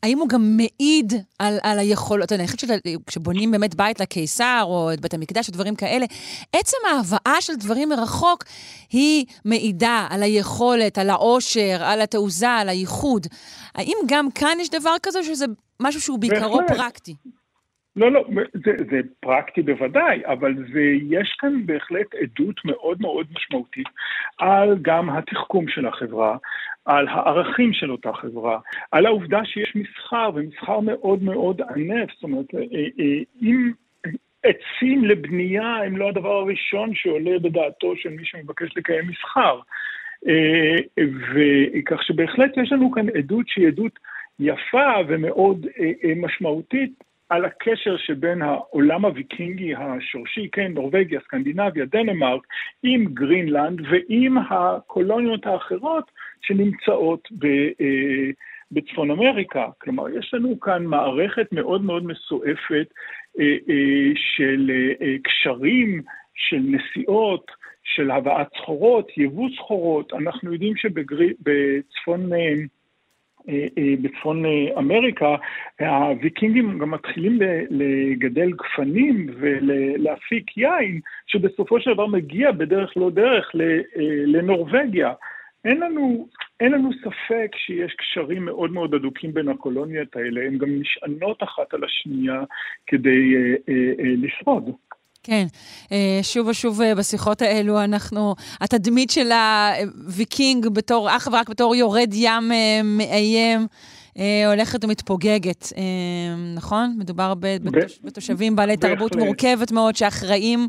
האם 0.03 0.19
הוא 0.19 0.29
גם 0.29 0.57
מעיד 0.57 1.13
על, 1.39 1.59
על 1.63 1.79
היכולות? 1.79 2.33
אני 2.33 2.47
חושבת 2.47 2.81
שכשבונים 2.87 3.51
באמת 3.51 3.75
בית 3.75 4.01
לקיסר, 4.01 4.63
או 4.65 4.93
את 4.93 5.01
בית 5.01 5.15
המקדש, 5.15 5.49
או 5.49 5.53
דברים 5.53 5.75
כאלה, 5.75 6.07
עצם 6.53 6.77
ההבאה 6.91 7.41
של 7.41 7.53
דברים 7.57 7.89
מרחוק, 7.89 8.45
היא 8.93 9.25
מעידה 9.45 10.07
על 10.11 10.23
היכולת, 10.23 10.99
על 10.99 11.11
העושר, 11.11 11.83
על 11.85 12.01
התעוזה, 12.01 12.49
על 12.49 12.69
הייחוד. 12.69 13.27
האם 13.75 13.97
גם 14.07 14.31
כאן 14.31 14.59
יש 14.61 14.71
דבר 14.71 14.95
כזה, 15.03 15.23
שזה 15.23 15.47
משהו 15.83 16.01
שהוא 16.01 16.19
בעיקרו. 16.19 16.61
פרקטי? 16.69 17.15
לא, 17.97 18.13
לא, 18.13 18.25
זה, 18.65 18.73
זה 18.91 19.01
פרקטי 19.21 19.63
בוודאי, 19.63 20.23
אבל 20.27 20.55
זה, 20.73 20.83
יש 21.11 21.37
כאן 21.39 21.67
בהחלט 21.67 22.15
עדות 22.15 22.65
מאוד 22.65 23.01
מאוד 23.01 23.27
משמעותית 23.35 23.87
על 24.39 24.79
גם 24.83 25.11
התחכום 25.11 25.69
של 25.69 25.87
החברה, 25.87 26.37
על 26.85 27.09
הערכים 27.09 27.73
של 27.73 27.93
אותה 27.93 28.13
חברה, 28.13 28.59
על 28.91 29.07
העובדה 29.07 29.41
שיש 29.45 29.77
מסחר, 29.77 30.31
ומסחר 30.35 30.81
מאוד 30.81 31.23
מאוד 31.23 31.61
ענף, 31.61 32.11
זאת 32.15 32.23
אומרת, 32.23 32.47
אה, 32.55 32.61
אה, 32.99 33.23
אם 33.43 33.73
עצים 34.43 35.05
לבנייה 35.05 35.77
הם 35.77 35.97
לא 35.97 36.09
הדבר 36.09 36.37
הראשון 36.37 36.95
שעולה 36.95 37.39
בדעתו 37.39 37.97
של 37.97 38.09
מי 38.09 38.25
שמבקש 38.25 38.77
לקיים 38.77 39.09
מסחר. 39.09 39.61
אה, 40.29 40.77
וכך 40.99 42.03
שבהחלט 42.03 42.57
יש 42.57 42.73
לנו 42.73 42.91
כאן 42.91 43.07
עדות 43.19 43.49
שהיא 43.49 43.69
עדות 43.69 43.99
יפה 44.41 44.93
ומאוד 45.09 45.67
אה, 45.81 45.93
אה, 46.05 46.13
משמעותית 46.17 46.93
על 47.29 47.45
הקשר 47.45 47.97
שבין 47.97 48.43
העולם 48.43 49.05
הוויקינגי 49.05 49.75
השורשי, 49.75 50.49
כן, 50.53 50.73
נורבגיה, 50.73 51.21
סקנדינביה, 51.21 51.85
דנמרק, 51.85 52.47
עם 52.83 53.05
גרינלנד 53.05 53.81
ועם 53.81 54.39
הקולוניות 54.39 55.47
האחרות 55.47 56.11
שנמצאות 56.43 57.29
ב, 57.39 57.47
אה, 57.81 58.31
בצפון 58.73 59.11
אמריקה. 59.11 59.67
כלומר, 59.79 60.09
יש 60.09 60.35
לנו 60.35 60.61
כאן 60.61 60.85
מערכת 60.85 61.53
מאוד 61.53 61.85
מאוד 61.85 62.07
מסועפת 62.07 62.87
אה, 63.41 63.57
אה, 63.69 64.11
של 64.15 64.71
אה, 65.03 65.17
קשרים, 65.25 66.03
של 66.35 66.61
נסיעות, 66.63 67.51
של 67.85 68.11
הבאת 68.11 68.49
סחורות, 68.57 69.09
יבוא 69.17 69.49
סחורות. 69.57 70.13
אנחנו 70.13 70.53
יודעים 70.53 70.77
שבצפון... 70.77 72.33
אה, 72.33 72.55
בצפון 74.03 74.47
אה, 74.47 74.79
אמריקה, 74.79 75.37
הוויקינגים 75.81 76.79
גם 76.79 76.91
מתחילים 76.91 77.39
לגדל 77.71 78.53
גפנים 78.53 79.27
ולהפיק 79.39 80.57
יין, 80.57 81.01
שבסופו 81.27 81.81
של 81.81 81.93
דבר 81.95 82.07
מגיע 82.07 82.53
בדרך 82.53 82.97
לא 82.97 83.11
דרך 83.11 83.51
אה, 83.61 83.81
לנורבגיה. 84.27 85.13
אין 85.65 85.81
לנו, 85.81 86.29
אין 86.61 86.73
לנו 86.73 86.91
ספק 86.93 87.51
שיש 87.57 87.95
קשרים 87.95 88.45
מאוד 88.45 88.73
מאוד 88.73 88.95
הדוקים 88.95 89.35
בין 89.35 89.49
הקולוניות 89.49 90.17
האלה, 90.17 90.41
הן 90.47 90.59
גם 90.59 90.69
נשענות 90.81 91.43
אחת 91.43 91.75
על 91.75 91.85
השנייה 91.85 92.43
כדי 92.87 93.35
אה, 93.37 93.55
אה, 93.69 93.93
אה, 93.99 94.15
לשרוד. 94.17 94.71
כן, 95.25 95.45
אה, 95.93 96.19
שוב 96.23 96.49
ושוב 96.49 96.81
אה, 96.81 96.95
בשיחות 96.95 97.43
האלו 97.43 97.85
אנחנו, 97.85 98.35
התדמית 98.61 99.11
של 99.11 99.29
הוויקינג 99.33 100.69
בתור, 100.69 101.17
אך 101.17 101.29
ורק 101.33 101.49
בתור 101.49 101.75
יורד 101.77 102.11
ים 102.13 102.53
אה, 102.53 102.81
מאיים, 102.85 103.61
הולכת 104.47 104.85
ומתפוגגת, 104.85 105.73
נכון? 106.57 106.97
מדובר 106.99 107.35
בתושבים 108.05 108.57
בעלי 108.57 108.77
תרבות. 108.77 109.17
מורכבת 109.17 109.73
מאוד, 109.73 109.97
שאחראים 109.97 110.61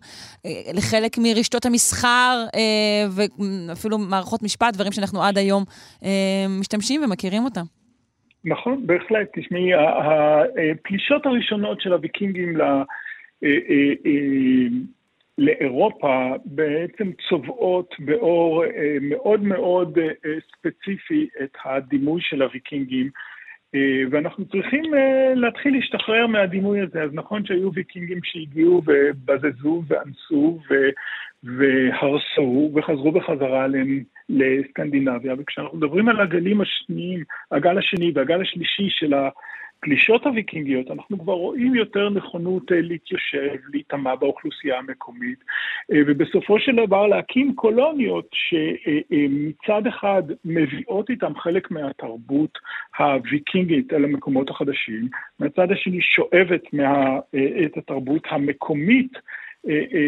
לחלק 0.73 1.17
מרשתות 1.17 1.65
המסחר 1.65 2.45
ואפילו 3.09 3.97
מערכות 3.97 4.43
משפט, 4.43 4.73
דברים 4.73 4.91
שאנחנו 4.91 5.23
עד 5.23 5.37
היום 5.37 5.63
משתמשים 6.59 7.03
ומכירים 7.03 7.43
אותם. 7.43 7.63
נכון, 8.45 8.87
בהחלט. 8.87 9.27
תשמעי, 9.35 9.69
הפלישות 9.73 11.25
הראשונות 11.25 11.81
של 11.81 11.93
הוויקינגים 11.93 12.57
ל... 12.57 12.61
לאירופה 15.37 16.33
בעצם 16.45 17.11
צובעות 17.29 17.95
באור 17.99 18.65
אה, 18.65 18.97
מאוד 19.01 19.43
מאוד 19.43 19.97
אה, 19.97 20.07
אה, 20.25 20.37
ספציפי 20.57 21.27
את 21.43 21.57
הדימוי 21.65 22.21
של 22.21 22.41
הוויקינגים, 22.41 23.09
אה, 23.75 24.03
ואנחנו 24.11 24.45
צריכים 24.45 24.93
אה, 24.93 25.33
להתחיל 25.35 25.75
להשתחרר 25.75 26.27
מהדימוי 26.27 26.81
הזה. 26.81 27.03
אז 27.03 27.09
נכון 27.13 27.45
שהיו 27.45 27.73
ויקינגים 27.73 28.19
שהגיעו 28.23 28.81
ובזזו 28.85 29.83
ואנסו 29.87 30.59
ו- 30.69 30.89
והרסו 31.43 32.71
וחזרו 32.75 33.11
בחזרה 33.11 33.65
לסקנדינביה, 34.29 35.33
וכשאנחנו 35.37 35.77
מדברים 35.77 36.09
על 36.09 36.19
הגלים 36.19 36.61
השניים, 36.61 37.23
הגל 37.51 37.77
השני 37.77 38.11
והגל 38.15 38.41
השלישי 38.41 38.87
של 38.89 39.13
הפלישות 39.83 40.25
הוויקינגיות, 40.25 40.91
אנחנו 40.91 41.19
כבר 41.19 41.33
רואים 41.33 41.75
יותר 41.75 42.09
נכונות 42.09 42.71
אה, 42.71 42.81
להתיישב, 42.81 43.55
להיטמע 43.73 44.15
באוכלוסייה 44.15 44.79
המקומית, 44.79 45.39
אה, 45.91 45.97
ובסופו 46.07 46.59
של 46.59 46.75
דבר 46.87 47.07
להקים 47.07 47.55
קולוניות 47.55 48.29
שמצד 48.33 49.87
אחד 49.87 50.23
מביאות 50.45 51.09
איתם 51.09 51.35
חלק 51.35 51.71
מהתרבות 51.71 52.57
הוויקינגית 52.97 53.93
אל 53.93 54.03
המקומות 54.03 54.49
החדשים, 54.49 55.07
מהצד 55.39 55.71
השני 55.71 56.01
שואבת 56.01 56.73
מה, 56.73 57.19
אה, 57.35 57.65
את 57.65 57.77
התרבות 57.77 58.23
המקומית 58.29 59.11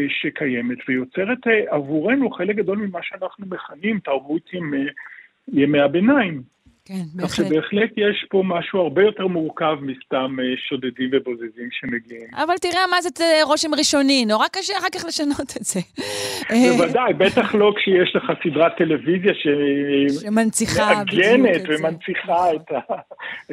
שקיימת 0.09 0.77
ויוצרת 0.87 1.47
עבורנו 1.69 2.29
חלק 2.29 2.55
גדול 2.55 2.77
ממה 2.77 2.99
שאנחנו 3.03 3.45
מכנים 3.49 3.99
תרבות 3.99 4.53
ימי, 4.53 4.85
ימי 5.53 5.79
הביניים. 5.79 6.41
כן, 6.85 6.93
כך 6.93 7.21
בהחלט. 7.21 7.47
שבהחלט 7.47 7.91
יש 7.97 8.25
פה 8.29 8.43
משהו 8.45 8.79
הרבה 8.79 9.01
יותר 9.01 9.27
מורכב 9.27 9.75
מסתם 9.81 10.37
אה, 10.39 10.45
שודדים 10.57 11.09
ובוזזים 11.13 11.69
שמגיעים. 11.71 12.27
אבל 12.33 12.57
תראה 12.61 12.87
מה 12.91 13.01
זה 13.01 13.09
אה, 13.21 13.43
רושם 13.43 13.73
ראשוני, 13.73 14.25
נורא 14.25 14.47
קשה 14.47 14.73
אחר 14.77 14.87
כך 14.95 15.05
לשנות 15.05 15.57
את 15.57 15.63
זה. 15.65 15.79
אה, 16.51 16.77
בוודאי, 16.77 17.13
בטח 17.13 17.55
לא 17.55 17.73
כשיש 17.77 18.15
לך 18.15 18.23
סדרת 18.43 18.71
טלוויזיה 18.77 19.33
שמנציחה 19.33 21.03
בדיוק 21.03 21.23
שמאגנת 21.23 21.55
את 21.55 21.61
זה. 21.61 21.75
ומנציחה 21.79 22.53
את, 22.55 22.71
ה, 22.71 22.93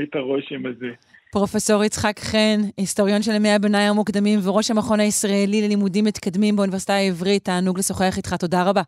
את 0.02 0.14
הרושם 0.14 0.66
הזה. 0.66 0.90
פרופסור 1.32 1.84
יצחק 1.84 2.18
חן, 2.18 2.60
היסטוריון 2.76 3.22
של 3.22 3.32
ימי 3.32 3.50
הביניים 3.50 3.90
המוקדמים 3.90 4.38
וראש 4.42 4.70
המכון 4.70 5.00
הישראלי 5.00 5.62
ללימודים 5.62 6.04
מתקדמים 6.04 6.56
באוניברסיטה 6.56 6.94
העברית, 6.94 7.44
תענוג 7.44 7.78
לשוחח 7.78 8.16
איתך, 8.16 8.34
תודה 8.34 8.62
רבה. 8.62 8.82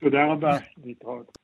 תודה 0.00 0.24
רבה, 0.26 0.58
להתראות. 0.84 1.38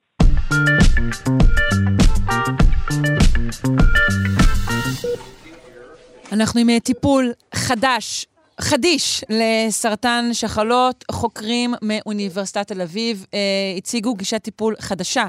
אנחנו 6.32 6.60
עם 6.60 6.70
אה, 6.70 6.80
טיפול 6.80 7.32
חדש, 7.54 8.26
חדיש, 8.60 9.24
לסרטן 9.28 10.28
שחלות. 10.32 11.04
חוקרים 11.10 11.74
מאוניברסיטת 11.82 12.68
תל 12.68 12.80
אביב 12.80 13.26
אה, 13.34 13.38
הציגו 13.76 14.14
גישת 14.14 14.42
טיפול 14.42 14.74
חדשה 14.80 15.26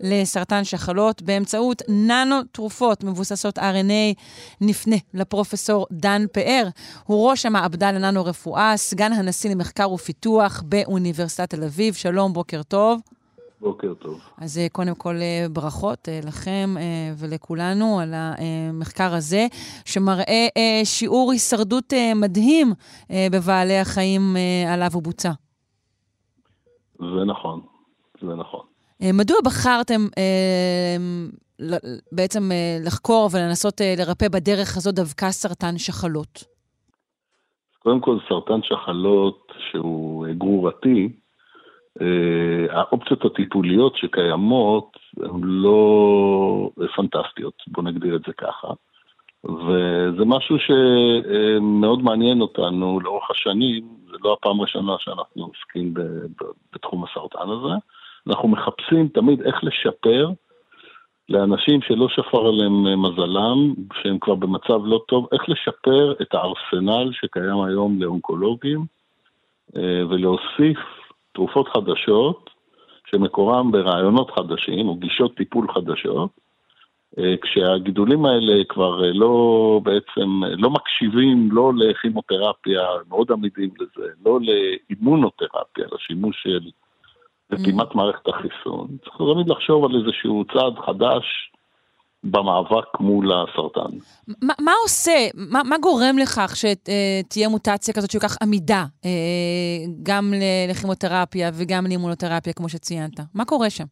לסרטן 0.00 0.64
שחלות 0.64 1.22
באמצעות 1.22 1.82
ננו 1.88 2.42
תרופות 2.52 3.04
מבוססות 3.04 3.58
RNA. 3.58 4.20
נפנה 4.60 4.96
לפרופסור 5.14 5.86
דן 5.92 6.24
פאר, 6.32 6.68
הוא 7.04 7.30
ראש 7.30 7.46
המעבדה 7.46 7.92
לננו 7.92 8.24
רפואה, 8.24 8.76
סגן 8.76 9.12
הנשיא 9.12 9.50
למחקר 9.50 9.92
ופיתוח 9.92 10.62
באוניברסיטת 10.66 11.50
תל 11.50 11.64
אביב. 11.64 11.94
שלום, 11.94 12.32
בוקר 12.32 12.62
טוב. 12.62 13.00
בוקר 13.62 13.94
טוב. 13.94 14.20
אז 14.38 14.58
אה, 14.58 14.66
קודם 14.72 14.94
כל 14.94 15.14
אה, 15.16 15.46
ברכות 15.52 16.08
אה, 16.08 16.20
לכם 16.24 16.74
ולכולנו 17.18 18.00
על 18.00 18.14
המחקר 18.14 19.14
הזה, 19.14 19.46
שמראה 19.84 20.48
אה, 20.56 20.80
שיעור 20.84 21.32
הישרדות 21.32 21.92
מדהים 22.16 22.72
בבעלי 23.32 23.78
החיים 23.78 24.36
עליו 24.68 24.90
הוא 24.92 25.02
בוצע. 25.02 25.30
זה 26.98 27.24
נכון, 27.26 27.60
זה 28.20 28.34
נכון. 28.34 28.60
מדוע 29.00 29.36
בחרתם 29.44 30.06
בעצם 32.12 32.50
לחקור 32.84 33.28
ולנסות 33.32 33.80
לרפא 33.98 34.28
בדרך 34.28 34.76
הזאת 34.76 34.94
דווקא 34.94 35.30
סרטן 35.30 35.78
שחלות? 35.78 36.44
קודם 37.78 38.00
כל, 38.00 38.18
סרטן 38.28 38.60
שחלות 38.62 39.52
שהוא 39.70 40.26
גרורתי, 40.38 41.08
האופציות 42.70 43.24
הטיפוליות 43.24 43.96
שקיימות 43.96 44.96
הן 45.22 45.40
לא 45.42 46.70
פנטסטיות, 46.96 47.54
בוא 47.66 47.82
נגדיר 47.82 48.16
את 48.16 48.22
זה 48.26 48.32
ככה. 48.32 48.68
וזה 49.44 50.24
משהו 50.26 50.56
שמאוד 50.58 52.02
מעניין 52.02 52.40
אותנו 52.40 53.00
לאורך 53.00 53.30
השנים, 53.30 53.84
זה 54.10 54.16
לא 54.24 54.32
הפעם 54.32 54.60
הראשונה 54.60 54.92
שאנחנו 54.98 55.44
עוסקים 55.44 55.94
בתחום 56.74 57.04
הסרטן 57.04 57.50
הזה. 57.50 57.74
אנחנו 58.26 58.48
מחפשים 58.48 59.08
תמיד 59.08 59.42
איך 59.42 59.64
לשפר 59.64 60.30
לאנשים 61.28 61.82
שלא 61.82 62.08
שפר 62.08 62.46
עליהם 62.46 63.02
מזלם, 63.02 63.74
שהם 64.02 64.18
כבר 64.18 64.34
במצב 64.34 64.80
לא 64.84 65.00
טוב, 65.08 65.28
איך 65.32 65.48
לשפר 65.48 66.14
את 66.22 66.34
הארסנל 66.34 67.12
שקיים 67.12 67.60
היום 67.60 68.02
לאונקולוגים 68.02 68.84
אה, 69.76 70.02
ולהוסיף 70.08 70.78
תרופות 71.32 71.68
חדשות 71.68 72.50
שמקורם 73.10 73.72
ברעיונות 73.72 74.30
חדשים 74.30 74.88
או 74.88 74.94
גישות 74.94 75.36
טיפול 75.36 75.66
חדשות, 75.74 76.30
אה, 77.18 77.34
כשהגידולים 77.42 78.24
האלה 78.24 78.64
כבר 78.68 79.04
אה, 79.04 79.12
לא 79.12 79.80
בעצם, 79.82 80.40
לא 80.58 80.70
מקשיבים 80.70 81.48
לא 81.52 81.72
לכימותרפיה, 81.76 82.82
מאוד 83.08 83.32
עמידים 83.32 83.70
לזה, 83.80 84.08
לא 84.26 84.38
לאימונותרפיה, 84.40 85.86
לשימוש 85.92 86.42
של 86.42 86.70
רתימת 87.52 87.94
מערכת 87.94 88.28
החיסון. 88.28 88.88
צריך 89.04 89.16
תמיד 89.16 89.48
לחשוב 89.48 89.84
על 89.84 89.96
איזשהו 89.96 90.44
צעד 90.52 90.78
חדש 90.86 91.51
במאבק 92.24 93.00
מול 93.00 93.32
הסרטן. 93.32 93.96
מה, 94.42 94.54
מה 94.60 94.72
עושה, 94.82 95.28
מה, 95.34 95.62
מה 95.64 95.76
גורם 95.78 96.18
לכך 96.22 96.54
שתהיה 96.56 97.48
מוטציה 97.48 97.94
כזאת 97.94 98.10
שכל 98.10 98.28
כך 98.28 98.36
עמידה, 98.42 98.84
אה, 99.04 99.10
גם 100.02 100.32
לכימותרפיה 100.68 101.50
וגם 101.54 101.86
לאימונותרפיה, 101.86 102.52
כמו 102.52 102.68
שציינת? 102.68 103.20
מה 103.34 103.44
קורה 103.44 103.70
שם? 103.70 103.84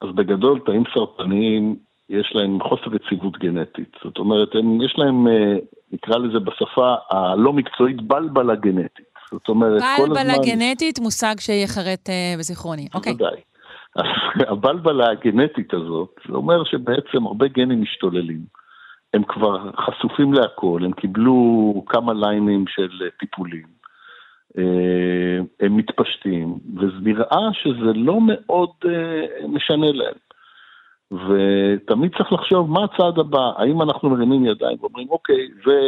אז 0.00 0.08
בגדול, 0.14 0.60
תאים 0.66 0.82
סרטניים, 0.94 1.76
יש 2.08 2.32
להם 2.34 2.58
חוסר 2.62 2.96
יציבות 2.96 3.38
גנטית. 3.38 3.96
זאת 4.04 4.18
אומרת, 4.18 4.48
הם, 4.54 4.82
יש 4.82 4.94
להם, 4.98 5.28
אה, 5.28 5.56
נקרא 5.92 6.16
לזה 6.18 6.38
בשפה 6.38 6.94
הלא 7.10 7.52
מקצועית, 7.52 8.02
בלבלה 8.02 8.54
גנטית. 8.54 9.12
זאת 9.32 9.48
אומרת, 9.48 9.82
כל 9.96 10.02
הזמן... 10.02 10.14
בלבלה 10.14 10.34
גנטית, 10.46 10.98
מושג 10.98 11.34
שיחרט 11.38 12.10
אה, 12.10 12.34
בזיכרוני. 12.38 12.88
אוקיי. 12.94 13.12
בוודאי. 13.12 13.36
אז 13.36 13.51
הבלבלה 14.52 15.10
הגנטית 15.10 15.74
הזאת, 15.74 16.20
זה 16.28 16.34
אומר 16.34 16.64
שבעצם 16.64 17.26
הרבה 17.26 17.48
גנים 17.48 17.82
משתוללים. 17.82 18.40
הם 19.14 19.24
כבר 19.24 19.70
חשופים 19.76 20.32
להכל, 20.32 20.80
הם 20.84 20.92
קיבלו 20.92 21.84
כמה 21.88 22.12
ליינים 22.12 22.64
של 22.68 23.08
טיפולים. 23.20 23.82
אה, 24.58 25.38
הם 25.60 25.76
מתפשטים, 25.76 26.58
ונראה 26.76 27.48
שזה 27.52 27.92
לא 27.94 28.18
מאוד 28.20 28.70
אה, 28.84 29.46
משנה 29.48 29.92
להם. 29.92 30.14
ותמיד 31.12 32.12
צריך 32.16 32.32
לחשוב 32.32 32.70
מה 32.70 32.84
הצעד 32.84 33.18
הבא, 33.18 33.52
האם 33.56 33.82
אנחנו 33.82 34.10
מרימים 34.10 34.46
ידיים 34.46 34.76
ואומרים, 34.80 35.10
אוקיי, 35.10 35.48
זה, 35.66 35.80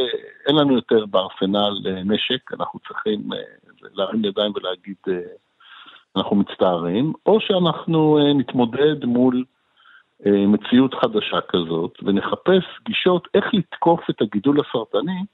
אין 0.47 0.57
לנו 0.57 0.75
יותר 0.75 1.07
בארסנל 1.07 1.81
אה, 1.87 2.03
נשק, 2.05 2.53
אנחנו 2.53 2.81
צריכים 2.89 3.21
להרים 3.95 4.25
ידיים 4.25 4.53
ולהגיד, 4.55 4.97
אנחנו 6.17 6.37
מצטערים, 6.37 7.13
או 7.27 7.41
שאנחנו 7.41 8.19
אה, 8.19 8.33
נתמודד 8.33 9.05
מול 9.05 9.45
אה, 10.27 10.47
מציאות 10.47 10.95
חדשה 10.95 11.41
כזאת, 11.49 11.99
ונחפש 12.03 12.65
גישות 12.85 13.29
איך 13.35 13.45
לתקוף 13.53 14.11
את 14.11 14.23
הגידול 14.23 14.61
הסרטני, 14.61 15.25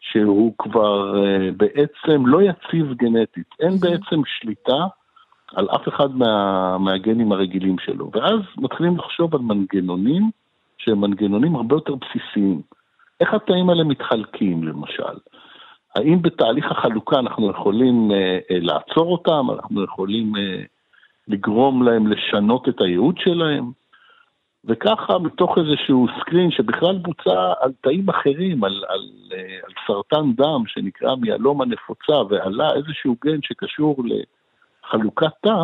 שהוא 0.00 0.54
כבר 0.58 1.24
אה, 1.24 1.48
בעצם 1.56 2.26
לא 2.26 2.42
יציב 2.42 2.92
גנטית, 2.94 3.46
אין 3.60 3.76
בעצם 3.80 4.20
שליטה 4.26 4.86
על 5.54 5.68
אף 5.68 5.88
אחד 5.88 6.16
מה, 6.16 6.78
מהגנים 6.78 7.32
הרגילים 7.32 7.76
שלו. 7.78 8.10
ואז 8.12 8.40
מתחילים 8.56 8.96
לחשוב 8.96 9.34
על 9.34 9.40
מנגנונים 9.40 10.30
שהם 10.78 11.00
מנגנונים 11.00 11.56
הרבה 11.56 11.76
יותר 11.76 11.94
בסיסיים. 11.94 12.62
איך 13.20 13.34
התאים 13.34 13.70
האלה 13.70 13.84
מתחלקים, 13.84 14.64
למשל? 14.64 15.18
האם 15.94 16.22
בתהליך 16.22 16.70
החלוקה 16.70 17.18
אנחנו 17.18 17.50
יכולים 17.50 18.10
אה, 18.12 18.38
אה, 18.50 18.58
לעצור 18.60 19.12
אותם? 19.12 19.46
אנחנו 19.50 19.84
יכולים 19.84 20.36
אה, 20.36 20.62
לגרום 21.28 21.82
להם 21.82 22.06
לשנות 22.06 22.68
את 22.68 22.80
הייעוד 22.80 23.18
שלהם? 23.18 23.70
וככה, 24.64 25.18
מתוך 25.18 25.58
איזשהו 25.58 26.06
סקרין 26.20 26.50
שבכלל 26.50 26.98
בוצע 26.98 27.52
על 27.60 27.72
תאים 27.80 28.08
אחרים, 28.08 28.64
על, 28.64 28.84
על, 28.88 29.08
אה, 29.32 29.56
על 29.66 29.72
סרטן 29.86 30.32
דם 30.32 30.62
שנקרא 30.66 31.14
מיאלומה 31.14 31.64
נפוצה, 31.64 32.12
ועלה 32.28 32.74
איזשהו 32.74 33.16
גן 33.24 33.38
שקשור 33.42 33.96
לחלוקת 34.04 35.32
תא, 35.40 35.62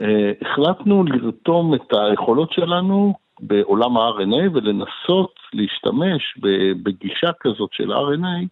אה, 0.00 0.32
החלטנו 0.42 1.04
לרתום 1.04 1.74
את 1.74 1.92
היכולות 1.92 2.52
שלנו 2.52 3.14
בעולם 3.40 3.96
ה-RNA 3.96 4.50
ולנסות 4.52 5.34
להשתמש 5.52 6.38
בגישה 6.82 7.30
כזאת 7.40 7.70
של 7.72 7.92
RNA 7.92 8.46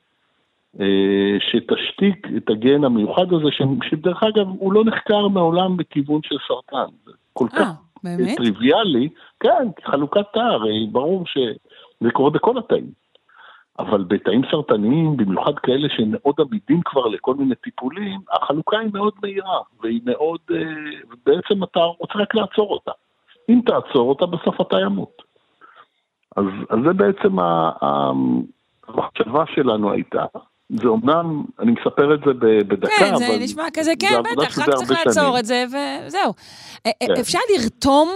שתשתיק 1.40 2.26
את 2.36 2.50
הגן 2.50 2.84
המיוחד 2.84 3.32
הזה, 3.32 3.50
ש- 3.50 3.88
שדרך 3.90 4.22
אגב 4.22 4.46
הוא 4.48 4.72
לא 4.72 4.84
נחקר 4.84 5.28
מעולם 5.28 5.76
בכיוון 5.76 6.20
של 6.24 6.36
סרטן. 6.48 6.92
זה 7.06 7.12
כל 7.32 7.48
כך 7.48 7.68
באמת? 8.04 8.36
טריוויאלי, 8.36 9.08
כן, 9.40 9.68
חלוקת 9.84 10.24
תא, 10.32 10.38
הרי 10.38 10.86
ברור 10.92 11.24
שזה 11.26 12.10
קורה 12.12 12.30
בכל 12.30 12.58
התאים. 12.58 12.90
אבל 13.78 14.04
בתאים 14.04 14.42
סרטניים, 14.50 15.16
במיוחד 15.16 15.58
כאלה 15.58 15.88
שהם 15.88 16.08
מאוד 16.10 16.34
עמידים 16.40 16.80
כבר 16.84 17.06
לכל 17.06 17.34
מיני 17.34 17.54
טיפולים, 17.54 18.20
החלוקה 18.32 18.78
היא 18.78 18.90
מאוד 18.92 19.12
מהירה, 19.22 19.58
והיא 19.82 20.00
מאוד, 20.04 20.38
אה, 20.50 20.56
בעצם 21.26 21.64
אתה 21.64 21.80
רוצה 21.80 22.18
רק 22.18 22.34
לעצור 22.34 22.70
אותה. 22.72 22.90
אם 23.48 23.60
תעצור 23.66 24.08
אותה, 24.08 24.26
בסוף 24.26 24.60
אתה 24.60 24.80
ימות. 24.80 25.22
אז, 26.36 26.44
אז 26.70 26.78
זה 26.86 26.92
בעצם 26.92 27.38
ה- 27.38 27.70
המחשבה 28.88 29.44
שלנו 29.54 29.92
הייתה. 29.92 30.24
זה 30.70 30.88
אומנם, 30.88 31.44
אני 31.60 31.72
מספר 31.72 32.14
את 32.14 32.20
זה 32.26 32.32
בדקה, 32.68 32.92
כן, 32.98 33.08
אבל... 33.14 33.18
זה 33.18 33.38
נשמע 33.40 33.62
כזה, 33.74 33.92
כן, 34.00 34.22
בטח, 34.36 34.58
רק 34.58 34.74
צריך 34.74 34.90
לעצור. 34.90 35.38
את 35.38 35.44
זה, 35.44 35.64
וזהו. 35.66 36.32
אה, 36.86 36.90
אה, 37.02 37.06
כן. 37.06 37.20
אפשר 37.20 37.38
לרתום, 37.54 38.08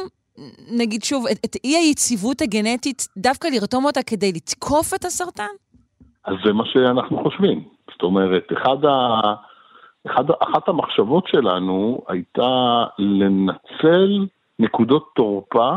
נגיד 0.78 1.02
שוב, 1.02 1.26
את- 1.32 1.38
את 1.44 1.56
אי 1.64 1.76
היציבות 1.76 2.40
הגנטית, 2.40 3.08
דווקא 3.16 3.48
לרתום 3.48 3.84
אותה 3.84 4.02
כדי 4.02 4.32
לתקוף 4.32 4.94
את 4.94 5.04
הסרטן? 5.04 5.52
אז 6.24 6.34
זה 6.44 6.52
מה 6.52 6.64
שאנחנו 6.66 7.22
חושבים. 7.22 7.64
זאת 7.92 8.02
אומרת, 8.02 8.46
אחד 8.52 8.84
ה... 8.84 9.20
אחד, 10.06 10.24
אחת 10.30 10.68
המחשבות 10.68 11.24
שלנו 11.28 12.00
הייתה 12.08 12.84
לנצל 12.98 14.26
נקודות 14.58 15.10
תורפה 15.14 15.72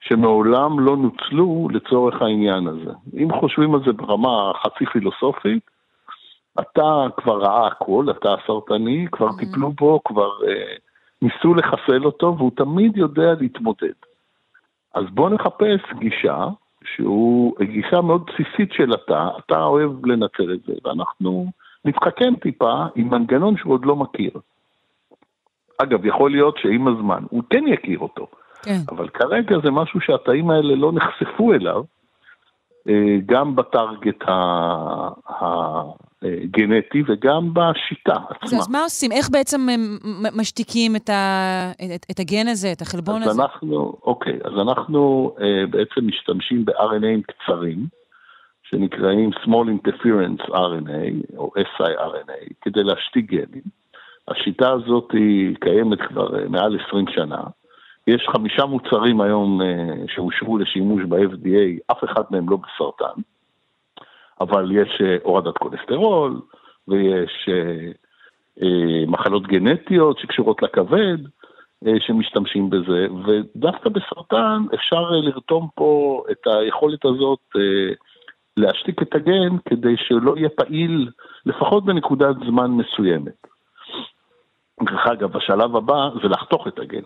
שמעולם 0.00 0.80
לא 0.80 0.96
נוצלו 0.96 1.68
לצורך 1.72 2.22
העניין 2.22 2.66
הזה. 2.66 2.90
אם 3.22 3.28
חושבים 3.40 3.74
על 3.74 3.80
זה 3.86 3.92
ברמה 3.92 4.52
חצי 4.62 4.84
פילוסופית, 4.92 5.62
אתה 6.60 7.06
כבר 7.16 7.42
ראה 7.42 7.66
הכל, 7.66 8.06
אתה 8.10 8.34
הסרטני, 8.34 9.06
כבר 9.12 9.28
טיפלו 9.38 9.72
בו, 9.72 10.00
כבר 10.04 10.30
אה, 10.48 10.74
ניסו 11.22 11.54
לחסל 11.54 12.04
אותו, 12.04 12.34
והוא 12.38 12.50
תמיד 12.56 12.96
יודע 12.96 13.34
להתמודד. 13.40 13.92
אז 14.94 15.04
בוא 15.10 15.30
נחפש 15.30 15.80
גישה 15.98 16.46
שהוא 16.84 17.54
גישה 17.62 18.00
מאוד 18.00 18.26
בסיסית 18.26 18.72
של 18.72 18.94
אתה, 18.94 19.28
אתה 19.38 19.62
אוהב 19.62 20.06
לנצל 20.06 20.52
את 20.54 20.60
זה, 20.66 20.72
ואנחנו 20.84 21.46
נתחכם 21.84 22.34
טיפה 22.42 22.84
עם 22.94 23.08
מנגנון 23.10 23.56
שהוא 23.56 23.72
עוד 23.72 23.84
לא 23.84 23.96
מכיר. 23.96 24.30
אגב, 25.78 26.06
יכול 26.06 26.30
להיות 26.30 26.58
שעם 26.58 26.88
הזמן 26.88 27.22
הוא 27.30 27.42
כן 27.50 27.64
יכיר 27.66 27.98
אותו, 27.98 28.26
כן. 28.62 28.78
אבל 28.88 29.08
כרגע 29.08 29.56
זה 29.64 29.70
משהו 29.70 30.00
שהתאים 30.00 30.50
האלה 30.50 30.74
לא 30.74 30.92
נחשפו 30.92 31.52
אליו, 31.52 31.82
אה, 32.88 33.16
גם 33.26 33.56
בטרגט 33.56 34.28
ה- 34.28 35.08
הגנטי 36.24 37.02
וגם 37.06 37.54
בשיטה 37.54 38.16
עצמה. 38.28 38.58
אז 38.58 38.68
מה 38.68 38.82
עושים? 38.82 39.12
איך 39.12 39.30
בעצם 39.30 39.66
משתיקים 40.36 40.96
את, 40.96 41.08
ה, 41.08 41.72
את, 41.94 42.06
את 42.10 42.20
הגן 42.20 42.48
הזה, 42.48 42.72
את 42.72 42.82
החלבון 42.82 43.22
אז 43.22 43.28
הזה? 43.28 43.42
אנחנו, 43.42 43.96
אוקיי, 44.02 44.38
אז 44.44 44.52
אנחנו 44.60 45.30
אה, 45.40 45.66
בעצם 45.70 46.06
משתמשים 46.06 46.64
ב-RNAים 46.64 47.22
קצרים, 47.32 47.86
שנקראים 48.62 49.30
Small 49.32 49.68
Interference 49.68 50.48
RNA, 50.48 51.36
או 51.36 51.52
siRNA, 51.78 52.52
כדי 52.62 52.84
להשתיק 52.84 53.30
גנים. 53.30 53.84
השיטה 54.28 54.70
הזאת 54.70 55.08
היא 55.12 55.56
קיימת 55.60 55.98
כבר 56.08 56.38
אה, 56.38 56.48
מעל 56.48 56.78
20 56.88 57.04
שנה. 57.14 57.40
יש 58.06 58.26
חמישה 58.32 58.64
מוצרים 58.64 59.20
היום 59.20 59.62
אה, 59.62 59.94
שאושרו 60.14 60.58
לשימוש 60.58 61.02
ב-FDA, 61.08 61.92
אף 61.92 62.04
אחד 62.04 62.22
מהם 62.30 62.48
לא 62.48 62.56
בסרטן, 62.56 63.20
אבל 64.40 64.72
יש 64.72 65.00
אה, 65.00 65.16
הורדת 65.22 65.58
כולסטרול, 65.58 66.40
ויש 66.88 67.48
אה, 67.48 67.90
אה, 68.62 69.06
מחלות 69.06 69.46
גנטיות 69.46 70.18
שקשורות 70.18 70.62
לכבד, 70.62 71.18
שמשתמשים 71.98 72.70
בזה, 72.70 73.06
ודווקא 73.26 73.88
בסרטן 73.88 74.62
אפשר 74.74 75.10
לרתום 75.10 75.68
פה 75.74 76.22
את 76.30 76.46
היכולת 76.46 77.04
הזאת 77.04 77.38
להשתיק 78.56 79.02
את 79.02 79.14
הגן 79.14 79.58
כדי 79.68 79.96
שלא 79.96 80.36
יהיה 80.36 80.48
פעיל 80.48 81.10
לפחות 81.46 81.84
בנקודת 81.84 82.36
זמן 82.46 82.70
מסוימת. 82.70 83.46
דרך 84.82 85.06
אגב, 85.06 85.36
השלב 85.36 85.76
הבא 85.76 86.08
זה 86.22 86.28
לחתוך 86.28 86.68
את 86.68 86.78
הגן. 86.78 87.02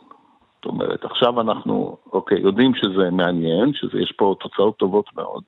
זאת 0.57 0.67
אומרת, 0.67 1.05
עכשיו 1.05 1.41
אנחנו, 1.41 1.97
אוקיי, 2.13 2.41
יודעים 2.41 2.75
שזה 2.75 3.11
מעניין, 3.11 3.73
שיש 3.75 4.13
פה 4.13 4.35
תוצאות 4.41 4.77
טובות 4.77 5.17
מאוד, 5.17 5.43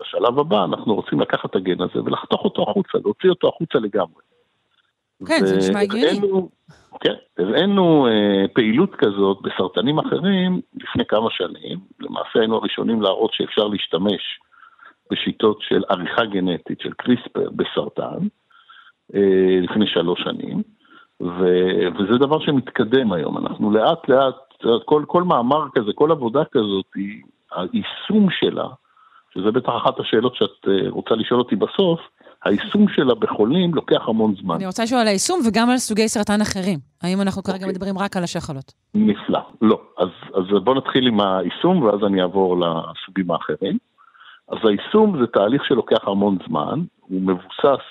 בשלב 0.00 0.38
הבא 0.38 0.64
אנחנו 0.64 0.94
רוצים 0.94 1.20
לקחת 1.20 1.50
את 1.50 1.56
הגן 1.56 1.82
הזה 1.82 2.02
ולחתוך 2.04 2.44
אותו 2.44 2.62
החוצה, 2.62 2.98
להוציא 3.04 3.30
אותו 3.30 3.48
החוצה 3.48 3.78
לגמרי. 3.78 4.22
כן, 5.26 5.46
זה 5.46 5.56
נשמע 5.56 5.80
הגיוני. 5.80 6.20
כן, 7.00 7.14
הראינו 7.38 8.06
אה, 8.06 8.48
פעילות 8.52 8.94
כזאת 8.94 9.38
בסרטנים 9.42 9.98
אחרים 9.98 10.60
לפני 10.74 11.04
כמה 11.06 11.30
שנים. 11.30 11.78
למעשה 12.00 12.38
היינו 12.40 12.56
הראשונים 12.56 13.02
להראות 13.02 13.32
שאפשר 13.32 13.66
להשתמש 13.66 14.40
בשיטות 15.10 15.58
של 15.60 15.82
עריכה 15.88 16.24
גנטית, 16.24 16.80
של 16.80 16.92
קריספר, 16.92 17.50
בסרטן, 17.50 18.26
אה, 19.14 19.60
לפני 19.62 19.86
שלוש 19.86 20.20
שנים, 20.22 20.62
ו- 21.20 21.88
וזה 21.98 22.18
דבר 22.18 22.40
שמתקדם 22.40 23.12
היום. 23.12 23.38
אנחנו 23.38 23.70
לאט 23.70 24.08
לאט, 24.08 24.34
כל, 24.84 25.04
כל 25.06 25.22
מאמר 25.22 25.66
כזה, 25.74 25.92
כל 25.94 26.10
עבודה 26.10 26.44
כזאת, 26.44 26.86
היא, 26.94 27.22
היישום 27.54 28.28
שלה, 28.30 28.68
שזה 29.36 29.50
בטח 29.50 29.72
אחת 29.76 30.00
השאלות 30.00 30.34
שאת 30.34 30.68
אה, 30.68 30.90
רוצה 30.90 31.14
לשאול 31.14 31.40
אותי 31.40 31.56
בסוף, 31.56 32.00
היישום 32.44 32.88
שלה 32.88 33.14
בחולים 33.14 33.74
לוקח 33.74 34.08
המון 34.08 34.34
זמן. 34.34 34.54
אני 34.54 34.66
רוצה 34.66 34.82
לשאול 34.82 35.00
על 35.00 35.06
היישום 35.06 35.40
וגם 35.48 35.70
על 35.70 35.76
סוגי 35.76 36.08
סרטן 36.08 36.40
אחרים. 36.40 36.78
האם 37.02 37.20
אנחנו 37.20 37.42
כרגע 37.42 37.66
מדברים 37.66 37.98
רק 37.98 38.16
על 38.16 38.24
השחלות? 38.24 38.72
נפלא. 38.94 39.40
לא. 39.62 39.80
אז, 39.98 40.08
אז 40.34 40.64
בואו 40.64 40.76
נתחיל 40.76 41.06
עם 41.06 41.20
היישום 41.20 41.82
ואז 41.82 42.00
אני 42.06 42.22
אעבור 42.22 42.56
לסוגים 42.60 43.30
האחרים. 43.30 43.78
אז 44.48 44.58
היישום 44.68 45.18
זה 45.20 45.26
תהליך 45.26 45.64
שלוקח 45.64 46.08
המון 46.08 46.38
זמן, 46.48 46.80
הוא 47.00 47.22
מבוסס, 47.22 47.84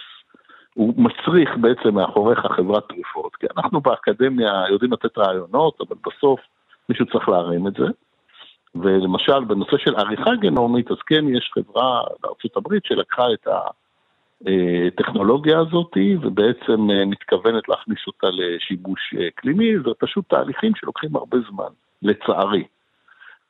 הוא 0.74 0.94
מצריך 0.98 1.50
בעצם 1.62 1.96
מאחוריך 1.96 2.40
חברת 2.40 2.84
תרופות, 2.90 3.36
כי 3.36 3.48
אנחנו 3.58 3.82
באקדמיה 3.82 4.64
יודעים 4.70 4.94
לתת 4.94 5.18
רעיונות, 5.18 5.82
אבל 5.82 5.96
בסוף 6.08 6.40
מישהו 6.90 7.06
צריך 7.06 7.30
להרים 7.30 7.68
את 7.68 7.74
זה. 7.74 7.86
ולמשל, 8.76 9.44
בנושא 9.44 9.78
של 9.78 9.96
עריכה 9.96 10.36
גנומית, 10.36 10.92
אז 10.92 10.98
כן, 11.06 11.26
יש 11.30 11.52
חברה 11.54 12.04
הברית 12.56 12.86
שלקחה 12.86 13.24
את 13.34 13.48
הטכנולוגיה 14.42 15.60
הזאת 15.60 15.98
ובעצם 16.22 16.92
אה, 16.92 17.06
מתכוונת 17.06 17.70
להכניס 17.70 18.00
אותה 18.08 18.28
לשיבוש 18.32 19.14
אה, 19.18 19.28
קליני, 19.36 19.80
זה 19.86 19.92
פשוט 20.00 20.30
תהליכים 20.30 20.72
שלוקחים 20.76 21.16
הרבה 21.16 21.38
זמן, 21.50 21.72
לצערי. 22.02 22.64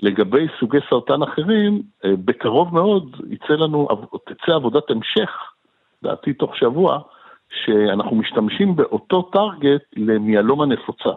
לגבי 0.01 0.47
סוגי 0.59 0.77
סרטן 0.89 1.23
אחרים, 1.23 1.81
אה, 2.05 2.11
בקרוב 2.25 2.73
מאוד 2.73 3.15
יצא 3.29 3.53
לנו, 3.53 3.87
תצא 4.25 4.51
עבודת 4.51 4.89
המשך, 4.89 5.31
לדעתי 6.03 6.33
תוך 6.33 6.57
שבוע, 6.57 6.99
שאנחנו 7.63 8.15
משתמשים 8.15 8.75
באותו 8.75 9.21
טארגט 9.21 9.81
למיאלומה 9.95 10.65
נפוצה. 10.65 11.09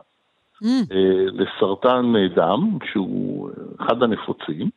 אה, 0.64 1.24
לסרטן 1.32 2.12
דם, 2.34 2.78
שהוא 2.92 3.50
אחד 3.80 4.02
הנפוצים, 4.02 4.70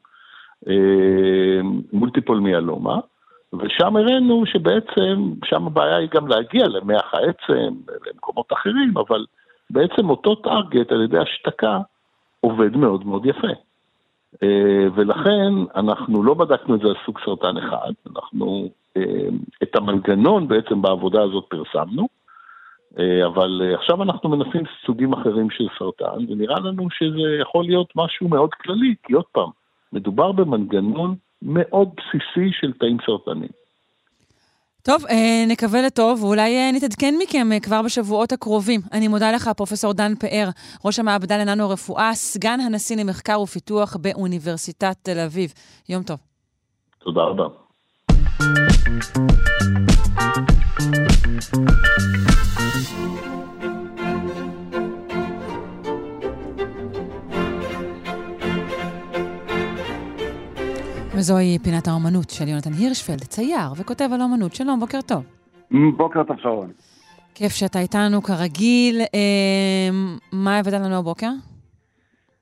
מולטיפול 1.94 2.40
מיאלומה, 2.40 3.00
ושם 3.54 3.96
הראינו 3.96 4.46
שבעצם, 4.46 5.34
שם 5.46 5.68
הבעיה 5.68 5.98
היא 5.98 6.10
גם 6.14 6.28
להגיע 6.28 6.68
למח 6.68 7.14
העצם, 7.14 7.74
למקומות 8.08 8.54
אחרים, 8.54 8.98
אבל 8.98 9.26
בעצם 9.70 10.10
אותו 10.10 10.36
טארגט 10.36 10.92
על 10.92 11.02
ידי 11.02 11.18
השתקה 11.18 11.80
עובד 12.40 12.78
מאוד 12.78 13.06
מאוד 13.06 13.26
יפה. 13.26 13.48
אה, 14.44 14.88
ולכן 14.96 15.54
אנחנו 15.76 16.24
לא 16.24 16.34
בדקנו 16.34 16.76
את 16.76 16.80
זה 16.80 16.88
על 16.88 16.96
סוג 17.06 17.20
סרטן 17.26 17.58
אחד, 17.58 17.92
אנחנו 18.16 18.70
אה, 18.98 19.28
את 19.64 19.76
המנגנון 19.76 20.48
בעצם 20.48 20.82
בעבודה 20.82 21.22
הזאת 21.24 21.46
פרסמנו, 21.50 22.08
אבל 22.98 23.62
אה, 23.64 23.76
עכשיו 23.76 24.04
אנחנו 24.04 24.30
מנסים 24.30 24.64
סוגים 24.86 25.14
אחרים 25.14 25.50
של 25.50 25.68
סרטן, 25.80 26.26
ונראה 26.30 26.60
לנו 26.60 26.88
שזה 26.92 27.42
יכול 27.42 27.66
להיות 27.66 27.94
משהו 27.96 28.28
מאוד 28.28 28.54
כללי, 28.54 28.96
כי 29.04 29.14
עוד 29.14 29.26
פעם, 29.32 29.50
מדובר 29.94 30.32
במנגנון 30.32 31.16
מאוד 31.42 31.90
בסיסי 31.98 32.50
של 32.52 32.74
תאים 32.74 32.98
סרטניים. 33.06 33.52
טוב, 34.84 35.06
אה, 35.10 35.44
נקווה 35.48 35.82
לטוב, 35.82 36.24
ואולי 36.24 36.58
אה, 36.58 36.72
נתעדכן 36.74 37.14
מכם 37.24 37.52
אה, 37.52 37.60
כבר 37.60 37.82
בשבועות 37.82 38.32
הקרובים. 38.32 38.82
אני 38.92 39.08
מודה 39.08 39.32
לך, 39.32 39.50
פרופ' 39.58 39.86
דן 39.94 40.16
פאר, 40.16 40.50
ראש 40.86 41.00
המעבדה 41.00 41.38
לננו-רפואה, 41.38 42.14
סגן 42.14 42.60
הנשיא 42.60 42.98
למחקר 42.98 43.42
ופיתוח 43.42 43.96
באוניברסיטת 43.96 44.96
תל 45.04 45.20
אביב. 45.20 45.54
יום 45.90 46.04
טוב. 46.04 46.18
תודה 47.00 47.22
רבה. 47.22 47.71
וזוהי 61.22 61.60
פינת 61.64 61.88
האומנות 61.88 62.30
של 62.30 62.48
יונתן 62.48 62.74
הירשפלד, 62.74 63.20
צייר 63.20 63.72
וכותב 63.78 64.10
על 64.14 64.22
אומנות. 64.22 64.56
שלום, 64.56 64.80
בוקר 64.80 65.02
טוב. 65.02 65.24
בוקר 65.98 66.24
טוב, 66.24 66.38
שרון. 66.40 66.72
כיף 67.36 67.52
שאתה 67.52 67.80
איתנו 67.80 68.22
כרגיל. 68.22 69.02
אה, 69.02 69.90
מה 70.32 70.58
הבאת 70.58 70.74
לנו 70.74 71.00
הבוקר? 71.00 71.30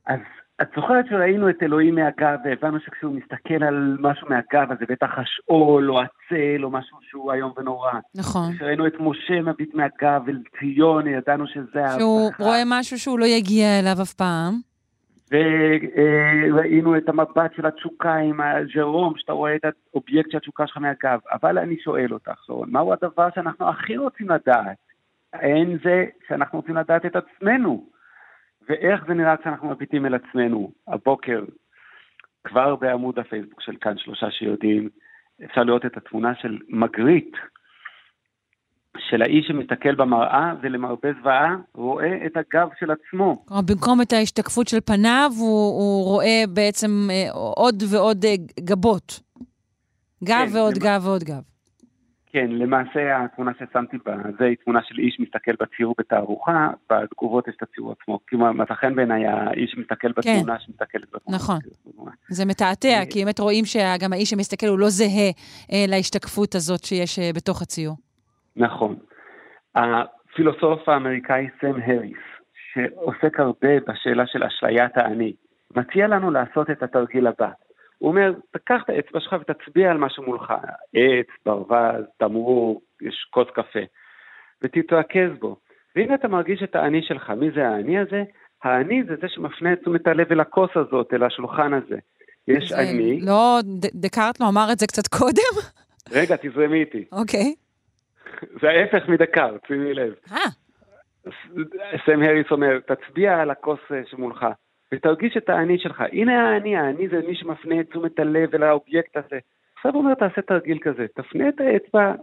אז 0.07 0.19
את 0.61 0.68
זוכרת 0.76 1.06
שראינו 1.10 1.49
את 1.49 1.64
אלוהים 1.64 1.95
מהגב, 1.95 2.38
והבנו 2.45 2.80
שכשהוא 2.80 3.15
מסתכל 3.15 3.64
על 3.64 3.98
משהו 3.99 4.27
מהגב, 4.30 4.72
אז 4.72 4.77
זה 4.80 4.86
בטח 4.90 5.10
השאול 5.18 5.91
או 5.91 6.02
הצל 6.02 6.64
או 6.64 6.69
משהו 6.69 6.98
שהוא 7.02 7.34
איום 7.34 7.53
ונורא. 7.57 7.91
נכון. 8.15 8.53
כשראינו 8.56 8.88
את 8.88 8.94
משה 8.99 9.41
מביט 9.41 9.73
מהגב 9.73 10.22
אל 10.30 10.38
ציון, 10.60 11.07
ידענו 11.07 11.48
שזה 11.48 11.81
שהוא 11.98 12.22
ההבטחה. 12.26 12.44
רואה 12.44 12.61
משהו 12.65 12.99
שהוא 12.99 13.19
לא 13.19 13.26
יגיע 13.26 13.80
אליו 13.80 14.02
אף 14.02 14.14
פעם. 14.14 14.53
וראינו 15.31 16.98
את 16.98 17.10
המבט 17.10 17.52
של 17.56 17.65
התשוקה 17.65 18.15
עם 18.15 18.41
הז'רום, 18.41 19.14
שאתה 19.18 19.34
רואה 19.34 19.56
את 19.56 19.61
האובייקט 19.94 20.31
של 20.31 20.38
התשוקה 20.38 20.68
שלך 20.68 20.77
מהגב. 20.77 21.19
אבל 21.31 21.57
אני 21.57 21.76
שואל 21.84 22.14
אותך, 22.14 22.41
שרון, 22.45 22.69
מהו 22.72 22.94
הדבר 22.94 23.27
שאנחנו 23.36 23.69
הכי 23.69 23.98
רוצים 23.98 24.30
לדעת? 24.30 24.77
אין 25.34 25.77
זה 25.84 26.06
שאנחנו 26.27 26.60
רוצים 26.60 26.76
לדעת 26.76 27.06
את 27.06 27.15
עצמנו. 27.15 27.98
ואיך 28.69 29.01
זה 29.07 29.13
נראה 29.13 29.37
כשאנחנו 29.37 29.69
מביטים 29.69 30.05
אל 30.05 30.15
עצמנו. 30.15 30.71
הבוקר, 30.87 31.43
כבר 32.47 32.75
בעמוד 32.75 33.19
הפייסבוק 33.19 33.61
של 33.61 33.75
כאן 33.81 33.93
שלושה 33.97 34.31
שיודעים, 34.31 34.89
אפשר 35.45 35.63
לראות 35.63 35.85
את 35.85 35.97
התמונה 35.97 36.35
של 36.41 36.57
מגריט, 36.69 37.37
של 38.97 39.21
האיש 39.21 39.47
שמסתכל 39.47 39.95
במראה 39.95 40.53
ולמרבה 40.61 41.09
זוועה 41.21 41.55
רואה 41.75 42.25
את 42.25 42.31
הגב 42.37 42.69
של 42.79 42.91
עצמו. 42.91 43.45
כלומר, 43.45 43.61
במקום 43.61 44.01
את 44.01 44.13
ההשתקפות 44.13 44.67
של 44.67 44.81
פניו, 44.81 45.31
הוא, 45.39 45.79
הוא 45.79 46.05
רואה 46.05 46.43
בעצם 46.53 47.07
אה, 47.11 47.31
עוד 47.55 47.83
ועוד 47.91 48.25
אה, 48.25 48.33
גבות. 48.59 49.19
גב 50.23 50.45
כן, 50.51 50.57
ועוד 50.57 50.73
למ- 50.77 50.83
גב 50.83 51.01
ועוד 51.05 51.23
גב. 51.23 51.41
כן, 52.31 52.47
למעשה 52.51 53.23
התמונה 53.23 53.51
ששמתי 53.60 53.97
בזה 54.06 54.45
היא 54.45 54.57
תמונה 54.64 54.80
של 54.84 54.99
איש 54.99 55.19
מסתכל 55.19 55.51
בציור 55.60 55.95
בתערוכה, 55.97 56.69
בתגובות 56.89 57.47
יש 57.47 57.56
את 57.57 57.64
הציור 57.64 57.91
עצמו. 57.91 58.19
כלומר, 58.30 58.51
מצא 58.51 58.73
חן 58.73 58.95
בעיניי 58.95 59.27
האיש 59.27 59.72
שמסתכל 59.72 60.11
בתמונה 60.11 60.60
שמסתכלת 60.60 61.10
בתמונה. 61.14 61.38
נכון. 61.38 61.60
זה 62.30 62.45
מתעתע, 62.45 63.01
כי 63.10 63.19
באמת 63.19 63.39
רואים 63.39 63.65
שגם 63.65 64.14
האיש 64.14 64.30
שמסתכל 64.30 64.68
הוא 64.68 64.80
לא 64.80 64.89
זהה 64.89 65.31
אה, 65.72 65.85
להשתקפות 65.88 66.56
הזאת 66.56 66.84
שיש 66.84 67.19
אה, 67.19 67.30
בתוך 67.35 67.61
הציור. 67.61 67.95
נכון. 68.56 68.95
הפילוסוף 69.76 70.89
האמריקאי 70.89 71.47
סם 71.61 71.81
הריס, 71.85 72.23
שעוסק 72.73 73.39
הרבה 73.39 73.80
בשאלה 73.88 74.27
של 74.27 74.43
אשליית 74.43 74.97
האני, 74.97 75.34
מציע 75.76 76.07
לנו 76.07 76.31
לעשות 76.31 76.69
את 76.69 76.84
התרגיל 76.84 77.27
הבא. 77.27 77.49
הוא 77.99 78.09
אומר, 78.09 78.31
תקח 78.51 78.81
את 78.85 78.89
האצבע 78.89 79.19
שלך 79.19 79.35
ותצביע 79.41 79.91
על 79.91 79.97
משהו 79.97 80.23
מולך, 80.23 80.53
עץ, 80.93 81.27
ברווז, 81.45 82.05
תמרור, 82.17 82.81
יש 83.01 83.27
כוס 83.31 83.47
קפה, 83.53 83.80
ותתרכז 84.61 85.31
בו. 85.39 85.55
והנה 85.95 86.15
אתה 86.15 86.27
מרגיש 86.27 86.63
את 86.63 86.76
האני 86.76 87.01
שלך. 87.03 87.30
מי 87.30 87.51
זה 87.55 87.67
האני 87.67 87.99
הזה? 87.99 88.23
האני 88.63 89.03
זה 89.03 89.15
זה 89.21 89.27
שמפנה 89.30 89.73
את 89.73 89.81
תשומת 89.81 90.07
הלב 90.07 90.31
אל 90.31 90.39
הכוס 90.39 90.69
הזאת, 90.76 91.13
אל 91.13 91.23
השולחן 91.23 91.73
הזה. 91.73 91.95
יש 92.47 92.69
זה 92.69 92.76
אני, 92.80 93.21
לא, 93.21 93.59
ד- 93.63 94.01
דקארט 94.05 94.39
לא 94.39 94.45
אמר 94.49 94.67
את 94.71 94.80
זה 94.80 94.88
קצת 94.88 95.07
קודם? 95.07 95.67
רגע, 96.21 96.35
תזרמי 96.41 96.80
איתי. 96.80 97.05
אוקיי. 97.11 97.55
זה 98.61 98.69
ההפך 98.69 99.07
מדקארט, 99.09 99.61
שימי 99.67 99.93
לב. 99.93 100.13
אה. 100.31 100.38
סם 102.05 102.23
הריס 102.23 102.51
אומר, 102.51 102.80
תצביע 102.80 103.38
על 103.41 103.49
הכוס 103.51 103.80
אה, 103.91 104.01
שמולך, 104.09 104.45
ותרגיש 104.93 105.37
את 105.37 105.49
האני 105.49 105.79
שלך. 105.79 106.03
הנה 106.11 106.49
האני, 106.49 106.77
האני 106.77 107.07
זה 107.09 107.21
מי 107.27 107.35
שמפנה 107.35 107.79
את 107.79 107.89
תשומת 107.89 108.19
הלב 108.19 108.55
אל 108.55 108.63
האובייקט 108.63 109.17
הזה. 109.17 109.39
עכשיו 109.75 109.91
הוא 109.93 110.01
אומר, 110.01 110.13
תעשה 110.13 110.41
תרגיל 110.41 110.79
כזה, 110.81 111.05
תפנה 111.15 111.49
את 111.49 111.61
האצבע 111.61 112.13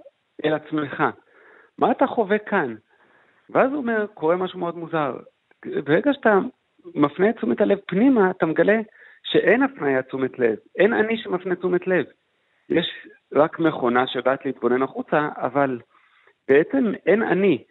אל 0.44 0.55
עצמך. 0.55 1.02
מה 1.78 1.90
אתה 1.90 2.06
חווה 2.06 2.38
כאן? 2.38 2.74
ואז 3.51 3.70
הוא 3.70 3.78
אומר, 3.78 4.06
קורה 4.14 4.36
משהו 4.36 4.59
מאוד 4.59 4.76
מוזר. 4.76 5.16
ברגע 5.64 6.12
שאתה 6.12 6.38
מפנה 6.94 7.30
את 7.30 7.36
תשומת 7.36 7.60
הלב 7.60 7.78
פנימה, 7.86 8.30
אתה 8.30 8.47
מגלה 8.47 8.80
שאין 9.22 9.62
הפניית 9.62 10.06
תשומת 10.06 10.38
לב, 10.38 10.56
אין 10.78 10.93
אני 10.93 11.18
שמפנה 11.18 11.56
תשומת 11.56 11.86
לב. 11.86 12.05
יש 12.68 13.06
רק 13.34 13.59
מכונה 13.59 14.06
שיודעת 14.06 14.44
להתבונן 14.44 14.82
החוצה, 14.82 15.28
אבל 15.36 15.80
בעצם 16.48 16.93
אין 17.06 17.22
אני. 17.22 17.64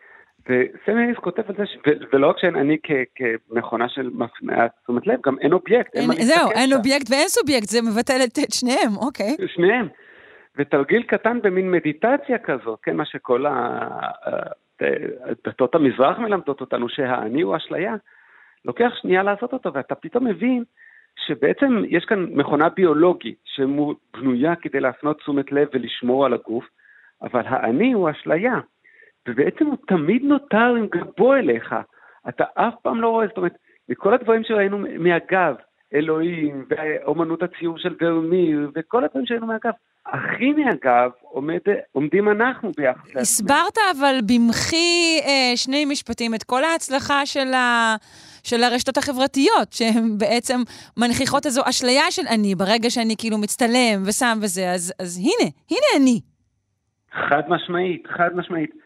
וסמיאליס 0.50 1.18
כותב 1.18 1.44
על 1.48 1.56
זה, 1.58 1.66
ש... 1.66 1.78
ולא 2.14 2.30
רק 2.30 2.40
שאין 2.40 2.56
אני 2.56 2.78
כ- 2.84 2.92
כמכונה 3.16 3.90
של 3.90 4.10
מפניית 4.14 4.72
תשומת 4.84 5.08
לב, 5.08 5.20
גם 5.26 5.40
אין 5.40 5.54
אובייקט, 5.54 5.96
אין, 5.96 6.02
אין, 6.02 6.20
מה 6.20 6.26
זהו, 6.26 6.52
אין 6.52 6.70
שם. 6.70 6.76
אובייקט 6.76 7.12
ואין 7.12 7.28
סובייקט, 7.28 7.68
זה 7.68 7.82
מבטל 7.82 8.20
את 8.26 8.54
שניהם, 8.54 8.98
אוקיי. 8.98 9.36
שניהם. 9.56 9.88
ותרגיל 10.58 11.04
קטן 11.04 11.42
במין 11.42 11.72
מדיטציה 11.72 12.38
כזאת, 12.38 12.80
כן, 12.84 12.96
מה 12.96 13.06
שכל 13.06 13.46
דתות 15.48 15.76
המזרח 15.76 16.20
מלמדות 16.20 16.62
אותנו, 16.62 16.90
שהאני 16.90 17.42
הוא 17.42 17.56
אשליה, 17.56 17.96
לוקח 18.66 18.92
שנייה 19.02 19.24
לעשות 19.24 19.54
אותו, 19.54 19.74
ואתה 19.74 19.96
פתאום 19.96 20.28
מבין 20.28 20.64
שבעצם 21.26 21.84
יש 21.88 22.06
כאן 22.06 22.26
מכונה 22.32 22.70
ביולוגית 22.70 23.38
שבנויה 23.46 24.56
כדי 24.56 24.80
להפנות 24.80 25.18
תשומת 25.18 25.52
לב 25.52 25.68
ולשמור 25.74 26.26
על 26.26 26.34
הגוף, 26.34 26.66
אבל 27.22 27.42
האני 27.46 27.94
הוא 27.94 28.10
אשליה, 28.10 28.54
ובעצם 29.28 29.66
הוא 29.66 29.78
תמיד 29.88 30.24
נותר 30.24 30.76
עם 30.78 30.88
גבו 30.88 31.34
אליך. 31.34 31.76
אתה 32.30 32.44
אף 32.54 32.74
פעם 32.82 33.02
לא 33.02 33.10
רואה, 33.10 33.28
זאת 33.28 33.38
אומרת, 33.38 33.58
מכל 33.90 34.14
הדברים 34.14 34.44
שראינו 34.44 34.78
מהגב, 35.00 35.56
אלוהים, 35.94 36.66
ואומנות 36.70 37.44
הציור 37.44 37.78
של 37.78 37.96
ורמיר, 38.02 38.72
וכל 38.76 39.04
הדברים 39.04 39.26
שראינו 39.26 39.48
מהגב, 39.48 39.72
הכי 40.06 40.54
מהגב 40.54 41.12
עומד, 41.22 41.60
עומדים 41.92 42.30
אנחנו 42.30 42.72
ביחס 42.78 42.98
לעצמנו. 42.98 43.22
הסברת 43.22 43.78
אבל 43.98 44.16
במחי 44.28 45.20
אה, 45.26 45.58
שני 45.58 45.86
משפטים 45.86 46.36
את 46.36 46.44
כל 46.44 46.64
ההצלחה 46.64 47.26
של, 47.26 47.54
ה, 47.54 47.96
של 48.44 48.64
הרשתות 48.64 48.98
החברתיות, 48.98 49.74
שהן 49.74 50.18
בעצם 50.18 50.58
מנכיחות 50.98 51.46
איזו 51.46 51.62
אשליה 51.70 52.12
של 52.12 52.22
אני, 52.30 52.56
ברגע 52.56 52.90
שאני 52.90 53.16
כאילו 53.18 53.38
מצטלם 53.38 54.04
ושם 54.06 54.38
וזה, 54.42 54.72
אז, 54.72 54.94
אז 55.00 55.18
הנה, 55.18 55.52
הנה 55.72 56.04
אני. 56.04 56.20
חד 57.30 57.44
משמעית, 57.50 58.08
חד 58.08 58.36
משמעית. 58.36 58.85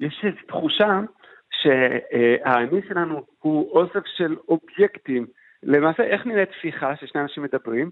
יש 0.00 0.24
איזו 0.24 0.36
תחושה 0.48 1.00
שהאני 1.50 2.80
שלנו 2.88 3.22
הוא 3.40 3.70
אוסף 3.70 4.06
של 4.16 4.36
אובייקטים. 4.48 5.26
למעשה, 5.62 6.02
איך 6.02 6.26
נראית 6.26 6.48
שיחה 6.60 6.96
ששני 6.96 7.20
אנשים 7.20 7.42
מדברים? 7.42 7.90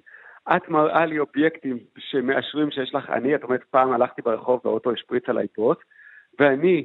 את 0.57 0.69
מראה 0.69 1.07
לי 1.07 1.19
אובייקטים 1.19 1.79
שמאשרים 1.99 2.71
שיש 2.71 2.95
לך 2.95 3.11
אני, 3.11 3.35
את 3.35 3.43
אומרת, 3.43 3.65
פעם 3.71 3.93
הלכתי 3.93 4.23
ברחוב 4.23 4.61
והאוטו 4.65 4.93
השפריץ 4.93 5.29
עליי 5.29 5.49
פרוץ, 5.49 5.79
ואני 6.41 6.85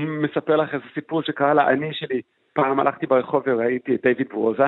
מספר 0.00 0.56
לך 0.56 0.74
איזה 0.74 0.84
סיפור 0.94 1.22
שקרה 1.22 1.54
לאני 1.54 1.94
שלי, 1.94 2.20
פעם 2.52 2.80
הלכתי 2.80 3.06
ברחוב 3.06 3.42
וראיתי 3.46 3.94
את 3.94 4.02
דיוויד 4.02 4.28
ברוזה, 4.28 4.64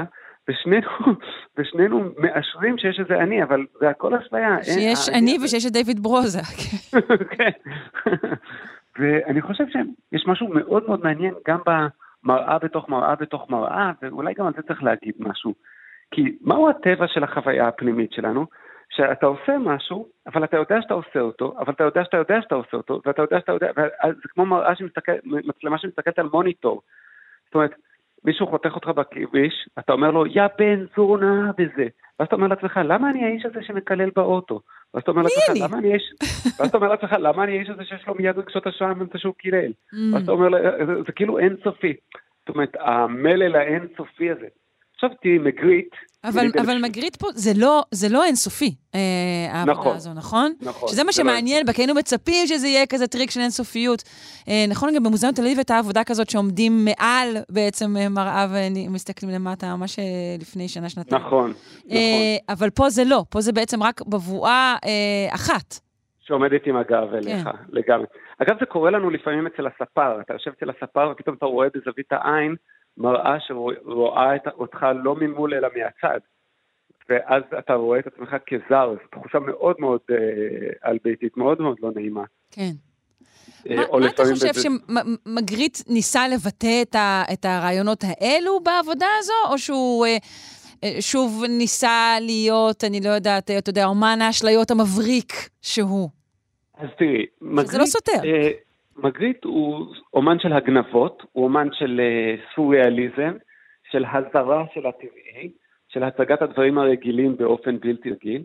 ושנינו, 0.49 0.89
ושנינו 1.59 2.05
מאשרים 2.19 2.79
שיש 2.79 3.01
איזה 3.01 3.17
אני, 3.23 3.43
אבל 3.43 3.67
זה 3.81 3.89
הכל 3.91 4.15
אשליה. 4.15 4.57
שיש 4.63 5.09
אני 5.09 5.37
הזה- 5.37 5.45
ושיש 5.45 5.67
את 5.67 5.73
דיוויד 5.73 6.01
ברוזה. 6.01 6.41
כן. 7.37 7.51
ואני 8.99 9.41
חושב 9.41 9.65
שיש 9.69 10.27
משהו 10.27 10.49
מאוד 10.49 10.85
מאוד 10.87 11.01
מעניין 11.05 11.35
גם 11.49 11.59
במראה 11.67 12.59
בתוך 12.59 12.89
מראה 12.89 13.15
בתוך 13.15 13.51
מראה, 13.51 13.93
ואולי 14.03 14.35
גם 14.35 14.47
על 14.47 14.53
זה 14.57 14.63
צריך 14.63 14.83
להגיד 14.83 15.15
משהו. 15.19 15.55
כי 16.11 16.39
מהו 16.41 16.71
הטבע 16.71 17.07
של 17.09 17.25
החוויה 17.25 17.69
הפנימית 17.69 18.13
שלנו? 18.13 18.47
שאתה 18.97 19.27
עושה 19.27 19.59
משהו, 19.59 20.09
אבל 20.27 20.45
אתה 20.45 20.57
יודע 20.57 20.83
שאתה 20.83 20.95
עושה 20.95 21.21
אותו, 21.21 21.55
אבל 21.59 21.73
אתה 21.73 21.85
יודע 21.85 22.05
שאתה 22.05 22.17
יודע 22.17 22.43
שאתה 22.43 22.55
עושה 22.55 22.77
אותו, 22.77 23.01
ואתה 23.07 23.23
יודע 23.23 23.41
שאתה 23.41 23.53
יודע, 23.53 23.71
ואז 23.77 24.15
זה 24.15 24.29
כמו 24.29 24.47
מראה 24.47 24.77
שמסתכל, 24.77 25.13
מצלמה 25.25 25.79
שמסתכלת 25.79 26.19
על 26.19 26.29
מוניטור. 26.33 26.83
זאת 27.47 27.55
אומרת, 27.55 27.75
מישהו 28.25 28.47
חותך 28.47 28.75
אותך 28.75 28.89
בכביש, 28.89 29.69
אתה 29.79 29.93
אומר 29.93 30.11
לו, 30.11 30.27
יא 30.27 30.43
בן 30.59 30.85
זונה 30.97 31.51
וזה. 31.59 31.89
ואז 32.19 32.27
אתה 32.27 32.37
אומר 32.37 32.47
לעצמך, 32.47 32.81
למה 32.85 33.11
אני 33.11 33.25
האיש 33.25 33.47
הזה 33.47 33.63
שמקלל 33.63 34.11
באוטו? 34.17 34.61
ואז 34.95 35.03
אתה 35.03 35.11
אומר 35.11 35.23
לעצמך, 35.23 35.65
למה 35.65 35.79
אני 35.79 35.91
האיש... 35.93 36.03
ואז 36.59 36.69
אתה 36.69 36.77
אומר 36.77 36.89
לעצמך, 36.89 37.13
למה 37.19 37.45
אני 37.45 37.59
האיש 37.59 37.71
הזה 37.71 37.85
שיש 37.85 38.07
לו 38.07 38.15
מיד 38.15 38.39
רגשות 38.39 38.67
אשם 38.67 38.93
וזה 39.01 39.19
שהוא 39.19 39.35
קילל? 39.39 39.71
Mm. 39.71 39.97
ואז 40.15 40.23
אתה 40.23 40.33
אומר, 40.33 40.49
זה 41.07 41.13
כאילו 41.13 41.39
אינסופי. 41.39 41.97
זאת 42.41 42.49
אומרת, 42.49 42.77
המלל 42.81 43.57
האינסופי 43.57 44.31
הזה. 44.31 44.47
עכשיו 45.05 45.17
תהיי 45.23 45.39
מגריט. 45.39 45.95
אבל, 46.25 46.47
אבל 46.61 46.79
מגריט 46.83 47.17
פה, 47.17 47.29
זה 47.35 47.51
לא, 47.57 47.83
זה 47.91 48.09
לא 48.11 48.25
אינסופי, 48.25 48.75
אה, 48.95 49.01
העבודה 49.51 49.73
נכון. 49.73 49.97
הזו, 49.97 50.11
נכון? 50.15 50.53
נכון, 50.61 50.89
שזה 50.89 51.03
מה 51.03 51.07
לא 51.07 51.13
שמעניין, 51.13 51.67
בה, 51.67 51.73
כי 51.73 51.83
היינו 51.83 51.95
מצפים 51.95 52.47
שזה 52.47 52.67
יהיה 52.67 52.87
כזה 52.87 53.07
טריק 53.07 53.31
של 53.31 53.41
אינסופיות. 53.41 54.03
אה, 54.49 54.65
נכון, 54.69 54.95
גם 54.95 55.03
במוזיאון 55.03 55.35
תל 55.35 55.43
אביב 55.43 55.59
הייתה 55.59 55.79
עבודה 55.79 56.05
כזאת 56.05 56.31
שעומדים 56.31 56.85
מעל 56.85 57.37
בעצם 57.49 57.97
אה, 57.97 58.09
מראה 58.09 58.47
ומסתכלים 58.51 59.33
למטה, 59.33 59.77
ממש 59.77 59.99
אה, 59.99 60.05
לפני 60.41 60.69
שנה, 60.69 60.89
שנתיים. 60.89 61.23
נכון, 61.23 61.53
אה, 61.91 62.37
אבל 62.49 62.71
פה 62.71 62.91
זה 62.91 63.03
לא, 63.07 63.25
פה 63.31 63.41
זה 63.41 63.53
בעצם 63.53 63.83
רק 63.83 64.01
בבואה 64.01 64.77
אה, 64.85 65.35
אחת. 65.35 65.75
שעומדת 66.21 66.67
עם 66.67 66.77
הגב 66.77 67.15
אליך, 67.15 67.45
כן. 67.45 67.51
לגמרי. 67.69 68.07
אגב, 68.39 68.57
זה 68.61 68.67
קורה 68.67 68.91
לנו 68.91 69.11
לפעמים 69.11 69.47
אצל 69.47 69.67
הספר. 69.67 70.21
אתה 70.21 70.33
יושב 70.33 70.51
אצל 70.59 70.71
הספר 70.71 71.13
ופתאום 71.13 71.37
אתה 71.37 71.47
רואה 71.47 71.69
בזווית 71.75 72.13
העין 72.13 72.55
מראה 72.97 73.37
שרואה 73.41 74.37
את- 74.37 74.47
אותך 74.59 74.87
לא 75.05 75.15
ממול 75.17 75.55
אלא 75.55 75.69
מהצד. 75.77 76.21
ואז 77.09 77.43
אתה 77.59 77.75
רואה 77.75 77.99
את 77.99 78.07
עצמך 78.07 78.35
כזר, 78.47 78.95
זו 78.95 79.09
תחושה 79.21 79.39
מאוד 79.39 79.77
מאוד 79.79 80.01
אה, 80.11 80.17
על 80.81 80.99
ביתית, 81.05 81.37
מאוד 81.37 81.61
מאוד 81.61 81.77
לא 81.83 81.91
נעימה. 81.95 82.25
כן. 82.51 82.71
אה, 83.71 83.77
מה, 83.77 83.99
מה 84.01 84.07
אתה 84.09 84.23
חושב 84.33 84.49
בזה- 84.49 84.61
שמגריט 84.63 85.79
ניסה 85.89 86.29
לבטא 86.29 86.83
את, 86.83 86.95
ה, 86.95 87.23
את 87.33 87.45
הרעיונות 87.45 88.05
האלו 88.05 88.61
בעבודה 88.61 89.07
הזו, 89.19 89.33
או 89.53 89.59
שהוא 89.59 90.07
אה, 90.07 90.17
אה, 90.85 90.97
שוב 91.01 91.43
ניסה 91.49 92.17
להיות, 92.21 92.85
אני 92.85 93.01
לא 93.05 93.09
יודעת, 93.09 93.51
אתה 93.51 93.71
יודע, 93.71 93.85
אומן 93.85 94.19
האשליות 94.23 94.71
המבריק 94.71 95.33
שהוא? 95.63 96.09
אז 96.79 96.89
תראי, 96.99 97.27
מגריט, 97.41 97.81
לא 97.81 97.87
סותר. 97.87 98.13
אה, 98.25 98.51
מגריט 98.97 99.45
הוא 99.45 99.87
אומן 100.15 100.39
של 100.39 100.53
הגנבות, 100.53 101.23
הוא 101.33 101.45
אומן 101.45 101.69
של 101.73 102.01
אה, 102.01 102.35
סוריאליזם, 102.55 103.37
של 103.91 104.05
הזרה 104.13 104.65
של 104.75 104.87
הטבעי, 104.87 105.53
של 105.89 106.03
הצגת 106.03 106.43
הדברים 106.43 106.79
הרגילים 106.79 107.37
באופן 107.37 107.79
בלתי 107.79 108.11
רגיל, 108.11 108.43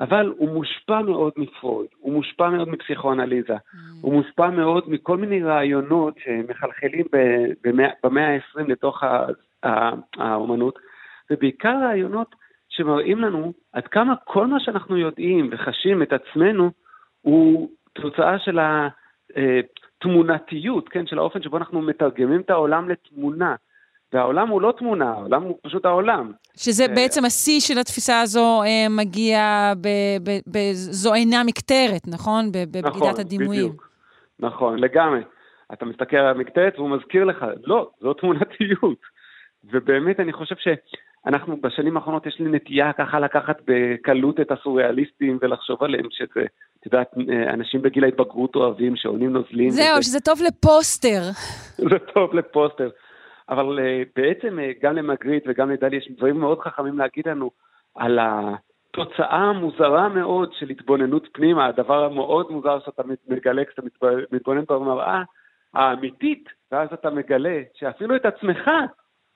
אבל 0.00 0.32
הוא 0.38 0.48
מושפע 0.48 1.02
מאוד 1.02 1.32
מפרויד, 1.36 1.88
הוא 1.98 2.12
מושפע 2.12 2.50
מאוד 2.50 2.68
מפסיכואנליזה, 2.68 3.56
הוא 4.00 4.12
מושפע 4.14 4.50
מאוד 4.50 4.90
מכל 4.90 5.16
מיני 5.16 5.42
רעיונות 5.42 6.14
שמחלחלים 6.18 7.04
ב- 7.12 7.68
במאה 7.68 7.88
במאה 8.04 8.34
ה-20 8.34 8.62
לתוך 8.68 9.02
ה- 9.02 9.26
ה- 9.64 9.94
האומנות, 10.16 10.78
ובעיקר 11.30 11.76
רעיונות 11.82 12.34
שמראים 12.68 13.18
לנו 13.18 13.52
עד 13.72 13.86
כמה 13.86 14.14
כל 14.24 14.46
מה 14.46 14.60
שאנחנו 14.60 14.96
יודעים 14.96 15.48
וחשים 15.52 16.02
את 16.02 16.12
עצמנו 16.12 16.70
הוא 17.20 17.70
תוצאה 17.92 18.38
של 18.38 18.58
התמונתיות, 20.00 20.88
כן, 20.88 21.06
של 21.06 21.18
האופן 21.18 21.42
שבו 21.42 21.56
אנחנו 21.56 21.82
מתרגמים 21.82 22.40
את 22.40 22.50
העולם 22.50 22.88
לתמונה. 22.88 23.54
והעולם 24.12 24.48
הוא 24.48 24.62
לא 24.62 24.74
תמונה, 24.78 25.12
העולם 25.12 25.42
הוא 25.42 25.58
פשוט 25.62 25.84
העולם. 25.84 26.32
שזה 26.56 26.82
אה, 26.82 26.94
בעצם 26.94 27.24
השיא 27.24 27.60
של 27.60 27.78
התפיסה 27.78 28.20
הזו 28.20 28.62
אה, 28.62 28.86
מגיע 28.90 29.72
ב- 29.80 30.28
ב- 30.28 30.40
ב- 30.56 30.72
זו 30.72 31.14
אינה 31.14 31.44
מקטרת, 31.44 32.02
נכון? 32.06 32.52
בבגידת 32.52 32.86
נכון, 32.86 33.20
הדימויים. 33.20 33.68
בדיוק. 33.68 33.90
נכון, 34.40 34.78
לגמרי. 34.78 35.20
אתה 35.72 35.84
מסתכל 35.84 36.16
על 36.16 36.26
המקטרת 36.26 36.78
והוא 36.78 36.90
מזכיר 36.90 37.24
לך, 37.24 37.44
לא, 37.64 37.90
זו 38.00 38.14
תמונתיות. 38.14 38.98
ובאמת 39.64 40.20
אני 40.20 40.32
חושב 40.32 40.56
שאנחנו 41.24 41.56
בשנים 41.60 41.96
האחרונות 41.96 42.26
יש 42.26 42.38
לי 42.40 42.50
נטייה 42.50 42.92
ככה 42.92 43.20
לקחת 43.20 43.56
בקלות 43.66 44.40
את 44.40 44.50
הסוריאליסטים 44.52 45.38
ולחשוב 45.40 45.82
עליהם 45.84 46.06
שזה, 46.10 46.44
את 46.80 46.86
יודעת, 46.86 47.10
אנשים 47.52 47.82
בגיל 47.82 48.04
ההתבגרות 48.04 48.54
אוהבים 48.56 48.96
שעונים 48.96 49.32
נוזלים. 49.32 49.70
זהו, 49.70 49.84
וזה- 49.92 50.02
שזה 50.02 50.20
טוב 50.20 50.38
לפוסטר. 50.46 51.20
זה 51.90 51.98
טוב 52.14 52.34
לפוסטר. 52.34 52.90
אבל 53.48 53.78
uh, 53.78 54.08
בעצם 54.16 54.58
uh, 54.58 54.82
גם 54.82 54.94
למגריט 54.96 55.44
וגם 55.48 55.70
לדלי 55.70 55.96
יש 55.96 56.08
דברים 56.16 56.40
מאוד 56.40 56.60
חכמים 56.60 56.98
להגיד 56.98 57.28
לנו 57.28 57.50
על 57.94 58.18
התוצאה 58.22 59.36
המוזרה 59.36 60.08
מאוד 60.08 60.52
של 60.58 60.68
התבוננות 60.70 61.28
פנימה, 61.32 61.66
הדבר 61.66 62.04
המאוד 62.04 62.50
מוזר 62.50 62.78
שאתה 62.84 63.02
מגלה 63.28 63.64
כשאתה 63.64 63.82
מתב- 63.82 64.24
מתבונן 64.32 64.64
במראה 64.68 65.22
האמיתית, 65.74 66.48
ואז 66.72 66.88
אתה 66.94 67.10
מגלה 67.10 67.62
שאפילו 67.74 68.16
את 68.16 68.26
עצמך 68.26 68.70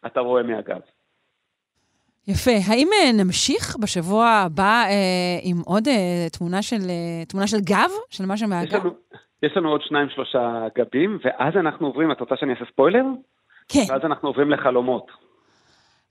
אתה 0.06 0.20
רואה 0.20 0.42
מהגב. 0.42 0.80
יפה. 2.28 2.50
האם 2.66 2.88
אה, 2.92 3.12
נמשיך 3.24 3.76
בשבוע 3.80 4.26
הבא 4.26 4.82
אה, 4.86 5.38
עם 5.42 5.56
עוד 5.64 5.88
אה, 5.88 6.26
תמונה, 6.32 6.62
של, 6.62 6.76
אה, 6.88 7.24
תמונה 7.28 7.46
של 7.46 7.60
גב? 7.60 7.90
של 8.10 8.26
מה 8.26 8.36
שמהגב? 8.36 8.82
יש 9.42 9.52
לנו 9.56 9.68
עוד 9.68 9.80
שניים 9.82 10.08
שלושה 10.14 10.66
גבים, 10.78 11.18
ואז 11.24 11.54
אנחנו 11.60 11.86
עוברים, 11.86 12.12
את 12.12 12.20
רוצה 12.20 12.34
שאני 12.36 12.52
אעשה 12.52 12.64
ספוילר? 12.72 13.04
כן. 13.68 13.80
ואז 13.88 14.00
אנחנו 14.04 14.28
עוברים 14.28 14.50
לחלומות. 14.50 15.06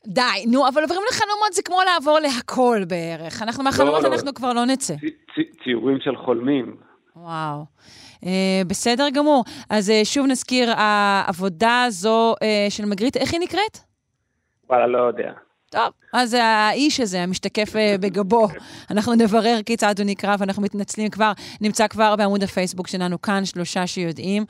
די, 0.08 0.22
נו, 0.52 0.68
אבל 0.68 0.82
עוברים 0.82 1.02
לחלומות 1.12 1.54
זה 1.54 1.62
כמו 1.62 1.78
לעבור 1.86 2.20
להכל 2.20 2.82
בערך. 2.88 3.42
אנחנו 3.42 3.64
מהחלומות 3.64 4.04
לא. 4.04 4.08
אנחנו 4.08 4.34
כבר 4.34 4.54
לא 4.54 4.66
נצא. 4.66 4.94
צ- 4.96 5.64
ציורים 5.64 5.98
של 6.02 6.16
חולמים. 6.18 6.76
וואו. 7.16 7.66
אה, 8.26 8.62
בסדר 8.68 9.10
גמור. 9.14 9.44
אז 9.70 9.90
אה, 9.90 10.02
שוב 10.06 10.26
נזכיר, 10.28 10.70
העבודה 10.78 11.84
הזו 11.84 12.36
אה, 12.44 12.66
של 12.70 12.86
מגריט, 12.86 13.18
איך 13.18 13.34
היא 13.34 13.42
נקראת? 13.42 13.78
וואלה, 14.70 14.88
לא 14.88 14.98
יודע. 14.98 15.32
טוב, 15.74 15.94
אז 16.14 16.34
האיש 16.34 17.00
הזה, 17.00 17.22
המשתקף 17.22 17.76
אה, 17.76 17.96
בגבו, 18.00 18.48
אנחנו 18.92 19.14
נברר 19.14 19.60
כיצד 19.66 20.00
הוא 20.00 20.06
נקרא, 20.06 20.36
ואנחנו 20.40 20.62
מתנצלים 20.62 21.10
כבר, 21.10 21.32
נמצא 21.62 21.88
כבר 21.88 22.16
בעמוד 22.16 22.44
הפייסבוק 22.44 22.88
שלנו, 22.88 23.22
כאן 23.22 23.46
שלושה 23.46 23.88
שיודעים. 23.88 24.46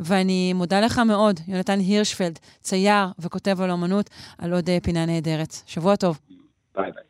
ואני 0.00 0.52
מודה 0.52 0.80
לך 0.80 0.98
מאוד, 0.98 1.40
יונתן 1.48 1.78
הירשפלד, 1.78 2.38
צייר 2.60 3.06
וכותב 3.18 3.60
על 3.60 3.70
אומנות, 3.70 4.10
על 4.38 4.52
עוד 4.52 4.70
אה, 4.70 4.78
פינה 4.82 5.06
נהדרת. 5.06 5.54
שבוע 5.66 5.96
טוב. 5.96 6.18
ביי 6.76 6.92
ביי. 6.92 7.02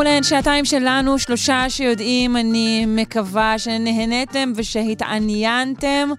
להן 0.00 0.22
שעתיים 0.22 0.64
שלנו, 0.64 1.18
שלושה 1.18 1.64
שיודעים, 1.70 2.36
אני 2.36 2.86
מקווה 2.86 3.58
שנהניתם 3.58 4.52
ושהתעניינתם. 4.56 6.10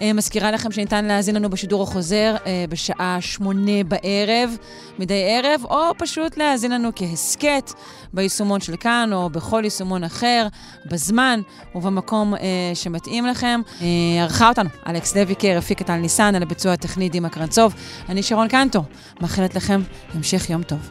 אה, 0.00 0.12
מזכירה 0.12 0.50
לכם 0.50 0.72
שניתן 0.72 1.04
להאזין 1.04 1.34
לנו 1.36 1.50
בשידור 1.50 1.82
החוזר 1.82 2.36
אה, 2.46 2.64
בשעה 2.68 3.16
שמונה 3.20 3.84
בערב, 3.88 4.56
מדי 4.98 5.24
ערב, 5.28 5.64
או 5.64 5.92
פשוט 5.98 6.36
להאזין 6.36 6.70
לנו 6.70 6.90
כהסכת 6.96 7.72
ביישומון 8.12 8.60
של 8.60 8.76
כאן 8.76 9.10
או 9.12 9.30
בכל 9.30 9.60
יישומון 9.64 10.04
אחר, 10.04 10.46
בזמן 10.86 11.40
ובמקום 11.74 12.34
אה, 12.34 12.40
שמתאים 12.74 13.26
לכם. 13.26 13.60
ערכה 14.20 14.48
אותנו 14.48 14.70
אלכס 14.86 15.16
לויקר, 15.16 15.58
הפיק 15.58 15.82
את 15.82 15.90
על 15.90 16.00
ניסן, 16.00 16.34
על 16.34 16.42
הביצוע 16.42 16.72
הטכני 16.72 17.08
דימה 17.08 17.28
קרנצוב. 17.28 17.74
אני 18.08 18.22
שרון 18.22 18.48
קנטו, 18.48 18.82
מאחלת 19.20 19.54
לכם 19.54 19.82
המשך 20.14 20.50
יום 20.50 20.62
טוב. 20.62 20.90